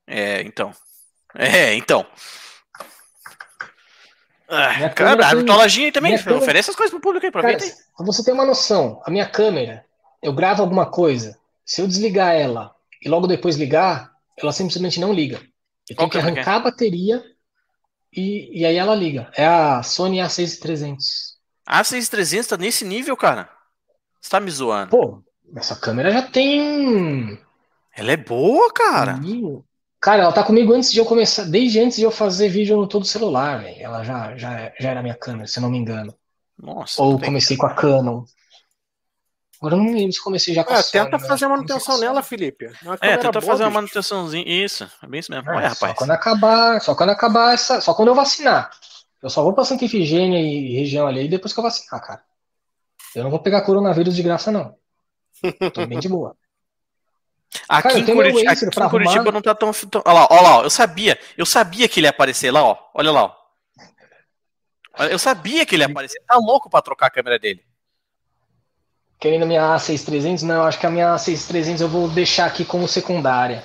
É, 0.07 0.41
então. 0.43 0.73
É, 1.35 1.75
então. 1.75 2.07
Ah, 4.49 4.89
cara, 4.91 5.27
abre 5.27 5.43
tua 5.43 5.57
lojinha 5.57 5.89
aí 5.89 5.93
também. 5.93 6.17
Câmera... 6.17 6.37
Oferece 6.37 6.71
as 6.71 6.77
coisas 6.77 6.93
pro 6.93 7.01
público 7.01 7.27
aí, 7.27 7.31
aproveita 7.31 7.65
cara, 7.65 7.73
aí. 7.73 7.79
Pra 7.97 8.07
você 8.07 8.25
ter 8.25 8.31
uma 8.31 8.47
noção, 8.47 9.03
a 9.05 9.11
minha 9.11 9.29
câmera, 9.29 9.85
eu 10.23 10.33
gravo 10.33 10.63
alguma 10.63 10.89
coisa, 10.89 11.37
se 11.67 11.83
eu 11.83 11.89
desligar 11.89 12.33
ela 12.37 12.73
e 13.03 13.09
logo 13.09 13.27
depois 13.27 13.57
ligar, 13.57 14.13
ela 14.37 14.53
simplesmente 14.53 15.01
não 15.01 15.13
liga. 15.13 15.43
Eu 15.91 15.97
tenho 15.97 16.09
que 16.09 16.19
arrancar 16.19 16.55
a 16.55 16.61
bateria 16.61 17.25
e, 18.13 18.61
e 18.61 18.65
aí 18.65 18.77
ela 18.77 18.95
liga. 18.95 19.31
É 19.37 19.47
a 19.47 19.83
Sony 19.83 20.19
A6300. 20.19 21.37
A 21.67 21.83
A6300 21.83 22.47
tá 22.47 22.57
nesse 22.57 22.85
nível, 22.85 23.17
cara? 23.17 23.49
Você 24.21 24.31
tá 24.31 24.41
me 24.41 24.51
zoando? 24.51 24.91
Pô, 24.91 25.23
essa 25.57 25.77
câmera 25.77 26.11
já 26.11 26.23
tem. 26.23 27.39
Ela 27.95 28.13
é 28.13 28.17
boa, 28.17 28.73
cara. 28.73 29.21
Cara, 30.01 30.23
ela 30.23 30.33
tá 30.33 30.43
comigo 30.43 30.73
antes 30.73 30.93
de 30.93 30.99
eu 30.99 31.05
começar, 31.05 31.45
desde 31.45 31.81
antes 31.81 31.99
de 31.99 32.05
eu 32.05 32.11
fazer 32.11 32.49
vídeo 32.49 32.77
no 32.77 32.87
todo 32.87 33.05
celular, 33.05 33.63
velho. 33.63 33.77
Ela 33.81 34.05
já, 34.05 34.37
já, 34.37 34.73
já 34.79 34.91
era 34.91 35.03
minha 35.03 35.17
câmera, 35.17 35.47
se 35.47 35.61
não 35.61 35.71
me 35.71 35.79
engano. 35.79 36.15
Nossa. 36.57 37.03
Ou 37.03 37.21
comecei 37.21 37.57
com 37.57 37.67
a 37.67 37.75
Canon. 37.75 38.25
Agora 39.61 39.75
eu 39.75 39.79
não 39.79 39.93
lembro 39.93 40.13
se 40.13 40.23
comecei 40.23 40.55
já 40.55 40.63
com 40.63 40.73
é, 40.73 40.77
a 40.77 40.83
Sony, 40.83 41.05
Tenta 41.05 41.19
fazer 41.19 41.45
a 41.47 41.49
manutenção 41.49 41.99
nela, 41.99 42.23
Felipe. 42.23 42.71
É, 43.01 43.17
tenta 43.17 43.41
fazer 43.41 43.65
uma 43.65 43.71
manutençãozinha. 43.71 44.45
Isso, 44.47 44.89
é 45.03 45.07
bem 45.07 45.19
isso 45.19 45.33
mesmo. 45.33 45.51
É, 45.51 45.55
Olha, 45.55 45.69
rapaz. 45.69 45.93
Só 45.93 45.95
quando 45.95 46.11
acabar, 46.13 46.81
só 46.81 46.95
quando 46.95 47.11
acabar 47.11 47.55
essa. 47.55 47.81
Só 47.81 47.93
quando 47.93 48.09
eu 48.09 48.15
vacinar. 48.15 48.71
Eu 49.21 49.29
só 49.29 49.43
vou 49.43 49.53
pra 49.53 49.65
Santa 49.65 49.85
Ifigênia 49.85 50.39
e 50.41 50.79
região 50.79 51.09
ali 51.09 51.29
depois 51.29 51.53
que 51.53 51.59
eu 51.59 51.65
vacinar, 51.65 52.01
cara. 52.01 52.23
Eu 53.17 53.25
não 53.25 53.31
vou 53.31 53.41
pegar 53.41 53.63
coronavírus 53.63 54.15
de 54.15 54.23
graça, 54.23 54.53
não. 54.53 54.77
Tô 55.75 55.87
bem 55.87 55.99
de 55.99 56.09
boa. 56.09 56.37
Aqui, 57.69 57.83
cara, 57.83 57.99
em, 57.99 58.05
Curitiba, 58.05 58.53
aqui 58.53 58.65
em 58.65 58.89
Curitiba 58.89 59.33
não 59.33 59.43
tá 59.43 59.55
tão, 59.55 59.73
tão. 59.73 60.03
Olha 60.05 60.15
lá, 60.15 60.29
olha 60.31 60.41
lá, 60.43 60.63
eu 60.63 60.71
sabia. 60.71 61.19
Eu 61.37 61.47
sabia 61.47 61.89
que 61.89 61.99
ele 61.99 62.07
ia 62.07 62.11
aparecer 62.11 62.51
lá, 62.53 62.63
ó. 62.63 62.77
Olha 62.95 63.11
lá, 63.11 63.25
ó. 63.25 65.05
Eu 65.07 65.19
sabia 65.19 65.65
que 65.65 65.75
ele 65.75 65.83
ia 65.83 65.89
aparecer. 65.89 66.23
Tá 66.27 66.37
louco 66.37 66.71
pra 66.71 66.83
trocar 66.83 67.07
a 67.07 67.11
câmera 67.11 67.39
dele. 67.39 67.65
Querendo 69.19 69.43
a 69.43 69.47
minha 69.47 69.63
A6300? 69.75 70.43
Não, 70.43 70.63
acho 70.63 70.79
que 70.79 70.87
a 70.87 70.91
minha 70.91 71.15
A6300 71.15 71.81
eu 71.81 71.89
vou 71.89 72.09
deixar 72.09 72.47
aqui 72.47 72.65
como 72.65 72.87
secundária. 72.87 73.65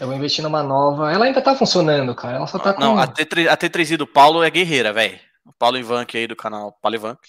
Eu 0.00 0.06
vou 0.06 0.16
investir 0.16 0.42
numa 0.42 0.62
nova. 0.62 1.12
Ela 1.12 1.26
ainda 1.26 1.40
tá 1.40 1.54
funcionando, 1.54 2.14
cara. 2.14 2.38
Ela 2.38 2.46
só 2.46 2.58
tá 2.58 2.74
Não, 2.78 2.98
a, 2.98 3.06
T3, 3.06 3.48
a 3.48 3.56
T3i 3.56 3.96
do 3.96 4.06
Paulo 4.06 4.42
é 4.42 4.50
guerreira, 4.50 4.92
velho. 4.92 5.20
O 5.44 5.52
Paulo 5.52 5.78
Ivank 5.78 6.16
aí 6.16 6.26
do 6.26 6.34
canal 6.34 6.72
Paulo 6.80 6.96
Ivank. 6.96 7.20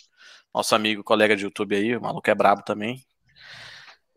Nosso 0.53 0.73
amigo, 0.73 1.03
colega 1.03 1.35
de 1.35 1.43
YouTube 1.43 1.75
aí, 1.75 1.95
o 1.95 2.01
maluco 2.01 2.29
é 2.29 2.35
brabo 2.35 2.63
também. 2.63 3.03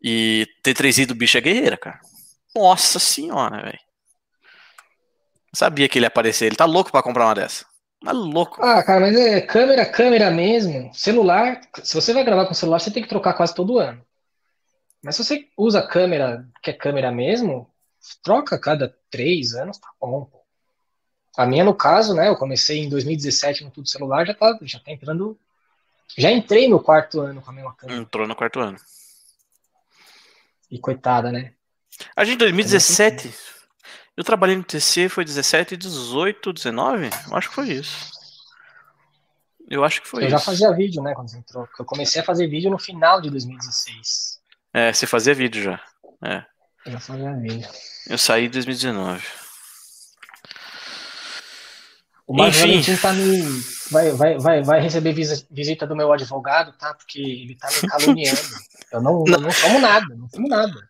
E 0.02 0.46
T3i 0.64 1.06
do 1.06 1.14
bicho 1.14 1.36
é 1.36 1.40
guerreira, 1.40 1.76
cara. 1.76 1.98
Nossa 2.54 2.98
senhora, 2.98 3.62
velho. 3.62 3.78
Sabia 5.54 5.88
que 5.88 5.98
ele 5.98 6.04
ia 6.04 6.08
aparecer. 6.08 6.46
Ele 6.46 6.56
tá 6.56 6.64
louco 6.64 6.92
pra 6.92 7.02
comprar 7.02 7.26
uma 7.26 7.34
dessa. 7.34 7.64
Tá 8.06 8.12
louco. 8.12 8.64
Ah, 8.64 8.80
cara, 8.84 9.00
mas 9.00 9.16
é 9.16 9.40
câmera, 9.40 9.84
câmera 9.84 10.30
mesmo. 10.30 10.94
Celular, 10.94 11.60
se 11.82 11.92
você 11.92 12.12
vai 12.12 12.22
gravar 12.22 12.46
com 12.46 12.54
celular, 12.54 12.78
você 12.78 12.88
tem 12.88 13.02
que 13.02 13.08
trocar 13.08 13.34
quase 13.34 13.52
todo 13.52 13.80
ano. 13.80 14.00
Mas 15.02 15.16
se 15.16 15.24
você 15.24 15.48
usa 15.56 15.84
câmera, 15.84 16.46
que 16.62 16.70
é 16.70 16.72
câmera 16.72 17.10
mesmo, 17.10 17.68
troca 18.22 18.54
a 18.54 18.60
cada 18.60 18.96
três 19.10 19.54
anos, 19.54 19.78
tá 19.78 19.88
bom. 20.00 20.30
A 21.36 21.44
minha, 21.46 21.64
no 21.64 21.74
caso, 21.74 22.14
né, 22.14 22.28
eu 22.28 22.36
comecei 22.36 22.78
em 22.78 22.88
2017 22.88 23.64
no 23.64 23.72
tudo 23.72 23.88
celular, 23.88 24.24
já 24.24 24.34
tá, 24.34 24.56
já 24.62 24.78
tá 24.78 24.92
entrando. 24.92 25.36
Já 26.16 26.30
entrei 26.30 26.68
no 26.68 26.78
quarto 26.78 27.20
ano 27.20 27.42
com 27.42 27.50
a 27.50 27.54
mesma 27.54 27.74
câmera. 27.74 28.00
Entrou 28.00 28.28
no 28.28 28.36
quarto 28.36 28.60
ano. 28.60 28.78
E 30.70 30.78
coitada, 30.78 31.32
né? 31.32 31.54
A 32.14 32.24
gente, 32.24 32.38
2017, 32.38 33.34
eu 34.16 34.24
trabalhei 34.24 34.56
no 34.56 34.64
TC, 34.64 35.08
foi 35.08 35.24
17, 35.24 35.76
18, 35.76 36.52
19? 36.52 37.10
Eu 37.28 37.36
acho 37.36 37.48
que 37.48 37.54
foi 37.54 37.68
isso. 37.68 38.10
Eu 39.68 39.84
acho 39.84 40.00
que 40.00 40.08
foi 40.08 40.22
eu 40.22 40.26
isso. 40.28 40.34
Eu 40.34 40.38
já 40.38 40.44
fazia 40.44 40.72
vídeo, 40.72 41.02
né, 41.02 41.12
quando 41.14 41.30
você 41.30 41.38
entrou. 41.38 41.68
Eu 41.78 41.84
comecei 41.84 42.22
a 42.22 42.24
fazer 42.24 42.46
vídeo 42.46 42.70
no 42.70 42.78
final 42.78 43.20
de 43.20 43.28
2016. 43.30 44.40
É, 44.72 44.92
você 44.92 45.06
fazia 45.06 45.34
vídeo 45.34 45.62
já. 45.62 45.80
É. 46.24 46.44
Eu 46.86 46.92
já 46.92 47.00
fazia 47.00 47.32
vídeo. 47.34 47.68
Eu 48.08 48.16
saí 48.16 48.46
em 48.46 48.50
2019. 48.50 49.22
O 52.26 52.34
Marcos 52.34 52.58
Valentim 52.58 52.96
tá 52.96 53.12
me. 53.12 53.42
Vai, 53.90 54.10
vai, 54.12 54.38
vai, 54.38 54.62
vai 54.62 54.80
receber 54.80 55.12
visita 55.12 55.86
do 55.86 55.94
meu 55.94 56.12
advogado, 56.12 56.72
tá? 56.76 56.92
Porque 56.94 57.20
ele 57.20 57.54
tá 57.54 57.68
me 57.70 57.88
caluniando. 57.88 58.40
Eu 58.92 59.00
não, 59.00 59.22
não. 59.28 59.40
não 59.40 59.50
somos 59.50 59.80
nada, 59.80 60.14
não 60.14 60.28
somos 60.28 60.50
nada. 60.50 60.88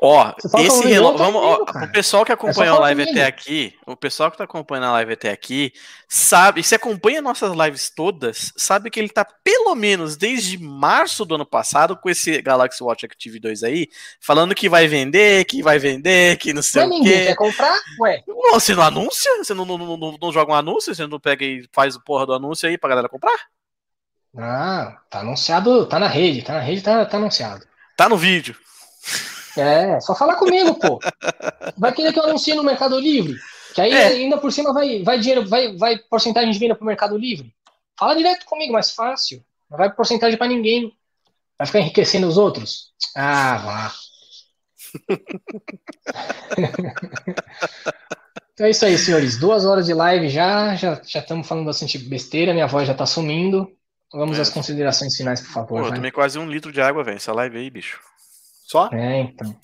Ó, 0.00 0.32
esse 0.58 0.86
relo... 0.86 1.16
vamos, 1.16 1.40
ó, 1.40 1.62
o 1.62 1.92
pessoal 1.92 2.24
que 2.24 2.32
é 2.32 2.34
acompanhou 2.34 2.74
é 2.74 2.78
a 2.78 2.80
live 2.80 3.02
até 3.02 3.24
aqui, 3.24 3.74
o 3.86 3.96
pessoal 3.96 4.30
que 4.30 4.38
tá 4.38 4.44
acompanhando 4.44 4.86
a 4.86 4.92
live 4.92 5.12
até 5.12 5.30
aqui, 5.30 5.72
sabe, 6.08 6.62
se 6.62 6.74
acompanha 6.74 7.22
nossas 7.22 7.52
lives 7.52 7.90
todas, 7.90 8.52
sabe 8.56 8.90
que 8.90 9.00
ele 9.00 9.08
tá 9.08 9.24
pelo 9.24 9.74
menos 9.74 10.16
desde 10.16 10.58
março 10.58 11.24
do 11.24 11.34
ano 11.34 11.46
passado 11.46 11.96
com 11.96 12.10
esse 12.10 12.40
Galaxy 12.42 12.82
Watch 12.82 13.06
Active 13.06 13.38
2 13.38 13.62
aí, 13.62 13.88
falando 14.20 14.54
que 14.54 14.68
vai 14.68 14.86
vender, 14.86 15.44
que 15.44 15.62
vai 15.62 15.78
vender, 15.78 16.36
que 16.38 16.52
não 16.52 16.62
sei 16.62 16.86
Mas 16.86 17.00
o 17.00 17.02
quê. 17.02 17.26
quer 17.26 17.36
comprar? 17.36 17.78
Ué. 18.00 18.22
Não, 18.26 18.54
você 18.54 18.74
não 18.74 18.82
anuncia? 18.82 19.36
Você 19.38 19.54
não, 19.54 19.64
não, 19.64 19.78
não, 19.78 20.18
não, 20.20 20.32
joga 20.32 20.52
um 20.52 20.56
anúncio? 20.56 20.94
Você 20.94 21.06
não 21.06 21.18
pega 21.18 21.44
e 21.44 21.66
faz 21.72 21.96
o 21.96 22.04
porra 22.04 22.26
do 22.26 22.34
anúncio 22.34 22.68
aí 22.68 22.76
pra 22.76 22.90
galera 22.90 23.08
comprar? 23.08 23.36
Ah, 24.36 24.98
tá 25.08 25.20
anunciado, 25.20 25.86
tá 25.86 25.98
na 25.98 26.08
rede, 26.08 26.42
tá 26.42 26.54
na 26.54 26.60
rede, 26.60 26.82
tá, 26.82 27.04
tá 27.06 27.16
anunciado. 27.16 27.66
Tá 27.96 28.08
no 28.08 28.16
vídeo. 28.16 28.54
É, 29.60 30.00
só 30.00 30.14
falar 30.14 30.36
comigo, 30.36 30.74
pô. 30.74 30.98
Vai 31.76 31.92
querer 31.92 32.12
que 32.12 32.18
eu 32.18 32.24
anuncie 32.24 32.54
no 32.54 32.62
Mercado 32.62 32.98
Livre? 32.98 33.36
Que 33.74 33.80
aí 33.80 33.92
é. 33.92 34.06
ainda 34.06 34.38
por 34.38 34.52
cima 34.52 34.72
vai, 34.72 35.02
vai 35.02 35.18
dinheiro, 35.18 35.46
vai, 35.46 35.76
vai 35.76 35.98
porcentagem 35.98 36.50
de 36.50 36.58
venda 36.58 36.74
pro 36.74 36.86
Mercado 36.86 37.16
Livre. 37.16 37.52
Fala 37.98 38.14
direto 38.14 38.46
comigo, 38.46 38.72
mais 38.72 38.90
fácil. 38.90 39.42
Não 39.70 39.78
vai 39.78 39.92
porcentagem 39.92 40.38
para 40.38 40.48
ninguém. 40.48 40.92
Vai 41.58 41.66
ficar 41.66 41.80
enriquecendo 41.80 42.26
os 42.26 42.38
outros? 42.38 42.92
Ah, 43.14 43.58
vá. 43.58 43.92
então 48.52 48.66
é 48.66 48.70
isso 48.70 48.84
aí, 48.84 48.98
senhores. 48.98 49.38
Duas 49.38 49.64
horas 49.64 49.86
de 49.86 49.94
live 49.94 50.28
já, 50.28 50.74
já, 50.74 51.00
estamos 51.02 51.46
falando 51.46 51.66
bastante 51.66 51.98
besteira, 51.98 52.52
minha 52.52 52.66
voz 52.66 52.86
já 52.86 52.94
tá 52.94 53.06
sumindo. 53.06 53.70
Vamos 54.12 54.38
é. 54.38 54.42
às 54.42 54.50
considerações 54.50 55.16
finais, 55.16 55.40
por 55.40 55.50
favor. 55.50 55.82
Pô, 55.82 55.88
eu 55.88 55.94
tomei 55.94 56.10
quase 56.10 56.38
um 56.38 56.48
litro 56.48 56.72
de 56.72 56.80
água, 56.80 57.02
velho. 57.02 57.16
Essa 57.16 57.32
live 57.32 57.58
aí, 57.58 57.70
bicho. 57.70 58.00
Só? 58.66 58.90
É, 58.92 59.20
então. 59.20 59.56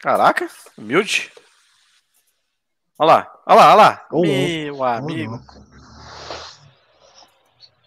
Caraca, 0.00 0.48
humilde. 0.78 1.30
Olha 2.98 3.06
lá, 3.06 3.42
olha 3.46 3.56
lá, 3.56 3.66
olha 3.66 3.74
lá. 3.74 4.08
Oh, 4.10 4.22
Meu 4.22 4.82
amigo. 4.82 5.38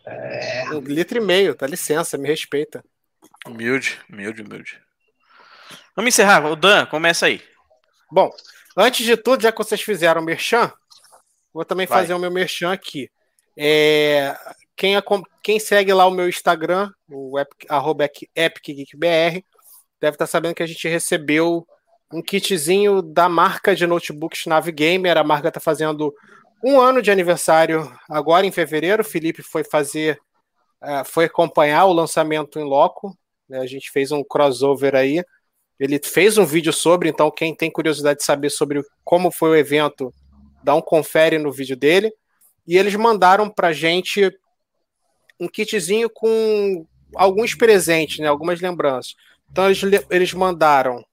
É... 0.06 0.70
Um 0.70 0.82
litro 0.82 1.18
e 1.18 1.22
meio, 1.22 1.56
dá 1.56 1.66
licença, 1.66 2.20
me 2.20 2.28
respeita. 2.28 2.86
Humilde, 3.48 4.00
humilde, 4.08 4.44
humilde. 4.44 4.80
Vamos 5.96 6.14
encerrar. 6.14 6.46
O 6.46 6.56
Dan, 6.56 6.86
começa 6.86 7.26
aí. 7.26 7.42
Bom, 8.12 8.30
antes 8.78 9.04
de 9.04 9.18
tudo, 9.18 9.42
já 9.42 9.52
que 9.52 9.58
vocês 9.58 9.82
fizeram 9.82 10.22
o 10.22 10.24
merchan, 10.24 10.72
vou 11.52 11.66
também 11.66 11.88
Vai. 11.88 12.02
fazer 12.02 12.14
o 12.14 12.20
meu 12.20 12.30
merchan 12.30 12.72
aqui. 12.72 13.10
É, 13.58 14.38
quem, 14.76 14.94
quem 15.42 15.60
segue 15.60 15.92
lá 15.94 16.06
o 16.06 16.12
meu 16.12 16.30
Instagram, 16.30 16.92
o 17.10 17.40
epic, 17.40 17.66
arroba 17.68 18.08
EpicGeekBR, 18.36 19.44
deve 20.00 20.16
estar 20.16 20.28
sabendo 20.28 20.56
que 20.56 20.64
a 20.64 20.68
gente 20.68 20.88
recebeu 20.88 21.68
um 22.12 22.22
kitzinho 22.22 23.02
da 23.02 23.30
marca 23.30 23.76
de 23.76 23.86
notebooks 23.86 24.46
Nave 24.46 24.72
Gamer. 24.72 25.18
A 25.18 25.24
marca 25.24 25.50
está 25.50 25.60
fazendo 25.60 26.14
um 26.64 26.80
ano 26.80 27.02
de 27.02 27.12
aniversário 27.12 27.92
agora 28.10 28.46
em 28.46 28.52
fevereiro. 28.52 29.02
O 29.02 29.06
Felipe 29.06 29.44
foi 29.44 29.64
fazer, 29.64 30.20
uh, 30.84 31.06
foi 31.06 31.26
acompanhar 31.26 31.86
o 31.86 31.94
lançamento 31.94 32.60
em 32.60 32.64
loco. 32.64 33.16
Né? 33.48 33.60
A 33.60 33.68
gente 33.68 33.92
fez 33.92 34.12
um 34.12 34.24
crossover 34.24 34.96
aí. 34.96 35.24
Ele 35.80 36.00
fez 36.04 36.38
um 36.38 36.46
vídeo 36.46 36.74
sobre, 36.74 37.08
então 37.10 37.32
quem 37.32 37.56
tem 37.56 37.72
curiosidade 37.72 38.20
de 38.20 38.26
saber 38.26 38.50
sobre 38.50 38.82
como 39.04 39.32
foi 39.32 39.52
o 39.52 39.56
evento, 39.56 40.14
dá 40.62 40.76
um 40.76 40.82
confere 40.82 41.38
no 41.38 41.52
vídeo 41.52 41.78
dele. 41.78 42.12
E 42.68 42.78
eles 42.78 42.94
mandaram 42.96 43.50
para 43.50 43.72
gente 43.72 44.30
um 45.40 45.48
kitzinho 45.48 46.10
com 46.10 46.86
alguns 47.16 47.56
presentes, 47.56 48.20
né? 48.20 48.28
Algumas 48.28 48.60
lembranças. 48.60 49.16
Então 49.52 49.66
eles, 49.66 49.82
eles 50.10 50.34
mandaram. 50.34 51.06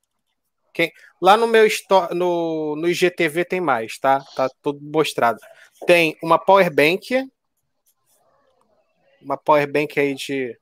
Quem, 0.73 0.93
lá 1.21 1.37
no 1.37 1.47
meu 1.47 1.67
no, 2.13 2.77
no 2.77 2.89
IGTV 2.89 3.45
tem 3.45 3.61
mais, 3.61 3.99
tá? 3.99 4.23
Tá 4.35 4.49
tudo 4.63 4.81
mostrado. 4.83 5.39
Tem 5.87 6.17
uma 6.23 6.39
power 6.39 6.73
bank, 6.73 7.31
uma 9.21 9.37
power 9.37 9.71
bank 9.71 9.99
aí 9.99 10.15
de 10.15 10.59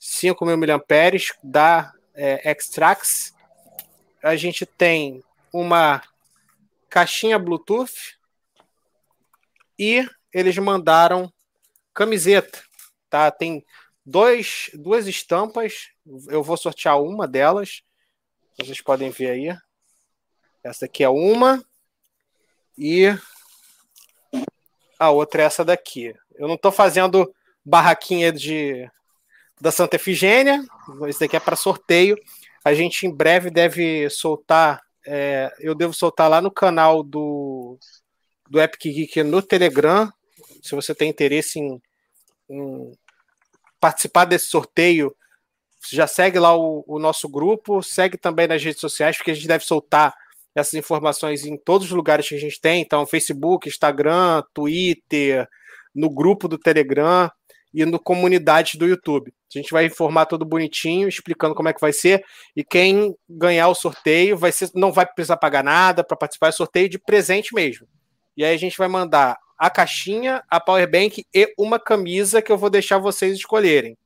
5.000 0.00 0.56
mAh 0.56 1.38
da 1.42 1.92
é, 2.14 2.50
Extrax. 2.50 3.34
A 4.22 4.36
gente 4.36 4.64
tem 4.66 5.22
uma 5.52 6.02
caixinha 6.88 7.38
Bluetooth 7.38 8.18
e 9.78 10.08
eles 10.32 10.56
mandaram 10.58 11.32
camiseta, 11.92 12.62
tá? 13.08 13.30
Tem 13.30 13.64
dois, 14.04 14.70
duas 14.74 15.06
estampas. 15.06 15.88
Eu 16.28 16.42
vou 16.42 16.56
sortear 16.56 17.00
uma 17.00 17.26
delas. 17.26 17.82
Vocês 18.58 18.80
podem 18.80 19.10
ver 19.10 19.30
aí. 19.30 19.56
Essa 20.62 20.84
aqui 20.84 21.02
é 21.02 21.08
uma. 21.08 21.64
E 22.76 23.06
a 24.98 25.10
outra 25.10 25.42
é 25.42 25.44
essa 25.46 25.64
daqui. 25.64 26.14
Eu 26.34 26.48
não 26.48 26.54
estou 26.54 26.72
fazendo 26.72 27.32
barraquinha 27.64 28.32
de 28.32 28.88
da 29.60 29.70
Santa 29.70 29.96
Efigênia. 29.96 30.64
Isso 31.08 31.20
daqui 31.20 31.36
é 31.36 31.40
para 31.40 31.56
sorteio. 31.56 32.16
A 32.64 32.74
gente 32.74 33.06
em 33.06 33.10
breve 33.10 33.50
deve 33.50 34.08
soltar. 34.10 34.82
É, 35.06 35.54
eu 35.60 35.74
devo 35.74 35.92
soltar 35.92 36.30
lá 36.30 36.40
no 36.40 36.50
canal 36.50 37.02
do, 37.02 37.78
do 38.48 38.60
Epic 38.60 38.82
Geek 38.82 39.22
no 39.22 39.42
Telegram. 39.42 40.10
Se 40.62 40.74
você 40.74 40.94
tem 40.94 41.10
interesse 41.10 41.58
em, 41.58 41.80
em 42.48 42.92
participar 43.84 44.24
desse 44.24 44.46
sorteio, 44.46 45.14
já 45.92 46.06
segue 46.06 46.38
lá 46.38 46.56
o, 46.56 46.82
o, 46.88 46.98
nosso 46.98 47.28
grupo, 47.28 47.82
segue 47.82 48.16
também 48.16 48.48
nas 48.48 48.64
redes 48.64 48.80
sociais, 48.80 49.18
porque 49.18 49.30
a 49.30 49.34
gente 49.34 49.46
deve 49.46 49.62
soltar 49.62 50.14
essas 50.54 50.72
informações 50.72 51.44
em 51.44 51.58
todos 51.58 51.88
os 51.88 51.92
lugares 51.92 52.26
que 52.26 52.34
a 52.34 52.40
gente 52.40 52.58
tem, 52.58 52.80
então 52.80 53.04
Facebook, 53.04 53.68
Instagram, 53.68 54.42
Twitter, 54.54 55.46
no 55.94 56.08
grupo 56.08 56.48
do 56.48 56.56
Telegram 56.56 57.30
e 57.74 57.84
no 57.84 58.00
comunidade 58.00 58.78
do 58.78 58.86
YouTube. 58.86 59.34
A 59.54 59.58
gente 59.58 59.70
vai 59.70 59.84
informar 59.84 60.24
tudo 60.24 60.46
bonitinho, 60.46 61.06
explicando 61.06 61.54
como 61.54 61.68
é 61.68 61.74
que 61.74 61.80
vai 61.82 61.92
ser, 61.92 62.24
e 62.56 62.64
quem 62.64 63.14
ganhar 63.28 63.68
o 63.68 63.74
sorteio 63.74 64.34
vai 64.34 64.50
ser, 64.50 64.70
não 64.74 64.90
vai 64.90 65.04
precisar 65.04 65.36
pagar 65.36 65.62
nada 65.62 66.02
para 66.02 66.16
participar 66.16 66.48
do 66.48 66.56
sorteio 66.56 66.88
de 66.88 66.98
presente 66.98 67.54
mesmo. 67.54 67.86
E 68.34 68.46
aí 68.46 68.54
a 68.54 68.58
gente 68.58 68.78
vai 68.78 68.88
mandar 68.88 69.36
a 69.58 69.70
caixinha, 69.70 70.42
a 70.50 70.60
power 70.60 70.90
bank 70.90 71.24
e 71.32 71.54
uma 71.58 71.78
camisa 71.78 72.42
que 72.42 72.50
eu 72.50 72.58
vou 72.58 72.70
deixar 72.70 72.98
vocês 72.98 73.36
escolherem. 73.36 73.96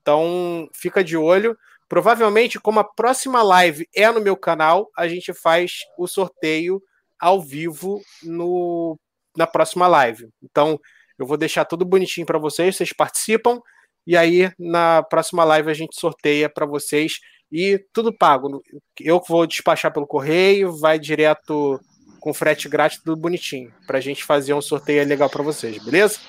Então, 0.00 0.68
fica 0.72 1.02
de 1.02 1.16
olho. 1.16 1.56
Provavelmente, 1.88 2.58
como 2.58 2.80
a 2.80 2.84
próxima 2.84 3.42
live 3.42 3.86
é 3.94 4.10
no 4.10 4.20
meu 4.20 4.36
canal, 4.36 4.90
a 4.96 5.06
gente 5.06 5.32
faz 5.32 5.80
o 5.98 6.06
sorteio 6.06 6.82
ao 7.20 7.40
vivo 7.40 8.00
no, 8.22 8.98
na 9.36 9.46
próxima 9.46 9.86
live. 9.86 10.28
Então, 10.42 10.80
eu 11.18 11.26
vou 11.26 11.36
deixar 11.36 11.64
tudo 11.64 11.84
bonitinho 11.84 12.26
para 12.26 12.38
vocês, 12.38 12.76
vocês 12.76 12.92
participam 12.92 13.60
e 14.06 14.16
aí 14.16 14.50
na 14.58 15.02
próxima 15.02 15.44
live 15.44 15.70
a 15.70 15.74
gente 15.74 15.98
sorteia 15.98 16.48
para 16.48 16.66
vocês 16.66 17.20
e 17.50 17.78
tudo 17.92 18.16
pago. 18.16 18.62
Eu 19.00 19.22
vou 19.28 19.46
despachar 19.46 19.92
pelo 19.92 20.06
correio, 20.06 20.76
vai 20.76 20.98
direto 20.98 21.80
com 22.22 22.32
frete 22.32 22.68
grátis, 22.68 23.00
tudo 23.02 23.16
bonitinho, 23.16 23.74
para 23.84 23.98
a 23.98 24.00
gente 24.00 24.22
fazer 24.22 24.54
um 24.54 24.62
sorteio 24.62 25.04
legal 25.04 25.28
para 25.28 25.42
vocês, 25.42 25.82
beleza? 25.84 26.20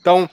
Então, 0.00 0.28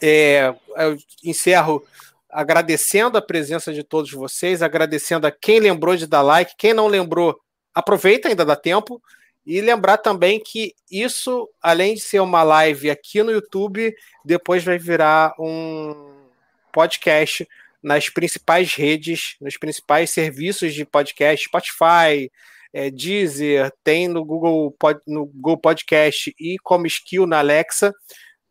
é, 0.00 0.54
eu 0.76 0.96
encerro 1.24 1.84
agradecendo 2.30 3.18
a 3.18 3.22
presença 3.22 3.72
de 3.72 3.82
todos 3.82 4.12
vocês, 4.12 4.62
agradecendo 4.62 5.26
a 5.26 5.32
quem 5.32 5.58
lembrou 5.58 5.96
de 5.96 6.06
dar 6.06 6.22
like, 6.22 6.54
quem 6.56 6.72
não 6.72 6.86
lembrou, 6.86 7.36
aproveita, 7.74 8.28
ainda 8.28 8.44
dá 8.44 8.54
tempo. 8.54 9.02
E 9.44 9.60
lembrar 9.60 9.98
também 9.98 10.38
que 10.38 10.72
isso, 10.88 11.48
além 11.60 11.94
de 11.94 12.00
ser 12.00 12.20
uma 12.20 12.44
live 12.44 12.90
aqui 12.90 13.24
no 13.24 13.32
YouTube, 13.32 13.92
depois 14.24 14.62
vai 14.62 14.78
virar 14.78 15.34
um 15.36 16.28
podcast 16.72 17.46
nas 17.82 18.08
principais 18.08 18.72
redes, 18.76 19.34
nos 19.40 19.56
principais 19.56 20.10
serviços 20.10 20.72
de 20.72 20.84
podcast, 20.84 21.44
Spotify, 21.44 22.30
é, 22.72 22.90
Deezer, 22.90 23.72
tem 23.84 24.08
no 24.08 24.24
Google, 24.24 24.74
Pod, 24.78 25.00
no 25.06 25.26
Google 25.26 25.58
Podcast 25.58 26.34
e 26.38 26.56
como 26.62 26.86
skill 26.86 27.26
na 27.26 27.38
Alexa. 27.38 27.92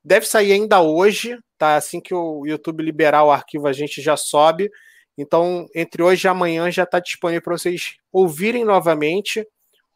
Deve 0.03 0.25
sair 0.25 0.53
ainda 0.53 0.81
hoje, 0.81 1.37
tá? 1.57 1.75
Assim 1.75 1.99
que 1.99 2.13
o 2.13 2.45
YouTube 2.45 2.83
liberar 2.83 3.23
o 3.23 3.31
arquivo, 3.31 3.67
a 3.67 3.73
gente 3.73 4.01
já 4.01 4.15
sobe. 4.15 4.69
Então, 5.17 5.67
entre 5.75 6.01
hoje 6.01 6.27
e 6.27 6.29
amanhã 6.29 6.69
já 6.71 6.83
está 6.83 6.99
disponível 6.99 7.41
para 7.41 7.57
vocês 7.57 7.95
ouvirem 8.11 8.63
novamente 8.63 9.45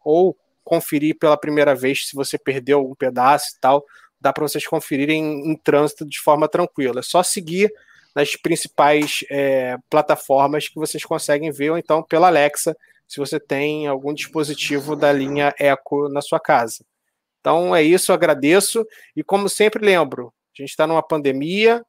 ou 0.04 0.38
conferir 0.64 1.18
pela 1.18 1.38
primeira 1.38 1.76
vez 1.76 2.08
se 2.08 2.16
você 2.16 2.38
perdeu 2.38 2.80
algum 2.80 2.96
pedaço 2.96 3.56
e 3.56 3.60
tal. 3.60 3.86
Dá 4.20 4.34
para 4.34 4.48
vocês 4.48 4.66
conferirem 4.68 5.24
em, 5.24 5.52
em 5.52 5.56
trânsito 5.56 6.06
de 6.06 6.20
forma 6.20 6.48
tranquila. 6.48 7.00
É 7.00 7.04
só 7.04 7.22
seguir 7.22 7.72
nas 8.16 8.36
principais 8.36 9.26
é, 9.30 9.78
plataformas 9.90 10.70
que 10.70 10.76
vocês 10.76 11.04
conseguem 11.04 11.52
ver, 11.52 11.72
ou 11.72 11.78
então 11.78 12.02
pela 12.02 12.28
Alexa, 12.28 12.76
se 13.08 13.20
você 13.20 13.40
tem 13.40 13.88
algum 13.88 14.14
dispositivo 14.14 14.96
da 14.96 15.12
linha 15.12 15.54
Echo 15.60 16.10
na 16.10 16.22
sua 16.22 16.40
casa. 16.40 16.86
Então 17.40 17.76
é 17.76 17.84
isso, 17.84 18.12
agradeço. 18.12 18.86
E 19.16 19.24
como 19.24 19.48
sempre 19.48 19.86
lembro, 19.86 20.34
a 20.58 20.62
gente 20.62 20.70
está 20.70 20.88
numa 20.88 21.04
pandemia, 21.04 21.84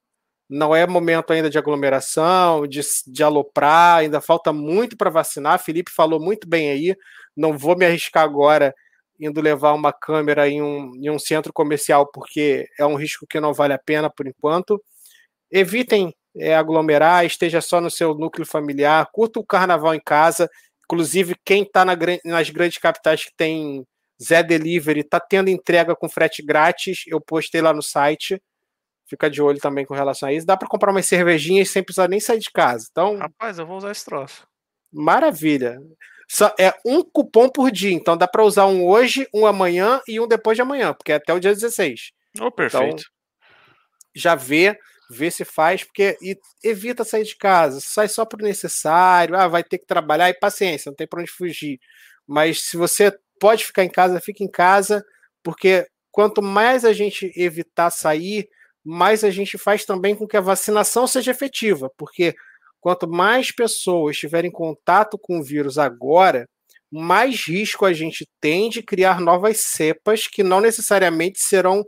não 0.48 0.74
é 0.74 0.86
momento 0.86 1.32
ainda 1.32 1.50
de 1.50 1.58
aglomeração, 1.58 2.66
de, 2.66 2.80
de 3.06 3.22
aloprar, 3.22 3.98
ainda 3.98 4.20
falta 4.20 4.52
muito 4.52 4.96
para 4.96 5.10
vacinar. 5.10 5.58
Felipe 5.58 5.90
falou 5.90 6.20
muito 6.20 6.48
bem 6.48 6.70
aí. 6.70 6.94
Não 7.36 7.56
vou 7.56 7.76
me 7.76 7.84
arriscar 7.84 8.22
agora 8.22 8.74
indo 9.18 9.40
levar 9.40 9.72
uma 9.72 9.92
câmera 9.92 10.48
em 10.48 10.62
um, 10.62 10.92
em 10.94 11.10
um 11.10 11.18
centro 11.18 11.52
comercial, 11.52 12.06
porque 12.12 12.66
é 12.78 12.84
um 12.86 12.94
risco 12.94 13.26
que 13.28 13.40
não 13.40 13.52
vale 13.52 13.72
a 13.72 13.78
pena 13.78 14.10
por 14.10 14.26
enquanto. 14.26 14.82
Evitem 15.50 16.14
é, 16.36 16.54
aglomerar, 16.54 17.24
esteja 17.24 17.60
só 17.60 17.80
no 17.80 17.90
seu 17.90 18.14
núcleo 18.14 18.46
familiar, 18.46 19.08
curta 19.12 19.40
o 19.40 19.46
carnaval 19.46 19.94
em 19.94 20.00
casa. 20.04 20.48
Inclusive, 20.86 21.34
quem 21.44 21.62
está 21.62 21.84
na, 21.84 21.96
nas 22.24 22.50
grandes 22.50 22.78
capitais 22.78 23.24
que 23.24 23.32
tem 23.36 23.84
Zé 24.22 24.42
Delivery, 24.42 25.00
está 25.00 25.20
tendo 25.20 25.50
entrega 25.50 25.94
com 25.94 26.08
frete 26.08 26.42
grátis. 26.42 27.02
Eu 27.06 27.20
postei 27.20 27.60
lá 27.60 27.72
no 27.72 27.82
site. 27.82 28.40
Fica 29.08 29.30
de 29.30 29.40
olho 29.40 29.60
também 29.60 29.84
com 29.84 29.94
relação 29.94 30.28
a 30.28 30.32
isso. 30.32 30.46
Dá 30.46 30.56
para 30.56 30.68
comprar 30.68 30.90
umas 30.90 31.06
cervejinhas 31.06 31.70
sem 31.70 31.82
precisar 31.82 32.08
nem 32.08 32.18
sair 32.18 32.38
de 32.38 32.50
casa. 32.50 32.88
Então, 32.90 33.16
rapaz, 33.16 33.58
eu 33.58 33.66
vou 33.66 33.76
usar 33.76 33.92
esse 33.92 34.04
troço. 34.04 34.46
Maravilha. 34.92 35.78
Só 36.28 36.52
é 36.58 36.74
um 36.84 37.04
cupom 37.04 37.48
por 37.48 37.70
dia, 37.70 37.92
então 37.92 38.16
dá 38.16 38.26
para 38.26 38.42
usar 38.42 38.66
um 38.66 38.84
hoje, 38.84 39.28
um 39.32 39.46
amanhã 39.46 40.00
e 40.08 40.18
um 40.18 40.26
depois 40.26 40.56
de 40.56 40.62
amanhã, 40.62 40.92
porque 40.92 41.12
é 41.12 41.16
até 41.16 41.32
o 41.32 41.38
dia 41.38 41.52
16. 41.52 42.10
Oh, 42.40 42.50
perfeito. 42.50 42.94
Então, 42.94 43.04
já 44.14 44.34
vê, 44.34 44.76
vê 45.10 45.30
se 45.30 45.44
faz, 45.44 45.84
porque 45.84 46.16
evita 46.62 47.04
sair 47.04 47.24
de 47.24 47.36
casa, 47.36 47.80
sai 47.80 48.08
só 48.08 48.24
para 48.24 48.42
o 48.42 48.46
necessário, 48.46 49.36
ah, 49.36 49.48
vai 49.48 49.62
ter 49.62 49.78
que 49.78 49.86
trabalhar 49.86 50.28
e 50.30 50.34
paciência, 50.38 50.90
não 50.90 50.96
tem 50.96 51.06
para 51.06 51.20
onde 51.20 51.30
fugir. 51.30 51.78
Mas 52.26 52.62
se 52.62 52.76
você 52.76 53.12
pode 53.40 53.64
ficar 53.64 53.84
em 53.84 53.90
casa, 53.90 54.20
fique 54.20 54.42
em 54.42 54.50
casa, 54.50 55.04
porque 55.42 55.86
quanto 56.10 56.42
mais 56.42 56.84
a 56.84 56.92
gente 56.92 57.32
evitar 57.36 57.90
sair, 57.90 58.48
mais 58.84 59.24
a 59.24 59.30
gente 59.30 59.58
faz 59.58 59.84
também 59.84 60.14
com 60.14 60.26
que 60.26 60.36
a 60.36 60.40
vacinação 60.40 61.06
seja 61.06 61.30
efetiva, 61.30 61.90
porque 61.96 62.34
quanto 62.80 63.08
mais 63.08 63.50
pessoas 63.50 64.16
estiverem 64.16 64.48
em 64.48 64.52
contato 64.52 65.18
com 65.18 65.38
o 65.38 65.42
vírus 65.42 65.78
agora, 65.78 66.48
mais 66.90 67.46
risco 67.46 67.84
a 67.84 67.92
gente 67.92 68.26
tem 68.40 68.70
de 68.70 68.82
criar 68.82 69.20
novas 69.20 69.60
cepas 69.60 70.26
que 70.26 70.42
não 70.42 70.60
necessariamente 70.60 71.40
serão 71.40 71.84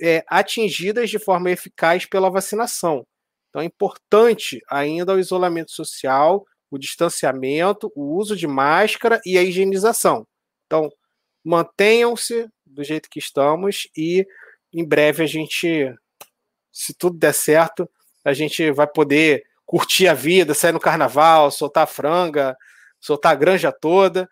é, 0.00 0.24
atingidas 0.28 1.10
de 1.10 1.18
forma 1.18 1.50
eficaz 1.50 2.06
pela 2.06 2.30
vacinação. 2.30 3.06
Então 3.48 3.62
é 3.62 3.64
importante 3.64 4.60
ainda 4.68 5.14
o 5.14 5.18
isolamento 5.18 5.72
social, 5.72 6.44
o 6.70 6.78
distanciamento, 6.78 7.90
o 7.94 8.16
uso 8.16 8.36
de 8.36 8.46
máscara 8.46 9.20
e 9.24 9.38
a 9.38 9.42
higienização. 9.42 10.26
Então, 10.66 10.90
mantenham-se 11.44 12.48
do 12.64 12.82
jeito 12.82 13.08
que 13.08 13.18
estamos 13.18 13.88
e 13.96 14.26
em 14.72 14.84
breve 14.84 15.22
a 15.22 15.26
gente 15.26 15.94
se 16.76 16.92
tudo 16.92 17.16
der 17.16 17.32
certo, 17.32 17.88
a 18.22 18.34
gente 18.34 18.70
vai 18.70 18.86
poder 18.86 19.44
curtir 19.64 20.08
a 20.08 20.12
vida, 20.12 20.52
sair 20.52 20.72
no 20.72 20.78
carnaval, 20.78 21.50
soltar 21.50 21.84
a 21.84 21.86
franga, 21.86 22.54
soltar 23.00 23.32
a 23.32 23.34
granja 23.34 23.72
toda. 23.72 24.28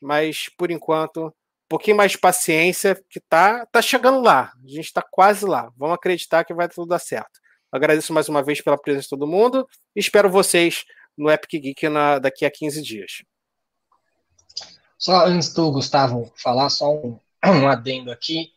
Mas 0.00 0.48
por 0.56 0.70
enquanto, 0.70 1.34
pouquinho 1.72 1.96
mais 1.96 2.12
de 2.12 2.18
paciência, 2.18 3.02
que 3.08 3.18
tá, 3.18 3.64
tá 3.66 3.80
chegando 3.80 4.20
lá. 4.20 4.52
A 4.62 4.68
gente 4.68 4.84
está 4.84 5.02
quase 5.02 5.46
lá. 5.46 5.70
Vamos 5.76 5.94
acreditar 5.94 6.44
que 6.44 6.52
vai 6.52 6.68
tudo 6.68 6.88
dar 6.88 6.98
certo. 6.98 7.40
Agradeço 7.72 8.12
mais 8.12 8.28
uma 8.28 8.42
vez 8.42 8.60
pela 8.60 8.76
presença 8.76 9.04
de 9.04 9.08
todo 9.08 9.26
mundo 9.26 9.66
e 9.96 10.00
espero 10.00 10.28
vocês 10.28 10.84
no 11.16 11.30
Epic 11.30 11.62
Geek 11.62 11.88
na, 11.88 12.18
daqui 12.18 12.44
a 12.44 12.50
15 12.50 12.82
dias. 12.82 13.22
Só 14.98 15.24
antes 15.24 15.54
do 15.54 15.72
Gustavo 15.72 16.30
falar, 16.36 16.68
só 16.68 16.94
um, 16.94 17.18
um 17.44 17.66
adendo 17.66 18.12
aqui 18.12 18.52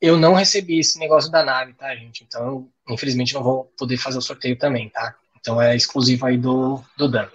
eu 0.00 0.16
não 0.16 0.34
recebi 0.34 0.78
esse 0.78 0.98
negócio 0.98 1.30
da 1.30 1.44
nave, 1.44 1.72
tá, 1.72 1.94
gente? 1.96 2.22
Então, 2.22 2.68
infelizmente, 2.88 3.34
não 3.34 3.42
vou 3.42 3.64
poder 3.76 3.96
fazer 3.96 4.18
o 4.18 4.22
sorteio 4.22 4.56
também, 4.56 4.88
tá? 4.88 5.16
Então 5.40 5.60
é 5.60 5.74
exclusivo 5.74 6.26
aí 6.26 6.36
do, 6.36 6.80
do 6.96 7.08
Dan. 7.08 7.28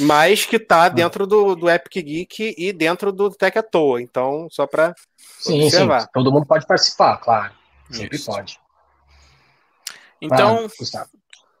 Mas 0.00 0.44
que 0.44 0.58
tá 0.58 0.84
ah. 0.84 0.88
dentro 0.88 1.26
do, 1.26 1.54
do 1.54 1.68
Epic 1.68 2.04
Geek 2.04 2.54
e 2.56 2.72
dentro 2.72 3.12
do 3.12 3.30
Tech 3.30 3.58
à 3.58 3.62
toa. 3.62 4.00
Então, 4.00 4.48
só 4.50 4.66
para 4.66 4.94
sim, 5.38 5.64
observar. 5.64 6.02
Sim, 6.02 6.08
todo 6.12 6.32
mundo 6.32 6.46
pode 6.46 6.66
participar, 6.66 7.16
claro. 7.18 7.52
Sempre 7.90 8.16
Isso. 8.16 8.26
pode. 8.26 8.60
Então, 10.20 10.68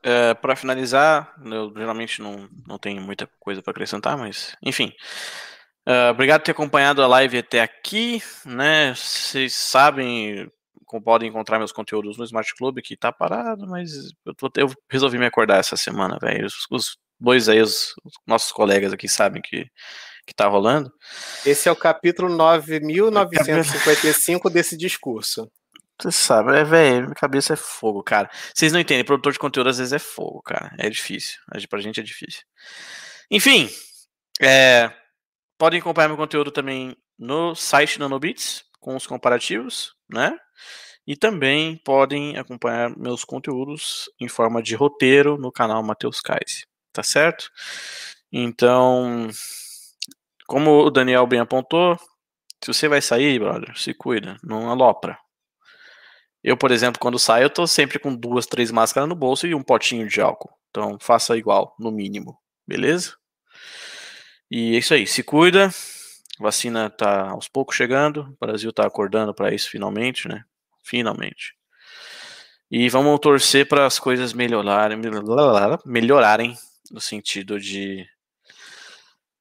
é, 0.02 0.34
para 0.34 0.56
finalizar, 0.56 1.34
eu 1.44 1.72
geralmente 1.76 2.20
não, 2.20 2.48
não 2.66 2.78
tenho 2.78 3.00
muita 3.00 3.28
coisa 3.38 3.62
para 3.62 3.70
acrescentar, 3.70 4.16
mas 4.16 4.56
enfim. 4.62 4.92
Uh, 5.86 6.10
obrigado 6.10 6.40
por 6.40 6.44
ter 6.44 6.50
acompanhado 6.50 7.02
a 7.02 7.06
live 7.06 7.38
até 7.38 7.62
aqui, 7.62 8.22
né? 8.44 8.94
Vocês 8.94 9.54
sabem 9.54 10.50
como 10.84 11.02
podem 11.02 11.28
encontrar 11.28 11.58
meus 11.58 11.72
conteúdos 11.72 12.16
no 12.16 12.24
Smart 12.24 12.54
Club, 12.54 12.80
que 12.80 12.96
tá 12.96 13.12
parado, 13.12 13.66
mas 13.66 13.90
eu, 14.24 14.34
tô, 14.34 14.50
eu 14.56 14.70
resolvi 14.90 15.18
me 15.18 15.26
acordar 15.26 15.58
essa 15.58 15.76
semana, 15.76 16.18
velho. 16.20 16.46
Os, 16.46 16.66
os 16.70 16.98
dois 17.20 17.48
aí, 17.48 17.60
os, 17.60 17.94
os, 18.04 18.14
nossos 18.26 18.52
colegas 18.52 18.92
aqui 18.92 19.08
sabem 19.08 19.42
que, 19.42 19.66
que 20.26 20.34
tá 20.34 20.46
rolando. 20.46 20.92
Esse 21.44 21.68
é 21.68 21.72
o 21.72 21.76
capítulo 21.76 22.28
9955 22.28 24.50
desse 24.50 24.76
discurso. 24.76 25.50
Você 26.00 26.12
sabe, 26.12 26.56
é, 26.56 26.62
velho, 26.62 27.06
minha 27.06 27.14
cabeça 27.14 27.54
é 27.54 27.56
fogo, 27.56 28.04
cara. 28.04 28.30
Vocês 28.54 28.72
não 28.72 28.78
entendem, 28.78 29.04
produtor 29.04 29.32
de 29.32 29.38
conteúdo 29.38 29.70
às 29.70 29.78
vezes 29.78 29.92
é 29.92 29.98
fogo, 29.98 30.40
cara. 30.42 30.72
É 30.78 30.88
difícil. 30.88 31.40
Pra 31.68 31.80
gente 31.80 31.98
é 31.98 32.04
difícil. 32.04 32.42
Enfim, 33.30 33.68
é, 34.40 34.92
Podem 35.58 35.80
acompanhar 35.80 36.06
meu 36.06 36.16
conteúdo 36.16 36.52
também 36.52 36.96
no 37.18 37.52
site 37.52 37.98
Nanobits, 37.98 38.62
com 38.78 38.94
os 38.94 39.08
comparativos, 39.08 39.92
né? 40.08 40.38
E 41.04 41.16
também 41.16 41.76
podem 41.84 42.38
acompanhar 42.38 42.96
meus 42.96 43.24
conteúdos 43.24 44.08
em 44.20 44.28
forma 44.28 44.62
de 44.62 44.76
roteiro 44.76 45.36
no 45.36 45.50
canal 45.50 45.82
Matheus 45.82 46.20
Kaise, 46.20 46.64
tá 46.98 47.02
certo? 47.04 47.48
Então, 48.32 49.28
como 50.48 50.84
o 50.84 50.90
Daniel 50.90 51.28
bem 51.28 51.38
apontou, 51.38 51.96
se 52.62 52.72
você 52.72 52.88
vai 52.88 53.00
sair, 53.00 53.38
brother, 53.38 53.78
se 53.78 53.94
cuida, 53.94 54.36
não 54.42 54.68
alopra. 54.68 55.16
Eu, 56.42 56.56
por 56.56 56.72
exemplo, 56.72 57.00
quando 57.00 57.16
saio, 57.16 57.44
eu 57.44 57.50
tô 57.50 57.68
sempre 57.68 58.00
com 58.00 58.12
duas, 58.12 58.46
três 58.46 58.72
máscaras 58.72 59.08
no 59.08 59.14
bolso 59.14 59.46
e 59.46 59.54
um 59.54 59.62
potinho 59.62 60.08
de 60.08 60.20
álcool. 60.20 60.50
Então, 60.70 60.98
faça 61.00 61.36
igual, 61.36 61.76
no 61.78 61.92
mínimo, 61.92 62.36
beleza? 62.66 63.14
E 64.50 64.74
é 64.74 64.78
isso 64.78 64.94
aí, 64.94 65.06
se 65.06 65.22
cuida. 65.22 65.70
Vacina 66.40 66.90
tá 66.90 67.30
aos 67.30 67.46
poucos 67.46 67.76
chegando. 67.76 68.36
O 68.40 68.46
Brasil 68.46 68.72
tá 68.72 68.84
acordando 68.84 69.32
para 69.32 69.54
isso 69.54 69.70
finalmente, 69.70 70.26
né? 70.26 70.44
Finalmente. 70.82 71.54
E 72.68 72.88
vamos 72.88 73.18
torcer 73.20 73.68
para 73.68 73.86
as 73.86 73.98
coisas 74.00 74.32
melhorarem, 74.32 74.98
melhorarem 75.86 76.56
no 76.90 77.00
sentido 77.00 77.60
de 77.60 78.06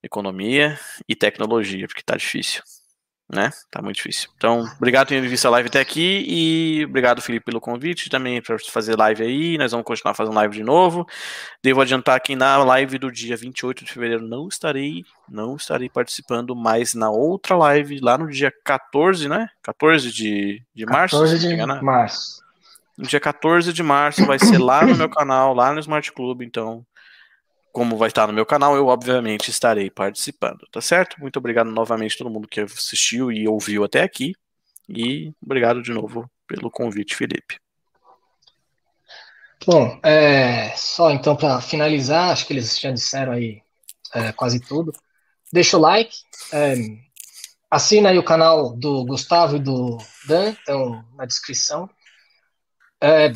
economia 0.03 0.79
e 1.07 1.15
tecnologia, 1.15 1.87
porque 1.87 2.03
tá 2.03 2.15
difícil 2.15 2.63
né? 3.29 3.51
Tá 3.69 3.81
muito 3.81 3.97
difícil. 3.97 4.29
Então, 4.37 4.63
obrigado 4.77 5.07
por 5.07 5.13
ter 5.13 5.21
visto 5.27 5.45
a 5.45 5.49
live 5.49 5.67
até 5.67 5.81
aqui 5.81 6.23
e 6.27 6.85
obrigado, 6.85 7.21
Felipe, 7.21 7.45
pelo 7.45 7.59
convite 7.59 8.09
também 8.09 8.41
para 8.41 8.57
fazer 8.57 8.95
live 8.95 9.21
aí. 9.21 9.57
Nós 9.57 9.71
vamos 9.71 9.85
continuar 9.85 10.13
fazendo 10.13 10.35
live 10.35 10.55
de 10.55 10.63
novo. 10.63 11.05
Devo 11.61 11.81
adiantar 11.81 12.21
que 12.21 12.35
na 12.35 12.57
live 12.63 12.97
do 12.97 13.11
dia 13.11 13.35
28 13.35 13.83
de 13.83 13.91
fevereiro 13.91 14.25
não 14.25 14.47
estarei, 14.47 15.03
não 15.27 15.57
estarei 15.57 15.89
participando, 15.89 16.55
mas 16.55 16.93
na 16.93 17.09
outra 17.09 17.57
live, 17.57 17.99
lá 17.99 18.17
no 18.17 18.29
dia 18.29 18.51
14, 18.63 19.27
né? 19.27 19.49
14 19.61 20.11
de, 20.11 20.63
de 20.73 20.85
março. 20.85 21.17
14 21.17 21.39
de 21.39 21.55
março. 21.83 22.41
No 22.97 23.05
dia 23.05 23.19
14 23.19 23.73
de 23.73 23.83
março 23.83 24.25
vai 24.25 24.39
ser 24.39 24.57
lá 24.57 24.85
no 24.85 24.95
meu 24.95 25.09
canal, 25.09 25.53
lá 25.53 25.73
no 25.73 25.79
Smart 25.79 26.11
Club, 26.13 26.41
então 26.41 26.85
como 27.77 27.95
vai 27.95 28.07
estar 28.07 28.25
no 28.25 28.33
meu 28.33 28.43
canal, 28.43 28.75
eu 28.75 28.87
obviamente 28.87 29.51
estarei 29.51 29.91
participando, 29.91 30.67
tá 30.71 30.81
certo? 30.81 31.21
Muito 31.21 31.37
obrigado 31.37 31.69
novamente 31.69 32.15
a 32.15 32.17
todo 32.17 32.31
mundo 32.31 32.47
que 32.47 32.59
assistiu 32.59 33.31
e 33.31 33.47
ouviu 33.47 33.83
até 33.83 34.01
aqui. 34.01 34.33
E 34.89 35.31
obrigado 35.39 35.83
de 35.83 35.93
novo 35.93 36.27
pelo 36.47 36.71
convite, 36.71 37.15
Felipe. 37.15 37.59
Bom, 39.63 39.99
é, 40.01 40.75
só 40.75 41.11
então 41.11 41.35
para 41.35 41.61
finalizar, 41.61 42.31
acho 42.31 42.47
que 42.47 42.53
eles 42.53 42.79
já 42.79 42.89
disseram 42.89 43.33
aí 43.33 43.61
é, 44.11 44.31
quase 44.31 44.59
tudo. 44.59 44.91
Deixa 45.53 45.77
o 45.77 45.79
like, 45.79 46.17
é, 46.51 46.73
assina 47.69 48.09
aí 48.09 48.17
o 48.17 48.25
canal 48.25 48.75
do 48.75 49.05
Gustavo 49.05 49.55
e 49.55 49.59
do 49.59 49.99
Dan, 50.27 50.49
estão 50.49 51.05
na 51.15 51.27
descrição. 51.27 51.87
É, 52.99 53.31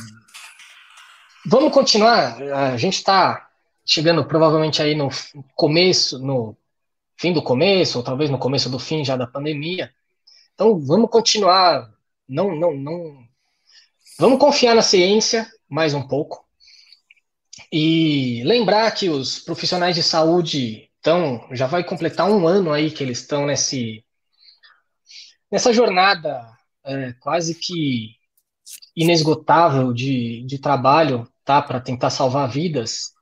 vamos 1.46 1.72
continuar, 1.72 2.42
a 2.42 2.76
gente 2.76 2.96
está 2.96 3.51
chegando 3.86 4.26
provavelmente 4.26 4.82
aí 4.82 4.95
no 4.95 5.10
começo, 5.56 6.20
no 6.20 6.56
fim 7.18 7.34
do 7.34 7.41
começo, 7.41 7.98
ou 7.98 8.03
talvez 8.03 8.30
no 8.30 8.38
começo 8.38 8.70
do 8.70 8.80
fim 8.80 9.03
já 9.03 9.16
da 9.16 9.28
pandemia. 9.28 9.91
Então 10.53 10.80
vamos 10.80 11.10
continuar, 11.10 11.91
não, 12.28 12.56
não, 12.56 12.74
não, 12.74 13.24
vamos 14.20 14.40
confiar 14.40 14.76
na 14.76 14.82
ciência 14.82 15.49
mais 15.70 15.94
um 15.94 16.08
pouco. 16.08 16.45
E 17.72 18.44
lembrar 18.44 18.91
que 18.91 19.10
os 19.10 19.40
profissionais 19.40 19.95
de 19.95 20.03
saúde 20.03 20.90
estão, 20.98 21.48
já 21.52 21.68
vai 21.68 21.84
completar 21.84 22.30
um 22.30 22.48
ano 22.48 22.72
aí 22.72 22.91
que 22.91 23.03
eles 23.03 23.20
estão 23.20 23.45
nesse 23.45 24.03
nessa 25.49 25.74
jornada 25.74 26.49
é, 26.86 27.14
quase 27.20 27.56
que 27.56 28.16
inesgotável 28.95 29.94
de, 29.94 30.44
de 30.45 30.58
trabalho 30.60 31.28
tá, 31.44 31.62
para 31.62 31.82
tentar 31.82 32.10
salvar 32.10 32.49
vidas, 32.49 33.14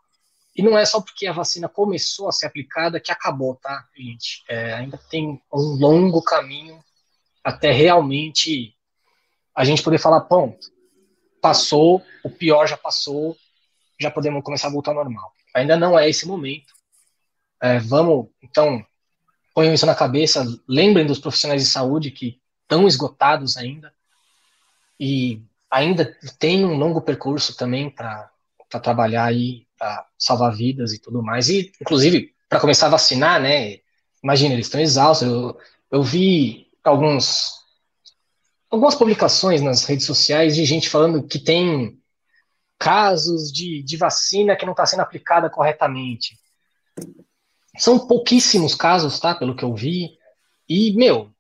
e 0.60 0.62
não 0.62 0.78
é 0.78 0.84
só 0.84 1.00
porque 1.00 1.26
a 1.26 1.32
vacina 1.32 1.70
começou 1.70 2.28
a 2.28 2.34
ser 2.34 2.46
aplicada 2.46 3.00
que 3.00 3.14
acabou, 3.14 3.56
tá, 3.56 3.88
gente? 3.96 4.44
É, 4.50 4.74
ainda 4.74 4.98
tem 5.10 5.42
um 5.54 5.62
longo 5.80 6.22
caminho 6.22 6.84
até 7.42 7.72
realmente 7.72 8.76
a 9.56 9.64
gente 9.64 9.82
poder 9.82 10.00
falar, 10.00 10.20
ponto, 10.20 10.70
passou, 11.42 12.06
o 12.26 12.30
pior 12.30 12.68
já 12.68 12.76
passou, 12.76 13.38
já 13.98 14.12
podemos 14.12 14.44
começar 14.44 14.68
a 14.68 14.72
voltar 14.72 14.92
ao 14.92 14.96
normal. 14.96 15.32
Ainda 15.56 15.78
não 15.78 15.98
é 15.98 16.10
esse 16.10 16.28
momento. 16.28 16.74
É, 17.62 17.80
vamos, 17.80 18.28
então, 18.44 18.86
ponham 19.56 19.74
isso 19.74 19.86
na 19.86 19.96
cabeça, 19.96 20.44
lembrem 20.68 21.06
dos 21.06 21.20
profissionais 21.20 21.64
de 21.64 21.70
saúde 21.70 22.12
que 22.12 22.38
estão 22.64 22.86
esgotados 22.86 23.56
ainda 23.56 23.94
e 25.00 25.42
ainda 25.72 26.18
tem 26.38 26.66
um 26.66 26.76
longo 26.76 27.00
percurso 27.00 27.56
também 27.56 27.90
para 27.90 28.30
trabalhar 28.84 29.24
aí, 29.24 29.69
para 29.80 30.06
salvar 30.18 30.54
vidas 30.54 30.94
e 30.94 31.00
tudo 31.00 31.24
mais. 31.24 31.50
E, 31.50 31.72
inclusive, 31.82 32.34
para 32.50 32.60
começar 32.60 32.88
a 32.88 32.92
vacinar, 32.92 33.42
né? 33.42 33.80
Imagina, 34.22 34.54
eles 34.54 34.66
estão 34.66 34.82
exaustos. 34.82 35.28
Eu, 35.28 35.58
eu 35.90 36.04
vi 36.04 36.68
alguns 36.84 37.58
algumas 38.70 38.94
publicações 38.94 39.62
nas 39.62 39.84
redes 39.86 40.06
sociais 40.06 40.56
de 40.56 40.64
gente 40.64 40.90
falando 40.90 41.24
que 41.24 41.40
tem 41.40 42.00
casos 42.78 43.52
de, 43.52 43.82
de 43.82 43.98
vacina 43.98 44.56
que 44.56 44.66
não 44.66 44.74
está 44.74 44.86
sendo 44.86 45.02
aplicada 45.02 45.50
corretamente. 45.50 46.38
São 47.78 48.08
pouquíssimos 48.08 48.76
casos, 48.76 49.20
tá? 49.20 49.34
Pelo 49.34 49.56
que 49.56 49.64
eu 49.64 49.74
vi. 49.74 50.18
E, 50.68 50.94
meu, 50.94 51.32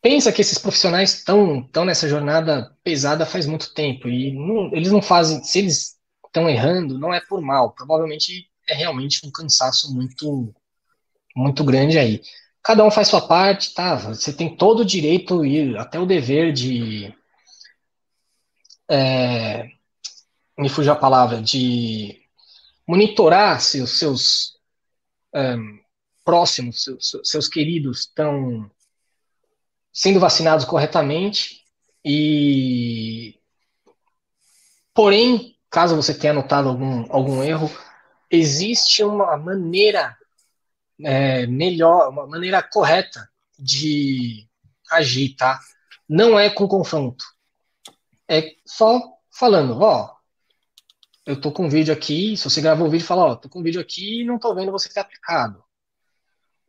pensa 0.00 0.32
que 0.32 0.40
esses 0.40 0.58
profissionais 0.58 1.14
estão 1.14 1.60
estão 1.60 1.84
nessa 1.84 2.08
jornada 2.08 2.76
pesada 2.82 3.26
faz 3.26 3.46
muito 3.46 3.72
tempo. 3.74 4.08
E 4.08 4.32
não, 4.32 4.72
eles 4.72 4.90
não 4.90 5.02
fazem. 5.02 5.42
Se 5.44 5.58
eles 5.58 5.93
estão 6.34 6.50
errando, 6.50 6.98
não 6.98 7.14
é 7.14 7.20
por 7.20 7.40
mal. 7.40 7.70
Provavelmente 7.70 8.50
é 8.68 8.74
realmente 8.74 9.24
um 9.24 9.30
cansaço 9.30 9.94
muito, 9.94 10.52
muito 11.34 11.62
grande 11.62 11.96
aí. 11.96 12.20
Cada 12.62 12.84
um 12.84 12.90
faz 12.90 13.08
sua 13.08 13.20
parte, 13.20 13.72
tá? 13.72 13.94
Você 13.94 14.32
tem 14.32 14.56
todo 14.56 14.80
o 14.80 14.84
direito 14.84 15.46
e 15.46 15.76
até 15.76 16.00
o 16.00 16.06
dever 16.06 16.52
de. 16.52 17.14
É, 18.90 19.68
me 20.58 20.68
fugiu 20.68 20.92
a 20.92 20.96
palavra, 20.96 21.40
de 21.40 22.20
monitorar 22.86 23.60
se 23.60 23.80
os 23.80 23.98
seus 23.98 24.58
um, 25.34 25.78
próximos, 26.24 26.82
seus, 26.82 27.12
seus 27.22 27.48
queridos 27.48 28.00
estão 28.00 28.70
sendo 29.92 30.20
vacinados 30.20 30.64
corretamente 30.64 31.62
e 32.04 33.38
porém, 34.92 35.53
caso 35.74 35.96
você 35.96 36.14
tenha 36.14 36.32
notado 36.32 36.68
algum, 36.68 37.04
algum 37.12 37.42
erro, 37.42 37.68
existe 38.30 39.02
uma 39.02 39.36
maneira 39.36 40.16
é, 41.02 41.48
melhor, 41.48 42.10
uma 42.10 42.28
maneira 42.28 42.62
correta 42.62 43.28
de 43.58 44.48
agir, 44.88 45.34
tá? 45.34 45.58
Não 46.08 46.38
é 46.38 46.48
com 46.48 46.68
confronto. 46.68 47.24
É 48.28 48.52
só 48.64 49.02
falando, 49.32 49.80
ó, 49.80 50.14
eu 51.26 51.40
tô 51.40 51.50
com 51.50 51.66
um 51.66 51.68
vídeo 51.68 51.92
aqui, 51.92 52.36
se 52.36 52.44
você 52.48 52.60
gravou 52.60 52.86
o 52.86 52.90
vídeo, 52.90 53.04
fala, 53.04 53.24
ó, 53.24 53.34
tô 53.34 53.48
com 53.48 53.58
um 53.58 53.62
vídeo 53.64 53.80
aqui 53.80 54.20
e 54.20 54.24
não 54.24 54.38
tô 54.38 54.54
vendo 54.54 54.70
você 54.70 54.88
ter 54.88 55.00
aplicado. 55.00 55.60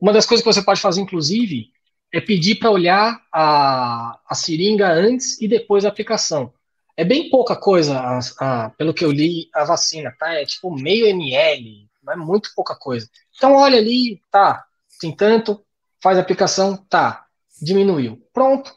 Uma 0.02 0.14
das 0.14 0.26
coisas 0.26 0.44
que 0.44 0.52
você 0.52 0.64
pode 0.64 0.82
fazer, 0.82 1.02
inclusive, 1.02 1.72
é 2.12 2.20
pedir 2.20 2.56
para 2.56 2.72
olhar 2.72 3.22
a, 3.32 4.20
a 4.28 4.34
seringa 4.34 4.92
antes 4.92 5.40
e 5.40 5.48
depois 5.48 5.84
da 5.84 5.90
aplicação. 5.90 6.52
É 6.98 7.04
bem 7.04 7.30
pouca 7.30 7.56
coisa, 7.56 8.00
a, 8.00 8.20
a, 8.40 8.70
pelo 8.72 8.94
que 8.94 9.04
eu 9.04 9.12
li, 9.12 9.50
a 9.54 9.66
vacina, 9.66 10.16
tá? 10.18 10.34
É 10.34 10.46
tipo 10.46 10.74
meio 10.74 11.08
ml, 11.08 11.90
é 12.10 12.16
muito 12.16 12.52
pouca 12.56 12.76
coisa. 12.76 13.10
Então, 13.36 13.54
olha 13.54 13.78
ali, 13.78 14.22
tá, 14.32 14.66
tem 15.00 15.14
tanto, 15.14 15.64
faz 16.02 16.18
a 16.18 16.22
aplicação, 16.22 16.78
tá, 16.78 17.26
diminuiu. 17.62 18.26
Pronto, 18.34 18.74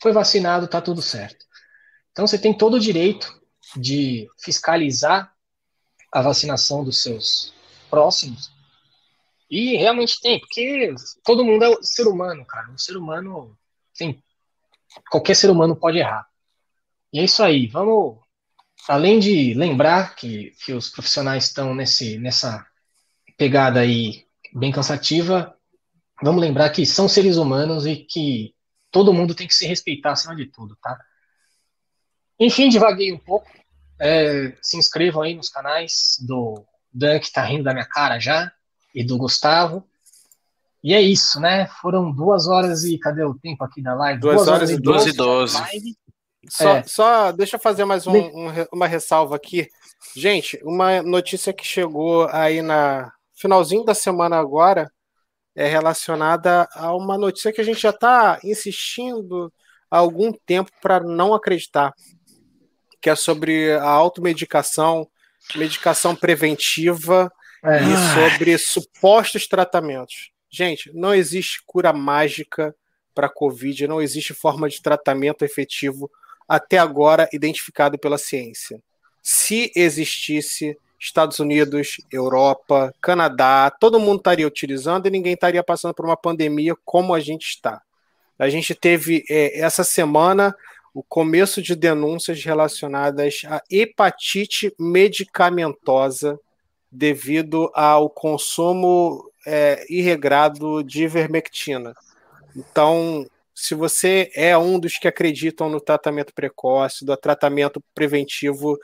foi 0.00 0.12
vacinado, 0.12 0.68
tá 0.68 0.80
tudo 0.80 1.02
certo. 1.02 1.44
Então, 2.12 2.26
você 2.26 2.38
tem 2.38 2.56
todo 2.56 2.74
o 2.74 2.80
direito 2.80 3.40
de 3.76 4.28
fiscalizar 4.38 5.34
a 6.12 6.22
vacinação 6.22 6.82
dos 6.82 7.02
seus 7.02 7.52
próximos. 7.88 8.50
E 9.50 9.76
realmente 9.76 10.20
tem, 10.20 10.38
porque 10.38 10.94
todo 11.24 11.44
mundo 11.44 11.64
é 11.64 11.82
ser 11.82 12.06
humano, 12.06 12.44
cara. 12.46 12.70
O 12.70 12.78
ser 12.78 12.96
humano 12.96 13.56
tem. 13.96 14.22
Qualquer 15.10 15.34
ser 15.34 15.50
humano 15.50 15.74
pode 15.74 15.98
errar. 15.98 16.29
E 17.12 17.20
é 17.20 17.24
isso 17.24 17.42
aí. 17.42 17.66
Vamos. 17.66 18.18
Além 18.88 19.18
de 19.18 19.52
lembrar 19.54 20.14
que, 20.14 20.54
que 20.64 20.72
os 20.72 20.88
profissionais 20.88 21.44
estão 21.44 21.74
nesse, 21.74 22.18
nessa 22.18 22.66
pegada 23.36 23.80
aí 23.80 24.24
bem 24.54 24.72
cansativa, 24.72 25.54
vamos 26.22 26.40
lembrar 26.40 26.70
que 26.70 26.86
são 26.86 27.08
seres 27.08 27.36
humanos 27.36 27.86
e 27.86 27.96
que 27.96 28.54
todo 28.90 29.12
mundo 29.12 29.34
tem 29.34 29.46
que 29.46 29.54
se 29.54 29.66
respeitar 29.66 30.12
acima 30.12 30.34
de 30.34 30.46
tudo, 30.46 30.76
tá? 30.82 30.98
Enfim, 32.38 32.70
divaguei 32.70 33.12
um 33.12 33.18
pouco, 33.18 33.46
é, 33.98 34.56
se 34.62 34.78
inscrevam 34.78 35.22
aí 35.22 35.34
nos 35.34 35.50
canais 35.50 36.16
do 36.26 36.64
Dan, 36.92 37.20
que 37.20 37.30
tá 37.30 37.44
rindo 37.44 37.64
da 37.64 37.72
minha 37.72 37.86
cara 37.86 38.18
já, 38.18 38.50
e 38.94 39.04
do 39.04 39.18
Gustavo. 39.18 39.86
E 40.82 40.94
é 40.94 41.00
isso, 41.00 41.38
né? 41.38 41.66
Foram 41.82 42.10
duas 42.10 42.48
horas 42.48 42.84
e. 42.84 42.98
Cadê 42.98 43.22
o 43.22 43.34
tempo 43.34 43.62
aqui 43.62 43.82
da 43.82 43.94
live? 43.94 44.20
Duas, 44.20 44.36
duas 44.36 44.48
horas, 44.48 44.70
horas, 44.70 44.70
e 44.70 44.82
doze. 44.82 45.10
e 45.10 45.12
doze. 45.12 45.58
Só, 46.48 46.76
é. 46.76 46.82
só 46.84 47.32
deixa 47.32 47.56
eu 47.56 47.60
fazer 47.60 47.84
mais 47.84 48.06
um, 48.06 48.16
um, 48.16 48.48
uma 48.72 48.86
ressalva 48.86 49.36
aqui. 49.36 49.68
Gente, 50.16 50.58
uma 50.64 51.02
notícia 51.02 51.52
que 51.52 51.64
chegou 51.64 52.26
aí 52.30 52.62
na 52.62 53.12
finalzinho 53.34 53.84
da 53.84 53.94
semana 53.94 54.38
agora 54.38 54.90
é 55.54 55.66
relacionada 55.66 56.68
a 56.72 56.94
uma 56.94 57.18
notícia 57.18 57.52
que 57.52 57.60
a 57.60 57.64
gente 57.64 57.80
já 57.80 57.90
está 57.90 58.38
insistindo 58.42 59.52
há 59.90 59.98
algum 59.98 60.32
tempo 60.32 60.70
para 60.80 61.00
não 61.00 61.34
acreditar 61.34 61.92
que 63.00 63.08
é 63.08 63.16
sobre 63.16 63.72
a 63.72 63.88
automedicação, 63.88 65.08
medicação 65.54 66.14
preventiva 66.14 67.32
é. 67.64 67.78
e 67.82 68.14
sobre 68.14 68.58
supostos 68.58 69.46
tratamentos. 69.46 70.30
Gente, 70.50 70.90
não 70.92 71.14
existe 71.14 71.62
cura 71.64 71.92
mágica 71.92 72.74
para 73.14 73.26
a 73.26 73.32
Covid, 73.32 73.86
não 73.86 74.02
existe 74.02 74.34
forma 74.34 74.68
de 74.68 74.82
tratamento 74.82 75.44
efetivo 75.44 76.10
até 76.50 76.78
agora 76.78 77.28
identificado 77.32 77.96
pela 77.96 78.18
ciência. 78.18 78.82
Se 79.22 79.70
existisse, 79.76 80.76
Estados 80.98 81.38
Unidos, 81.38 81.98
Europa, 82.12 82.92
Canadá, 83.00 83.70
todo 83.70 84.00
mundo 84.00 84.18
estaria 84.18 84.48
utilizando 84.48 85.06
e 85.06 85.10
ninguém 85.10 85.34
estaria 85.34 85.62
passando 85.62 85.94
por 85.94 86.04
uma 86.04 86.16
pandemia 86.16 86.74
como 86.84 87.14
a 87.14 87.20
gente 87.20 87.44
está. 87.44 87.80
A 88.36 88.48
gente 88.48 88.74
teve 88.74 89.24
é, 89.30 89.60
essa 89.60 89.84
semana 89.84 90.52
o 90.92 91.04
começo 91.04 91.62
de 91.62 91.76
denúncias 91.76 92.42
relacionadas 92.42 93.42
à 93.46 93.62
hepatite 93.70 94.74
medicamentosa 94.76 96.36
devido 96.90 97.70
ao 97.74 98.10
consumo 98.10 99.30
é, 99.46 99.86
irregrado 99.88 100.82
de 100.82 101.04
ivermectina. 101.04 101.94
Então, 102.56 103.24
se 103.60 103.74
você 103.74 104.30
é 104.34 104.56
um 104.56 104.78
dos 104.78 104.98
que 104.98 105.08
acreditam 105.08 105.68
no 105.68 105.80
tratamento 105.80 106.32
precoce, 106.34 107.04
do 107.04 107.16
tratamento 107.16 107.82
preventivo 107.94 108.78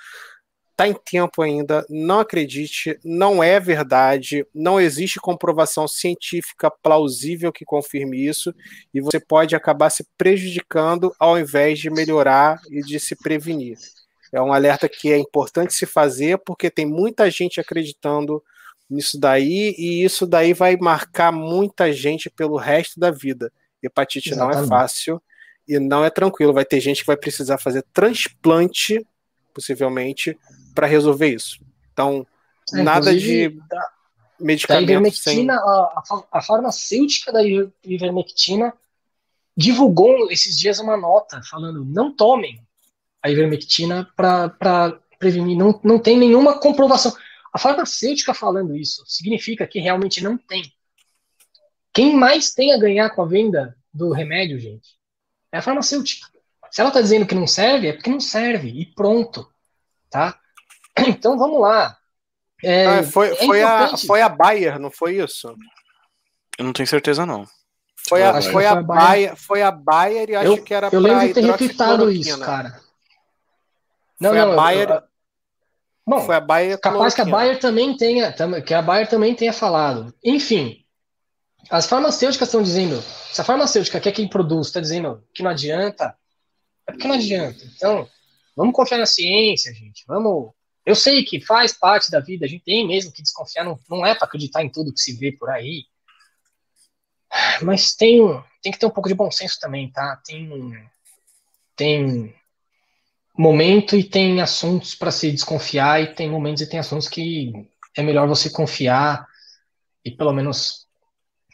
Está 0.76 0.86
em 0.86 0.92
tempo 0.92 1.40
ainda, 1.40 1.86
não 1.88 2.20
acredite, 2.20 3.00
não 3.02 3.42
é 3.42 3.58
verdade, 3.58 4.46
não 4.54 4.78
existe 4.78 5.18
comprovação 5.18 5.88
científica 5.88 6.70
plausível 6.70 7.50
que 7.50 7.64
confirme 7.64 8.26
isso, 8.26 8.54
e 8.92 9.00
você 9.00 9.18
pode 9.18 9.56
acabar 9.56 9.88
se 9.88 10.06
prejudicando 10.18 11.14
ao 11.18 11.38
invés 11.38 11.78
de 11.78 11.88
melhorar 11.88 12.60
e 12.70 12.82
de 12.82 13.00
se 13.00 13.16
prevenir. 13.16 13.78
É 14.30 14.38
um 14.38 14.52
alerta 14.52 14.86
que 14.86 15.10
é 15.10 15.16
importante 15.16 15.72
se 15.72 15.86
fazer, 15.86 16.36
porque 16.44 16.70
tem 16.70 16.84
muita 16.84 17.30
gente 17.30 17.58
acreditando 17.58 18.44
nisso 18.88 19.18
daí, 19.18 19.74
e 19.78 20.04
isso 20.04 20.26
daí 20.26 20.52
vai 20.52 20.76
marcar 20.76 21.32
muita 21.32 21.90
gente 21.90 22.28
pelo 22.28 22.58
resto 22.58 23.00
da 23.00 23.10
vida. 23.10 23.50
Hepatite 23.86 24.30
Exatamente. 24.30 24.56
não 24.56 24.64
é 24.64 24.66
fácil 24.66 25.22
e 25.66 25.78
não 25.78 26.04
é 26.04 26.10
tranquilo. 26.10 26.52
Vai 26.52 26.64
ter 26.64 26.80
gente 26.80 27.00
que 27.00 27.06
vai 27.06 27.16
precisar 27.16 27.58
fazer 27.58 27.84
transplante, 27.92 29.04
possivelmente, 29.52 30.38
para 30.74 30.86
resolver 30.86 31.28
isso. 31.28 31.58
Então, 31.92 32.26
é, 32.74 32.82
nada 32.82 33.16
de 33.16 33.48
da, 33.68 33.90
medicamento. 34.40 34.86
Da 34.86 34.92
ivermectina, 34.92 35.54
sem... 35.54 35.62
a, 35.66 36.02
a, 36.32 36.42
farmacêutica 36.42 37.32
da 37.32 37.40
ivermectina 37.84 38.72
divulgou 39.56 40.30
esses 40.30 40.58
dias 40.58 40.78
uma 40.78 40.96
nota 40.96 41.40
falando: 41.48 41.84
não 41.84 42.14
tomem 42.14 42.60
a 43.22 43.30
ivermectina 43.30 44.08
para 44.16 44.98
prevenir, 45.18 45.56
não, 45.56 45.80
não 45.82 45.98
tem 45.98 46.18
nenhuma 46.18 46.58
comprovação. 46.60 47.14
A 47.52 47.58
farmacêutica 47.58 48.34
falando 48.34 48.76
isso 48.76 49.02
significa 49.06 49.66
que 49.66 49.80
realmente 49.80 50.22
não 50.22 50.36
tem. 50.36 50.70
Quem 51.92 52.14
mais 52.14 52.52
tem 52.52 52.72
a 52.74 52.78
ganhar 52.78 53.10
com 53.10 53.22
a 53.22 53.26
venda 53.26 53.75
do 53.96 54.12
remédio, 54.12 54.58
gente, 54.58 54.96
é 55.50 55.58
a 55.58 55.62
farmacêutica. 55.62 56.28
Se 56.70 56.80
ela 56.80 56.90
está 56.90 57.00
dizendo 57.00 57.26
que 57.26 57.34
não 57.34 57.46
serve, 57.46 57.88
é 57.88 57.92
porque 57.92 58.10
não 58.10 58.20
serve, 58.20 58.68
e 58.68 58.86
pronto. 58.86 59.48
Tá? 60.10 60.38
Então 61.08 61.38
vamos 61.38 61.60
lá. 61.60 61.96
É, 62.62 62.86
ah, 62.86 63.02
foi, 63.02 63.28
é 63.32 63.34
foi, 63.34 63.62
a, 63.62 63.96
foi 63.98 64.22
a 64.22 64.28
Bayer, 64.30 64.78
não 64.78 64.90
foi 64.90 65.16
isso? 65.16 65.54
Eu 66.58 66.64
não 66.64 66.72
tenho 66.72 66.86
certeza, 66.86 67.26
não. 67.26 67.46
Foi 68.08 68.22
a, 68.22 68.40
foi, 68.40 68.64
a, 68.64 68.80
Bayer, 68.80 69.36
foi 69.36 69.62
a 69.62 69.70
Bayer 69.70 70.30
e 70.30 70.36
acho 70.36 70.52
eu, 70.52 70.62
que 70.62 70.72
era 70.72 70.88
Eu 70.90 71.00
lembro 71.00 71.26
de 71.26 71.34
ter 71.34 71.44
retweetado 71.44 72.10
isso, 72.10 72.38
cara. 72.40 72.80
Não, 74.18 74.30
foi 74.30 74.38
não, 74.38 74.52
a 74.52 74.56
Bayer. 74.56 74.90
Eu, 74.90 75.02
bom, 76.06 76.20
foi 76.20 76.36
a 76.36 76.40
Bayer 76.40 76.80
capaz 76.80 77.14
que 77.14 77.20
a 77.20 77.24
Bayer 77.24 77.58
também 77.58 77.96
tenha, 77.96 78.32
que 78.64 78.72
a 78.72 78.80
Bayer 78.80 79.08
também 79.08 79.34
tenha 79.34 79.52
falado. 79.52 80.14
Enfim, 80.24 80.85
as 81.70 81.86
farmacêuticas 81.86 82.48
estão 82.48 82.62
dizendo, 82.62 83.02
se 83.32 83.40
a 83.40 83.44
farmacêutica 83.44 84.00
que 84.00 84.08
é 84.08 84.12
quem 84.12 84.28
produz 84.28 84.68
está 84.68 84.80
dizendo 84.80 85.22
que 85.34 85.42
não 85.42 85.50
adianta, 85.50 86.16
é 86.86 86.92
porque 86.92 87.08
não 87.08 87.14
adianta. 87.14 87.64
Então, 87.74 88.08
vamos 88.56 88.74
confiar 88.74 88.98
na 88.98 89.06
ciência, 89.06 89.72
gente. 89.74 90.04
Vamos. 90.06 90.52
Eu 90.84 90.94
sei 90.94 91.24
que 91.24 91.40
faz 91.40 91.72
parte 91.72 92.10
da 92.10 92.20
vida, 92.20 92.46
a 92.46 92.48
gente 92.48 92.64
tem 92.64 92.86
mesmo 92.86 93.10
que 93.10 93.22
desconfiar, 93.22 93.64
não, 93.64 93.78
não 93.90 94.06
é 94.06 94.14
para 94.14 94.26
acreditar 94.26 94.62
em 94.62 94.70
tudo 94.70 94.92
que 94.92 95.00
se 95.00 95.12
vê 95.14 95.32
por 95.32 95.50
aí. 95.50 95.84
Mas 97.62 97.94
tem, 97.94 98.20
tem 98.62 98.70
que 98.70 98.78
ter 98.78 98.86
um 98.86 98.90
pouco 98.90 99.08
de 99.08 99.14
bom 99.14 99.30
senso 99.30 99.58
também, 99.60 99.90
tá? 99.90 100.20
Tem, 100.24 100.88
tem 101.74 102.34
momento 103.36 103.96
e 103.96 104.04
tem 104.04 104.40
assuntos 104.40 104.94
para 104.94 105.10
se 105.10 105.32
desconfiar, 105.32 106.00
e 106.00 106.14
tem 106.14 106.30
momentos 106.30 106.62
e 106.62 106.68
tem 106.68 106.78
assuntos 106.78 107.08
que 107.08 107.52
é 107.96 108.02
melhor 108.02 108.28
você 108.28 108.48
confiar 108.48 109.26
e 110.04 110.10
pelo 110.12 110.32
menos 110.32 110.85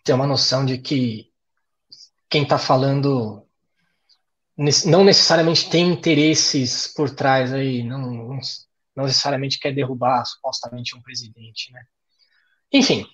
ter 0.03 0.12
uma 0.12 0.27
noção 0.27 0.65
de 0.65 0.79
que 0.79 1.31
quem 2.29 2.43
está 2.43 2.59
falando 2.59 3.47
não 4.87 5.05
necessariamente 5.05 5.69
tem 5.70 5.89
interesses 5.89 6.87
por 6.87 7.11
trás 7.11 7.53
aí, 7.53 7.83
não, 7.83 8.39
não 8.95 9.05
necessariamente 9.05 9.59
quer 9.59 9.73
derrubar 9.73 10.24
supostamente 10.24 10.97
um 10.97 11.03
presidente, 11.03 11.73
né? 11.73 11.83
Enfim, 12.73 13.07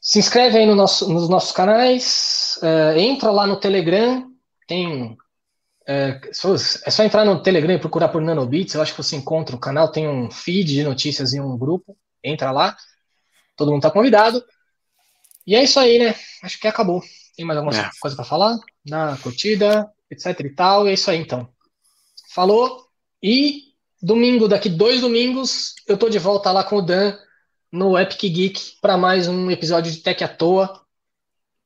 se 0.00 0.18
inscreve 0.18 0.58
aí 0.58 0.66
no 0.66 0.74
nosso, 0.74 1.10
nos 1.10 1.28
nossos 1.28 1.52
canais, 1.52 2.58
uh, 2.62 2.98
entra 2.98 3.30
lá 3.30 3.46
no 3.46 3.56
Telegram, 3.56 4.30
tem. 4.66 5.12
Uh, 5.86 6.20
é 6.84 6.90
só 6.90 7.04
entrar 7.04 7.24
no 7.24 7.42
Telegram 7.42 7.74
e 7.74 7.78
procurar 7.78 8.08
por 8.08 8.22
Nanobits, 8.22 8.74
eu 8.74 8.82
acho 8.82 8.92
que 8.92 9.02
você 9.02 9.16
encontra 9.16 9.54
o 9.54 9.60
canal, 9.60 9.92
tem 9.92 10.08
um 10.08 10.30
feed 10.30 10.74
de 10.74 10.82
notícias 10.84 11.34
e 11.34 11.40
um 11.40 11.56
grupo, 11.58 11.96
entra 12.22 12.50
lá, 12.50 12.76
todo 13.56 13.68
mundo 13.70 13.80
está 13.80 13.90
convidado. 13.90 14.42
E 15.46 15.54
é 15.54 15.62
isso 15.62 15.78
aí, 15.78 15.98
né? 15.98 16.14
Acho 16.42 16.58
que 16.58 16.66
acabou. 16.66 17.02
Tem 17.36 17.44
mais 17.44 17.58
alguma 17.58 17.76
é. 17.76 17.90
coisa 18.00 18.16
para 18.16 18.24
falar? 18.24 18.56
Na 18.84 19.16
curtida, 19.18 19.90
etc 20.10 20.40
e 20.40 20.50
tal. 20.50 20.86
É 20.86 20.92
isso 20.92 21.10
aí, 21.10 21.18
então. 21.18 21.48
Falou. 22.30 22.84
E 23.22 23.74
domingo, 24.02 24.48
daqui 24.48 24.68
dois 24.68 25.00
domingos, 25.00 25.74
eu 25.86 25.96
tô 25.96 26.08
de 26.08 26.18
volta 26.18 26.52
lá 26.52 26.62
com 26.62 26.76
o 26.76 26.82
Dan 26.82 27.18
no 27.72 27.98
Epic 27.98 28.20
Geek 28.20 28.78
para 28.80 28.96
mais 28.96 29.26
um 29.26 29.50
episódio 29.50 29.90
de 29.90 29.98
Tech 29.98 30.22
à 30.22 30.28
Toa. 30.28 30.84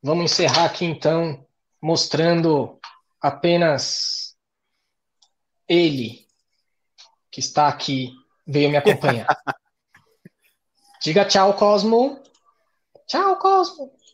Vamos 0.03 0.31
encerrar 0.31 0.65
aqui 0.65 0.85
então 0.85 1.45
mostrando 1.83 2.79
apenas 3.21 4.37
ele 5.69 6.27
que 7.31 7.41
está 7.41 7.69
aqui, 7.69 8.11
veio 8.47 8.71
me 8.71 8.77
acompanhar. 8.77 9.27
Diga 11.03 11.25
tchau, 11.25 11.55
Cosmo. 11.55 12.23
Tchau, 13.09 13.37
Cosmo. 13.39 13.98